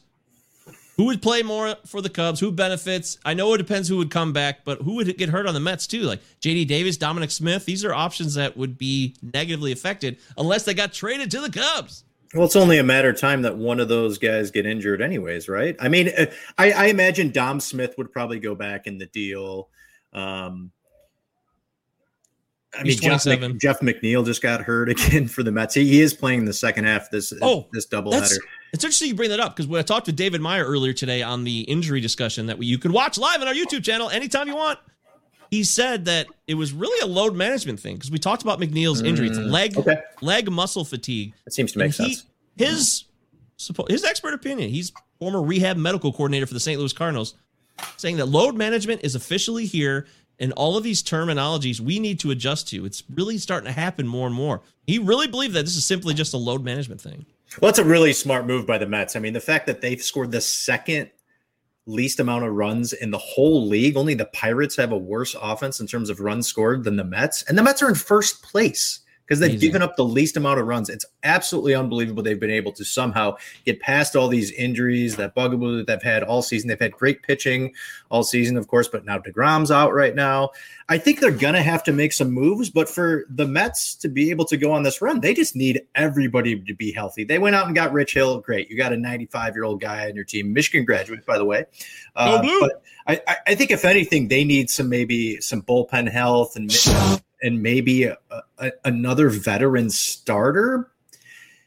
who 0.97 1.05
would 1.05 1.21
play 1.21 1.43
more 1.43 1.75
for 1.85 2.01
the 2.01 2.09
Cubs? 2.09 2.39
Who 2.39 2.51
benefits? 2.51 3.17
I 3.25 3.33
know 3.33 3.53
it 3.53 3.57
depends 3.57 3.89
who 3.89 3.97
would 3.97 4.09
come 4.11 4.31
back, 4.33 4.63
but 4.63 4.81
who 4.81 4.95
would 4.95 5.17
get 5.17 5.29
hurt 5.29 5.45
on 5.45 5.53
the 5.53 5.59
Mets 5.59 5.87
too? 5.87 6.01
Like 6.03 6.21
JD 6.41 6.67
Davis, 6.67 6.97
Dominic 6.97 7.31
Smith. 7.31 7.65
These 7.65 7.83
are 7.83 7.93
options 7.93 8.35
that 8.35 8.55
would 8.57 8.77
be 8.77 9.15
negatively 9.21 9.71
affected 9.71 10.17
unless 10.37 10.63
they 10.63 10.73
got 10.73 10.93
traded 10.93 11.29
to 11.31 11.41
the 11.41 11.49
Cubs. 11.51 12.03
Well, 12.33 12.45
it's 12.45 12.55
only 12.55 12.79
a 12.79 12.83
matter 12.83 13.09
of 13.09 13.19
time 13.19 13.43
that 13.43 13.57
one 13.57 13.79
of 13.79 13.87
those 13.87 14.17
guys 14.17 14.51
get 14.51 14.65
injured, 14.65 15.01
anyways, 15.01 15.47
right? 15.47 15.75
I 15.79 15.87
mean, 15.89 16.09
uh, 16.17 16.25
I, 16.57 16.71
I 16.71 16.85
imagine 16.87 17.31
Dom 17.31 17.59
Smith 17.59 17.95
would 17.97 18.11
probably 18.11 18.39
go 18.39 18.55
back 18.55 18.87
in 18.87 18.97
the 18.97 19.05
deal. 19.05 19.69
Um, 20.11 20.71
I 22.77 22.83
He's 22.83 23.01
mean, 23.01 23.17
Jeff, 23.17 23.25
Mc- 23.25 23.57
Jeff 23.57 23.79
McNeil 23.79 24.25
just 24.25 24.41
got 24.41 24.61
hurt 24.61 24.89
again 24.89 25.27
for 25.27 25.43
the 25.43 25.51
Mets. 25.51 25.75
He, 25.75 25.85
he 25.87 26.01
is 26.01 26.13
playing 26.13 26.45
the 26.45 26.53
second 26.53 26.85
half 26.85 27.09
this 27.09 27.31
Oh, 27.41 27.67
this 27.71 27.87
doubleheader. 27.87 28.37
It's 28.73 28.83
interesting 28.83 29.07
you 29.09 29.15
bring 29.15 29.29
that 29.29 29.39
up 29.39 29.55
because 29.55 29.67
when 29.67 29.79
I 29.79 29.83
talked 29.83 30.07
to 30.07 30.11
David 30.11 30.41
Meyer 30.41 30.65
earlier 30.65 30.91
today 30.91 31.21
on 31.21 31.43
the 31.45 31.61
injury 31.61 32.01
discussion 32.01 32.47
that 32.47 32.57
we, 32.57 32.65
you 32.65 32.77
can 32.77 32.91
watch 32.91 33.17
live 33.17 33.41
on 33.41 33.47
our 33.47 33.53
YouTube 33.53 33.83
channel 33.83 34.09
anytime 34.09 34.47
you 34.47 34.55
want. 34.55 34.79
He 35.51 35.63
said 35.63 36.05
that 36.05 36.27
it 36.47 36.55
was 36.55 36.73
really 36.73 36.99
a 37.01 37.05
load 37.11 37.35
management 37.35 37.79
thing 37.79 37.95
because 37.95 38.11
we 38.11 38.17
talked 38.19 38.41
about 38.41 38.59
McNeil's 38.59 39.01
injury. 39.01 39.27
It's 39.27 39.37
Mm, 39.37 39.51
leg 39.51 39.77
okay. 39.77 39.97
leg 40.21 40.51
muscle 40.51 40.85
fatigue. 40.85 41.33
That 41.45 41.51
seems 41.53 41.71
to 41.73 41.79
make 41.79 41.93
he- 41.95 42.15
sense. 42.15 42.25
His 42.57 43.03
his 43.89 44.03
expert 44.03 44.33
opinion. 44.33 44.69
He's 44.69 44.91
former 45.19 45.41
rehab 45.41 45.77
medical 45.77 46.11
coordinator 46.11 46.45
for 46.45 46.53
the 46.53 46.59
St. 46.59 46.77
Louis 46.79 46.91
Cardinals, 46.93 47.35
saying 47.97 48.17
that 48.17 48.25
load 48.25 48.55
management 48.55 49.01
is 49.03 49.15
officially 49.15 49.65
here, 49.65 50.07
and 50.39 50.51
all 50.53 50.75
of 50.77 50.83
these 50.83 51.01
terminologies 51.01 51.79
we 51.79 51.99
need 51.99 52.19
to 52.19 52.31
adjust 52.31 52.67
to. 52.69 52.85
It's 52.85 53.03
really 53.13 53.37
starting 53.37 53.67
to 53.67 53.71
happen 53.71 54.07
more 54.07 54.27
and 54.27 54.35
more. 54.35 54.61
He 54.87 54.99
really 54.99 55.27
believed 55.27 55.53
that 55.53 55.63
this 55.65 55.75
is 55.77 55.85
simply 55.85 56.13
just 56.13 56.33
a 56.33 56.37
load 56.37 56.63
management 56.63 56.99
thing. 57.01 57.25
Well, 57.61 57.69
it's 57.69 57.79
a 57.79 57.85
really 57.85 58.11
smart 58.11 58.45
move 58.45 58.67
by 58.67 58.77
the 58.77 58.85
Mets. 58.87 59.15
I 59.15 59.19
mean, 59.19 59.31
the 59.33 59.39
fact 59.39 59.67
that 59.67 59.79
they've 59.79 60.01
scored 60.01 60.31
the 60.31 60.41
second 60.41 61.09
least 61.85 62.19
amount 62.19 62.45
of 62.45 62.53
runs 62.53 62.93
in 62.93 63.11
the 63.11 63.17
whole 63.17 63.67
league, 63.67 63.97
only 63.97 64.13
the 64.13 64.25
Pirates 64.25 64.75
have 64.75 64.91
a 64.91 64.97
worse 64.97 65.35
offense 65.41 65.79
in 65.79 65.87
terms 65.87 66.09
of 66.09 66.19
runs 66.19 66.47
scored 66.47 66.83
than 66.83 66.95
the 66.95 67.03
Mets. 67.03 67.43
And 67.43 67.57
the 67.57 67.63
Mets 67.63 67.81
are 67.81 67.89
in 67.89 67.95
first 67.95 68.41
place 68.43 69.01
because 69.25 69.39
they've 69.39 69.49
Amazing. 69.51 69.67
given 69.67 69.81
up 69.81 69.95
the 69.95 70.05
least 70.05 70.37
amount 70.37 70.59
of 70.59 70.67
runs. 70.67 70.89
It's 70.89 71.05
absolutely 71.23 71.73
unbelievable 71.73 72.21
they've 72.21 72.39
been 72.39 72.51
able 72.51 72.71
to 72.73 72.85
somehow 72.85 73.37
get 73.65 73.79
past 73.79 74.15
all 74.15 74.27
these 74.27 74.51
injuries, 74.51 75.15
that 75.15 75.33
bugaboo 75.33 75.77
that 75.77 75.87
they've 75.87 76.01
had 76.03 76.21
all 76.23 76.41
season. 76.43 76.67
They've 76.67 76.79
had 76.79 76.91
great 76.91 77.23
pitching 77.23 77.73
all 78.09 78.23
season, 78.23 78.55
of 78.55 78.67
course, 78.67 78.87
but 78.87 79.03
now 79.03 79.17
DeGrom's 79.17 79.71
out 79.71 79.93
right 79.93 80.13
now. 80.13 80.51
I 80.87 80.99
think 80.99 81.19
they're 81.19 81.31
going 81.31 81.55
to 81.55 81.63
have 81.63 81.83
to 81.85 81.91
make 81.91 82.13
some 82.13 82.29
moves, 82.31 82.69
but 82.69 82.87
for 82.87 83.25
the 83.29 83.47
Mets 83.47 83.95
to 83.95 84.07
be 84.07 84.29
able 84.29 84.45
to 84.45 84.57
go 84.57 84.71
on 84.71 84.83
this 84.83 85.01
run, 85.01 85.19
they 85.21 85.33
just 85.33 85.55
need 85.55 85.81
everybody 85.95 86.59
to 86.59 86.73
be 86.75 86.91
healthy. 86.91 87.23
They 87.23 87.39
went 87.39 87.55
out 87.55 87.65
and 87.65 87.73
got 87.75 87.91
Rich 87.91 88.13
Hill. 88.13 88.39
Great. 88.41 88.69
You 88.69 88.77
got 88.77 88.93
a 88.93 88.97
95 88.97 89.55
year 89.55 89.63
old 89.63 89.81
guy 89.81 90.07
on 90.07 90.15
your 90.15 90.25
team, 90.25 90.53
Michigan 90.53 90.85
graduate, 90.85 91.25
by 91.25 91.39
the 91.39 91.45
way. 91.45 91.65
Uh, 92.15 92.41
but 92.59 92.83
I, 93.07 93.21
I- 93.27 93.37
I 93.47 93.55
think 93.55 93.71
if 93.71 93.85
anything, 93.85 94.27
they 94.27 94.43
need 94.43 94.69
some 94.69 94.89
maybe 94.89 95.39
some 95.41 95.61
bullpen 95.63 96.09
health 96.11 96.55
and 96.55 96.69
and 97.45 97.61
maybe 97.61 98.05
a, 98.05 98.17
a, 98.57 98.71
another 98.83 99.29
veteran 99.29 99.89
starter. 99.89 100.91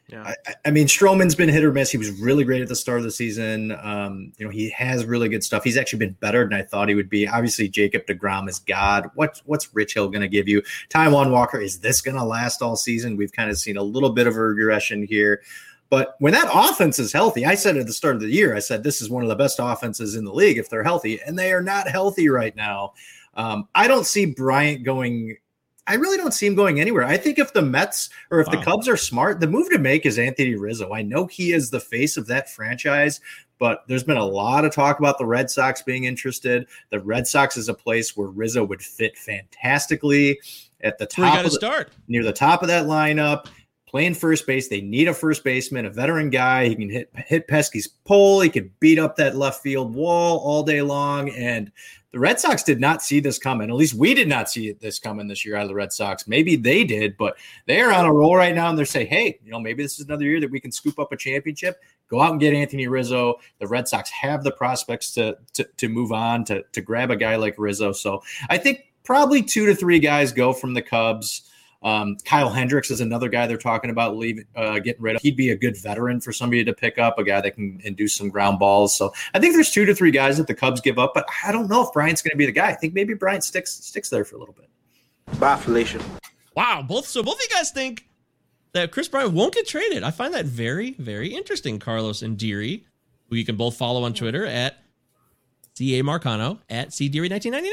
Yeah. 0.07 0.33
I, 0.47 0.53
I- 0.65 0.71
mean, 0.71 0.87
Stroman's 0.87 1.35
been 1.35 1.49
hit 1.49 1.63
or 1.63 1.71
miss. 1.71 1.91
He 1.91 1.97
was 1.97 2.09
really 2.19 2.43
great 2.43 2.61
at 2.61 2.67
the 2.67 2.75
start 2.75 2.97
of 2.97 3.03
the 3.03 3.11
season. 3.11 3.71
Um, 3.81 4.33
you 4.37 4.45
know, 4.45 4.51
he 4.51 4.69
has 4.71 5.05
really 5.05 5.29
good 5.29 5.43
stuff. 5.43 5.63
He's 5.63 5.77
actually 5.77 5.99
been 5.99 6.17
better 6.19 6.43
than 6.43 6.53
I 6.53 6.63
thought 6.63 6.89
he 6.89 6.95
would 6.95 7.09
be. 7.09 7.27
Obviously, 7.27 7.69
Jacob 7.69 8.07
Degrom 8.07 8.49
is 8.49 8.59
God. 8.59 9.09
What 9.13 9.39
what's 9.45 9.73
Rich 9.73 9.93
Hill 9.93 10.09
going 10.09 10.21
to 10.21 10.27
give 10.27 10.47
you? 10.47 10.63
Taijuan 10.89 11.31
Walker 11.31 11.59
is 11.59 11.79
this 11.79 12.01
going 12.01 12.17
to 12.17 12.23
last 12.23 12.61
all 12.61 12.75
season? 12.75 13.17
We've 13.17 13.31
kind 13.31 13.51
of 13.51 13.57
seen 13.59 13.77
a 13.77 13.83
little 13.83 14.09
bit 14.09 14.25
of 14.25 14.35
a 14.35 14.41
regression 14.41 15.03
here. 15.03 15.41
But 15.91 16.15
when 16.19 16.33
that 16.33 16.49
offense 16.53 16.99
is 16.99 17.11
healthy, 17.13 17.45
I 17.45 17.55
said 17.55 17.75
at 17.77 17.87
the 17.87 17.93
start 17.93 18.15
of 18.15 18.21
the 18.21 18.29
year, 18.29 18.55
I 18.55 18.59
said 18.59 18.83
this 18.83 19.01
is 19.01 19.09
one 19.09 19.23
of 19.23 19.29
the 19.29 19.35
best 19.35 19.59
offenses 19.59 20.15
in 20.15 20.23
the 20.23 20.33
league 20.33 20.57
if 20.57 20.69
they're 20.69 20.83
healthy, 20.83 21.19
and 21.21 21.37
they 21.37 21.51
are 21.51 21.63
not 21.63 21.87
healthy 21.87 22.29
right 22.29 22.55
now. 22.55 22.93
Um, 23.35 23.67
I 23.75 23.87
don't 23.87 24.05
see 24.05 24.25
Bryant 24.25 24.83
going. 24.83 25.37
I 25.87 25.95
really 25.95 26.17
don't 26.17 26.33
see 26.33 26.45
him 26.45 26.55
going 26.55 26.79
anywhere. 26.79 27.03
I 27.03 27.17
think 27.17 27.39
if 27.39 27.53
the 27.53 27.63
Mets 27.63 28.09
or 28.29 28.39
if 28.39 28.51
the 28.51 28.61
Cubs 28.61 28.87
are 28.87 28.97
smart, 28.97 29.39
the 29.39 29.47
move 29.47 29.69
to 29.71 29.79
make 29.79 30.05
is 30.05 30.19
Anthony 30.19 30.55
Rizzo. 30.55 30.93
I 30.93 31.01
know 31.01 31.25
he 31.25 31.51
is 31.51 31.71
the 31.71 31.79
face 31.79 32.15
of 32.15 32.27
that 32.27 32.49
franchise, 32.49 33.21
but 33.57 33.83
there's 33.87 34.03
been 34.03 34.17
a 34.17 34.25
lot 34.25 34.65
of 34.65 34.73
talk 34.73 34.99
about 34.99 35.17
the 35.17 35.25
Red 35.25 35.49
Sox 35.49 35.81
being 35.81 36.03
interested. 36.03 36.67
The 36.91 36.99
Red 36.99 37.25
Sox 37.25 37.57
is 37.57 37.69
a 37.69 37.73
place 37.73 38.15
where 38.15 38.27
Rizzo 38.27 38.63
would 38.63 38.81
fit 38.81 39.17
fantastically 39.17 40.39
at 40.81 40.97
the 40.97 41.05
That's 41.05 41.17
where 41.17 41.27
you 41.27 41.31
top 41.31 41.39
got 41.39 41.45
of 41.45 41.51
to 41.51 41.55
the, 41.55 41.65
start. 41.65 41.91
near 42.07 42.23
the 42.23 42.33
top 42.33 42.61
of 42.61 42.67
that 42.67 42.85
lineup, 42.85 43.47
playing 43.87 44.13
first 44.13 44.45
base. 44.45 44.69
They 44.69 44.81
need 44.81 45.07
a 45.07 45.13
first 45.13 45.43
baseman, 45.43 45.85
a 45.85 45.89
veteran 45.89 46.29
guy. 46.29 46.67
He 46.67 46.75
can 46.75 46.89
hit 46.89 47.09
hit 47.15 47.47
Pesky's 47.47 47.87
pole. 47.87 48.41
He 48.41 48.49
can 48.49 48.71
beat 48.79 48.99
up 48.99 49.15
that 49.15 49.35
left 49.35 49.63
field 49.63 49.95
wall 49.95 50.37
all 50.39 50.63
day 50.63 50.81
long. 50.81 51.29
And 51.31 51.71
the 52.11 52.19
Red 52.19 52.39
Sox 52.39 52.63
did 52.63 52.79
not 52.79 53.03
see 53.03 53.19
this 53.19 53.37
coming. 53.37 53.69
At 53.69 53.75
least 53.75 53.93
we 53.93 54.13
did 54.13 54.27
not 54.27 54.49
see 54.49 54.71
this 54.71 54.97
coming 54.97 55.27
this 55.27 55.45
year 55.45 55.55
out 55.55 55.63
of 55.63 55.67
the 55.67 55.75
Red 55.75 55.93
Sox. 55.93 56.27
Maybe 56.27 56.55
they 56.55 56.83
did, 56.83 57.15
but 57.17 57.37
they 57.67 57.81
are 57.81 57.91
on 57.91 58.05
a 58.05 58.13
roll 58.13 58.35
right 58.35 58.55
now. 58.55 58.69
And 58.69 58.77
they're 58.77 58.85
saying, 58.85 59.07
hey, 59.07 59.39
you 59.43 59.51
know, 59.51 59.59
maybe 59.59 59.83
this 59.83 59.99
is 59.99 60.05
another 60.05 60.23
year 60.23 60.39
that 60.39 60.49
we 60.49 60.59
can 60.59 60.71
scoop 60.71 60.97
up 60.97 61.11
a 61.11 61.17
championship. 61.17 61.79
Go 62.09 62.19
out 62.19 62.31
and 62.31 62.39
get 62.39 62.53
Anthony 62.53 62.87
Rizzo. 62.87 63.35
The 63.59 63.67
Red 63.67 63.87
Sox 63.87 64.09
have 64.09 64.43
the 64.43 64.51
prospects 64.51 65.13
to 65.13 65.37
to, 65.53 65.67
to 65.77 65.89
move 65.89 66.11
on 66.11 66.45
to 66.45 66.63
to 66.71 66.81
grab 66.81 67.11
a 67.11 67.15
guy 67.15 67.35
like 67.35 67.55
Rizzo. 67.57 67.91
So 67.91 68.23
I 68.49 68.57
think 68.57 68.85
probably 69.03 69.43
two 69.43 69.67
to 69.67 69.75
three 69.75 69.99
guys 69.99 70.31
go 70.31 70.51
from 70.51 70.73
the 70.73 70.81
Cubs. 70.81 71.48
Um, 71.81 72.17
Kyle 72.25 72.49
Hendricks 72.49 72.91
is 72.91 72.99
another 72.99 73.29
guy 73.29 73.47
they're 73.47 73.57
talking 73.57 73.89
about 73.89 74.17
leaving, 74.17 74.45
uh, 74.55 74.79
getting 74.79 75.01
rid 75.01 75.15
of. 75.15 75.21
He'd 75.21 75.37
be 75.37 75.51
a 75.51 75.55
good 75.55 75.77
veteran 75.77 76.19
for 76.19 76.33
somebody 76.33 76.63
to 76.65 76.73
pick 76.73 76.97
up, 76.97 77.17
a 77.17 77.23
guy 77.23 77.39
that 77.39 77.51
can 77.51 77.79
induce 77.83 78.15
some 78.15 78.29
ground 78.29 78.59
balls. 78.59 78.95
So 78.95 79.13
I 79.33 79.39
think 79.39 79.53
there's 79.53 79.71
two 79.71 79.85
to 79.85 79.95
three 79.95 80.11
guys 80.11 80.37
that 80.37 80.47
the 80.47 80.53
Cubs 80.53 80.81
give 80.81 80.99
up, 80.99 81.13
but 81.13 81.25
I 81.43 81.51
don't 81.51 81.69
know 81.69 81.81
if 81.85 81.93
Bryant's 81.93 82.21
going 82.21 82.31
to 82.31 82.37
be 82.37 82.45
the 82.45 82.51
guy. 82.51 82.67
I 82.67 82.75
think 82.75 82.93
maybe 82.93 83.13
Bryant 83.13 83.43
sticks 83.43 83.71
sticks 83.71 84.09
there 84.09 84.25
for 84.25 84.35
a 84.35 84.39
little 84.39 84.55
bit. 84.55 84.69
Bye, 85.39 85.55
Felicia. 85.55 86.01
Wow, 86.55 86.83
both 86.85 87.07
so 87.07 87.23
both 87.23 87.35
of 87.35 87.41
you 87.41 87.55
guys 87.55 87.71
think 87.71 88.05
that 88.73 88.91
Kris 88.91 89.07
Bryant 89.07 89.33
won't 89.33 89.53
get 89.53 89.67
traded. 89.67 90.03
I 90.03 90.11
find 90.11 90.33
that 90.33 90.45
very, 90.45 90.91
very 90.99 91.33
interesting. 91.33 91.79
Carlos 91.79 92.21
and 92.21 92.37
Deary, 92.37 92.85
who 93.29 93.37
you 93.37 93.45
can 93.45 93.55
both 93.55 93.77
follow 93.77 94.03
on 94.03 94.13
Twitter 94.13 94.45
at 94.45 94.77
CA 95.75 96.03
Marcano 96.03 96.59
at 96.69 96.89
CDeary1999. 96.89 97.71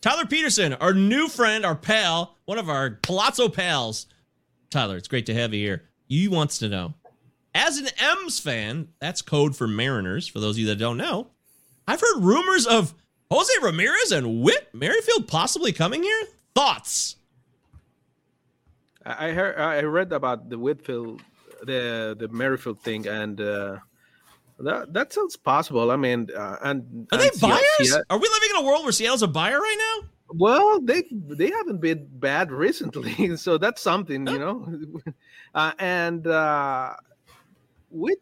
Tyler 0.00 0.24
Peterson, 0.24 0.72
our 0.74 0.94
new 0.94 1.28
friend, 1.28 1.64
our 1.64 1.74
pal, 1.74 2.36
one 2.46 2.58
of 2.58 2.70
our 2.70 2.90
Palazzo 3.02 3.48
pals. 3.48 4.06
Tyler, 4.70 4.96
it's 4.96 5.08
great 5.08 5.26
to 5.26 5.34
have 5.34 5.52
you 5.52 5.60
here. 5.60 5.82
You 6.08 6.30
wants 6.30 6.58
to 6.58 6.68
know. 6.68 6.94
As 7.54 7.78
an 7.78 7.88
M's 7.98 8.40
fan, 8.40 8.88
that's 8.98 9.20
code 9.20 9.54
for 9.54 9.68
Mariners, 9.68 10.26
for 10.26 10.40
those 10.40 10.54
of 10.54 10.60
you 10.60 10.66
that 10.68 10.76
don't 10.76 10.96
know. 10.96 11.28
I've 11.86 12.00
heard 12.00 12.22
rumors 12.22 12.66
of 12.66 12.94
Jose 13.30 13.52
Ramirez 13.62 14.12
and 14.12 14.40
Whit 14.42 14.68
Merrifield 14.72 15.28
possibly 15.28 15.72
coming 15.72 16.02
here. 16.02 16.22
Thoughts? 16.54 17.16
I 19.04 19.30
heard 19.30 19.58
I 19.58 19.82
read 19.82 20.12
about 20.12 20.48
the 20.48 20.58
Whitfield, 20.58 21.22
the 21.62 22.16
the 22.18 22.28
Merrifield 22.28 22.80
thing, 22.80 23.06
and 23.06 23.40
uh, 23.40 23.78
that 24.62 24.92
that 24.92 25.12
sounds 25.12 25.36
possible. 25.36 25.90
I 25.90 25.96
mean, 25.96 26.28
uh, 26.36 26.56
and 26.62 27.06
Are 27.12 27.18
they 27.18 27.28
and 27.28 27.34
Seattle- 27.34 27.56
buyers? 27.56 27.88
Seattle- 27.88 28.04
Are 28.10 28.18
we 28.18 28.28
living 28.28 28.50
in 28.50 28.56
a 28.56 28.66
world 28.66 28.82
where 28.84 28.92
Seattle's 28.92 29.22
a 29.22 29.28
buyer 29.28 29.58
right 29.58 29.76
now? 30.02 30.08
Well, 30.32 30.80
they 30.80 31.04
they 31.10 31.50
haven't 31.50 31.80
been 31.80 32.06
bad 32.12 32.52
recently, 32.52 33.36
so 33.44 33.58
that's 33.58 33.82
something, 33.82 34.26
you 34.26 34.38
know. 34.38 34.66
uh, 35.54 35.72
and 35.78 36.26
uh, 36.26 36.94
with 37.90 38.18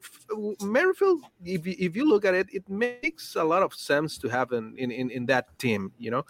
Merrifield, 0.63 1.21
if 1.45 1.67
you, 1.67 1.75
if 1.79 1.95
you 1.95 2.09
look 2.09 2.25
at 2.25 2.33
it, 2.35 2.49
it 2.51 2.67
makes 2.69 3.37
a 3.37 3.45
lot 3.45 3.63
of 3.63 3.75
sense 3.75 4.17
to 4.19 4.29
have 4.29 4.53
in 4.53 4.75
in, 4.79 4.91
in, 4.91 5.11
in 5.11 5.27
that 5.27 5.59
team, 5.59 5.93
you 5.99 6.11
know. 6.11 6.25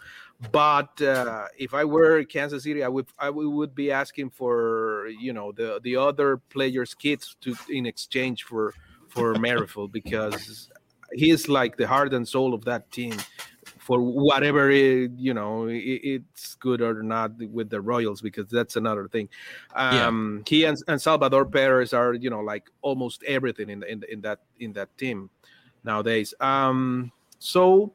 But 0.51 1.01
uh, 1.01 1.45
if 1.57 1.73
I 1.73 1.85
were 1.85 2.23
Kansas 2.25 2.63
City, 2.63 2.83
I 2.83 2.89
would 2.89 3.07
I 3.17 3.29
would 3.29 3.73
be 3.73 3.91
asking 3.91 4.31
for 4.31 5.07
you 5.07 5.31
know 5.31 5.51
the 5.53 5.79
the 5.81 5.95
other 5.95 6.37
players' 6.49 6.93
kids 6.93 7.37
to 7.41 7.55
in 7.69 7.85
exchange 7.85 8.43
for 8.43 8.73
for 9.19 9.39
Merrifield 9.39 9.91
because 9.91 10.69
he 11.13 11.29
is 11.29 11.49
like 11.49 11.77
the 11.77 11.87
heart 11.87 12.13
and 12.13 12.27
soul 12.27 12.53
of 12.53 12.63
that 12.65 12.89
team 12.91 13.15
for 13.79 14.01
whatever 14.01 14.69
it, 14.69 15.11
you 15.17 15.33
know 15.33 15.67
it's 15.69 16.55
good 16.55 16.81
or 16.81 17.01
not 17.01 17.31
with 17.51 17.69
the 17.69 17.81
Royals 17.81 18.21
because 18.21 18.47
that's 18.47 18.75
another 18.75 19.07
thing. 19.07 19.29
Yeah. 19.75 20.07
Um, 20.07 20.43
He 20.47 20.65
and, 20.65 20.77
and 20.87 21.01
Salvador 21.01 21.45
Perez 21.45 21.93
are 21.93 22.13
you 22.13 22.29
know 22.29 22.41
like 22.41 22.69
almost 22.81 23.23
everything 23.23 23.69
in, 23.69 23.83
in 23.83 24.03
in 24.09 24.21
that 24.21 24.39
in 24.59 24.73
that 24.73 24.95
team 24.97 25.29
nowadays. 25.83 26.33
Um, 26.39 27.11
so 27.39 27.93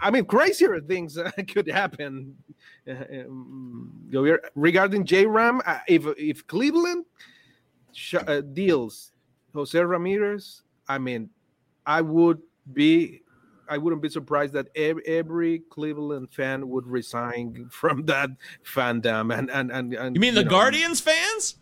I 0.00 0.10
mean, 0.10 0.26
crazier 0.26 0.80
things 0.80 1.18
could 1.52 1.68
happen. 1.68 2.36
Um, 2.88 3.90
regarding 4.54 5.04
J 5.04 5.26
Ram, 5.26 5.60
uh, 5.66 5.78
if 5.88 6.04
if 6.18 6.46
Cleveland 6.46 7.04
sh- 7.92 8.14
uh, 8.26 8.42
deals 8.42 9.12
Jose 9.56 9.78
Ramirez, 9.78 10.62
I 10.88 10.98
mean, 10.98 11.30
I 11.84 12.00
would 12.00 12.40
be 12.72 13.22
I 13.68 13.78
wouldn't 13.78 14.02
be 14.02 14.08
surprised 14.08 14.52
that 14.52 14.68
every, 14.76 15.62
Cleveland 15.70 16.30
fan 16.30 16.68
would 16.68 16.86
resign 16.86 17.68
from 17.70 18.04
that 18.06 18.30
fandom. 18.64 19.36
And 19.36 19.50
and 19.50 19.70
and, 19.70 19.94
and 19.94 20.14
You 20.14 20.20
mean 20.20 20.34
the 20.34 20.44
know, 20.44 20.50
Guardians 20.50 21.00
fans? 21.00 21.56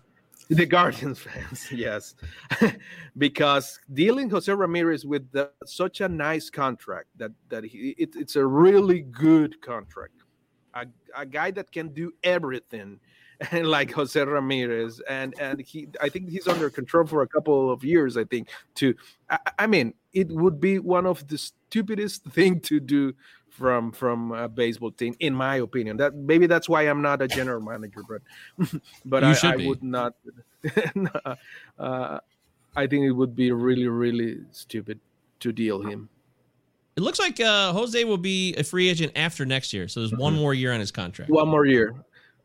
The 0.49 0.67
Guardians 0.67 1.19
fans, 1.27 1.73
yes, 1.73 2.15
because 3.19 3.81
dealing 3.93 4.29
Jose 4.29 4.53
Ramirez 4.53 5.07
with 5.07 5.31
the, 5.33 5.51
such 5.65 6.03
a 6.03 6.09
nice 6.09 6.51
contract 6.51 7.07
that 7.17 7.33
that 7.49 7.65
he 7.65 7.95
it, 7.97 8.15
it's 8.15 8.37
a 8.37 8.45
really 8.45 9.01
good 9.01 9.63
contract, 9.63 10.13
a, 10.75 10.87
a 11.17 11.25
guy 11.25 11.51
that 11.53 11.73
can 11.73 11.89
do 11.89 12.13
everything, 12.23 13.01
and 13.51 13.67
like 13.71 13.93
Jose 13.93 14.21
Ramirez, 14.23 15.01
and 15.09 15.35
and 15.41 15.61
he 15.61 15.89
I 16.01 16.09
think 16.09 16.29
he's 16.29 16.49
under 16.49 16.71
control 16.71 17.07
for 17.07 17.23
a 17.23 17.29
couple 17.29 17.71
of 17.71 17.85
years. 17.85 18.17
I 18.17 18.25
think 18.25 18.49
to 18.77 18.95
I, 19.31 19.39
I 19.61 19.67
mean 19.67 19.95
it 20.13 20.29
would 20.29 20.61
be 20.61 20.79
one 20.79 21.07
of 21.07 21.27
the 21.29 21.39
stupidest 21.39 22.25
thing 22.31 22.61
to 22.61 22.81
do 22.81 23.15
from 23.51 23.93
from 23.93 24.33
a 24.33 24.49
baseball 24.49 24.91
team, 24.91 25.15
in 25.21 25.35
my 25.35 25.57
opinion. 25.57 25.97
That 25.97 26.15
maybe 26.15 26.47
that's 26.47 26.69
why 26.69 26.83
I'm 26.83 27.03
not 27.03 27.23
a 27.23 27.29
general 27.29 27.61
manager, 27.61 28.03
but 28.09 28.81
but 29.05 29.25
I, 29.25 29.37
I 29.43 29.57
would 29.57 29.83
not. 29.83 30.15
uh, 31.79 32.19
I 32.77 32.87
think 32.87 33.05
it 33.05 33.13
would 33.13 33.37
be 33.37 33.53
really 33.53 33.89
really 33.89 34.41
stupid 34.51 34.99
to 35.41 35.53
deal 35.53 35.83
him. 35.83 36.09
It 36.97 37.03
looks 37.03 37.19
like 37.19 37.41
uh, 37.41 37.73
Jose 37.73 38.05
will 38.05 38.19
be 38.19 38.55
a 38.55 38.63
free 38.63 38.89
agent 38.89 39.13
after 39.17 39.45
next 39.45 39.73
year, 39.73 39.89
so 39.89 40.01
there's 40.01 40.15
one 40.15 40.35
more 40.35 40.55
year 40.55 40.73
on 40.73 40.79
his 40.79 40.93
contract. 40.93 41.31
One 41.31 41.49
more 41.49 41.67
year. 41.67 41.95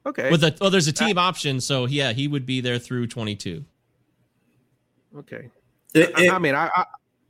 Okay. 0.09 0.29
With 0.31 0.43
a 0.43 0.55
oh, 0.61 0.69
there's 0.69 0.87
a 0.87 0.93
team 0.93 1.17
option, 1.17 1.61
so 1.61 1.85
yeah, 1.85 2.13
he 2.13 2.27
would 2.27 2.45
be 2.45 2.61
there 2.61 2.79
through 2.79 3.07
22. 3.07 3.63
Okay. 5.17 5.49
It- 5.93 6.11
I, 6.15 6.23
it- 6.25 6.33
I 6.33 6.39
mean, 6.39 6.55
I, 6.55 6.69
I 6.75 6.85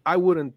I 0.05 0.17
wouldn't 0.17 0.53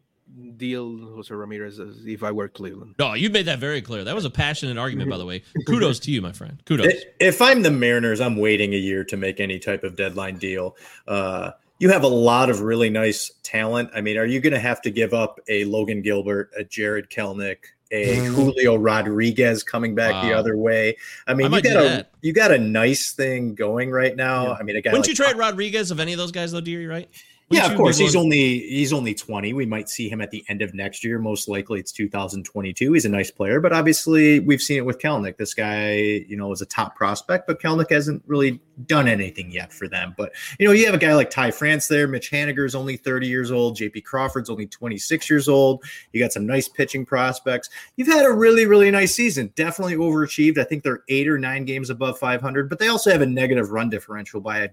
deal 0.56 0.96
Jose 1.14 1.32
Ramirez 1.34 1.78
if 1.78 2.22
I 2.22 2.30
were 2.30 2.48
Cleveland. 2.48 2.94
No, 2.98 3.12
you 3.14 3.28
made 3.28 3.46
that 3.46 3.58
very 3.58 3.82
clear. 3.82 4.02
That 4.04 4.14
was 4.14 4.24
a 4.24 4.30
passionate 4.30 4.78
argument, 4.78 5.10
by 5.10 5.18
the 5.18 5.26
way. 5.26 5.42
Kudos 5.66 5.98
to 6.00 6.10
you, 6.10 6.22
my 6.22 6.32
friend. 6.32 6.62
Kudos. 6.64 6.90
If 7.20 7.42
I'm 7.42 7.62
the 7.62 7.70
Mariners, 7.70 8.20
I'm 8.20 8.36
waiting 8.38 8.72
a 8.72 8.78
year 8.78 9.04
to 9.04 9.16
make 9.16 9.40
any 9.40 9.58
type 9.58 9.84
of 9.84 9.94
deadline 9.96 10.38
deal. 10.38 10.76
Uh, 11.06 11.50
you 11.78 11.90
have 11.90 12.02
a 12.04 12.08
lot 12.08 12.48
of 12.48 12.60
really 12.60 12.88
nice 12.88 13.30
talent. 13.42 13.90
I 13.94 14.00
mean, 14.00 14.16
are 14.16 14.24
you 14.24 14.40
going 14.40 14.52
to 14.54 14.60
have 14.60 14.80
to 14.82 14.90
give 14.90 15.12
up 15.12 15.38
a 15.48 15.64
Logan 15.64 16.00
Gilbert, 16.00 16.50
a 16.56 16.64
Jarred 16.64 17.10
Kelenic, 17.10 17.58
a 17.93 18.16
Julio 18.16 18.77
Rodriguez 18.77 19.62
coming 19.62 19.94
back 19.94 20.10
the 20.23 20.32
Mm. 20.32 20.36
Other 20.36 20.56
way? 20.56 20.97
I 21.27 21.35
mean, 21.35 21.52
I 21.52 21.56
you 21.56 21.62
got 21.62 21.77
a 21.77 21.89
that. 21.89 22.10
you 22.23 22.32
got 22.32 22.51
a 22.51 22.59
nice 22.59 23.12
thing 23.12 23.55
going 23.55 23.90
right 23.90 24.16
now. 24.16 24.55
I 24.55 24.62
mean, 24.62 24.77
a 24.77 24.81
guy 24.81 24.90
Wouldn't 24.90 25.06
like 25.06 25.19
you 25.19 25.24
trade 25.24 25.36
Rodriguez 25.36 25.90
of 25.90 26.01
any 26.01 26.12
of 26.12 26.19
those 26.19 26.32
guys, 26.32 26.52
though, 26.52 26.60
Deary? 26.60 26.86
Right? 26.86 27.09
Yeah, 27.52 27.70
of 27.70 27.76
course. 27.76 27.98
He's 27.98 28.16
only 28.16 28.60
he's 28.60 28.92
only 28.92 29.14
20. 29.14 29.52
We 29.52 29.66
might 29.66 29.88
see 29.88 30.08
him 30.08 30.20
at 30.20 30.30
the 30.30 30.44
end 30.48 30.62
of 30.62 30.74
next 30.74 31.04
year. 31.04 31.18
Most 31.18 31.48
likely 31.48 31.80
it's 31.80 31.92
2022. 31.92 32.92
He's 32.92 33.04
a 33.04 33.08
nice 33.08 33.30
player, 33.30 33.60
but 33.60 33.72
obviously 33.72 34.40
we've 34.40 34.60
seen 34.60 34.78
it 34.78 34.86
with 34.86 34.98
Kelenic. 34.98 35.36
This 35.36 35.54
guy, 35.54 35.94
you 35.94 36.36
know, 36.36 36.52
is 36.52 36.62
a 36.62 36.66
top 36.66 36.96
prospect, 36.96 37.46
but 37.46 37.60
Kelenic 37.60 37.90
hasn't 37.90 38.22
really 38.26 38.60
done 38.86 39.08
anything 39.08 39.50
yet 39.50 39.72
for 39.72 39.88
them. 39.88 40.14
But 40.16 40.32
you 40.58 40.66
know, 40.66 40.72
you 40.72 40.86
have 40.86 40.94
a 40.94 40.98
guy 40.98 41.14
like 41.14 41.30
Ty 41.30 41.50
France 41.50 41.88
there. 41.88 42.08
Mitch 42.08 42.30
Haniger's 42.30 42.74
only 42.74 42.96
30 42.96 43.26
years 43.26 43.50
old. 43.50 43.76
JP 43.76 44.04
Crawford's 44.04 44.50
only 44.50 44.66
26 44.66 45.28
years 45.30 45.48
old. 45.48 45.84
You 46.12 46.20
got 46.20 46.32
some 46.32 46.46
nice 46.46 46.68
pitching 46.68 47.04
prospects. 47.04 47.68
You've 47.96 48.08
had 48.08 48.26
a 48.26 48.32
really, 48.32 48.66
really 48.66 48.90
nice 48.90 49.14
season. 49.14 49.52
Definitely 49.54 49.96
overachieved. 49.96 50.58
I 50.58 50.64
think 50.64 50.82
they're 50.82 51.04
eight 51.08 51.28
or 51.28 51.38
nine 51.38 51.64
games 51.64 51.90
above 51.90 52.18
500, 52.18 52.68
but 52.68 52.78
they 52.78 52.88
also 52.88 53.10
have 53.10 53.22
a 53.22 53.26
negative 53.26 53.70
run 53.70 53.90
differential 53.90 54.40
by 54.40 54.58
a 54.58 54.68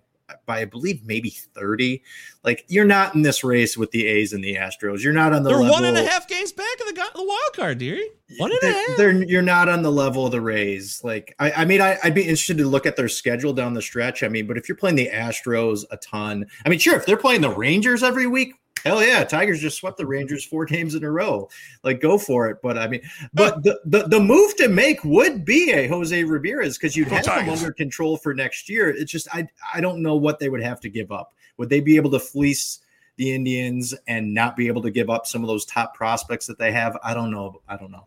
by 0.45 0.60
I 0.60 0.65
believe 0.65 1.06
maybe 1.06 1.30
30. 1.30 2.01
Like 2.43 2.65
you're 2.68 2.85
not 2.85 3.15
in 3.15 3.22
this 3.22 3.43
race 3.43 3.77
with 3.77 3.91
the 3.91 4.06
A's 4.07 4.34
and 4.34 4.43
the 4.43 4.56
Astros. 4.56 5.01
You're 5.03 5.14
not 5.14 5.34
on 5.34 5.43
the 5.43 5.49
They're 5.49 5.60
level. 5.60 5.72
one 5.73 5.85
and 5.85 5.97
a 5.97 6.03
half 6.06 6.27
games 6.27 6.51
back 6.51 6.65
of 6.81 6.88
the, 6.88 6.93
the 6.93 7.23
wild 7.23 7.53
card, 7.56 7.77
Deary. 7.77 8.07
One 8.38 8.51
and 8.51 8.60
They're, 8.61 8.73
half. 8.73 8.97
they're 8.97 9.23
you're 9.23 9.41
not 9.41 9.69
on 9.69 9.81
the 9.81 9.91
level 9.91 10.26
of 10.26 10.31
the 10.31 10.41
Rays. 10.41 11.01
Like 11.03 11.35
I, 11.39 11.51
I 11.51 11.65
mean, 11.65 11.81
I, 11.81 11.97
I'd 12.03 12.14
be 12.14 12.22
interested 12.22 12.57
to 12.60 12.68
look 12.68 12.85
at 12.85 12.95
their 12.95 13.10
schedule 13.10 13.53
down 13.53 13.73
the 13.73 13.81
stretch. 13.81 14.22
I 14.23 14.27
mean, 14.27 14.45
but 14.47 14.57
if 14.57 14.69
you're 14.69 14.76
playing 14.77 14.95
the 14.97 15.10
Astros 15.10 15.84
a 15.91 15.97
ton, 15.97 16.45
I 16.65 16.69
mean, 16.69 16.80
sure, 16.80 16.95
if 16.95 17.06
they're 17.06 17.18
playing 17.18 17.41
the 17.41 17.49
Rangers 17.49 18.03
every 18.03 18.27
week, 18.27 18.53
hell 18.84 19.03
yeah, 19.03 19.23
Tigers 19.23 19.60
just 19.60 19.77
swept 19.77 19.97
the 19.97 20.06
Rangers 20.06 20.45
four 20.45 20.65
games 20.65 20.95
in 20.95 21.03
a 21.03 21.11
row. 21.11 21.49
Like 21.84 22.01
go 22.01 22.18
for 22.18 22.49
it. 22.49 22.57
But 22.61 22.77
I 22.77 22.88
mean, 22.88 23.01
but 23.34 23.64
the 23.64 23.80
the, 23.85 24.07
the 24.07 24.19
move 24.19 24.56
to 24.57 24.68
make 24.68 25.03
would 25.03 25.45
be 25.45 25.72
a 25.72 25.88
Jose 25.88 26.23
Ramirez 26.23 26.77
because 26.77 26.95
you'd 26.95 27.07
have 27.10 27.26
him 27.26 27.49
under 27.49 27.72
control 27.72 28.18
for 28.18 28.34
next 28.34 28.69
year. 28.69 28.89
It's 28.89 29.11
just 29.11 29.27
I 29.34 29.47
I 29.73 29.81
don't 29.81 30.01
know 30.01 30.15
what 30.15 30.39
they 30.39 30.49
would 30.49 30.64
have 30.64 30.80
to 30.81 30.89
give 30.89 31.11
up. 31.11 31.34
Would 31.57 31.69
they 31.69 31.81
be 31.81 31.95
able 31.95 32.11
to 32.11 32.19
fleece? 32.19 32.80
The 33.18 33.35
Indians 33.35 33.93
and 34.07 34.34
not 34.34 34.56
be 34.56 34.68
able 34.68 34.81
to 34.81 34.89
give 34.89 35.10
up 35.10 35.27
some 35.27 35.43
of 35.43 35.49
those 35.49 35.65
top 35.65 35.93
prospects 35.93 36.47
that 36.47 36.57
they 36.57 36.72
have. 36.72 36.97
I 37.03 37.14
don't 37.14 37.31
know. 37.31 37.61
I 37.68 37.76
don't 37.76 37.91
know. 37.91 38.06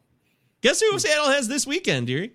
Guess 0.63 0.81
who 0.81 0.99
Seattle 0.99 1.29
has 1.29 1.49
this 1.49 1.67
weekend, 1.67 2.07
Deary? 2.07 2.33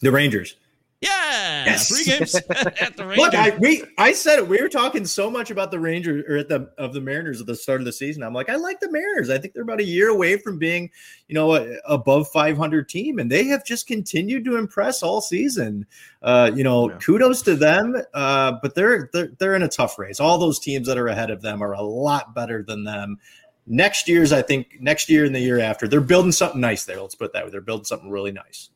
The 0.00 0.10
Rangers. 0.10 0.56
Yeah, 1.00 1.64
Yes. 1.64 1.88
three 1.88 2.04
games 2.04 2.34
at 2.80 2.94
the 2.96 3.06
Rangers. 3.06 3.18
Look, 3.18 3.34
I 3.34 3.56
we 3.56 3.82
I 3.96 4.12
said 4.12 4.38
it. 4.38 4.46
We 4.46 4.60
were 4.60 4.68
talking 4.68 5.06
so 5.06 5.30
much 5.30 5.50
about 5.50 5.70
the 5.70 5.80
Rangers 5.80 6.24
or 6.28 6.36
at 6.36 6.48
the 6.48 6.70
of 6.76 6.92
the 6.92 7.00
Mariners 7.00 7.40
at 7.40 7.46
the 7.46 7.56
start 7.56 7.80
of 7.80 7.86
the 7.86 7.92
season. 7.92 8.22
I'm 8.22 8.34
like, 8.34 8.50
I 8.50 8.56
like 8.56 8.80
the 8.80 8.90
Mariners. 8.90 9.30
I 9.30 9.38
think 9.38 9.54
they're 9.54 9.62
about 9.62 9.80
a 9.80 9.84
year 9.84 10.08
away 10.10 10.36
from 10.36 10.58
being, 10.58 10.90
you 11.26 11.34
know, 11.34 11.54
a, 11.54 11.74
above 11.86 12.28
500 12.28 12.86
team, 12.86 13.18
and 13.18 13.30
they 13.32 13.44
have 13.46 13.64
just 13.64 13.86
continued 13.86 14.44
to 14.44 14.56
impress 14.58 15.02
all 15.02 15.22
season. 15.22 15.86
Uh, 16.20 16.50
you 16.54 16.62
know, 16.64 16.90
kudos 17.02 17.40
to 17.42 17.54
them. 17.56 17.96
Uh, 18.12 18.52
but 18.60 18.74
they're 18.74 19.08
they're 19.14 19.30
they're 19.38 19.54
in 19.54 19.62
a 19.62 19.68
tough 19.68 19.98
race. 19.98 20.20
All 20.20 20.36
those 20.36 20.58
teams 20.58 20.86
that 20.86 20.98
are 20.98 21.08
ahead 21.08 21.30
of 21.30 21.40
them 21.40 21.62
are 21.62 21.72
a 21.72 21.82
lot 21.82 22.34
better 22.34 22.62
than 22.62 22.84
them. 22.84 23.18
Next 23.66 24.06
year's, 24.06 24.32
I 24.32 24.42
think, 24.42 24.76
next 24.80 25.08
year 25.08 25.24
and 25.24 25.34
the 25.34 25.40
year 25.40 25.60
after, 25.60 25.88
they're 25.88 26.00
building 26.02 26.32
something 26.32 26.60
nice 26.60 26.84
there. 26.84 27.00
Let's 27.00 27.14
put 27.14 27.26
it 27.26 27.32
that 27.34 27.44
way. 27.44 27.50
They're 27.50 27.60
building 27.62 27.84
something 27.84 28.10
really 28.10 28.32
nice. 28.32 28.68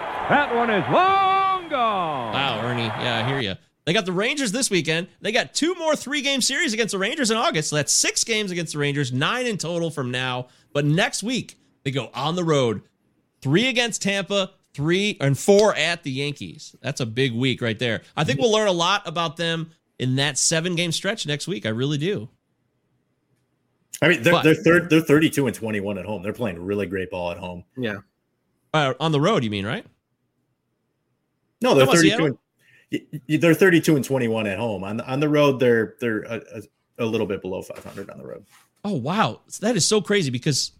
That 0.00 0.54
one 0.54 0.70
is 0.70 0.84
long 0.90 1.68
gone. 1.68 2.32
Wow, 2.32 2.60
Ernie. 2.64 2.84
Yeah, 2.84 3.22
I 3.24 3.28
hear 3.28 3.40
you. 3.40 3.54
They 3.84 3.92
got 3.92 4.06
the 4.06 4.12
Rangers 4.12 4.52
this 4.52 4.70
weekend. 4.70 5.08
They 5.20 5.32
got 5.32 5.54
two 5.54 5.74
more 5.74 5.96
three 5.96 6.22
game 6.22 6.40
series 6.40 6.72
against 6.72 6.92
the 6.92 6.98
Rangers 6.98 7.30
in 7.30 7.36
August. 7.36 7.70
So 7.70 7.76
that's 7.76 7.92
six 7.92 8.24
games 8.24 8.50
against 8.50 8.72
the 8.74 8.78
Rangers, 8.78 9.12
nine 9.12 9.46
in 9.46 9.58
total 9.58 9.90
from 9.90 10.10
now. 10.10 10.48
But 10.72 10.84
next 10.84 11.22
week, 11.22 11.58
they 11.84 11.90
go 11.90 12.10
on 12.14 12.36
the 12.36 12.44
road 12.44 12.82
three 13.42 13.68
against 13.68 14.02
Tampa, 14.02 14.52
three 14.74 15.16
and 15.20 15.36
four 15.36 15.74
at 15.74 16.02
the 16.02 16.10
Yankees. 16.10 16.76
That's 16.80 17.00
a 17.00 17.06
big 17.06 17.32
week 17.34 17.60
right 17.60 17.78
there. 17.78 18.02
I 18.16 18.24
think 18.24 18.38
we'll 18.38 18.52
learn 18.52 18.68
a 18.68 18.72
lot 18.72 19.06
about 19.08 19.36
them 19.36 19.70
in 19.98 20.16
that 20.16 20.38
seven 20.38 20.76
game 20.76 20.92
stretch 20.92 21.26
next 21.26 21.48
week. 21.48 21.66
I 21.66 21.70
really 21.70 21.98
do. 21.98 22.28
I 24.02 24.08
mean, 24.08 24.22
they're 24.22 24.32
But- 24.32 24.44
they're 24.44 24.54
third, 24.54 24.88
they're 24.90 25.00
32 25.00 25.46
and 25.46 25.54
21 25.54 25.98
at 25.98 26.04
home. 26.06 26.22
They're 26.22 26.32
playing 26.32 26.58
really 26.64 26.86
great 26.86 27.10
ball 27.10 27.32
at 27.32 27.38
home. 27.38 27.64
Yeah. 27.76 27.98
Uh, 28.72 28.94
on 29.00 29.12
the 29.12 29.20
road, 29.20 29.42
you 29.44 29.50
mean, 29.50 29.66
right? 29.66 29.84
No, 31.62 31.74
they're 31.74 31.86
How 31.86 31.92
32. 31.92 32.08
Seattle? 32.08 32.26
And, 32.26 32.38
y- 32.92 33.20
y- 33.28 33.36
they're 33.36 33.54
32 33.54 33.96
and 33.96 34.04
21 34.04 34.46
at 34.46 34.58
home. 34.58 34.84
On 34.84 34.96
the, 34.96 35.06
on 35.10 35.20
the 35.20 35.28
road, 35.28 35.60
they're 35.60 35.94
they're 36.00 36.22
a, 36.22 36.40
a, 36.98 37.04
a 37.04 37.06
little 37.06 37.26
bit 37.26 37.42
below 37.42 37.62
500 37.62 38.08
on 38.10 38.18
the 38.18 38.26
road. 38.26 38.44
Oh 38.84 38.94
wow, 38.94 39.40
that 39.60 39.76
is 39.76 39.86
so 39.86 40.00
crazy 40.00 40.30
because 40.30 40.72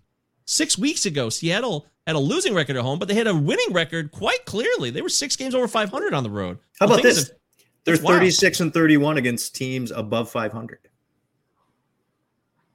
six 0.47 0.79
weeks 0.79 1.05
ago 1.05 1.29
Seattle 1.29 1.87
had 2.07 2.17
a 2.17 2.19
losing 2.19 2.55
record 2.55 2.77
at 2.77 2.83
home, 2.83 2.99
but 2.99 3.09
they 3.09 3.15
had 3.15 3.27
a 3.27 3.35
winning 3.35 3.73
record 3.73 4.11
quite 4.11 4.45
clearly. 4.47 4.91
They 4.91 5.03
were 5.03 5.09
six 5.11 5.37
games 5.37 5.55
over 5.55 5.69
500 5.69 6.15
on 6.15 6.23
the 6.23 6.31
road. 6.31 6.59
How 6.79 6.87
about 6.87 7.03
this? 7.03 7.29
have- 7.29 7.37
They're 7.85 7.97
that's 7.97 8.05
wild. 8.05 8.19
36 8.21 8.61
and 8.61 8.73
31 8.73 9.19
against 9.19 9.55
teams 9.55 9.91
above 9.91 10.31
500. 10.31 10.79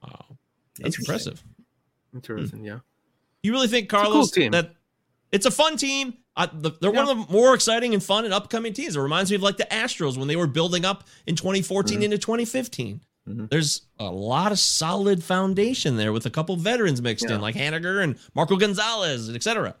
Wow, 0.02 0.36
that's 0.78 0.98
impressive. 0.98 1.42
Interesting. 2.14 2.64
Yeah. 2.64 2.78
You 3.42 3.52
really 3.52 3.68
think 3.68 3.92
a 3.92 3.96
cool 3.96 4.04
Carlos 4.04 4.30
team. 4.30 4.52
that 4.52 4.75
it's 5.36 5.46
a 5.46 5.50
fun 5.50 5.76
team? 5.76 6.14
Uh, 6.36 6.48
the, 6.52 6.70
they're 6.80 6.90
one 6.90 7.08
of 7.08 7.16
the 7.28 7.32
more 7.32 7.54
exciting 7.54 7.94
and 7.94 8.02
fun 8.02 8.24
and 8.24 8.34
upcoming 8.34 8.72
teams. 8.72 8.96
It 8.96 9.00
reminds 9.00 9.30
me 9.30 9.36
of 9.36 9.42
like 9.42 9.56
the 9.56 9.66
Astros 9.70 10.18
when 10.18 10.28
they 10.28 10.36
were 10.36 10.46
building 10.46 10.84
up 10.84 11.04
in 11.26 11.34
2014 11.36 11.96
Mm-hmm. 11.96 12.02
into 12.04 12.18
2015. 12.18 13.00
There's 13.28 13.82
a 13.98 14.04
lot 14.04 14.52
of 14.52 14.58
solid 14.58 15.24
foundation 15.24 15.96
there 15.96 16.12
with 16.12 16.26
a 16.26 16.30
couple 16.30 16.54
veterans 16.56 17.02
mixed 17.02 17.24
Yeah. 17.28 17.36
in, 17.36 17.40
like 17.40 17.56
Haniger 17.56 18.02
and 18.04 18.18
Marco 18.36 18.56
Gonzalez, 18.56 19.30
etc. 19.30 19.74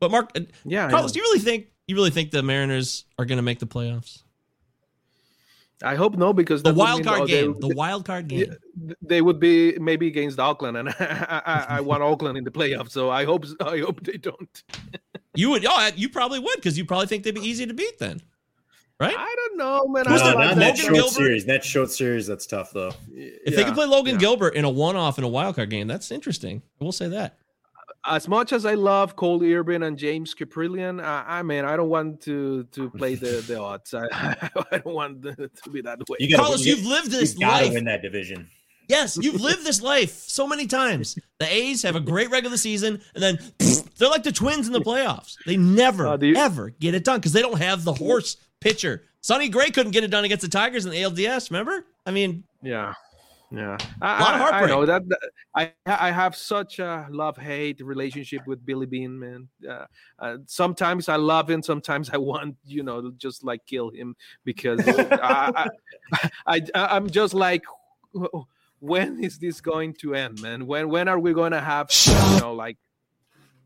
But 0.00 0.10
Mark, 0.10 0.30
uh, 0.34 0.40
Yeah, 0.64 0.88
Carlos, 0.88 1.12
do 1.12 1.18
you 1.18 1.24
really 1.24 1.40
think 1.40 1.66
you 1.88 1.94
really 1.96 2.10
think 2.10 2.30
the 2.30 2.42
Mariners 2.42 3.04
are 3.18 3.24
going 3.26 3.36
to 3.36 3.42
make 3.42 3.58
the 3.58 3.66
playoffs? 3.66 4.22
I 5.82 5.94
hope 5.94 6.16
no, 6.16 6.32
because 6.32 6.62
The 6.62 6.70
that 6.70 6.76
would 6.76 6.82
wild 6.82 6.98
mean, 6.98 7.04
card 7.06 7.20
oh, 7.22 7.26
they- 7.26 7.32
game, 7.32 7.56
the 7.58 7.74
wild 7.74 8.04
card 8.04 8.28
game. 8.28 8.54
They 9.02 9.22
would 9.22 9.40
be 9.40 9.78
maybe 9.78 10.06
against 10.08 10.38
Oakland, 10.38 10.76
and 10.76 10.88
I, 11.00 11.42
I, 11.46 11.66
I 11.76 11.80
want 11.80 12.02
Oakland 12.02 12.36
in 12.38 12.44
the 12.44 12.50
playoffs. 12.50 12.90
So 12.90 13.10
I 13.10 13.24
hope 13.24 13.46
I 13.60 13.78
hope 13.78 14.02
they 14.04 14.16
don't. 14.18 14.62
You 15.34 15.50
would, 15.50 15.64
oh, 15.66 15.90
you 15.96 16.08
probably 16.08 16.38
would 16.38 16.56
because 16.56 16.76
you 16.76 16.84
probably 16.84 17.06
think 17.06 17.24
they'd 17.24 17.34
be 17.34 17.40
easy 17.48 17.64
to 17.66 17.72
beat 17.74 17.98
then, 17.98 18.20
right? 18.98 19.14
I 19.16 19.34
don't 19.36 19.56
know, 19.58 19.86
man. 19.88 20.04
Who's 20.06 20.20
I 20.20 20.24
don't 20.32 20.34
not 20.34 20.44
like 20.44 20.52
in 20.52 20.58
that 20.58 20.66
Logan 20.70 20.76
short 20.84 20.94
Gilbert? 20.94 21.12
series. 21.12 21.44
That 21.46 21.64
short 21.64 21.90
series, 21.90 22.26
that's 22.26 22.46
tough 22.46 22.72
though. 22.72 22.92
If 23.10 23.54
they 23.54 23.60
Yeah, 23.60 23.64
can 23.66 23.74
play 23.74 23.86
Logan 23.86 24.14
yeah. 24.14 24.20
Gilbert 24.20 24.54
in 24.54 24.64
a 24.64 24.70
one-off 24.70 25.16
in 25.18 25.24
a 25.24 25.28
wild 25.28 25.56
card 25.56 25.70
game, 25.70 25.86
that's 25.86 26.10
interesting. 26.10 26.62
I 26.80 26.84
will 26.84 26.92
say 26.92 27.08
that. 27.08 27.38
As 28.06 28.26
much 28.28 28.52
as 28.52 28.64
I 28.64 28.74
love 28.74 29.14
Cole 29.16 29.42
Irvin 29.44 29.82
and 29.82 29.98
James 29.98 30.34
Kaprielian, 30.34 31.02
I, 31.04 31.24
I 31.40 31.42
mean, 31.42 31.64
I 31.66 31.76
don't 31.76 31.90
want 31.90 32.22
to 32.22 32.64
to 32.72 32.90
play 32.98 33.14
the 33.14 33.42
the 33.46 33.60
odds. 33.60 33.92
I, 33.94 34.06
I 34.72 34.78
don't 34.78 34.94
want 34.94 35.24
it 35.26 35.50
to 35.64 35.70
be 35.70 35.82
that 35.82 35.98
way. 36.08 36.16
You 36.20 36.30
gotta, 36.30 36.42
Carlos, 36.42 36.64
you, 36.64 36.76
you've 36.76 36.86
lived 36.86 37.10
this 37.10 37.38
you 37.38 37.46
life. 37.46 37.72
win 37.72 37.84
that 37.84 38.02
division. 38.02 38.48
Yes, 38.88 39.16
you've 39.20 39.40
lived 39.40 39.64
this 39.64 39.80
life 39.82 40.10
so 40.26 40.48
many 40.48 40.66
times. 40.66 41.16
The 41.38 41.46
A's 41.52 41.82
have 41.82 41.94
a 41.94 42.00
great 42.00 42.28
regular 42.30 42.56
season, 42.56 43.00
and 43.14 43.22
then 43.22 43.36
pfft, 43.36 43.94
they're 43.98 44.08
like 44.08 44.24
the 44.24 44.32
Twins 44.32 44.66
in 44.66 44.72
the 44.72 44.80
playoffs. 44.80 45.36
They 45.46 45.56
never, 45.56 46.08
Uh, 46.08 46.18
you- 46.20 46.34
ever 46.36 46.70
get 46.70 46.94
it 46.94 47.04
done 47.04 47.20
because 47.20 47.32
they 47.32 47.42
don't 47.42 47.58
have 47.60 47.84
the 47.84 47.92
horse 47.92 48.36
pitcher. 48.60 49.02
Sonny 49.20 49.48
Gray 49.48 49.70
couldn't 49.70 49.92
get 49.92 50.02
it 50.02 50.10
done 50.10 50.24
against 50.24 50.42
the 50.42 50.48
Tigers 50.50 50.86
in 50.86 50.90
the 50.90 51.02
ALDS. 51.02 51.50
Remember? 51.50 51.84
I 52.06 52.10
mean, 52.10 52.42
Yeah, 52.62 52.94
yeah. 53.50 53.76
A 54.00 54.06
lot 54.20 54.34
of 54.34 54.40
I, 54.42 54.62
I 54.62 54.66
know 54.66 54.86
that, 54.86 55.08
that- 55.08 55.30
I 55.54 55.72
I 55.86 56.10
have 56.10 56.36
such 56.36 56.78
a 56.78 57.06
love 57.10 57.36
hate 57.36 57.80
relationship 57.80 58.46
with 58.46 58.64
Billy 58.64 58.86
Beane, 58.86 59.18
man. 59.18 59.48
Uh, 59.68 59.86
uh, 60.18 60.36
sometimes 60.46 61.08
I 61.08 61.16
love 61.16 61.50
him, 61.50 61.62
sometimes 61.62 62.10
I 62.10 62.16
want 62.18 62.56
you 62.64 62.82
know 62.82 63.10
just 63.16 63.44
like 63.44 63.66
kill 63.66 63.90
him 63.90 64.14
because 64.44 64.80
I, 64.88 65.66
I, 66.46 66.60
I 66.74 66.96
I'm 66.96 67.10
just 67.10 67.34
like. 67.34 67.64
When 68.82 69.22
is 69.22 69.38
this 69.38 69.60
going 69.60 69.92
to 70.00 70.14
end, 70.14 70.40
man? 70.40 70.66
When 70.66 70.88
when 70.88 71.06
are 71.06 71.18
we 71.18 71.34
going 71.34 71.52
to 71.52 71.60
have 71.60 71.90
you 72.06 72.40
know 72.40 72.54
like 72.54 72.78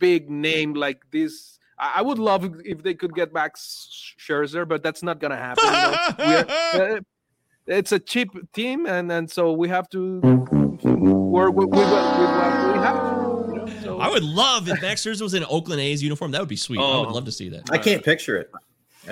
big 0.01 0.28
name 0.28 0.74
like 0.74 1.09
this? 1.12 1.61
I 1.78 2.01
I 2.01 2.02
would 2.02 2.19
love 2.19 2.61
if 2.65 2.82
they 2.82 2.94
could 2.94 3.15
get 3.15 3.32
back 3.32 3.55
Scherzer, 3.56 4.66
but 4.66 4.82
that's 4.82 5.05
not 5.05 5.20
gonna 5.20 5.36
happen. 5.36 5.65
you 6.19 6.78
know. 6.78 7.01
We're- 7.66 7.78
it's 7.78 7.93
a 7.93 7.99
cheap 7.99 8.31
team, 8.53 8.86
and 8.86 9.11
and 9.11 9.31
so 9.31 9.53
we 9.53 9.69
have 9.69 9.89
to 9.91 10.20
work 10.20 11.55
with, 11.55 11.69
with, 11.69 11.78
what- 11.78 12.19
with 12.19 12.28
what 12.31 12.74
we 12.74 12.78
have. 12.81 13.49
you 13.49 13.55
know, 13.55 13.66
so- 13.82 13.99
I 13.99 14.09
would 14.09 14.23
love 14.24 14.69
if 14.69 14.81
Max 14.82 15.05
Scherzer 15.05 15.23
was 15.23 15.35
in 15.35 15.43
an 15.43 15.49
Oakland 15.51 15.81
A's 15.81 16.03
uniform. 16.03 16.31
That 16.32 16.41
would 16.41 16.49
be 16.49 16.57
sweet. 16.57 16.78
I 16.78 16.82
would 17.01 17.09
Oh. 17.09 17.12
love 17.12 17.24
to 17.27 17.32
see 17.32 17.49
that. 17.51 17.62
I 17.70 17.78
can't 17.78 18.05
picture 18.05 18.36
it. 18.36 18.51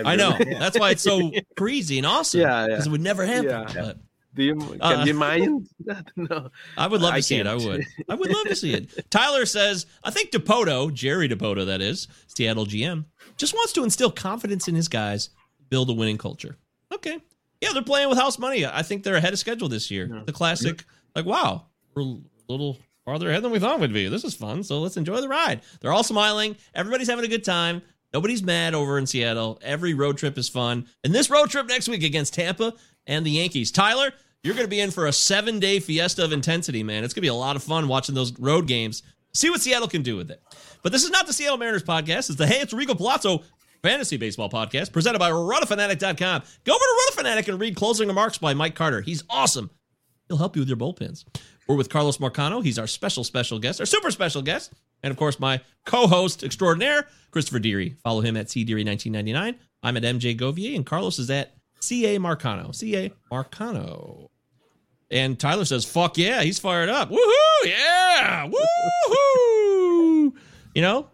I 0.04 0.16
know. 0.16 0.36
really. 0.38 0.54
That's 0.54 0.78
why 0.78 0.90
it's 0.90 1.02
so 1.02 1.30
crazy 1.56 1.98
and 1.98 2.06
awesome. 2.06 2.40
Yeah, 2.40 2.62
yeah. 2.62 2.66
Because 2.68 2.86
it 2.86 2.90
would 2.90 3.00
never 3.02 3.26
happen. 3.26 3.44
Yeah. 3.50 3.66
But 3.74 3.98
Do 4.34 4.42
you, 4.42 4.54
can 4.56 4.80
Uh, 4.80 5.04
you 5.04 5.10
imagine? 5.10 5.68
that? 5.84 6.06
no, 6.16 6.48
I 6.78 6.86
would 6.86 7.02
love 7.02 7.10
to 7.12 7.16
I 7.18 7.20
see 7.20 7.36
it. 7.36 7.46
I 7.46 7.54
would. 7.54 7.84
I 8.08 8.14
would 8.14 8.30
love 8.30 8.46
to 8.46 8.56
see 8.56 8.72
it. 8.72 8.88
Tyler 9.10 9.44
says, 9.44 9.84
I 10.02 10.10
think 10.10 10.30
Dipoto, 10.30 10.92
Jerry 10.94 11.28
Dipoto, 11.28 11.66
that 11.66 11.82
is, 11.82 12.08
Seattle 12.28 12.64
GM, 12.64 13.04
just 13.36 13.52
wants 13.52 13.72
to 13.74 13.84
instill 13.84 14.10
confidence 14.10 14.66
in 14.68 14.74
his 14.74 14.88
guys, 14.88 15.28
build 15.68 15.90
a 15.90 15.92
winning 15.92 16.16
culture. 16.16 16.56
Okay. 16.94 17.18
Yeah, 17.62 17.72
they're 17.72 17.82
playing 17.82 18.08
with 18.08 18.18
house 18.18 18.38
money. 18.40 18.66
I 18.66 18.82
think 18.82 19.04
they're 19.04 19.14
ahead 19.14 19.32
of 19.32 19.38
schedule 19.38 19.68
this 19.68 19.88
year. 19.88 20.22
The 20.26 20.32
classic, 20.32 20.84
like, 21.14 21.24
wow, 21.24 21.66
we're 21.94 22.02
a 22.02 22.16
little 22.48 22.76
farther 23.04 23.30
ahead 23.30 23.44
than 23.44 23.52
we 23.52 23.60
thought 23.60 23.78
we'd 23.78 23.92
be. 23.92 24.08
This 24.08 24.24
is 24.24 24.34
fun. 24.34 24.64
So 24.64 24.80
let's 24.80 24.96
enjoy 24.96 25.20
the 25.20 25.28
ride. 25.28 25.60
They're 25.80 25.92
all 25.92 26.02
smiling. 26.02 26.56
Everybody's 26.74 27.08
having 27.08 27.24
a 27.24 27.28
good 27.28 27.44
time. 27.44 27.80
Nobody's 28.12 28.42
mad 28.42 28.74
over 28.74 28.98
in 28.98 29.06
Seattle. 29.06 29.60
Every 29.62 29.94
road 29.94 30.18
trip 30.18 30.36
is 30.36 30.48
fun. 30.48 30.86
And 31.04 31.14
this 31.14 31.30
road 31.30 31.50
trip 31.50 31.68
next 31.68 31.88
week 31.88 32.02
against 32.02 32.34
Tampa 32.34 32.74
and 33.06 33.24
the 33.24 33.30
Yankees. 33.30 33.70
Tyler, 33.70 34.12
you're 34.42 34.54
going 34.54 34.66
to 34.66 34.70
be 34.70 34.80
in 34.80 34.90
for 34.90 35.06
a 35.06 35.12
seven 35.12 35.60
day 35.60 35.78
fiesta 35.78 36.24
of 36.24 36.32
intensity, 36.32 36.82
man. 36.82 37.04
It's 37.04 37.14
going 37.14 37.20
to 37.22 37.26
be 37.26 37.28
a 37.28 37.34
lot 37.34 37.54
of 37.54 37.62
fun 37.62 37.86
watching 37.86 38.14
those 38.14 38.36
road 38.38 38.66
games. 38.66 39.04
See 39.34 39.50
what 39.50 39.60
Seattle 39.60 39.88
can 39.88 40.02
do 40.02 40.16
with 40.16 40.30
it. 40.30 40.42
But 40.82 40.90
this 40.90 41.04
is 41.04 41.10
not 41.10 41.28
the 41.28 41.32
Seattle 41.32 41.58
Mariners 41.58 41.84
podcast. 41.84 42.28
It's 42.28 42.34
the 42.34 42.46
Hey, 42.46 42.60
it's 42.60 42.74
Rico 42.74 42.94
Palazzo 42.94 43.42
fantasy 43.82 44.16
baseball 44.16 44.48
podcast 44.48 44.92
presented 44.92 45.18
by 45.18 45.30
RotoFanatic.com. 45.30 46.42
Go 46.64 46.72
over 46.72 46.78
to 46.78 47.22
RotoFanatic 47.22 47.48
and 47.48 47.60
read 47.60 47.76
closing 47.76 48.08
remarks 48.08 48.38
by 48.38 48.54
Mike 48.54 48.74
Carter. 48.74 49.00
He's 49.00 49.24
awesome. 49.28 49.70
He'll 50.28 50.38
help 50.38 50.56
you 50.56 50.62
with 50.62 50.68
your 50.68 50.78
bullpens. 50.78 51.24
We're 51.68 51.76
with 51.76 51.90
Carlos 51.90 52.18
Marcano. 52.18 52.62
He's 52.62 52.78
our 52.78 52.86
special, 52.86 53.24
special 53.24 53.58
guest, 53.58 53.80
our 53.80 53.86
super 53.86 54.10
special 54.10 54.42
guest. 54.42 54.72
And 55.02 55.10
of 55.10 55.16
course, 55.16 55.40
my 55.40 55.60
co 55.84 56.06
host 56.06 56.42
extraordinaire, 56.44 57.06
Christopher 57.30 57.58
Deary. 57.58 57.96
Follow 58.04 58.20
him 58.20 58.36
at 58.36 58.46
CDeary1999. 58.46 59.56
I'm 59.82 59.96
at 59.96 60.02
MJ 60.02 60.38
Govier, 60.38 60.76
and 60.76 60.86
Carlos 60.86 61.18
is 61.18 61.28
at 61.30 61.54
CA 61.80 62.18
Marcano. 62.18 62.74
CA 62.74 63.12
Marcano. 63.30 64.28
And 65.10 65.38
Tyler 65.38 65.64
says, 65.64 65.84
fuck 65.84 66.16
yeah, 66.16 66.42
he's 66.42 66.58
fired 66.58 66.88
up. 66.88 67.10
Woohoo! 67.10 67.66
Yeah! 67.66 68.48
Woohoo! 68.48 70.32
You 70.74 70.82
know? 70.82 71.08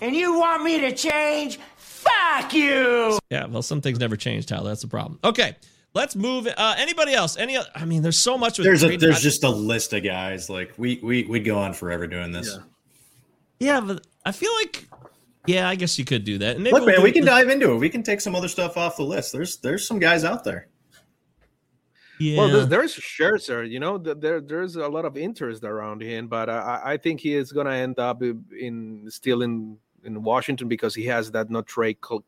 And 0.00 0.14
you 0.14 0.38
want 0.38 0.62
me 0.62 0.80
to 0.80 0.92
change? 0.94 1.58
Fuck 1.98 2.52
you! 2.54 3.18
Yeah, 3.30 3.46
well, 3.46 3.62
some 3.62 3.80
things 3.80 3.98
never 3.98 4.16
change, 4.16 4.46
Tyler. 4.46 4.68
That's 4.68 4.82
the 4.82 4.88
problem. 4.88 5.18
Okay, 5.24 5.56
let's 5.94 6.14
move. 6.14 6.46
Uh, 6.46 6.74
anybody 6.78 7.12
else? 7.14 7.36
Any? 7.36 7.56
oth- 7.56 7.68
I 7.74 7.84
mean, 7.84 8.02
there's 8.02 8.18
so 8.18 8.38
much. 8.38 8.58
With 8.58 8.66
There's 8.66 8.84
a 8.84 8.96
there's 8.96 9.20
just 9.20 9.42
a 9.44 9.50
list 9.50 9.92
of 9.92 10.04
guys 10.04 10.48
like 10.48 10.72
we 10.76 11.00
we 11.02 11.24
we'd 11.24 11.44
go 11.44 11.58
on 11.58 11.72
forever 11.74 12.06
doing 12.06 12.32
this. 12.32 12.58
Yeah, 13.58 13.80
but 13.80 14.06
I 14.24 14.30
feel 14.32 14.52
like, 14.62 14.86
yeah, 15.46 15.68
I 15.68 15.74
guess 15.74 15.98
you 15.98 16.04
could 16.04 16.24
do 16.24 16.38
that. 16.38 16.54
And 16.54 16.62
maybe 16.64 16.74
Look, 16.74 16.86
we'll 16.86 16.94
man, 16.96 17.02
we 17.02 17.10
can 17.10 17.22
with- 17.22 17.30
dive 17.30 17.48
into 17.48 17.72
it. 17.72 17.76
We 17.76 17.88
can 17.90 18.02
take 18.02 18.20
some 18.20 18.34
other 18.36 18.48
stuff 18.48 18.76
off 18.76 18.96
the 18.96 19.02
list. 19.04 19.32
There's 19.32 19.56
there's 19.58 19.86
some 19.86 19.98
guys 19.98 20.24
out 20.24 20.44
there. 20.44 20.68
Yeah. 22.20 22.38
Well, 22.38 22.48
there's, 22.48 22.68
there's 22.68 22.94
Scherzer. 22.96 23.68
You 23.68 23.80
know, 23.80 23.98
there 23.98 24.40
there's 24.40 24.76
a 24.76 24.88
lot 24.88 25.04
of 25.04 25.16
interest 25.16 25.64
around 25.64 26.02
him, 26.02 26.28
but 26.28 26.48
I, 26.50 26.80
I 26.84 26.96
think 26.96 27.20
he 27.20 27.34
is 27.34 27.52
gonna 27.52 27.72
end 27.74 27.98
up 27.98 28.22
in, 28.22 28.44
in 28.58 29.10
still 29.10 29.42
in 29.42 29.78
in 30.04 30.22
Washington 30.22 30.68
because 30.68 30.94
he 30.94 31.04
has 31.06 31.30
that 31.32 31.50
no 31.50 31.62
trade 31.62 32.00
co- 32.00 32.24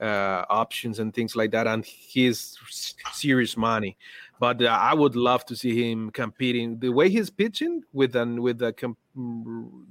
uh, 0.00 0.44
options 0.50 0.98
and 0.98 1.14
things 1.14 1.34
like 1.36 1.50
that, 1.52 1.66
and 1.66 1.84
he's 1.84 2.56
s- 2.68 2.94
serious 3.12 3.56
money. 3.56 3.96
But 4.40 4.60
uh, 4.62 4.66
I 4.66 4.92
would 4.94 5.14
love 5.16 5.44
to 5.46 5.56
see 5.56 5.90
him 5.90 6.10
competing 6.10 6.78
the 6.80 6.88
way 6.90 7.08
he's 7.08 7.30
pitching 7.30 7.82
with 7.92 8.16
an 8.16 8.42
with 8.42 8.60
a 8.62 8.72
com- 8.72 8.96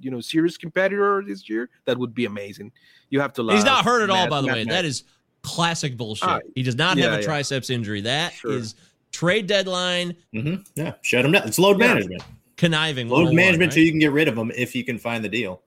you 0.02 0.12
know 0.12 0.20
serious 0.22 0.58
competitor 0.58 1.24
this 1.26 1.50
year. 1.50 1.70
That 1.86 1.98
would 1.98 2.14
be 2.14 2.26
amazing. 2.26 2.72
You 3.10 3.22
have 3.22 3.34
to. 3.34 3.44
Love 3.44 3.56
He's 3.56 3.66
not 3.66 3.86
hurt 3.86 4.04
at 4.04 4.10
all, 4.10 4.28
by 4.28 4.42
the 4.42 4.48
Matt 4.48 4.56
way. 4.58 4.64
Matt. 4.66 4.72
That 4.74 4.86
is 4.86 5.04
classic 5.42 5.98
bullshit. 5.98 6.30
Ah, 6.30 6.40
he 6.56 6.64
does 6.64 6.76
not 6.76 6.98
yeah, 6.98 7.06
have 7.06 7.14
a 7.14 7.18
yeah. 7.22 7.26
triceps 7.26 7.70
injury. 7.70 8.02
That 8.02 8.34
is 8.44 8.72
Sure. 8.72 8.80
trade 9.12 9.48
deadline 9.48 10.16
Mm-hmm. 10.34 10.62
Yeah, 10.76 10.94
shut 11.02 11.26
him 11.26 11.32
down. 11.32 11.48
It's 11.48 11.60
load 11.60 11.80
Yeah. 11.80 11.88
management. 11.88 12.24
conniving. 12.58 13.10
Load 13.10 13.34
management 13.34 13.72
right? 13.72 13.74
so 13.74 13.80
you 13.80 13.92
can 13.92 14.00
get 14.00 14.12
rid 14.12 14.28
of 14.28 14.38
him 14.38 14.52
if 14.56 14.76
you 14.76 14.84
can 14.86 14.98
find 14.98 15.24
the 15.24 15.30
deal. 15.30 15.62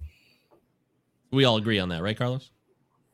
We 1.30 1.44
all 1.44 1.56
agree 1.56 1.78
on 1.78 1.88
that, 1.90 2.02
right, 2.02 2.16
Carlos? 2.16 2.50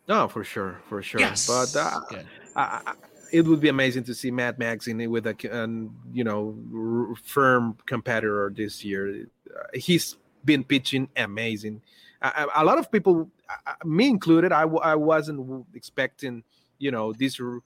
No, 0.09 0.29
for 0.29 0.45
sure, 0.45 0.81
for 0.89 1.03
sure. 1.03 1.21
Yes. 1.21 1.47
But 1.47 1.75
uh, 1.81 2.01
Good. 2.11 2.27
I, 2.57 2.81
I, 2.87 2.93
it 3.33 3.45
would 3.47 3.61
be 3.61 3.69
amazing 3.69 4.05
to 4.05 4.15
see 4.15 4.31
Matt 4.31 4.59
Max 4.59 4.87
in 4.89 5.01
it 5.01 5.07
with 5.07 5.27
a 5.27 5.35
an, 5.51 5.91
you 6.13 6.25
know 6.25 6.55
r- 6.75 7.15
firm 7.25 7.77
competitor 7.87 8.53
this 8.55 8.85
year. 8.85 9.27
Uh, 9.49 9.63
he's 9.75 10.17
been 10.45 10.65
pitching 10.65 11.09
amazing. 11.17 11.81
I, 12.21 12.47
I- 12.55 12.63
a 12.63 12.65
lot 12.65 12.79
of 12.79 12.91
people, 12.93 13.31
uh, 13.67 13.73
me 13.85 14.09
included, 14.09 14.53
I, 14.53 14.63
I 14.63 14.95
wasn't 14.97 15.65
expecting 15.75 16.43
you 16.79 16.91
know 16.91 17.13
this 17.13 17.41
r- 17.41 17.61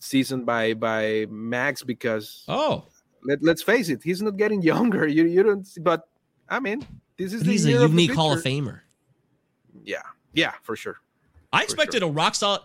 season 0.00 0.44
by 0.44 0.74
by 0.74 1.26
Max 1.30 1.82
because 1.84 2.44
Oh, 2.48 2.84
let, 3.24 3.42
let's 3.42 3.62
face 3.62 3.88
it, 3.88 4.02
he's 4.02 4.20
not 4.22 4.36
getting 4.36 4.62
younger. 4.72 5.06
You 5.06 5.26
you 5.26 5.42
don't, 5.44 5.66
see- 5.66 5.80
but 5.80 6.08
I 6.48 6.58
mean, 6.60 6.84
this 7.16 7.32
is 7.34 7.42
the 7.44 7.50
he's 7.52 7.66
a 7.66 7.70
year 7.70 7.82
of 7.82 7.92
the 7.92 8.02
unique 8.02 8.16
Hall 8.16 8.32
of. 8.32 8.42
Famer. 8.42 8.80
Yeah, 9.84 10.02
yeah, 10.32 10.52
for 10.62 10.76
sure. 10.76 10.96
I 11.52 11.62
expected 11.62 12.02
a 12.02 12.06
rock 12.06 12.34
solid. 12.34 12.62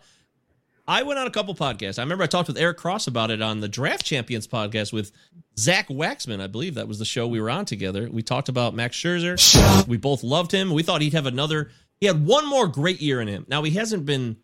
I 0.88 1.04
went 1.04 1.20
on 1.20 1.28
a 1.28 1.32
couple 1.32 1.54
podcasts. 1.54 2.00
I 2.00 2.04
remember 2.04 2.24
I 2.24 2.28
talked 2.28 2.48
with 2.48 2.58
Eric 2.58 2.78
Cross 2.78 3.08
about 3.08 3.30
it 3.30 3.42
on 3.42 3.60
the 3.60 3.68
Draft 3.68 4.06
Champions 4.06 4.48
podcast 4.48 4.94
with 4.94 5.12
Zach 5.60 5.90
Waxman. 5.90 6.40
I 6.40 6.48
believe 6.48 6.76
that 6.76 6.88
was 6.88 6.98
the 6.98 7.06
show 7.06 7.28
we 7.28 7.42
were 7.42 7.50
on 7.50 7.66
together. 7.66 8.10
We 8.10 8.24
talked 8.24 8.48
about 8.48 8.74
Max 8.74 8.96
Scherzer. 8.96 9.88
We 9.88 9.98
both 9.98 10.24
loved 10.24 10.54
him. 10.54 10.72
We 10.72 10.84
thought 10.84 11.02
he'd 11.02 11.14
have 11.14 11.26
another. 11.26 11.72
He 12.00 12.06
had 12.06 12.26
one 12.26 12.48
more 12.48 12.68
great 12.68 13.02
year 13.02 13.20
in 13.20 13.28
him. 13.28 13.46
Now 13.50 13.64
he 13.64 13.72
hasn't 13.72 14.06
been 14.06 14.38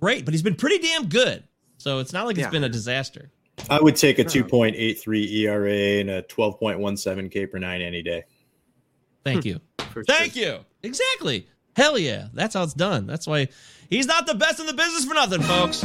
great, 0.00 0.24
but 0.24 0.34
he's 0.34 0.42
been 0.42 0.56
pretty 0.56 0.78
damn 0.78 1.08
good. 1.08 1.44
So 1.78 2.00
it's 2.00 2.12
not 2.12 2.26
like 2.26 2.38
it's 2.38 2.48
been 2.48 2.64
a 2.64 2.68
disaster. 2.68 3.30
I 3.70 3.80
would 3.80 3.96
take 3.96 4.18
a 4.18 4.24
2.83 4.24 5.32
ERA 5.32 6.00
and 6.00 6.10
a 6.10 6.22
12.17 6.22 7.30
K 7.30 7.46
per 7.46 7.58
nine 7.58 7.82
any 7.82 8.02
day. 8.02 8.24
Thank 9.24 9.42
hmm. 9.42 9.48
you. 9.48 9.60
For 9.90 10.02
Thank 10.04 10.34
you. 10.34 10.60
Exactly. 10.82 11.46
Hell 11.76 11.98
yeah. 11.98 12.28
That's 12.34 12.54
how 12.54 12.62
it's 12.64 12.74
done. 12.74 13.06
That's 13.06 13.26
why 13.26 13.48
he's 13.88 14.06
not 14.06 14.26
the 14.26 14.34
best 14.34 14.60
in 14.60 14.66
the 14.66 14.72
business 14.74 15.04
for 15.04 15.14
nothing, 15.14 15.40
folks. 15.42 15.82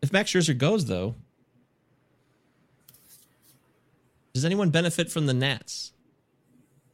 If 0.00 0.12
Max 0.12 0.30
Scherzer 0.30 0.56
goes, 0.56 0.86
though, 0.86 1.16
does 4.32 4.44
anyone 4.44 4.70
benefit 4.70 5.10
from 5.10 5.26
the 5.26 5.34
Nats? 5.34 5.92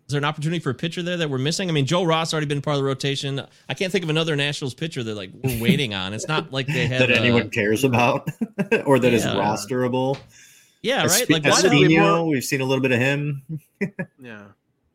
Is 0.06 0.12
there 0.12 0.18
an 0.18 0.24
opportunity 0.24 0.58
for 0.58 0.70
a 0.70 0.74
pitcher 0.74 1.02
there 1.02 1.16
that 1.18 1.30
we're 1.30 1.38
missing? 1.38 1.68
I 1.68 1.72
mean, 1.72 1.86
Joe 1.86 2.02
Ross 2.04 2.32
already 2.32 2.46
been 2.46 2.60
part 2.60 2.74
of 2.76 2.78
the 2.82 2.84
rotation. 2.86 3.40
I 3.68 3.74
can't 3.74 3.90
think 3.92 4.04
of 4.04 4.10
another 4.10 4.36
Nationals 4.36 4.74
pitcher 4.74 5.02
that 5.02 5.14
like 5.14 5.30
we're 5.42 5.62
waiting 5.62 5.94
on. 5.94 6.12
It's 6.12 6.28
not 6.28 6.52
like 6.52 6.66
they 6.66 6.86
have 6.88 6.98
that 7.00 7.10
anyone 7.10 7.42
uh, 7.42 7.48
cares 7.48 7.84
about 7.84 8.28
or 8.84 8.98
that 8.98 9.12
is 9.14 9.24
Yeah. 9.24 9.34
rosterable. 9.34 10.18
yeah, 10.82 11.02
right. 11.02 11.10
Esp- 11.10 11.30
Like 11.30 11.44
why 11.44 11.50
not? 11.50 11.64
Espino, 11.72 12.30
we've 12.30 12.44
seen 12.44 12.60
a 12.60 12.64
little 12.64 12.82
bit 12.82 12.92
of 12.92 12.98
him. 12.98 13.42
Yeah. 14.20 14.44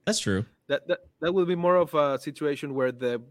That's 0.10 0.20
true. 0.20 0.46
that, 0.68 0.88
that 0.88 1.00
that 1.22 1.34
will 1.34 1.46
be 1.46 1.56
more 1.56 1.76
of 1.78 1.94
a 1.94 2.20
situation 2.20 2.74
where 2.74 2.92
the 2.92 3.22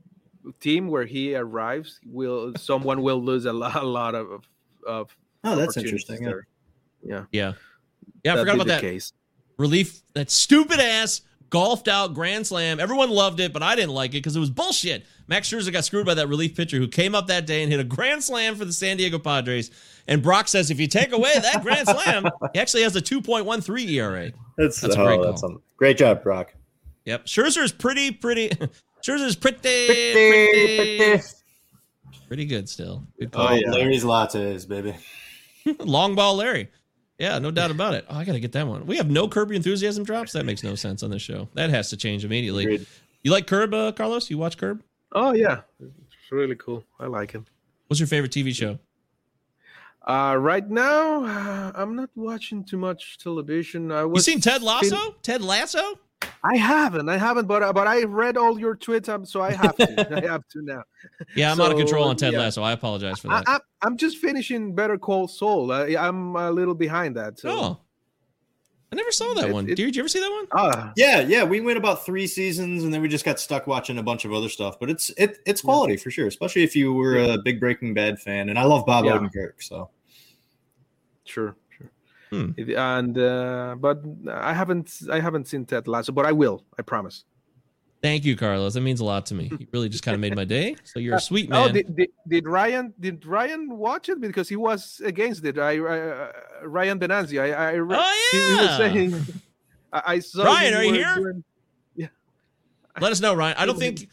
team 0.61 0.89
where 0.89 1.05
he 1.05 1.35
arrives 1.35 2.01
will 2.07 2.53
someone 2.57 3.03
will 3.03 3.23
lose 3.23 3.45
a 3.45 3.53
lot, 3.53 3.75
a 3.77 3.85
lot 3.87 4.15
of 4.15 4.49
of 4.87 5.17
Oh, 5.45 5.55
that's 5.57 5.77
interesting. 5.77 6.23
yeah. 6.23 6.29
there. 6.29 6.47
Yeah, 7.03 7.25
Yeah. 7.33 7.53
Yeah, 8.25 8.33
I 8.33 8.37
That'd 8.37 8.41
forgot 8.43 8.55
about 8.57 8.67
that. 8.69 8.81
case. 8.81 9.13
relief 9.59 10.03
that 10.15 10.31
stupid 10.31 10.81
ass 10.81 11.21
golfed 11.51 11.89
out 11.89 12.13
grand 12.15 12.47
slam. 12.47 12.79
Everyone 12.81 13.09
loved 13.11 13.41
it, 13.41 13.53
but 13.53 13.63
I 13.63 13.75
didn't 13.77 13.95
like 13.95 14.11
it 14.11 14.19
because 14.19 14.37
it 14.37 14.41
was 14.41 14.51
bullshit. 14.51 15.07
Max 15.29 15.49
Scherzer 15.51 15.73
got 15.73 15.85
screwed 15.85 16.05
by 16.07 16.15
that 16.15 16.29
relief 16.29 16.55
pitcher 16.57 16.77
who 16.79 16.89
came 16.89 17.15
up 17.15 17.27
that 17.29 17.47
day 17.47 17.63
and 17.63 17.71
hit 17.71 17.81
a 17.81 17.85
grand 17.85 18.23
slam 18.25 18.55
for 18.57 18.65
the 18.65 18.73
San 18.73 18.97
Diego 18.99 19.19
Padres. 19.19 19.71
And 20.09 20.23
Brock 20.23 20.49
says 20.49 20.71
if 20.71 20.79
you 20.81 20.87
take 20.89 21.13
away 21.13 21.33
that 21.35 21.63
grand 21.63 21.87
slam, 21.89 22.29
he 22.53 22.59
actually 22.61 22.83
has 22.83 22.97
a 22.97 23.01
2.13 23.01 23.89
ERA. 23.91 24.33
That's, 24.59 24.81
That's 24.81 24.97
a 24.97 25.01
oh, 25.01 25.05
great 25.07 25.17
that's 25.23 25.41
call. 25.41 25.51
some- 25.51 25.63
great 25.77 25.97
job, 25.97 26.23
Brock. 26.23 26.53
Yep. 27.09 27.25
Scherzer 27.25 27.63
is 27.63 27.73
pretty, 27.73 28.11
pretty. 28.13 28.49
Scherzer 29.03 29.25
is 29.27 29.35
pretty, 29.37 29.59
Pretty, 29.59 30.13
pretty, 30.13 30.99
pretty. 30.99 31.23
pretty 32.27 32.45
good 32.45 32.69
still. 32.69 33.07
Good. 33.19 33.31
Oh, 33.33 33.51
yeah. 33.55 33.71
Larry's 33.71 34.05
lattes, 34.05 34.69
baby. 34.69 34.95
Long 35.81 36.15
ball 36.15 36.37
Larry. 36.37 36.69
Yeah, 37.19 37.39
no 37.39 37.51
doubt 37.51 37.71
about 37.71 37.95
it. 37.95 38.05
Oh, 38.11 38.17
I 38.17 38.25
got 38.25 38.33
to 38.35 38.41
get 38.41 38.53
that 38.53 38.67
one. 38.67 38.85
We 38.87 38.99
have 38.99 39.11
no 39.11 39.27
Curb 39.27 39.49
Your 39.49 39.57
Enthusiasm 39.57 40.05
drops. 40.05 40.33
That 40.33 40.45
makes 40.45 40.63
no 40.63 40.75
sense 40.75 41.03
on 41.03 41.11
this 41.11 41.23
show. 41.23 41.49
That 41.55 41.71
has 41.71 41.89
to 41.91 41.97
change 41.97 42.25
immediately. 42.27 42.65
Agreed. 42.65 42.87
You 43.23 43.33
like 43.33 43.47
Curb, 43.47 43.73
uh, 43.73 43.93
Carlos? 43.93 44.29
You 44.31 44.37
watch 44.39 44.59
Curb? 44.59 44.83
Oh 45.13 45.33
yeah, 45.33 45.63
it's 45.81 46.31
really 46.31 46.55
cool. 46.57 46.85
I 47.01 47.07
like 47.07 47.35
it. 47.35 47.43
What's 47.87 47.99
your 47.99 48.07
favorite 48.07 48.31
TV 48.33 48.55
show? 48.55 48.79
Uh, 50.07 50.37
right 50.39 50.69
now, 50.69 51.25
uh, 51.25 51.73
I'm 51.75 51.97
not 51.97 52.11
watching 52.15 52.63
too 52.65 52.77
much 52.77 53.17
television. 53.19 53.91
I 53.91 54.05
was 54.05 54.27
You 54.27 54.35
seen 54.35 54.41
Ted 54.43 54.59
fin- 54.61 54.67
Lasso? 54.67 55.17
Ted 55.23 55.41
Lasso? 55.43 55.99
I 56.45 56.57
haven't. 56.57 57.09
I 57.09 57.17
haven't, 57.17 57.47
but 57.47 57.63
uh, 57.63 57.73
but 57.73 57.87
I 57.87 58.05
read 58.05 58.37
all 58.37 58.59
your 58.59 58.77
tweets, 58.77 59.09
um, 59.09 59.25
so 59.25 59.43
I 59.43 59.53
have 59.53 59.77
to. 59.77 60.17
I 60.17 60.21
have 60.31 60.47
to 60.49 60.63
now. 60.63 60.83
Yeah, 61.35 61.51
I'm 61.53 61.61
out 61.61 61.71
of 61.73 61.79
control 61.79 62.05
on 62.09 62.17
Ted 62.17 62.33
yeah. 62.33 62.39
Lasso. 62.41 62.63
I 62.63 62.73
apologize 62.73 63.19
for 63.21 63.29
that. 63.29 63.45
I, 63.47 63.59
I'm 63.83 63.97
just 63.97 64.19
finishing 64.19 64.75
Better 64.75 64.99
Call 64.99 65.27
Saul. 65.29 65.73
I, 65.73 65.97
I'm 65.97 66.37
a 66.37 66.51
little 66.51 66.75
behind 66.75 67.17
that. 67.17 67.39
So. 67.41 67.51
oh, 67.51 67.81
I 68.91 68.97
never 68.97 69.11
saw 69.13 69.35
that 69.35 69.49
It- 69.49 69.53
one. 69.53 69.69
it- 69.69 69.75
Did 69.77 69.95
you 69.97 70.01
ever 70.01 70.09
see 70.09 70.21
that 70.21 70.31
one? 70.31 70.47
Ah, 70.53 70.93
Yeah, 70.97 71.21
yeah. 71.21 71.45
We 71.45 71.61
went 71.61 71.77
about 71.77 72.07
three 72.07 72.27
seasons, 72.27 72.85
and 72.85 72.95
then 72.95 73.03
we 73.03 73.09
just 73.09 73.25
got 73.25 73.39
stuck 73.41 73.67
watching 73.67 73.99
a 73.99 74.03
bunch 74.03 74.25
of 74.25 74.33
other 74.33 74.49
stuff. 74.49 74.79
But 74.81 74.91
it's 74.91 75.11
it 75.17 75.39
it's 75.45 75.61
quality 75.61 75.97
for 75.97 76.11
sure, 76.11 76.27
especially 76.27 76.63
if 76.63 76.75
you 76.77 76.93
were 76.93 77.19
a 77.19 77.39
big 77.39 77.61
Breaking 77.61 77.95
Bad 77.95 78.19
fan. 78.21 78.49
And 78.49 78.59
I 78.59 78.65
love 78.65 78.87
Bob 78.87 79.05
Yeah. 79.05 79.19
Odenkirk, 79.19 79.55
so 79.61 79.91
sure, 81.25 81.45
sure. 81.45 81.57
Hmm. 82.31 82.51
And 82.77 83.19
uh, 83.19 83.77
but 83.79 84.03
I 84.31 84.53
haven't 84.53 84.93
I 85.11 85.21
haven't 85.21 85.49
seen 85.49 85.65
Ted 85.65 85.89
Lasso, 85.89 86.13
but 86.13 86.27
I 86.27 86.33
will. 86.33 86.65
I 86.79 86.83
promise. 86.83 87.25
Thank 88.01 88.25
you, 88.25 88.37
Carlos. 88.37 88.75
That 88.75 88.83
means 88.83 89.01
a 89.01 89.05
lot 89.05 89.27
to 89.27 89.35
me. 89.35 89.51
You 89.59 89.67
really 89.73 89.89
just 89.89 90.05
kind 90.05 90.15
of 90.15 90.21
made 90.21 90.37
my 90.37 90.45
day. 90.45 90.77
So 90.85 91.01
you're 91.01 91.17
a 91.17 91.21
sweet 91.21 91.49
Oh, 91.51 91.65
man. 91.65 91.75
did, 91.75 91.97
did, 91.97 92.11
did 92.29 92.47
Ryan 92.47 92.95
did 93.01 93.27
Ryan 93.27 93.77
watch 93.77 94.09
it 94.09 94.21
because 94.21 94.49
he 94.49 94.55
was 94.55 95.01
against 95.05 95.45
it? 95.45 95.59
I 95.59 95.79
uh, 95.81 96.33
Ryan 96.63 97.01
Benanzi. 97.01 97.43
I 97.43 97.53
I 97.53 97.73
re- 97.73 97.97
Oh, 97.99 98.29
he, 98.33 98.39
he 98.39 98.45
was 98.55 98.65
yeah. 98.67 98.77
saying. 98.79 99.25
I, 99.93 100.03
I 100.15 100.19
saw. 100.21 100.45
Ryan, 100.45 100.75
are 100.75 100.85
you 100.85 100.93
here? 100.95 101.15
doing- 101.17 101.45
Let 103.01 103.13
us 103.13 103.21
know, 103.21 103.35
Ryan. 103.35 103.57
I 103.59 103.67
don't 103.67 103.79
think 103.79 104.09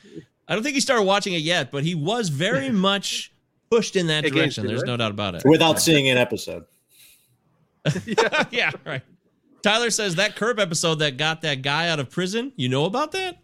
I 0.47 0.53
don't 0.53 0.63
think 0.63 0.75
he 0.75 0.81
started 0.81 1.03
watching 1.03 1.33
it 1.33 1.41
yet, 1.41 1.71
but 1.71 1.83
he 1.83 1.95
was 1.95 2.29
very 2.29 2.69
much 2.89 3.33
pushed 3.71 3.95
in 3.95 4.07
that 4.07 4.25
Against 4.25 4.35
direction. 4.35 4.65
it, 4.65 4.67
There's 4.69 4.81
right? 4.81 4.87
no 4.87 4.97
doubt 4.97 5.11
about 5.11 5.35
it. 5.35 5.43
without 5.45 5.81
seeing 5.81 6.07
an 6.09 6.17
episode. 6.17 6.65
yeah, 8.51 8.71
right. 8.85 9.01
Tyler 9.63 9.89
says 9.89 10.15
that 10.15 10.35
curb 10.35 10.59
episode 10.59 10.95
that 10.95 11.17
got 11.17 11.41
that 11.41 11.61
guy 11.61 11.89
out 11.89 11.99
of 11.99 12.09
prison. 12.11 12.51
You 12.55 12.69
know 12.69 12.85
about 12.85 13.11
that? 13.13 13.37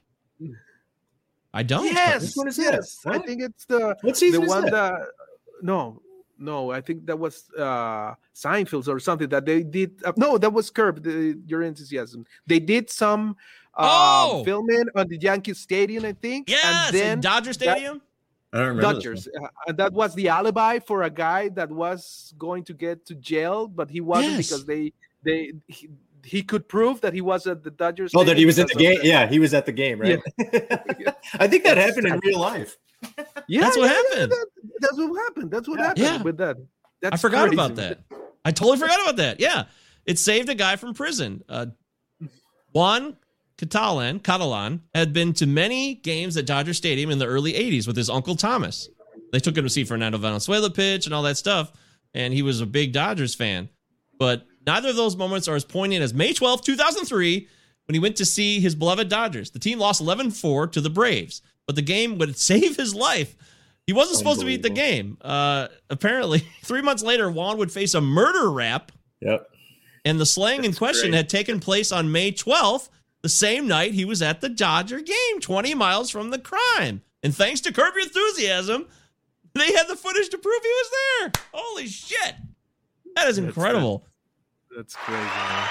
I 1.53 1.63
don't. 1.63 1.85
Yes, 1.85 2.21
Which 2.21 2.31
one 2.35 2.47
is 2.47 2.57
that? 2.57 2.73
yes. 2.73 2.97
I 3.05 3.17
think 3.19 3.41
it's 3.41 3.65
the 3.65 3.95
What 4.01 4.13
the 4.13 4.15
season 4.15 4.43
is 4.43 4.49
one 4.49 4.63
that? 4.65 4.71
that 4.71 4.99
no 5.61 6.01
no 6.37 6.71
I 6.71 6.81
think 6.81 7.05
that 7.07 7.19
was 7.19 7.43
uh 7.57 8.13
Seinfeld 8.33 8.87
or 8.87 8.99
something 8.99 9.27
that 9.29 9.45
they 9.45 9.61
did 9.63 10.01
uh, 10.05 10.13
no 10.15 10.37
that 10.37 10.51
was 10.51 10.69
Curb 10.71 11.03
the, 11.03 11.37
your 11.45 11.61
enthusiasm 11.61 12.25
they 12.47 12.59
did 12.59 12.89
some 12.89 13.35
uh, 13.75 14.25
Oh! 14.31 14.43
filming 14.45 14.85
on 14.95 15.07
the 15.07 15.17
Yankee 15.17 15.53
Stadium 15.53 16.05
I 16.05 16.13
think 16.13 16.49
Yes, 16.49 16.63
and 16.87 16.95
in 16.95 17.01
then 17.01 17.19
Dodger 17.21 17.53
Stadium. 17.53 18.01
I 18.53 18.57
don't 18.57 18.67
remember. 18.67 18.93
this 18.93 19.03
Dodgers 19.03 19.27
uh, 19.27 19.47
and 19.67 19.77
that 19.77 19.93
was 19.93 20.13
the 20.15 20.27
alibi 20.29 20.79
for 20.79 21.03
a 21.03 21.09
guy 21.09 21.49
that 21.49 21.69
was 21.71 22.33
going 22.37 22.63
to 22.65 22.73
get 22.73 23.05
to 23.07 23.15
jail 23.15 23.67
but 23.67 23.89
he 23.89 24.01
wasn't 24.01 24.33
Yes. 24.33 24.47
because 24.49 24.65
they 24.65 24.93
they 25.23 25.53
he, 25.67 25.89
he 26.23 26.43
could 26.43 26.67
prove 26.67 27.01
that 27.01 27.13
he 27.13 27.21
was 27.21 27.47
at 27.47 27.63
the 27.63 27.71
Dodgers. 27.71 28.11
Oh, 28.15 28.23
that 28.23 28.37
he 28.37 28.45
was 28.45 28.59
at 28.59 28.67
the 28.67 28.75
game. 28.75 28.99
the- 29.01 29.07
Yeah, 29.07 29.27
he 29.27 29.39
was 29.39 29.53
at 29.55 29.65
the 29.65 29.71
game, 29.71 29.99
right? 29.99 30.21
I 31.39 31.47
think 31.47 31.63
that 31.63 31.77
happened 31.77 32.07
in 32.07 32.19
real 32.23 32.39
life. 32.39 32.77
yeah 33.47 33.61
That's 33.61 33.77
what 33.77 33.89
yeah, 33.89 33.91
yeah, 33.91 34.19
happened. 34.19 34.31
that- 34.31 34.47
that's 34.81 34.97
what 34.97 35.17
happened 35.25 35.51
that's 35.51 35.67
what 35.67 35.79
Yeah. 35.79 35.85
happened 35.87 36.05
Yeah. 36.05 36.21
with 36.21 36.37
that 36.37 36.57
that's 37.01 37.13
I 37.15 37.17
forgot 37.17 37.47
crazy. 37.47 37.55
about 37.55 37.75
that. 37.75 37.99
I 38.45 38.51
totally 38.51 38.77
forgot 38.77 38.99
about 39.01 39.15
that. 39.17 39.39
Yeah, 39.39 39.63
it 40.05 40.19
saved 40.19 40.49
a 40.49 40.55
guy 40.55 40.75
from 40.75 40.93
prison. 40.93 41.43
Uh, 41.49 41.67
Juan 42.73 43.17
Catalan, 43.65 44.19
Catalan 44.19 44.81
had 44.93 45.13
been 45.13 45.33
to 45.33 45.45
many 45.47 45.95
games 45.95 46.35
at 46.37 46.45
Dodger 46.45 46.73
Stadium 46.73 47.09
in 47.11 47.19
the 47.19 47.25
early 47.27 47.53
'80s 47.53 47.87
with 47.87 47.95
his 47.95 48.09
uncle 48.09 48.35
Thomas. 48.35 48.89
They 49.31 49.39
took 49.39 49.57
him 49.57 49.63
to 49.63 49.69
see 49.69 49.83
Fernando 49.83 50.17
Valenzuela 50.17 50.69
pitch 50.69 51.05
and 51.05 51.13
all 51.15 51.23
that 51.23 51.37
stuff, 51.37 51.71
and 52.13 52.33
he 52.33 52.41
was 52.41 52.59
a 52.61 52.65
big 52.65 52.91
Dodgers 52.91 53.33
fan. 53.35 53.69
But 54.19 54.45
neither 54.67 54.89
of 54.89 54.95
those 54.95 55.15
moments 55.15 55.47
are 55.47 55.55
as 55.55 55.63
poignant 55.65 56.03
as 56.03 56.13
May 56.13 56.33
12, 56.33 56.63
2003, 56.63 57.47
when 57.87 57.93
he 57.93 57.99
went 57.99 58.17
to 58.17 58.25
see 58.25 58.59
his 58.59 58.75
beloved 58.75 59.07
Dodgers. 59.09 59.51
The 59.51 59.59
team 59.59 59.79
lost 59.79 60.01
11-4 60.03 60.71
to 60.73 60.81
the 60.81 60.89
Braves, 60.89 61.41
but 61.65 61.75
the 61.75 61.81
game 61.81 62.17
would 62.17 62.37
save 62.37 62.75
his 62.75 62.93
life. 62.93 63.35
He 63.87 63.93
wasn't 63.93 64.17
supposed 64.19 64.39
to 64.41 64.45
be 64.45 64.55
at 64.55 64.61
the 64.61 64.69
game. 64.69 65.17
Uh, 65.21 65.67
apparently, 65.89 66.39
three 66.63 66.81
months 66.81 67.01
later, 67.03 67.31
Juan 67.31 67.57
would 67.57 67.71
face 67.71 67.93
a 67.93 68.01
murder 68.01 68.49
rap 68.51 68.91
Yep. 69.21 69.47
and 70.05 70.19
the 70.19 70.25
slaying 70.25 70.65
in 70.65 70.73
question 70.73 71.11
great. 71.11 71.17
had 71.17 71.29
taken 71.29 71.59
place 71.59 71.91
on 71.91 72.11
May 72.11 72.31
12th, 72.31 72.89
the 73.21 73.29
same 73.29 73.67
night 73.67 73.93
he 73.93 74.05
was 74.05 74.21
at 74.21 74.41
the 74.41 74.49
Dodger 74.49 74.99
game, 74.99 75.39
20 75.39 75.73
miles 75.75 76.09
from 76.09 76.29
the 76.29 76.39
crime. 76.39 77.01
And 77.23 77.35
thanks 77.35 77.61
to 77.61 77.71
Curb 77.71 77.93
Your 77.93 78.03
Enthusiasm, 78.03 78.87
they 79.53 79.71
had 79.73 79.87
the 79.87 79.95
footage 79.95 80.29
to 80.29 80.37
prove 80.37 80.61
he 80.61 80.69
was 80.69 80.91
there. 80.91 81.31
Holy 81.51 81.87
shit. 81.87 82.35
That 83.15 83.27
is 83.27 83.37
incredible. 83.37 84.07
That's 84.75 84.95
crazy. 84.95 85.21
Man. 85.21 85.67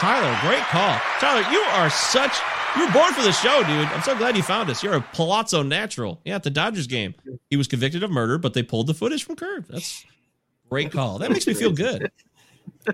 Tyler, 0.00 0.36
great 0.40 0.62
call. 0.64 0.98
Tyler, 1.20 1.48
you 1.52 1.60
are 1.60 1.88
such. 1.88 2.36
You 2.76 2.86
were 2.86 2.92
born 2.92 3.14
for 3.14 3.22
the 3.22 3.32
show, 3.32 3.62
dude. 3.62 3.86
I'm 3.88 4.02
so 4.02 4.16
glad 4.16 4.36
you 4.36 4.42
found 4.42 4.68
us. 4.68 4.82
You're 4.82 4.94
a 4.94 5.00
Palazzo 5.00 5.62
natural. 5.62 6.20
Yeah, 6.24 6.34
at 6.34 6.42
the 6.42 6.50
Dodgers 6.50 6.88
game. 6.88 7.14
He 7.50 7.56
was 7.56 7.68
convicted 7.68 8.02
of 8.02 8.10
murder, 8.10 8.38
but 8.38 8.54
they 8.54 8.62
pulled 8.62 8.88
the 8.88 8.94
footage 8.94 9.24
from 9.24 9.36
Curb. 9.36 9.66
That's 9.68 10.04
great 10.68 10.90
call. 10.90 11.18
That 11.18 11.30
makes 11.30 11.46
me 11.46 11.54
feel 11.54 11.72
good. 11.72 12.10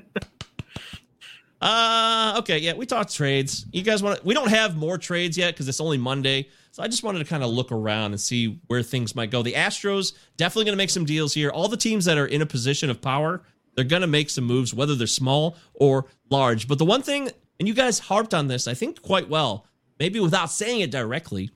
Uh 1.60 2.36
okay, 2.38 2.58
yeah, 2.58 2.74
we 2.74 2.86
talked 2.86 3.14
trades. 3.14 3.66
You 3.72 3.82
guys 3.82 4.02
want 4.02 4.24
we 4.24 4.32
don't 4.32 4.50
have 4.50 4.76
more 4.76 4.96
trades 4.96 5.36
yet 5.36 5.54
because 5.54 5.68
it's 5.68 5.80
only 5.80 5.98
Monday. 5.98 6.48
So 6.70 6.82
I 6.84 6.86
just 6.86 7.02
wanted 7.02 7.18
to 7.18 7.24
kind 7.24 7.42
of 7.42 7.50
look 7.50 7.72
around 7.72 8.12
and 8.12 8.20
see 8.20 8.60
where 8.68 8.82
things 8.82 9.16
might 9.16 9.32
go. 9.32 9.42
The 9.42 9.54
Astros 9.54 10.12
definitely 10.36 10.66
going 10.66 10.74
to 10.74 10.78
make 10.78 10.90
some 10.90 11.04
deals 11.04 11.34
here. 11.34 11.50
All 11.50 11.66
the 11.66 11.76
teams 11.76 12.04
that 12.04 12.16
are 12.16 12.26
in 12.26 12.42
a 12.42 12.46
position 12.46 12.90
of 12.90 13.02
power, 13.02 13.42
they're 13.74 13.84
going 13.84 14.02
to 14.02 14.08
make 14.08 14.30
some 14.30 14.44
moves, 14.44 14.72
whether 14.72 14.94
they're 14.94 15.08
small 15.08 15.56
or 15.74 16.06
large. 16.30 16.68
But 16.68 16.78
the 16.78 16.84
one 16.84 17.02
thing, 17.02 17.30
and 17.58 17.66
you 17.66 17.74
guys 17.74 17.98
harped 17.98 18.34
on 18.34 18.46
this, 18.46 18.68
I 18.68 18.74
think 18.74 19.02
quite 19.02 19.28
well, 19.28 19.66
maybe 19.98 20.20
without 20.20 20.52
saying 20.52 20.80
it 20.82 20.92
directly, 20.92 21.50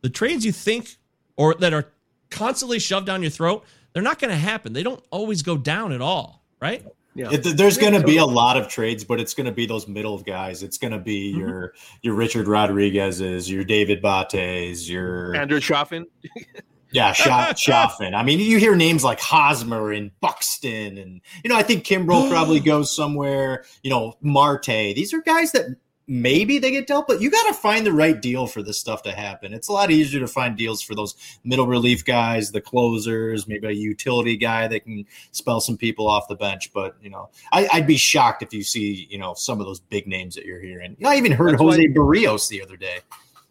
the 0.00 0.08
trades 0.08 0.46
you 0.46 0.52
think 0.52 0.96
or 1.36 1.54
that 1.56 1.74
are 1.74 1.88
constantly 2.30 2.78
shoved 2.78 3.06
down 3.06 3.20
your 3.22 3.30
throat, 3.30 3.64
they're 3.92 4.02
not 4.02 4.18
going 4.18 4.30
to 4.30 4.36
happen. 4.36 4.72
They 4.72 4.82
don't 4.82 5.04
always 5.10 5.42
go 5.42 5.58
down 5.58 5.92
at 5.92 6.00
all, 6.00 6.42
right? 6.60 6.86
Yeah. 7.14 7.30
It, 7.30 7.56
there's 7.58 7.76
going 7.76 7.92
to 7.92 8.02
be 8.02 8.16
a 8.16 8.24
lot 8.24 8.56
of 8.56 8.68
trades, 8.68 9.04
but 9.04 9.20
it's 9.20 9.34
going 9.34 9.44
to 9.44 9.52
be 9.52 9.66
those 9.66 9.86
middle 9.86 10.18
guys. 10.18 10.62
It's 10.62 10.78
going 10.78 10.92
to 10.92 10.98
be 10.98 11.32
Mm-hmm. 11.32 11.40
your 11.40 11.74
your 12.02 12.14
Richard 12.14 12.48
Rodriguez's, 12.48 13.50
your 13.50 13.64
David 13.64 14.00
Bates, 14.00 14.88
your 14.88 15.34
Andrew 15.36 15.60
Chafin. 15.60 16.06
yeah, 16.92 17.12
Scha- 17.12 17.54
Chafin. 17.56 18.14
I 18.16 18.22
mean, 18.22 18.40
you 18.40 18.58
hear 18.58 18.74
names 18.74 19.04
like 19.04 19.20
Hosmer 19.20 19.92
and 19.92 20.10
Buxton, 20.20 20.96
and 20.98 21.20
you 21.44 21.50
know, 21.50 21.56
I 21.56 21.62
think 21.62 21.84
Kimbrel 21.84 22.30
probably 22.30 22.60
goes 22.72 22.94
somewhere. 22.94 23.64
You 23.82 23.90
know, 23.90 24.14
Marte. 24.22 24.64
These 24.66 25.12
are 25.12 25.20
guys 25.22 25.52
that 25.52 25.66
maybe 26.06 26.58
they 26.58 26.70
get 26.70 26.86
dealt, 26.86 27.06
but 27.06 27.20
you 27.20 27.30
got 27.30 27.46
to 27.48 27.54
find 27.54 27.86
the 27.86 27.92
right 27.92 28.20
deal 28.20 28.46
for 28.46 28.62
this 28.62 28.78
stuff 28.78 29.02
to 29.04 29.12
happen. 29.12 29.52
It's 29.54 29.68
a 29.68 29.72
lot 29.72 29.90
easier 29.90 30.20
to 30.20 30.26
find 30.26 30.56
deals 30.56 30.82
for 30.82 30.94
those 30.94 31.14
middle 31.44 31.66
relief 31.66 32.04
guys, 32.04 32.50
the 32.50 32.60
closers, 32.60 33.46
maybe 33.46 33.66
a 33.68 33.70
utility 33.70 34.36
guy 34.36 34.68
that 34.68 34.80
can 34.84 35.06
spell 35.30 35.60
some 35.60 35.76
people 35.76 36.08
off 36.08 36.28
the 36.28 36.36
bench. 36.36 36.72
But 36.72 36.96
you 37.02 37.10
know, 37.10 37.30
I, 37.52 37.68
I'd 37.72 37.86
be 37.86 37.96
shocked 37.96 38.42
if 38.42 38.52
you 38.52 38.62
see 38.62 39.06
you 39.10 39.18
know 39.18 39.34
some 39.34 39.60
of 39.60 39.66
those 39.66 39.80
big 39.80 40.06
names 40.06 40.34
that 40.34 40.44
you're 40.44 40.60
hearing. 40.60 40.96
I 41.04 41.16
even 41.16 41.32
heard 41.32 41.52
That's 41.52 41.62
Jose 41.62 41.80
why- 41.88 41.94
Berrios 41.94 42.48
the 42.48 42.62
other 42.62 42.76
day. 42.76 42.98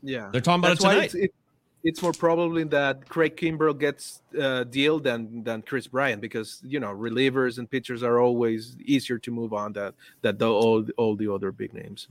Yeah, 0.03 0.29
They're 0.31 0.41
talking 0.41 0.61
about 0.61 0.79
That's 0.79 0.83
it 0.83 0.87
tonight. 0.89 1.05
It's, 1.05 1.13
it, 1.15 1.33
it's 1.83 2.01
more 2.01 2.11
probably 2.13 2.63
that 2.65 3.07
Craig 3.07 3.37
Kimbrel 3.37 3.77
gets 3.77 4.21
uh, 4.39 4.63
deal 4.65 4.99
than 4.99 5.43
than 5.43 5.61
Kris 5.61 5.87
Bryant 5.87 6.21
because 6.21 6.61
you 6.63 6.79
know 6.79 6.89
relievers 6.89 7.57
and 7.57 7.69
pitchers 7.69 8.03
are 8.03 8.19
always 8.19 8.75
easier 8.83 9.17
to 9.19 9.31
move 9.31 9.53
on 9.53 9.73
that 9.73 9.93
that 10.21 10.37
the, 10.37 10.47
all 10.49 10.85
all 10.97 11.15
the 11.15 11.31
other 11.31 11.51
big 11.51 11.73
names. 11.73 12.07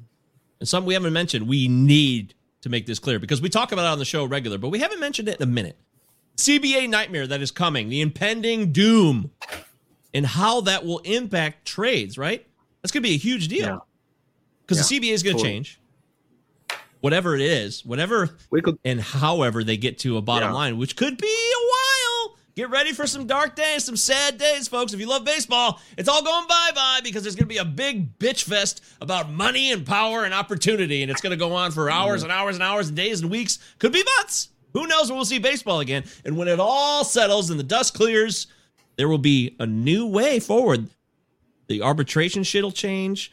And 0.61 0.69
something 0.69 0.87
we 0.87 0.95
haven't 0.95 1.13
mentioned, 1.13 1.49
we 1.49 1.67
need 1.69 2.35
to 2.63 2.69
make 2.69 2.87
this 2.87 2.99
clear 2.99 3.19
because 3.19 3.41
we 3.41 3.49
talk 3.49 3.73
about 3.73 3.85
it 3.87 3.89
on 3.89 3.99
the 3.99 4.05
show 4.05 4.25
regular, 4.25 4.59
but 4.59 4.69
we 4.69 4.79
haven't 4.79 5.01
mentioned 5.01 5.29
it 5.29 5.37
in 5.37 5.43
a 5.43 5.51
minute. 5.51 5.77
CBA 6.37 6.89
nightmare 6.89 7.27
that 7.27 7.41
is 7.43 7.51
coming, 7.51 7.89
the 7.89 8.01
impending 8.01 8.73
doom, 8.73 9.31
and 10.15 10.25
how 10.27 10.61
that 10.63 10.85
will 10.85 10.99
impact 11.01 11.67
trades, 11.67 12.17
right? 12.17 12.47
That's 12.83 12.93
going 12.93 13.03
to 13.03 13.09
be 13.09 13.15
a 13.15 13.19
huge 13.19 13.49
deal 13.49 13.87
because 14.67 14.87
the 14.89 14.95
Yeah, 14.95 15.01
CBA 15.01 15.13
is 15.15 15.23
going 15.23 15.37
to 15.37 15.43
totally. 15.43 15.55
change. 15.57 15.77
whatever 17.01 17.35
it 17.35 17.41
is, 17.41 17.83
whatever 17.85 18.29
we 18.51 18.61
could, 18.61 18.79
and 18.85 19.01
however 19.01 19.65
they 19.65 19.79
get 19.79 19.99
to 20.01 20.19
a 20.19 20.21
bottom 20.23 20.51
Yeah. 20.51 20.55
line, 20.55 20.77
which 20.77 20.97
could 20.97 21.17
be. 21.17 21.35
Get 22.57 22.69
ready 22.69 22.93
for 22.93 23.07
some 23.07 23.27
dark 23.27 23.55
days, 23.55 23.85
some 23.85 23.97
sad 23.97 24.37
days, 24.37 24.67
folks. 24.67 24.93
If 24.93 25.01
you 25.01 25.07
love 25.07 25.25
baseball, 25.25 25.81
it's 25.97 26.09
all 26.09 26.23
going 26.23 26.47
bye 26.49 26.71
bye 26.75 27.01
because 27.03 27.23
there's 27.23 27.37
going 27.37 27.45
to 27.45 27.55
be 27.55 27.59
a 27.59 27.65
big 27.65 28.19
bitch 28.19 28.43
fest 28.43 28.83
about 29.01 29.31
money 29.31 29.73
and 29.73 29.87
power 29.87 30.25
and 30.25 30.35
opportunity, 30.35 31.03
and 31.03 31.11
it's 31.11 31.21
going 31.21 31.31
to 31.31 31.37
go 31.37 31.55
on 31.55 31.71
for 31.71 31.91
hours 31.91 32.23
and 32.23 32.33
hours 32.33 32.57
and 32.57 32.63
hours 32.63 32.89
and 32.89 32.97
days 32.97 33.21
and 33.21 33.31
weeks, 33.31 33.59
could 33.79 33.93
be 33.93 34.03
months. 34.19 34.49
Who 34.73 34.87
knows 34.87 35.09
when 35.09 35.17
we'll 35.17 35.25
see 35.25 35.39
baseball 35.39 35.81
again? 35.81 36.05
And 36.25 36.37
when 36.37 36.49
it 36.49 36.61
all 36.61 37.05
settles 37.05 37.51
and 37.51 37.59
the 37.59 37.65
dust 37.65 37.95
clears, 37.95 38.47
there 38.97 39.09
will 39.09 39.19
be 39.19 39.57
a 39.59 39.67
new 39.67 40.07
way 40.07 40.41
forward. 40.41 40.89
The 41.69 41.83
arbitration 41.83 42.43
shit 42.43 42.63
will 42.63 42.73
change. 42.73 43.33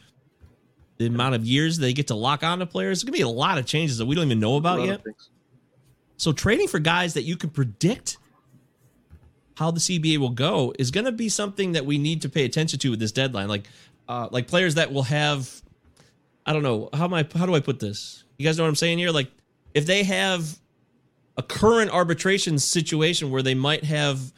The 0.98 1.06
amount 1.06 1.34
of 1.34 1.44
years 1.44 1.78
they 1.78 1.92
get 1.92 2.08
to 2.08 2.14
lock 2.14 2.42
on 2.42 2.58
to 2.58 2.66
players. 2.66 2.98
There's 2.98 3.04
going 3.04 3.12
to 3.12 3.18
be 3.18 3.22
a 3.22 3.28
lot 3.28 3.58
of 3.58 3.66
changes 3.66 3.98
that 3.98 4.06
we 4.06 4.14
don't 4.14 4.26
even 4.26 4.40
know 4.40 4.56
about 4.56 4.82
yet. 4.82 5.00
So 6.16 6.32
trading 6.32 6.66
for 6.66 6.80
guys 6.80 7.14
that 7.14 7.22
you 7.22 7.36
can 7.36 7.50
predict 7.50 8.18
how 9.58 9.72
the 9.72 9.80
CBA 9.80 10.18
will 10.18 10.30
go 10.30 10.72
is 10.78 10.92
going 10.92 11.04
to 11.04 11.12
be 11.12 11.28
something 11.28 11.72
that 11.72 11.84
we 11.84 11.98
need 11.98 12.22
to 12.22 12.28
pay 12.28 12.44
attention 12.44 12.78
to 12.78 12.90
with 12.90 13.00
this 13.00 13.10
deadline. 13.10 13.48
Like, 13.48 13.68
uh, 14.08 14.28
like 14.30 14.46
players 14.46 14.76
that 14.76 14.92
will 14.92 15.02
have, 15.02 15.50
I 16.46 16.52
don't 16.52 16.62
know 16.62 16.88
how 16.92 17.04
am 17.04 17.14
I 17.14 17.26
how 17.34 17.44
do 17.44 17.56
I 17.56 17.60
put 17.60 17.80
this? 17.80 18.22
You 18.36 18.46
guys 18.46 18.56
know 18.56 18.62
what 18.62 18.68
I'm 18.68 18.76
saying 18.76 18.98
here? 18.98 19.10
Like, 19.10 19.32
if 19.74 19.84
they 19.84 20.04
have 20.04 20.56
a 21.36 21.42
current 21.42 21.90
arbitration 21.90 22.60
situation 22.60 23.32
where 23.32 23.42
they 23.42 23.54
might 23.54 23.82
have 23.82 24.32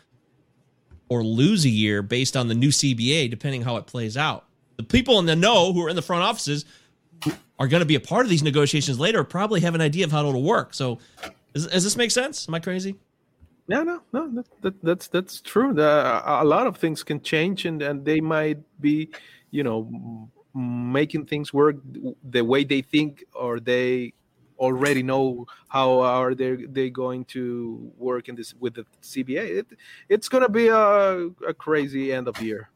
or 1.11 1.23
lose 1.23 1.67
a 1.67 1.69
year 1.69 2.01
based 2.01 2.35
on 2.35 2.49
the 2.49 2.55
new 2.55 2.71
CBA, 2.71 3.29
depending 3.29 3.61
how 3.61 3.77
it 3.77 3.87
plays 3.87 4.17
out. 4.17 4.47
The 4.79 4.85
people 4.85 5.19
in 5.19 5.27
the 5.27 5.37
know 5.37 5.75
who 5.75 5.85
are 5.85 5.91
in 5.91 5.97
the 5.97 6.03
front 6.03 6.23
offices 6.23 6.65
are 7.59 7.69
going 7.69 7.81
to 7.81 7.87
be 7.87 7.97
a 7.97 8.01
part 8.01 8.25
of 8.25 8.31
these 8.31 8.43
negotiations 8.43 8.99
later 8.99 9.23
probably 9.23 9.61
have 9.61 9.75
an 9.75 9.83
idea 9.83 10.07
of 10.07 10.13
how 10.13 10.27
it'll 10.27 10.43
work. 10.43 10.73
So, 10.73 10.99
does, 11.53 11.67
does 11.67 11.85
this 11.85 11.97
make 11.97 12.11
sense? 12.11 12.49
Am 12.49 12.55
I 12.55 12.61
crazy? 12.61 12.97
No, 13.71 13.85
no, 13.85 14.03
no. 14.13 14.29
That, 14.33 14.63
that, 14.63 14.83
that's 14.83 15.07
that's 15.07 15.41
true. 15.41 15.73
The, 15.73 16.23
a 16.27 16.45
lot 16.45 16.67
of 16.67 16.77
things 16.77 17.05
can 17.05 17.21
change, 17.21 17.67
and, 17.67 17.81
and 17.81 18.05
they 18.05 18.21
might 18.21 18.59
be, 18.81 19.11
you 19.53 19.63
know, 19.63 20.29
making 20.53 21.27
things 21.27 21.55
work 21.55 21.77
the 22.25 22.43
way 22.43 22.65
they 22.65 22.83
think, 22.83 23.23
or 23.33 23.61
they 23.61 24.13
already 24.59 25.05
know 25.05 25.47
how 25.69 26.01
are 26.01 26.35
they 26.35 26.57
they 26.57 26.91
going 26.91 27.25
to 27.27 27.93
work 27.97 28.29
in 28.29 28.35
this 28.35 28.55
with 28.55 28.75
the 28.75 28.85
CBA. 29.03 29.61
It, 29.61 29.67
it's 30.09 30.29
going 30.29 30.43
to 30.43 30.51
be 30.51 30.67
a, 30.67 31.31
a 31.47 31.55
crazy 31.55 32.13
end 32.13 32.27
of 32.27 32.43
year 32.43 32.71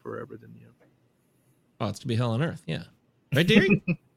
for 0.00 0.20
everything. 0.20 0.54
Yeah. 0.54 0.66
Oh, 1.80 1.88
it's 1.88 1.98
to 1.98 2.06
be 2.06 2.14
hell 2.14 2.30
on 2.30 2.42
earth. 2.42 2.62
Yeah. 2.64 2.84
Right, 3.34 3.46
Deary? 3.46 3.82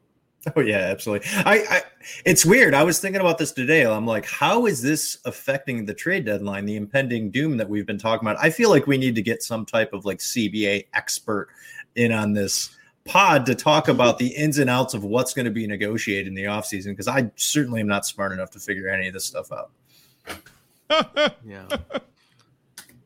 Oh 0.56 0.62
yeah, 0.62 0.78
absolutely. 0.78 1.28
I, 1.46 1.58
I 1.70 1.82
it's 2.26 2.46
weird. 2.46 2.74
I 2.74 2.84
was 2.84 3.00
thinking 3.00 3.22
about 3.22 3.38
this 3.38 3.52
today. 3.52 3.86
I'm 3.86 4.08
like, 4.08 4.26
how 4.26 4.66
is 4.66 4.82
this 4.82 5.20
affecting 5.26 5.86
the 5.86 5.94
trade 5.94 6.26
deadline, 6.26 6.66
the 6.66 6.78
impending 6.78 7.30
doom 7.30 7.58
that 7.58 7.70
we've 7.70 7.86
been 7.86 8.00
talking 8.00 8.28
about? 8.28 8.44
I 8.44 8.50
feel 8.50 8.72
like 8.72 8.88
we 8.88 8.98
need 8.98 9.14
to 9.16 9.22
get 9.22 9.44
some 9.44 9.68
type 9.68 9.94
of 9.94 10.04
like 10.04 10.18
CBA 10.18 10.88
expert 10.94 11.50
in 11.96 12.12
on 12.12 12.34
this 12.34 12.76
pod 13.06 13.46
to 13.46 13.56
talk 13.56 13.88
about 13.88 14.18
the 14.18 14.28
ins 14.28 14.58
and 14.58 14.70
outs 14.70 14.94
of 14.94 15.04
what's 15.04 15.34
going 15.34 15.46
to 15.46 15.52
be 15.52 15.68
negotiated 15.68 16.28
in 16.28 16.34
the 16.34 16.44
offseason 16.46 16.88
because 16.88 17.08
I 17.08 17.30
certainly 17.36 17.82
am 17.82 17.88
not 17.88 18.06
smart 18.06 18.32
enough 18.32 18.50
to 18.52 18.60
figure 18.60 18.90
any 18.90 19.08
of 19.08 19.14
this 19.14 19.26
stuff 19.26 19.52
out. 19.52 19.72
Yeah. 21.46 21.68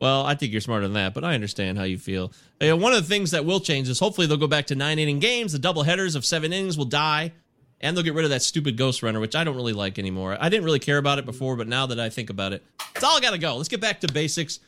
Well, 0.00 0.26
I 0.26 0.34
think 0.34 0.52
you're 0.52 0.60
smarter 0.60 0.86
than 0.86 0.94
that, 0.94 1.14
but 1.14 1.24
I 1.24 1.34
understand 1.34 1.78
how 1.78 1.84
you 1.84 1.98
feel. 1.98 2.32
Uh, 2.60 2.76
one 2.76 2.92
of 2.92 3.02
the 3.02 3.08
things 3.08 3.30
that 3.30 3.44
will 3.44 3.60
change 3.60 3.88
is 3.88 3.98
hopefully 3.98 4.26
they'll 4.26 4.36
go 4.36 4.46
back 4.46 4.66
to 4.66 4.74
nine 4.74 4.98
inning 4.98 5.20
games. 5.20 5.52
The 5.52 5.58
double 5.58 5.84
headers 5.84 6.14
of 6.14 6.24
seven 6.24 6.52
innings 6.52 6.76
will 6.76 6.84
die, 6.84 7.32
and 7.80 7.96
they'll 7.96 8.04
get 8.04 8.14
rid 8.14 8.24
of 8.24 8.30
that 8.30 8.42
stupid 8.42 8.76
ghost 8.76 9.02
runner, 9.02 9.20
which 9.20 9.34
I 9.34 9.44
don't 9.44 9.56
really 9.56 9.72
like 9.72 9.98
anymore. 9.98 10.36
I 10.38 10.48
didn't 10.48 10.64
really 10.64 10.78
care 10.78 10.98
about 10.98 11.18
it 11.18 11.24
before, 11.24 11.56
but 11.56 11.66
now 11.66 11.86
that 11.86 11.98
I 11.98 12.10
think 12.10 12.28
about 12.28 12.52
it, 12.52 12.62
it's 12.94 13.04
all 13.04 13.20
got 13.20 13.30
to 13.30 13.38
go. 13.38 13.56
Let's 13.56 13.68
get 13.68 13.80
back 13.80 14.00
to 14.00 14.12
basics 14.12 14.60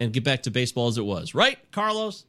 and 0.00 0.12
get 0.12 0.24
back 0.24 0.42
to 0.44 0.50
baseball 0.50 0.88
as 0.88 0.96
it 0.96 1.04
was, 1.04 1.34
right, 1.34 1.58
Carlos? 1.70 2.24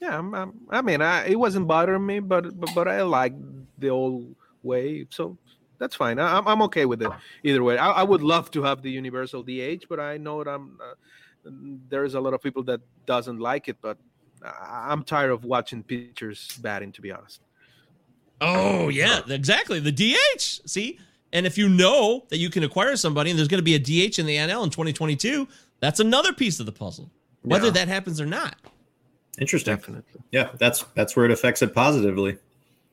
Yeah, 0.00 0.18
I'm, 0.18 0.34
I'm, 0.34 0.52
I 0.70 0.82
mean, 0.82 1.02
I, 1.02 1.26
it 1.26 1.38
wasn't 1.38 1.66
bothering 1.66 2.04
me, 2.04 2.20
but 2.20 2.58
but, 2.58 2.70
but 2.74 2.88
I 2.88 3.02
like 3.02 3.34
the 3.78 3.90
old 3.90 4.34
way, 4.62 5.06
so 5.10 5.36
that's 5.78 5.94
fine. 5.94 6.18
I, 6.18 6.38
I'm 6.38 6.48
I'm 6.48 6.62
okay 6.62 6.86
with 6.86 7.02
it 7.02 7.10
either 7.42 7.62
way. 7.62 7.76
I, 7.76 7.90
I 7.90 8.02
would 8.02 8.22
love 8.22 8.50
to 8.52 8.62
have 8.62 8.82
the 8.82 8.90
universal 8.90 9.42
DH, 9.42 9.84
but 9.88 10.00
I 10.00 10.16
know 10.16 10.42
that 10.42 10.50
I'm 10.50 10.78
uh, 10.82 10.94
there's 11.44 12.14
a 12.14 12.20
lot 12.20 12.34
of 12.34 12.42
people 12.42 12.62
that 12.64 12.80
doesn't 13.06 13.38
like 13.38 13.68
it, 13.68 13.76
but 13.80 13.98
I, 14.44 14.88
I'm 14.90 15.02
tired 15.04 15.30
of 15.30 15.44
watching 15.44 15.82
pitchers 15.82 16.58
batting. 16.62 16.92
To 16.92 17.00
be 17.00 17.10
honest. 17.12 17.40
Oh 18.40 18.88
yeah, 18.88 19.20
exactly. 19.28 19.80
The 19.80 19.92
DH. 19.92 20.60
See, 20.66 20.98
and 21.32 21.46
if 21.46 21.58
you 21.58 21.68
know 21.68 22.24
that 22.30 22.38
you 22.38 22.50
can 22.50 22.62
acquire 22.64 22.96
somebody 22.96 23.30
and 23.30 23.38
there's 23.38 23.48
going 23.48 23.62
to 23.62 23.64
be 23.64 23.74
a 23.74 23.78
DH 23.78 24.18
in 24.18 24.26
the 24.26 24.36
NL 24.36 24.64
in 24.64 24.70
2022, 24.70 25.46
that's 25.80 26.00
another 26.00 26.32
piece 26.32 26.58
of 26.60 26.66
the 26.66 26.72
puzzle. 26.72 27.10
Whether 27.42 27.66
Yeah. 27.66 27.72
that 27.72 27.88
happens 27.88 28.20
or 28.20 28.26
not. 28.26 28.56
Interesting. 29.38 29.76
Definitely. 29.76 30.20
Yeah, 30.32 30.50
that's 30.58 30.84
that's 30.94 31.16
where 31.16 31.24
it 31.24 31.30
affects 31.30 31.62
it 31.62 31.74
positively. 31.74 32.38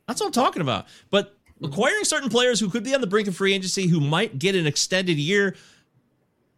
That's 0.07 0.21
what 0.21 0.27
I'm 0.27 0.31
talking 0.33 0.61
about. 0.61 0.87
But 1.09 1.35
acquiring 1.61 2.03
certain 2.05 2.29
players 2.29 2.59
who 2.59 2.69
could 2.69 2.83
be 2.83 2.93
on 2.95 3.01
the 3.01 3.07
brink 3.07 3.27
of 3.27 3.35
free 3.35 3.53
agency, 3.53 3.87
who 3.87 3.99
might 3.99 4.37
get 4.39 4.55
an 4.55 4.67
extended 4.67 5.17
year 5.17 5.55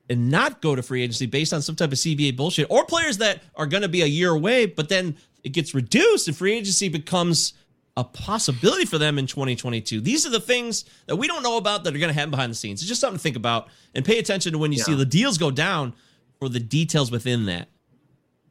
and 0.10 0.30
not 0.30 0.62
go 0.62 0.76
to 0.76 0.82
free 0.82 1.04
agency 1.04 1.26
based 1.28 1.54
on 1.54 1.62
some 1.62 1.76
type 1.76 1.92
of 1.92 1.98
CBA 1.98 2.36
bullshit, 2.36 2.68
or 2.70 2.86
players 2.86 3.18
that 3.20 3.44
are 3.56 3.66
going 3.68 3.84
to 3.84 3.90
be 3.90 4.02
a 4.02 4.08
year 4.08 4.32
away, 4.32 4.66
but 4.66 4.90
then 4.90 5.16
it 5.44 5.50
gets 5.50 5.74
reduced 5.74 6.28
and 6.28 6.36
free 6.36 6.54
agency 6.54 6.90
becomes 6.90 7.54
a 7.96 8.04
possibility 8.04 8.86
for 8.86 8.98
them 8.98 9.20
in 9.20 9.28
2022. 9.28 10.02
These 10.02 10.26
are 10.26 10.30
the 10.30 10.40
things 10.40 10.86
that 11.08 11.16
we 11.18 11.28
don't 11.28 11.44
know 11.44 11.58
about 11.58 11.84
that 11.84 11.94
are 11.96 12.00
going 12.00 12.10
to 12.10 12.14
happen 12.14 12.32
behind 12.32 12.52
the 12.52 12.56
scenes. 12.56 12.82
It's 12.82 12.88
just 12.88 13.02
something 13.02 13.18
to 13.18 13.22
think 13.22 13.36
about 13.36 13.68
and 13.94 14.04
pay 14.06 14.20
attention 14.20 14.54
to 14.54 14.58
when 14.58 14.72
you 14.72 14.80
see 14.80 14.96
the 14.96 15.06
deals 15.06 15.38
go 15.38 15.52
down 15.52 15.94
for 16.40 16.50
the 16.50 16.60
details 16.60 17.12
within 17.12 17.46
that. 17.48 17.68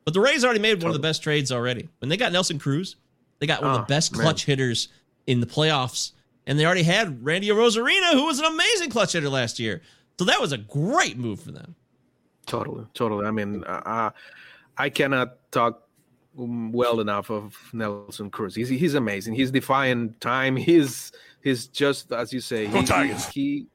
But 0.05 0.14
the 0.14 0.20
Rays 0.20 0.44
already 0.44 0.60
made 0.60 0.82
one 0.82 0.90
of 0.90 0.94
the 0.94 1.01
best 1.02 1.22
trades 1.22 1.51
already. 1.51 1.89
When 1.98 2.09
they 2.09 2.16
got 2.16 2.32
Nelson 2.32 2.59
Cruz, 2.59 2.97
they 3.40 3.47
got 3.47 3.62
one 3.62 3.70
of 3.70 3.74
Oh, 3.74 3.78
the 3.78 3.82
ah, 3.85 3.86
best 3.86 4.12
man. 4.12 4.22
clutch 4.22 4.44
hitters 4.44 4.89
in 5.26 5.40
the 5.40 5.47
playoffs. 5.47 6.12
And 6.47 6.59
they 6.59 6.64
already 6.64 6.82
had 6.82 7.24
Randy 7.24 7.48
Arozarena, 7.48 8.12
who 8.12 8.24
was 8.26 8.39
an 8.39 8.47
amazing 8.47 8.90
clutch 8.90 9.12
hitter 9.12 9.28
last 9.28 9.59
year. 9.59 9.82
So 10.19 10.24
that 10.24 10.40
was 10.40 10.53
a 10.53 10.59
great 10.59 11.16
move 11.16 11.40
for 11.40 11.53
them. 11.53 11.74
Totally, 12.47 12.86
totally. 12.95 13.27
I 13.27 13.31
mean, 13.31 13.62
uh, 13.65 14.11
I 14.77 14.89
cannot 14.90 15.36
talk 15.53 15.82
um, 16.39 16.73
well 16.73 17.01
enough 17.01 17.31
of 17.31 17.57
Nelson 17.73 18.31
Cruz. 18.31 18.55
He's 18.55 18.69
he's 18.69 18.95
amazing. 18.95 19.35
He's 19.35 19.51
defying 19.51 20.15
time. 20.20 20.57
He's 20.57 21.12
he's 21.43 21.66
just 21.69 22.12
as 22.12 22.32
you 22.32 22.40
say. 22.40 22.66
Go 22.66 22.81
he, 22.81 22.86
Tigers. 22.86 23.27
he 23.27 23.66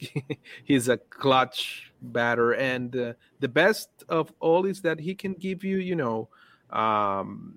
he's 0.64 0.88
a 0.88 0.96
clutch 0.96 1.92
batter, 2.02 2.52
and 2.54 2.96
uh, 2.96 3.12
the 3.40 3.48
best 3.48 3.88
of 4.08 4.32
all 4.40 4.64
is 4.66 4.80
that 4.82 4.98
he 4.98 5.14
can 5.14 5.34
give 5.34 5.62
you, 5.62 5.76
you 5.76 5.94
know, 5.94 6.28
um, 6.70 7.56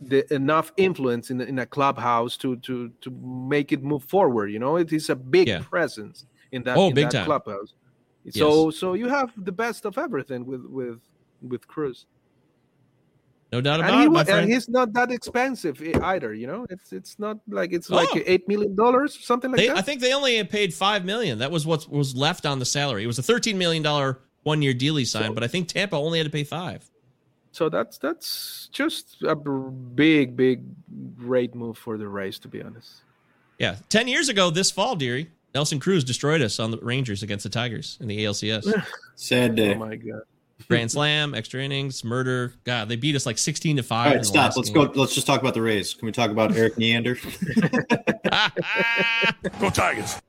the 0.00 0.32
enough 0.32 0.72
influence 0.76 1.30
in 1.30 1.40
in 1.40 1.58
a 1.58 1.66
clubhouse 1.66 2.36
to 2.38 2.56
to 2.58 2.90
to 3.00 3.10
make 3.10 3.72
it 3.72 3.82
move 3.82 4.04
forward. 4.04 4.46
You 4.52 4.58
know, 4.60 4.76
it 4.76 4.92
is 4.92 5.10
a 5.10 5.16
big 5.16 5.48
Yeah. 5.48 5.60
presence 5.60 6.24
in 6.52 6.62
that, 6.64 6.76
Oh, 6.76 6.88
in 6.88 6.94
big 6.94 7.06
that 7.06 7.12
time. 7.12 7.24
clubhouse. 7.26 7.74
So 8.30 8.70
so 8.70 8.94
you 8.94 9.08
have 9.08 9.32
the 9.44 9.52
best 9.52 9.84
of 9.86 9.96
everything 9.98 10.44
with 10.46 10.64
with 10.66 11.00
with 11.42 11.66
Cruz, 11.66 12.06
No 13.52 13.60
doubt 13.62 13.80
and, 13.80 13.88
about 13.88 14.00
he, 14.00 14.06
it, 14.06 14.10
my 14.10 14.22
and 14.24 14.50
he's 14.52 14.68
not 14.68 14.92
that 14.92 15.10
expensive 15.10 15.80
either. 16.02 16.34
You 16.34 16.46
know, 16.46 16.66
it's 16.68 16.92
it's 16.92 17.18
not 17.18 17.38
like 17.48 17.72
it's 17.72 17.88
like 17.88 18.08
Oh. 18.12 18.20
eight 18.26 18.46
million 18.46 18.74
dollars 18.76 19.18
something 19.24 19.50
like 19.50 19.58
They, 19.60 19.68
that. 19.68 19.78
I 19.78 19.82
think 19.82 20.00
they 20.00 20.12
only 20.12 20.42
paid 20.44 20.74
five 20.74 21.04
million. 21.06 21.38
That 21.38 21.50
was 21.50 21.64
what 21.64 21.88
was 21.88 22.14
left 22.14 22.44
on 22.44 22.58
the 22.58 22.66
salary. 22.66 23.04
It 23.04 23.06
was 23.06 23.18
a 23.18 23.22
thirteen 23.22 23.56
million 23.56 23.82
dollar 23.82 24.18
one 24.42 24.60
year 24.62 24.74
deal 24.74 24.96
he 24.96 25.04
signed, 25.06 25.34
but 25.34 25.42
I 25.44 25.48
think 25.48 25.68
Tampa 25.68 25.96
only 25.96 26.18
had 26.18 26.24
to 26.26 26.30
pay 26.30 26.44
five. 26.44 26.90
so 27.52 27.68
that's 27.70 27.96
that's 27.98 28.68
just 28.72 29.22
a 29.22 29.34
big 29.34 30.36
big 30.36 30.62
great 31.16 31.54
move 31.54 31.78
for 31.78 31.96
the 31.96 32.06
Rays, 32.08 32.38
to 32.40 32.48
be 32.48 32.60
honest. 32.62 33.02
Yeah, 33.58 33.76
ten 33.88 34.06
years 34.08 34.28
ago 34.28 34.50
this 34.50 34.70
fall, 34.70 34.94
Deary, 34.96 35.30
Nelson 35.54 35.80
Cruz 35.80 36.04
destroyed 36.04 36.42
us 36.42 36.60
on 36.60 36.70
the 36.70 36.78
Rangers 36.78 37.22
against 37.22 37.42
the 37.42 37.48
Tigers 37.48 37.98
in 38.00 38.08
the 38.08 38.24
ALCS. 38.24 38.86
Sad 39.16 39.56
day. 39.56 39.74
Oh 39.74 39.78
my 39.78 39.96
god. 39.96 40.22
Grand 40.66 40.90
slam, 40.90 41.34
extra 41.34 41.62
innings, 41.62 42.02
murder. 42.02 42.52
God, 42.64 42.88
they 42.88 42.96
beat 42.96 43.14
us 43.14 43.24
like 43.24 43.38
sixteen 43.38 43.76
to 43.76 43.82
five. 43.82 44.06
All 44.06 44.12
in 44.12 44.18
right, 44.18 44.22
the 44.22 44.26
stop. 44.26 44.56
Let's 44.56 44.70
game. 44.70 44.86
go. 44.86 44.92
Let's 45.00 45.14
just 45.14 45.26
talk 45.26 45.40
about 45.40 45.54
the 45.54 45.62
Rays. 45.62 45.94
Can 45.94 46.06
we 46.06 46.12
talk 46.12 46.30
about 46.30 46.54
Erik 46.56 46.76
Neander? 46.76 47.14
Go 49.60 49.70
Tigers. 49.70 50.20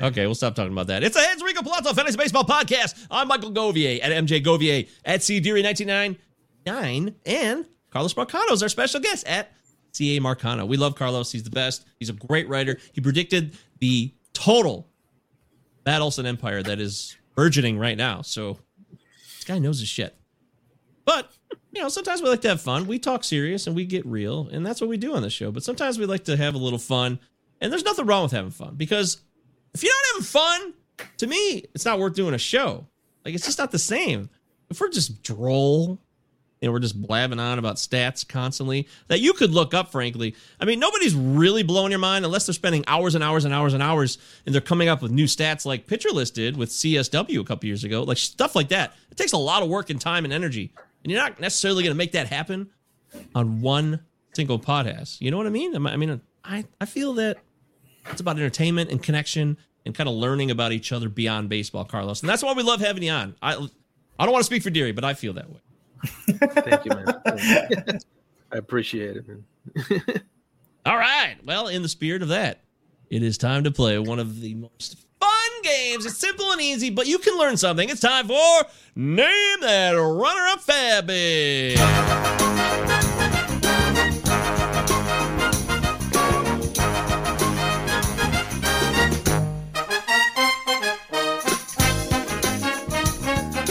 Okay, 0.00 0.26
we'll 0.26 0.36
stop 0.36 0.54
talking 0.54 0.72
about 0.72 0.86
that. 0.86 1.02
It's 1.02 1.16
a 1.16 1.32
Enrico 1.32 1.62
Palazzo 1.62 1.92
Fantasy 1.92 2.16
Baseball 2.16 2.44
Podcast. 2.44 3.06
I'm 3.10 3.26
Michael 3.28 3.52
Govier 3.52 4.00
at 4.02 4.12
MJ 4.12 4.42
Govier 4.42 4.88
at 5.04 5.22
C 5.22 5.40
Deary 5.40 5.62
1999 5.62 7.16
and 7.26 7.66
Carlos 7.90 8.14
Marcano 8.14 8.52
is 8.52 8.62
our 8.62 8.68
special 8.68 9.00
guest 9.00 9.26
at 9.26 9.52
CA 9.92 10.20
Marcano. 10.20 10.66
We 10.66 10.76
love 10.76 10.94
Carlos. 10.94 11.30
He's 11.30 11.42
the 11.44 11.50
best. 11.50 11.84
He's 11.98 12.10
a 12.10 12.14
great 12.14 12.48
writer. 12.48 12.78
He 12.92 13.00
predicted 13.00 13.56
the 13.80 14.12
total 14.34 14.88
Matt 15.86 16.02
Olson 16.02 16.26
empire 16.26 16.62
that 16.62 16.80
is 16.80 17.16
burgeoning 17.34 17.78
right 17.78 17.96
now. 17.96 18.20
So 18.22 18.58
this 18.90 19.44
guy 19.44 19.58
knows 19.58 19.80
his 19.80 19.88
shit. 19.88 20.14
But 21.04 21.30
you 21.72 21.82
know, 21.82 21.88
sometimes 21.88 22.22
we 22.22 22.28
like 22.28 22.42
to 22.42 22.48
have 22.48 22.60
fun. 22.60 22.86
We 22.86 22.98
talk 22.98 23.24
serious 23.24 23.66
and 23.66 23.74
we 23.74 23.84
get 23.84 24.06
real, 24.06 24.48
and 24.52 24.64
that's 24.64 24.80
what 24.80 24.88
we 24.90 24.96
do 24.96 25.14
on 25.14 25.22
the 25.22 25.30
show. 25.30 25.50
But 25.50 25.62
sometimes 25.64 25.98
we 25.98 26.06
like 26.06 26.24
to 26.24 26.36
have 26.36 26.54
a 26.54 26.58
little 26.58 26.78
fun 26.78 27.18
And 27.60 27.72
there's 27.72 27.84
nothing 27.84 28.06
wrong 28.06 28.24
with 28.24 28.32
having 28.32 28.50
fun 28.50 28.74
because 28.76 29.22
if 29.72 29.82
you're 29.82 29.92
not 29.92 30.04
having 30.14 30.24
fun, 30.24 30.74
to 31.18 31.26
me, 31.26 31.64
it's 31.74 31.84
not 31.84 31.98
worth 31.98 32.14
doing 32.14 32.34
a 32.34 32.38
show. 32.38 32.86
Like 33.24 33.34
it's 33.34 33.46
just 33.46 33.58
not 33.58 33.70
the 33.70 33.78
same. 33.78 34.28
If 34.70 34.80
we're 34.80 34.90
just 34.90 35.22
droll, 35.22 35.98
you 36.64 36.68
know, 36.70 36.72
we're 36.72 36.78
just 36.78 37.00
blabbing 37.00 37.38
on 37.38 37.58
about 37.58 37.76
stats 37.76 38.26
constantly 38.26 38.88
that 39.08 39.20
you 39.20 39.34
could 39.34 39.50
look 39.50 39.74
up, 39.74 39.92
frankly. 39.92 40.34
I 40.58 40.64
mean, 40.64 40.80
nobody's 40.80 41.14
really 41.14 41.62
blowing 41.62 41.90
your 41.90 41.98
mind 41.98 42.24
unless 42.24 42.46
they're 42.46 42.54
spending 42.54 42.82
hours 42.86 43.14
and 43.14 43.22
hours 43.22 43.44
and 43.44 43.52
hours 43.52 43.74
and 43.74 43.82
hours 43.82 44.16
and 44.46 44.54
they're 44.54 44.62
coming 44.62 44.88
up 44.88 45.02
with 45.02 45.12
new 45.12 45.26
stats 45.26 45.66
like 45.66 45.86
Pitcher 45.86 46.08
List 46.08 46.34
did 46.34 46.56
with 46.56 46.70
CSW 46.70 47.38
a 47.38 47.44
couple 47.44 47.66
years 47.66 47.84
ago, 47.84 48.02
like 48.02 48.16
stuff 48.16 48.56
like 48.56 48.68
that. 48.68 48.94
It 49.10 49.18
takes 49.18 49.32
a 49.32 49.36
lot 49.36 49.62
of 49.62 49.68
work 49.68 49.90
and 49.90 50.00
time 50.00 50.24
and 50.24 50.32
energy. 50.32 50.72
And 51.02 51.12
you're 51.12 51.20
not 51.20 51.38
necessarily 51.38 51.82
going 51.82 51.92
to 51.92 51.98
make 51.98 52.12
that 52.12 52.28
happen 52.28 52.70
on 53.34 53.60
one 53.60 54.00
single 54.32 54.58
podcast. 54.58 55.20
You 55.20 55.30
know 55.32 55.36
what 55.36 55.46
I 55.46 55.50
mean? 55.50 55.76
I 55.86 55.96
mean, 55.98 56.18
I, 56.42 56.64
I 56.80 56.86
feel 56.86 57.12
that 57.14 57.36
it's 58.10 58.22
about 58.22 58.38
entertainment 58.38 58.90
and 58.90 59.02
connection 59.02 59.58
and 59.84 59.94
kind 59.94 60.08
of 60.08 60.14
learning 60.14 60.50
about 60.50 60.72
each 60.72 60.92
other 60.92 61.10
beyond 61.10 61.50
baseball, 61.50 61.84
Carlos. 61.84 62.22
And 62.22 62.30
that's 62.30 62.42
why 62.42 62.54
we 62.54 62.62
love 62.62 62.80
having 62.80 63.02
you 63.02 63.12
on. 63.12 63.34
I 63.42 63.68
I 64.18 64.24
don't 64.24 64.32
want 64.32 64.40
to 64.42 64.46
speak 64.46 64.62
for 64.62 64.70
Deary, 64.70 64.92
but 64.92 65.04
I 65.04 65.12
feel 65.14 65.34
that 65.34 65.50
way. 65.50 65.60
Thank 66.06 66.84
you, 66.84 66.90
man. 66.90 67.98
I 68.52 68.56
appreciate 68.56 69.16
it, 69.16 69.26
man. 69.28 69.44
All 70.86 70.96
right. 70.96 71.36
Well, 71.44 71.68
in 71.68 71.82
the 71.82 71.88
spirit 71.88 72.22
of 72.22 72.28
that, 72.28 72.60
it 73.10 73.22
is 73.22 73.38
time 73.38 73.64
to 73.64 73.70
play 73.70 73.98
one 73.98 74.18
of 74.18 74.40
the 74.40 74.54
most 74.54 74.96
fun 75.20 75.62
games. 75.62 76.06
It's 76.06 76.18
simple 76.18 76.52
and 76.52 76.60
easy, 76.60 76.90
but 76.90 77.06
you 77.06 77.18
can 77.18 77.38
learn 77.38 77.56
something. 77.56 77.88
It's 77.88 78.00
time 78.00 78.28
for 78.28 78.64
Name 78.94 79.60
That 79.60 79.92
Runner 79.92 80.46
Up 80.48 80.60
Fabby. 80.60 81.74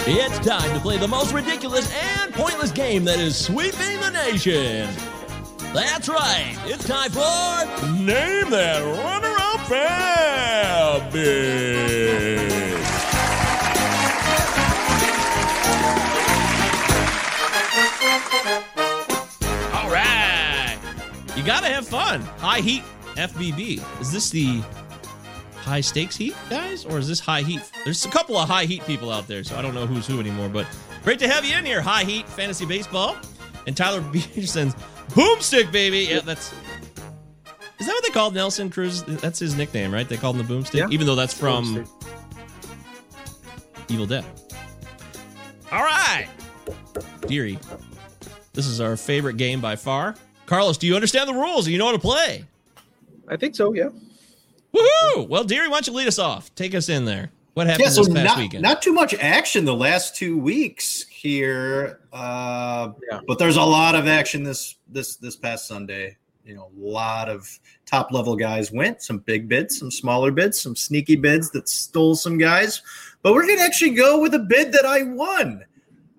It's 0.06 0.38
time 0.40 0.74
to 0.74 0.82
play 0.82 0.98
the 0.98 1.08
most 1.08 1.34
ridiculous 1.34 1.90
and 1.94 2.34
pointless 2.34 2.72
game 2.72 3.06
that 3.06 3.20
is 3.20 3.38
sweeping 3.38 4.02
the 4.02 4.10
nation. 4.10 4.90
That's 5.74 6.10
right. 6.10 6.58
It's 6.66 6.86
time 6.86 7.10
for 7.10 7.22
Name 8.04 8.50
That 8.50 8.84
Runner 8.84 9.34
Up 9.40 9.62
Fabby. 9.62 11.24
All 19.74 19.90
right. 19.90 20.78
You 21.38 21.44
got 21.44 21.62
to 21.62 21.68
have 21.68 21.88
fun. 21.88 22.20
High 22.40 22.60
heat 22.60 22.84
FBB. 23.16 24.02
Is 24.02 24.12
this 24.12 24.30
the 24.32 24.62
high 25.64 25.82
stakes 25.82 26.16
heat 26.16 26.36
guys? 26.50 26.86
Or 26.86 26.98
is 27.00 27.08
this 27.08 27.20
high 27.20 27.42
heat? 27.42 27.62
There's 27.84 28.06
a 28.06 28.10
couple 28.10 28.38
of 28.38 28.48
high 28.48 28.66
heat 28.66 28.86
people 28.86 29.10
out 29.12 29.28
there 29.28 29.44
so 29.44 29.56
i 29.58 29.62
don't 29.62 29.74
know 29.74 29.86
who's 29.86 30.06
who 30.06 30.20
anymore 30.20 30.50
but 30.50 30.68
great 31.04 31.20
to 31.20 31.28
have 31.28 31.46
you 31.46 31.56
in 31.58 31.66
here. 31.66 31.82
High 31.82 32.04
heat 32.04 32.28
fantasy 32.28 32.66
baseball 32.66 33.16
and 33.68 33.76
tyler 33.76 34.02
peterson's 34.14 34.76
boomstick 35.12 35.72
baby. 35.72 36.08
Yeah 36.10 36.20
that's 36.20 36.54
is 37.80 37.88
that 37.88 37.94
what 37.94 38.04
they 38.04 38.10
called 38.12 38.34
nelson 38.34 38.70
cruz? 38.70 39.04
That's 39.04 39.40
his 39.40 39.56
nickname 39.56 39.94
right? 39.94 40.08
They 40.08 40.18
called 40.18 40.36
him 40.38 40.46
the 40.48 40.54
boomstick 40.54 40.76
Yeah. 40.80 40.88
even 40.90 41.08
though 41.08 41.16
that's 41.16 41.34
from 41.34 41.86
evil 43.90 44.06
dead. 44.06 44.26
All 45.72 45.84
right. 45.84 46.28
Deary 47.28 47.58
this 48.54 48.68
is 48.68 48.80
our 48.80 48.96
favorite 48.96 49.38
game 49.38 49.62
by 49.62 49.76
far. 49.76 50.16
Carlos 50.46 50.78
do 50.78 50.88
you 50.88 50.96
understand 50.96 51.28
the 51.30 51.34
rules? 51.34 51.66
Do 51.66 51.72
you 51.72 51.78
know 51.78 51.86
how 51.88 51.94
to 51.94 52.00
play? 52.00 52.44
I 53.28 53.38
think 53.38 53.56
so, 53.56 53.74
yeah. 53.74 53.90
Woohoo! 54.76 55.28
Well, 55.28 55.44
Deary, 55.44 55.68
why 55.68 55.76
don't 55.76 55.88
you 55.88 55.94
lead 55.94 56.08
us 56.08 56.20
off? 56.20 56.54
Take 56.56 56.74
us 56.74 56.90
in 56.90 57.06
there. 57.06 57.32
What 57.54 57.68
happened 57.68 57.86
yeah, 57.86 57.90
so 57.92 58.04
this 58.04 58.14
past 58.14 58.26
not, 58.26 58.38
weekend? 58.40 58.64
not 58.64 58.82
too 58.82 58.94
much 58.94 59.14
action 59.16 59.64
the 59.64 59.76
last 59.76 60.16
two 60.16 60.40
weeks 60.40 61.06
here, 61.08 62.00
uh, 62.12 62.90
but 63.28 63.38
there's 63.38 63.58
a 63.58 63.64
lot 63.64 63.94
of 63.94 64.08
action 64.08 64.44
this 64.44 64.78
this 64.88 65.18
this 65.18 65.36
past 65.36 65.68
Sunday. 65.68 66.18
You 66.46 66.56
know, 66.56 66.72
a 66.76 66.80
lot 66.80 67.30
of 67.30 67.48
top 67.86 68.12
level 68.12 68.36
guys 68.36 68.72
went. 68.72 69.04
Some 69.04 69.20
big 69.20 69.48
bids, 69.48 69.78
some 69.78 69.92
smaller 69.92 70.32
bids, 70.32 70.60
some 70.60 70.76
sneaky 70.76 71.16
bids 71.16 71.52
that 71.52 71.70
stole 71.70 72.16
some 72.16 72.40
guys. 72.40 72.82
But 73.22 73.34
we're 73.34 73.48
gonna 73.48 73.62
actually 73.62 73.92
go 73.94 74.20
with 74.20 74.34
a 74.34 74.40
bid 74.40 74.72
that 74.74 74.86
I 74.86 75.04
won. 75.04 75.64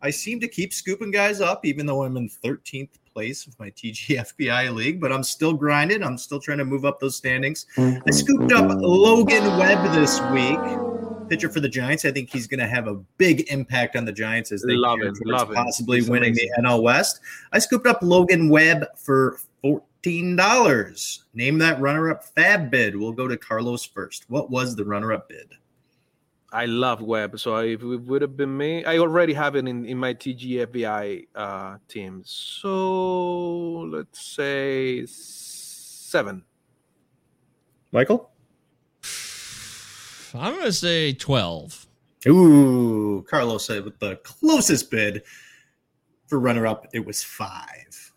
I 0.02 0.10
seem 0.10 0.39
to 0.39 0.48
keep 0.48 0.72
scooping 0.72 1.10
guys 1.10 1.40
up, 1.40 1.64
even 1.66 1.85
though 1.85 2.05
I'm 2.05 2.16
in 2.16 2.28
13th 2.28 2.90
place 3.15 3.47
of 3.47 3.59
my 3.59 3.70
TGFBI 3.70 4.74
league, 4.74 5.01
but 5.01 5.12
I'm 5.12 5.23
still 5.23 5.55
grinding. 5.55 6.03
I'm 6.03 6.19
still 6.19 6.41
trying 6.41 6.59
to 6.59 6.65
move 6.65 6.85
up 6.85 7.01
those 7.01 7.16
standings. 7.16 7.66
I 7.77 7.81
mm-hmm. 7.81 8.11
scooped 8.11 8.53
up 8.53 8.66
mm-hmm. 8.66 8.81
Logan 8.81 9.59
Webb 9.59 9.95
this 9.95 10.20
week, 10.32 11.28
pitcher 11.28 11.49
for 11.49 11.61
the 11.61 11.69
Giants. 11.69 12.05
I 12.05 12.11
think 12.11 12.31
he's 12.31 12.47
going 12.47 12.61
to 12.61 12.66
have 12.66 12.89
a 12.89 12.97
big 13.16 13.51
impact 13.51 13.97
on 13.97 14.05
the 14.05 14.12
Giants 14.12 14.53
as 14.53 14.62
they 14.62 14.74
Love 14.74 15.01
it, 15.01 15.15
love 15.24 15.53
possibly 15.55 15.99
He's 15.99 16.11
winning 16.11 16.32
amazing. 16.32 16.51
the 16.57 16.62
NL 16.62 16.82
West. 16.82 17.20
I 17.53 17.59
scooped 17.61 17.86
up 17.86 17.99
Logan 18.03 18.49
Webb 18.49 18.86
for 18.97 19.39
fourteen 19.62 20.36
dollars. 20.36 21.24
Name 21.32 21.59
that 21.59 21.81
runner-up 21.81 22.24
FAAB 22.35 22.70
bid. 22.70 22.97
We'll 22.97 23.12
go 23.12 23.28
to 23.28 23.36
Carlos 23.36 23.85
first. 23.85 24.24
What 24.28 24.51
was 24.51 24.77
the 24.77 24.85
runner-up 24.85 25.28
bid? 25.28 25.55
I 26.55 26.66
love 26.66 27.02
Webb. 27.02 27.40
So 27.40 27.56
if 27.56 27.82
it 27.82 27.85
would 27.85 28.22
have 28.22 28.36
been 28.36 28.56
me, 28.56 28.85
I 28.85 28.98
already 28.98 29.32
have 29.32 29.56
it 29.56 29.66
in, 29.66 29.85
in 29.85 29.98
my 29.98 30.14
TGFBI 30.14 31.26
uh, 31.35 31.78
team. 31.89 32.22
So 32.24 33.81
let's 33.90 34.24
say 34.24 35.05
seven. 35.06 36.44
Michael? 37.90 38.31
I'm 40.32 40.52
going 40.55 40.66
to 40.66 40.72
say 40.72 41.12
12. 41.12 41.86
Ooh, 42.28 43.26
Carlos 43.28 43.66
said 43.66 43.85
with 43.85 43.98
the 43.98 44.16
closest 44.22 44.93
bid 44.93 45.24
for 46.28 46.39
runner-up, 46.39 46.86
it 46.93 47.05
was 47.05 47.24
five. 47.24 48.12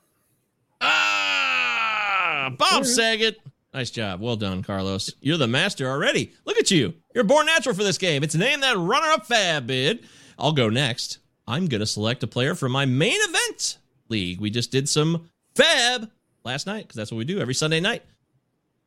Ah, 0.80 2.54
Bob 2.56 2.86
Saget. 2.86 3.40
Nice 3.78 3.92
job. 3.92 4.22
Well 4.22 4.38
done, 4.38 4.64
Carlos. 4.64 5.14
You're 5.22 5.38
the 5.38 5.46
master 5.46 5.88
already. 5.88 6.34
Look 6.46 6.58
at 6.58 6.72
you. 6.72 6.96
You're 7.14 7.24
born 7.24 7.46
natural 7.46 7.76
for 7.76 7.84
this 7.84 8.00
game. 8.00 8.24
It's 8.24 8.34
named 8.34 8.64
that 8.64 8.76
runner 8.76 9.06
up 9.10 9.28
FAAB 9.28 9.68
bid. 9.68 10.08
I'll 10.40 10.52
go 10.52 10.68
next. 10.68 11.20
I'm 11.48 11.68
going 11.68 11.82
to 11.82 11.86
select 11.86 12.24
a 12.24 12.28
player 12.28 12.56
for 12.56 12.68
my 12.70 12.86
main 12.88 13.20
event 13.20 13.78
league. 14.10 14.42
We 14.42 14.50
just 14.50 14.72
did 14.72 14.90
some 14.90 15.30
FAAB 15.54 16.10
last 16.44 16.66
night 16.66 16.86
because 16.86 16.96
that's 16.96 17.12
what 17.12 17.20
we 17.20 17.26
do 17.26 17.40
every 17.40 17.54
Sunday 17.54 17.80
night 17.80 18.02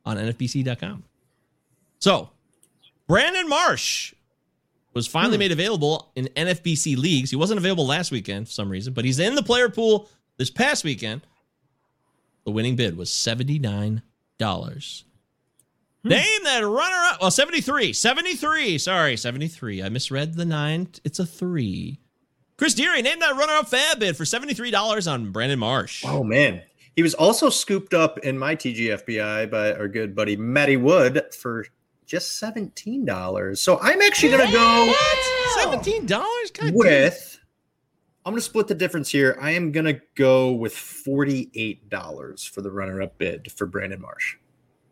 on 0.05 0.17
NFBC.com. 0.17 1.05
So, 1.99 2.29
Brandon 3.07 3.47
Marsh 3.47 4.13
was 4.93 5.07
finally 5.07 5.37
hmm. 5.37 5.39
made 5.39 5.51
available 5.53 6.11
in 6.17 6.25
NFBC 6.35 6.97
leagues. 6.97 7.29
He 7.29 7.37
wasn't 7.37 7.59
available 7.59 7.87
last 7.87 8.11
weekend 8.11 8.49
for 8.49 8.53
some 8.53 8.67
reason, 8.67 8.91
but 8.91 9.05
he's 9.05 9.19
in 9.19 9.35
the 9.35 9.43
player 9.43 9.69
pool 9.69 10.09
this 10.35 10.49
past 10.49 10.83
weekend. 10.83 11.21
The 12.43 12.51
winning 12.51 12.75
bid 12.75 12.97
was 12.97 13.09
$79. 13.09 14.01
Hmm. 16.03 16.09
Name 16.09 16.43
that 16.45 16.59
runner 16.65 16.95
up. 17.11 17.21
Well, 17.21 17.31
73. 17.31 17.93
73. 17.93 18.77
Sorry, 18.77 19.15
73. 19.17 19.83
I 19.83 19.89
misread 19.89 20.33
the 20.35 20.45
nine. 20.45 20.87
It's 21.03 21.19
a 21.19 21.25
three. 21.25 21.99
Chris 22.57 22.73
Deary, 22.75 23.01
name 23.01 23.19
that 23.19 23.35
runner 23.35 23.53
up 23.53 23.69
FAAB 23.69 23.99
bid 23.99 24.17
for 24.17 24.23
$73 24.23 25.11
on 25.11 25.31
Brandon 25.31 25.57
Marsh. 25.59 26.03
Oh 26.05 26.23
man. 26.23 26.61
He 26.95 27.01
was 27.01 27.13
also 27.13 27.49
scooped 27.49 27.93
up 27.93 28.19
in 28.19 28.37
my 28.37 28.55
TGFBI 28.55 29.49
by 29.49 29.73
our 29.73 29.87
good 29.87 30.15
buddy 30.15 30.35
Matty 30.35 30.77
Wood 30.77 31.23
for 31.33 31.65
just 32.05 32.41
$17. 32.41 33.57
So 33.57 33.79
I'm 33.79 34.01
actually 34.01 34.31
gonna 34.37 34.51
go 34.51 34.85
What? 34.87 35.83
$17? 35.83 36.07
God 36.07 36.73
with 36.73 37.30
I'm 38.25 38.33
gonna 38.33 38.41
split 38.41 38.67
the 38.67 38.75
difference 38.75 39.09
here. 39.09 39.37
I 39.41 39.51
am 39.51 39.71
gonna 39.71 39.99
go 40.15 40.51
with 40.51 40.73
$48 40.73 42.49
for 42.49 42.61
the 42.61 42.71
runner-up 42.71 43.17
bid 43.17 43.51
for 43.51 43.65
Brandon 43.65 43.99
Marsh. 44.01 44.35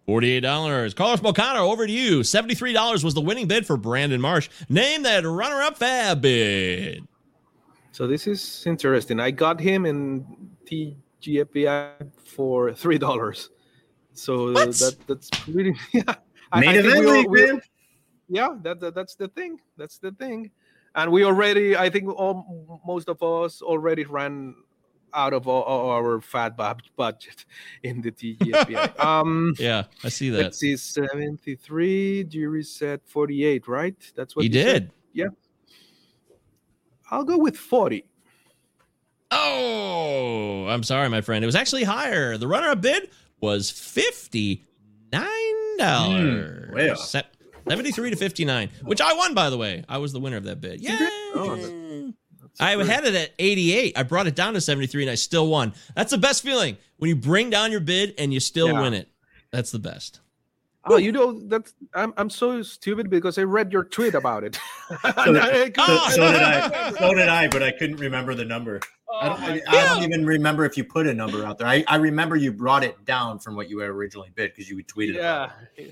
$48. 0.08 0.96
Carlos 0.96 1.20
Marcano, 1.22 1.72
over 1.72 1.86
to 1.86 1.92
you. 1.94 2.22
$73 2.22 3.04
was 3.04 3.14
the 3.14 3.22
winning 3.22 3.48
bid 3.48 3.68
for 3.68 3.78
Brandon 3.78 4.20
Marsh. 4.20 4.50
Name 4.68 5.04
that 5.04 5.24
runner 5.26 5.62
up 5.62 5.78
FAAB 5.78 6.22
bid. 6.22 7.08
So 7.92 8.08
this 8.08 8.26
is 8.26 8.64
interesting. 8.66 9.20
I 9.20 9.30
got 9.30 9.60
him 9.60 9.86
in 9.86 10.26
TGFBI 10.66 12.10
for 12.26 12.74
three 12.74 12.98
dollars. 12.98 13.50
So 14.14 14.52
that 14.54 14.96
that's 15.08 15.30
pretty. 15.30 15.76
Yeah, 15.94 16.16
I- 16.52 16.60
Main 16.62 16.70
I 16.70 16.74
event 16.78 17.00
we 17.02 17.06
all- 17.06 17.12
league, 17.14 17.30
we- 17.30 17.46
man. 17.46 17.62
yeah, 18.30 18.50
that, 18.64 18.80
that 18.80 18.96
that's 18.96 19.16
the 19.16 19.28
thing. 19.28 19.60
That's 19.78 20.00
the 20.00 20.12
thing. 20.14 20.50
And 21.04 21.12
we 21.12 21.24
already, 21.24 21.76
I 21.78 21.90
think, 21.90 22.10
all 22.10 22.82
most 22.86 23.08
of 23.10 23.22
us 23.24 23.62
already 23.62 24.04
ran 24.06 24.56
out 25.14 25.34
of 25.34 25.48
all, 25.48 25.64
all 25.64 25.90
our 25.90 26.20
FAAB 26.20 26.80
budget 26.96 27.46
in 27.84 28.02
the 28.02 28.12
TGFBI. 28.12 29.00
um, 29.04 29.54
Yeah, 29.58 29.84
I 30.04 30.10
see 30.10 30.30
that. 30.30 30.38
let's 30.38 30.60
see, 30.60 30.76
seventy-three. 30.78 32.24
Deary 32.24 32.64
said 32.64 33.02
forty-eight, 33.06 33.68
right? 33.68 33.96
That's 34.16 34.36
what 34.36 34.44
He 34.44 34.50
you 34.50 34.62
said? 34.64 34.84
did. 34.84 34.92
Yeah. 35.14 35.28
I'll 37.12 37.24
go 37.24 37.38
with 37.38 37.58
forty. 37.58 38.06
Oh, 39.32 40.66
I'm 40.70 40.84
sorry, 40.84 41.08
my 41.10 41.22
friend. 41.22 41.44
It 41.44 41.48
was 41.48 41.56
actually 41.56 41.84
higher. 41.84 42.38
The 42.38 42.48
runner 42.48 42.70
up 42.70 42.82
bid 42.82 43.10
was 43.42 43.70
59 43.72 44.66
dollars. 45.78 46.68
Mm, 46.70 46.74
way 46.74 46.90
up. 46.90 46.98
Se- 46.98 47.24
73 47.68 48.12
to 48.12 48.16
59, 48.16 48.70
which 48.84 49.02
I 49.02 49.14
won, 49.14 49.34
by 49.34 49.50
the 49.50 49.58
way. 49.58 49.84
I 49.90 49.98
was 49.98 50.14
the 50.14 50.20
winner 50.20 50.38
of 50.38 50.44
that 50.46 50.62
bid. 50.62 50.82
Yeah. 50.82 50.98
Oh, 51.36 52.14
I 52.60 52.72
had 52.84 53.06
it 53.06 53.16
at 53.16 53.32
88. 53.40 53.98
I 53.98 54.04
brought 54.04 54.28
it 54.28 54.36
down 54.36 54.54
to 54.54 54.62
73 54.62 55.04
and 55.04 55.12
I 55.12 55.16
still 55.16 55.48
won. 55.48 55.74
That's 55.96 56.12
the 56.12 56.18
best 56.18 56.44
feeling 56.44 56.78
when 56.98 57.10
you 57.10 57.16
bring 57.16 57.50
down 57.50 57.72
your 57.72 57.80
bid 57.80 58.14
and 58.18 58.34
you 58.34 58.40
still 58.40 58.68
Yeah. 58.70 58.82
win 58.82 58.94
it. 58.94 59.10
That's 59.52 59.72
the 59.72 59.80
best. 59.80 60.20
Oh, 60.86 60.98
you 60.98 61.12
know 61.12 61.40
that's 61.48 61.74
I'm 61.94 62.14
I'm 62.18 62.30
so 62.30 62.64
stupid 62.64 63.10
because 63.10 63.38
I 63.38 63.44
read 63.44 63.72
your 63.72 63.84
tweet 63.84 64.16
about 64.16 64.44
it. 64.44 64.58
So, 64.90 64.98
I- 65.04 65.66
so- 65.68 65.72
ah! 65.78 66.12
so 66.16 66.32
did 66.32 66.42
I. 66.42 66.92
So 66.94 67.14
did 67.14 67.30
I, 67.30 67.48
but 67.48 67.62
I 67.62 67.72
couldn't 67.72 67.98
remember 67.98 68.34
the 68.34 68.46
number. 68.46 68.80
I, 69.22 69.28
don't, 69.30 69.40
I, 69.42 69.62
I 69.68 69.86
don't 69.86 70.04
even 70.04 70.26
remember 70.26 70.66
if 70.66 70.78
you 70.78 70.84
put 70.84 71.06
a 71.08 71.14
number 71.14 71.46
out 71.46 71.58
there. 71.60 71.68
I, 71.68 71.84
I 71.88 71.98
remember 71.98 72.36
you 72.36 72.52
brought 72.52 72.84
it 72.84 73.06
down 73.06 73.38
from 73.40 73.56
what 73.56 73.70
you 73.70 73.80
had 73.80 73.90
originally 73.90 74.30
bid 74.34 74.52
because 74.52 74.70
you 74.70 74.84
tweeted 74.84 75.18
about 75.20 75.52
yeah. 75.78 75.86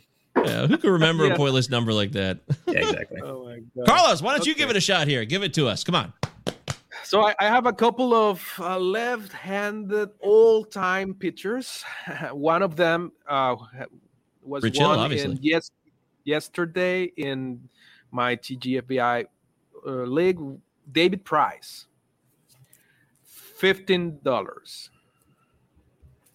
Yeah, 0.46 0.68
who 0.68 0.78
can 0.78 0.92
remember 0.92 1.26
Yeah. 1.28 1.34
a 1.34 1.38
pointless 1.38 1.70
number 1.70 1.94
like 1.94 2.12
that? 2.14 2.40
Yeah, 2.68 2.80
exactly. 2.80 3.22
Oh 3.24 3.46
my 3.46 3.60
god. 3.76 3.86
Carlos, 3.88 4.22
why 4.22 4.34
don't 4.36 4.46
you 4.46 4.54
give 4.56 4.70
it 4.70 4.76
a 4.76 4.82
shot 4.82 5.08
here? 5.08 5.24
Give 5.26 5.44
it 5.44 5.54
to 5.56 5.68
us. 5.68 5.84
Come 5.84 5.96
on. 5.96 6.14
So 7.04 7.22
I, 7.26 7.34
I 7.40 7.46
have 7.46 7.66
a 7.66 7.72
couple 7.74 8.14
of 8.14 8.44
uh, 8.60 8.78
left-handed 8.78 10.10
all-time 10.20 11.14
pitchers. 11.14 11.84
One 12.32 12.62
of 12.62 12.76
them 12.76 13.14
uh, 13.28 13.56
was 14.44 14.64
Rich 14.64 14.78
Hill, 14.78 14.88
obviously. 14.90 15.32
in 15.32 15.40
yes 15.42 15.72
yesterday 16.26 17.04
in 17.16 17.70
my 18.12 18.36
TGFBI 18.36 19.26
uh, 19.86 19.90
league. 19.90 20.40
David 20.92 21.24
Price, 21.26 21.86
fifteen 23.24 24.20
dollars. 24.24 24.90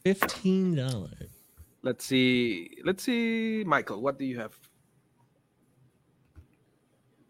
Fifteen 0.05 0.75
dollars. 0.75 1.32
Let's 1.83 2.05
see. 2.05 2.71
Let's 2.85 3.03
see, 3.03 3.65
Michael. 3.67 4.01
What 4.01 4.19
do 4.19 4.25
you 4.25 4.39
have? 4.39 4.57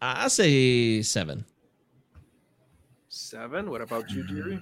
I 0.01 0.27
say 0.27 1.01
seven. 1.01 1.45
Seven. 3.09 3.69
What 3.71 3.81
about 3.81 4.11
you, 4.11 4.23
Deary? 4.27 4.59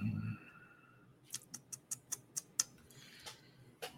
I 3.82 3.88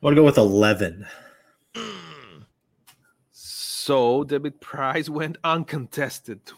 want 0.00 0.14
to 0.14 0.20
go 0.20 0.24
with 0.24 0.38
11. 0.38 1.06
So 3.30 4.24
David 4.24 4.60
Price 4.60 5.08
went 5.08 5.38
uncontested. 5.44 6.40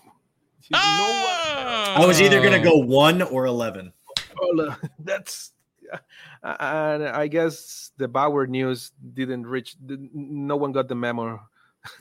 You 0.73 0.77
know 0.77 0.81
Oh! 0.83 1.95
I 1.99 2.07
was 2.07 2.21
either 2.21 2.39
going 2.41 2.53
to 2.53 2.61
go 2.61 2.77
one 2.77 3.23
or 3.23 3.45
11. 3.47 3.93
what? 4.05 4.29
Well, 4.57 4.71
uh, 4.71 4.77
that's. 5.01 5.51
And 6.43 7.05
I 7.05 7.27
guess 7.29 7.93
the 7.99 8.09
Bauer 8.09 8.47
news 8.47 8.93
didn't 9.15 9.47
reach. 9.47 9.77
No 9.83 10.57
one 10.57 10.73
got 10.73 10.89
the 10.89 10.95
memo. 10.95 11.41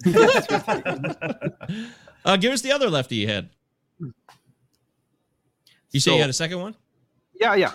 Uh, 2.26 2.36
give 2.36 2.52
us 2.52 2.62
the 2.62 2.72
other 2.72 2.90
lefty 2.90 3.16
you 3.16 3.28
had. 3.28 3.50
You 5.92 6.00
say 6.00 6.16
you 6.16 6.22
had 6.22 6.30
a 6.30 6.34
second 6.34 6.60
one? 6.60 6.76
Yeah, 7.34 7.56
yeah. 7.56 7.72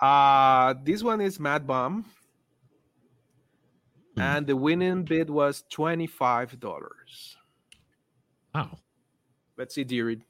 Uh 0.00 0.74
this 0.82 1.02
one 1.02 1.20
is 1.20 1.38
MadBum. 1.38 2.04
Hmm. 4.14 4.20
And 4.20 4.46
the 4.46 4.56
winning 4.56 5.04
bid 5.04 5.28
was 5.28 5.64
twenty-five 5.68 6.58
dollars. 6.58 7.36
Wow. 8.54 8.78
Let's 9.56 9.74
see, 9.74 9.84
Deary. 9.84 10.22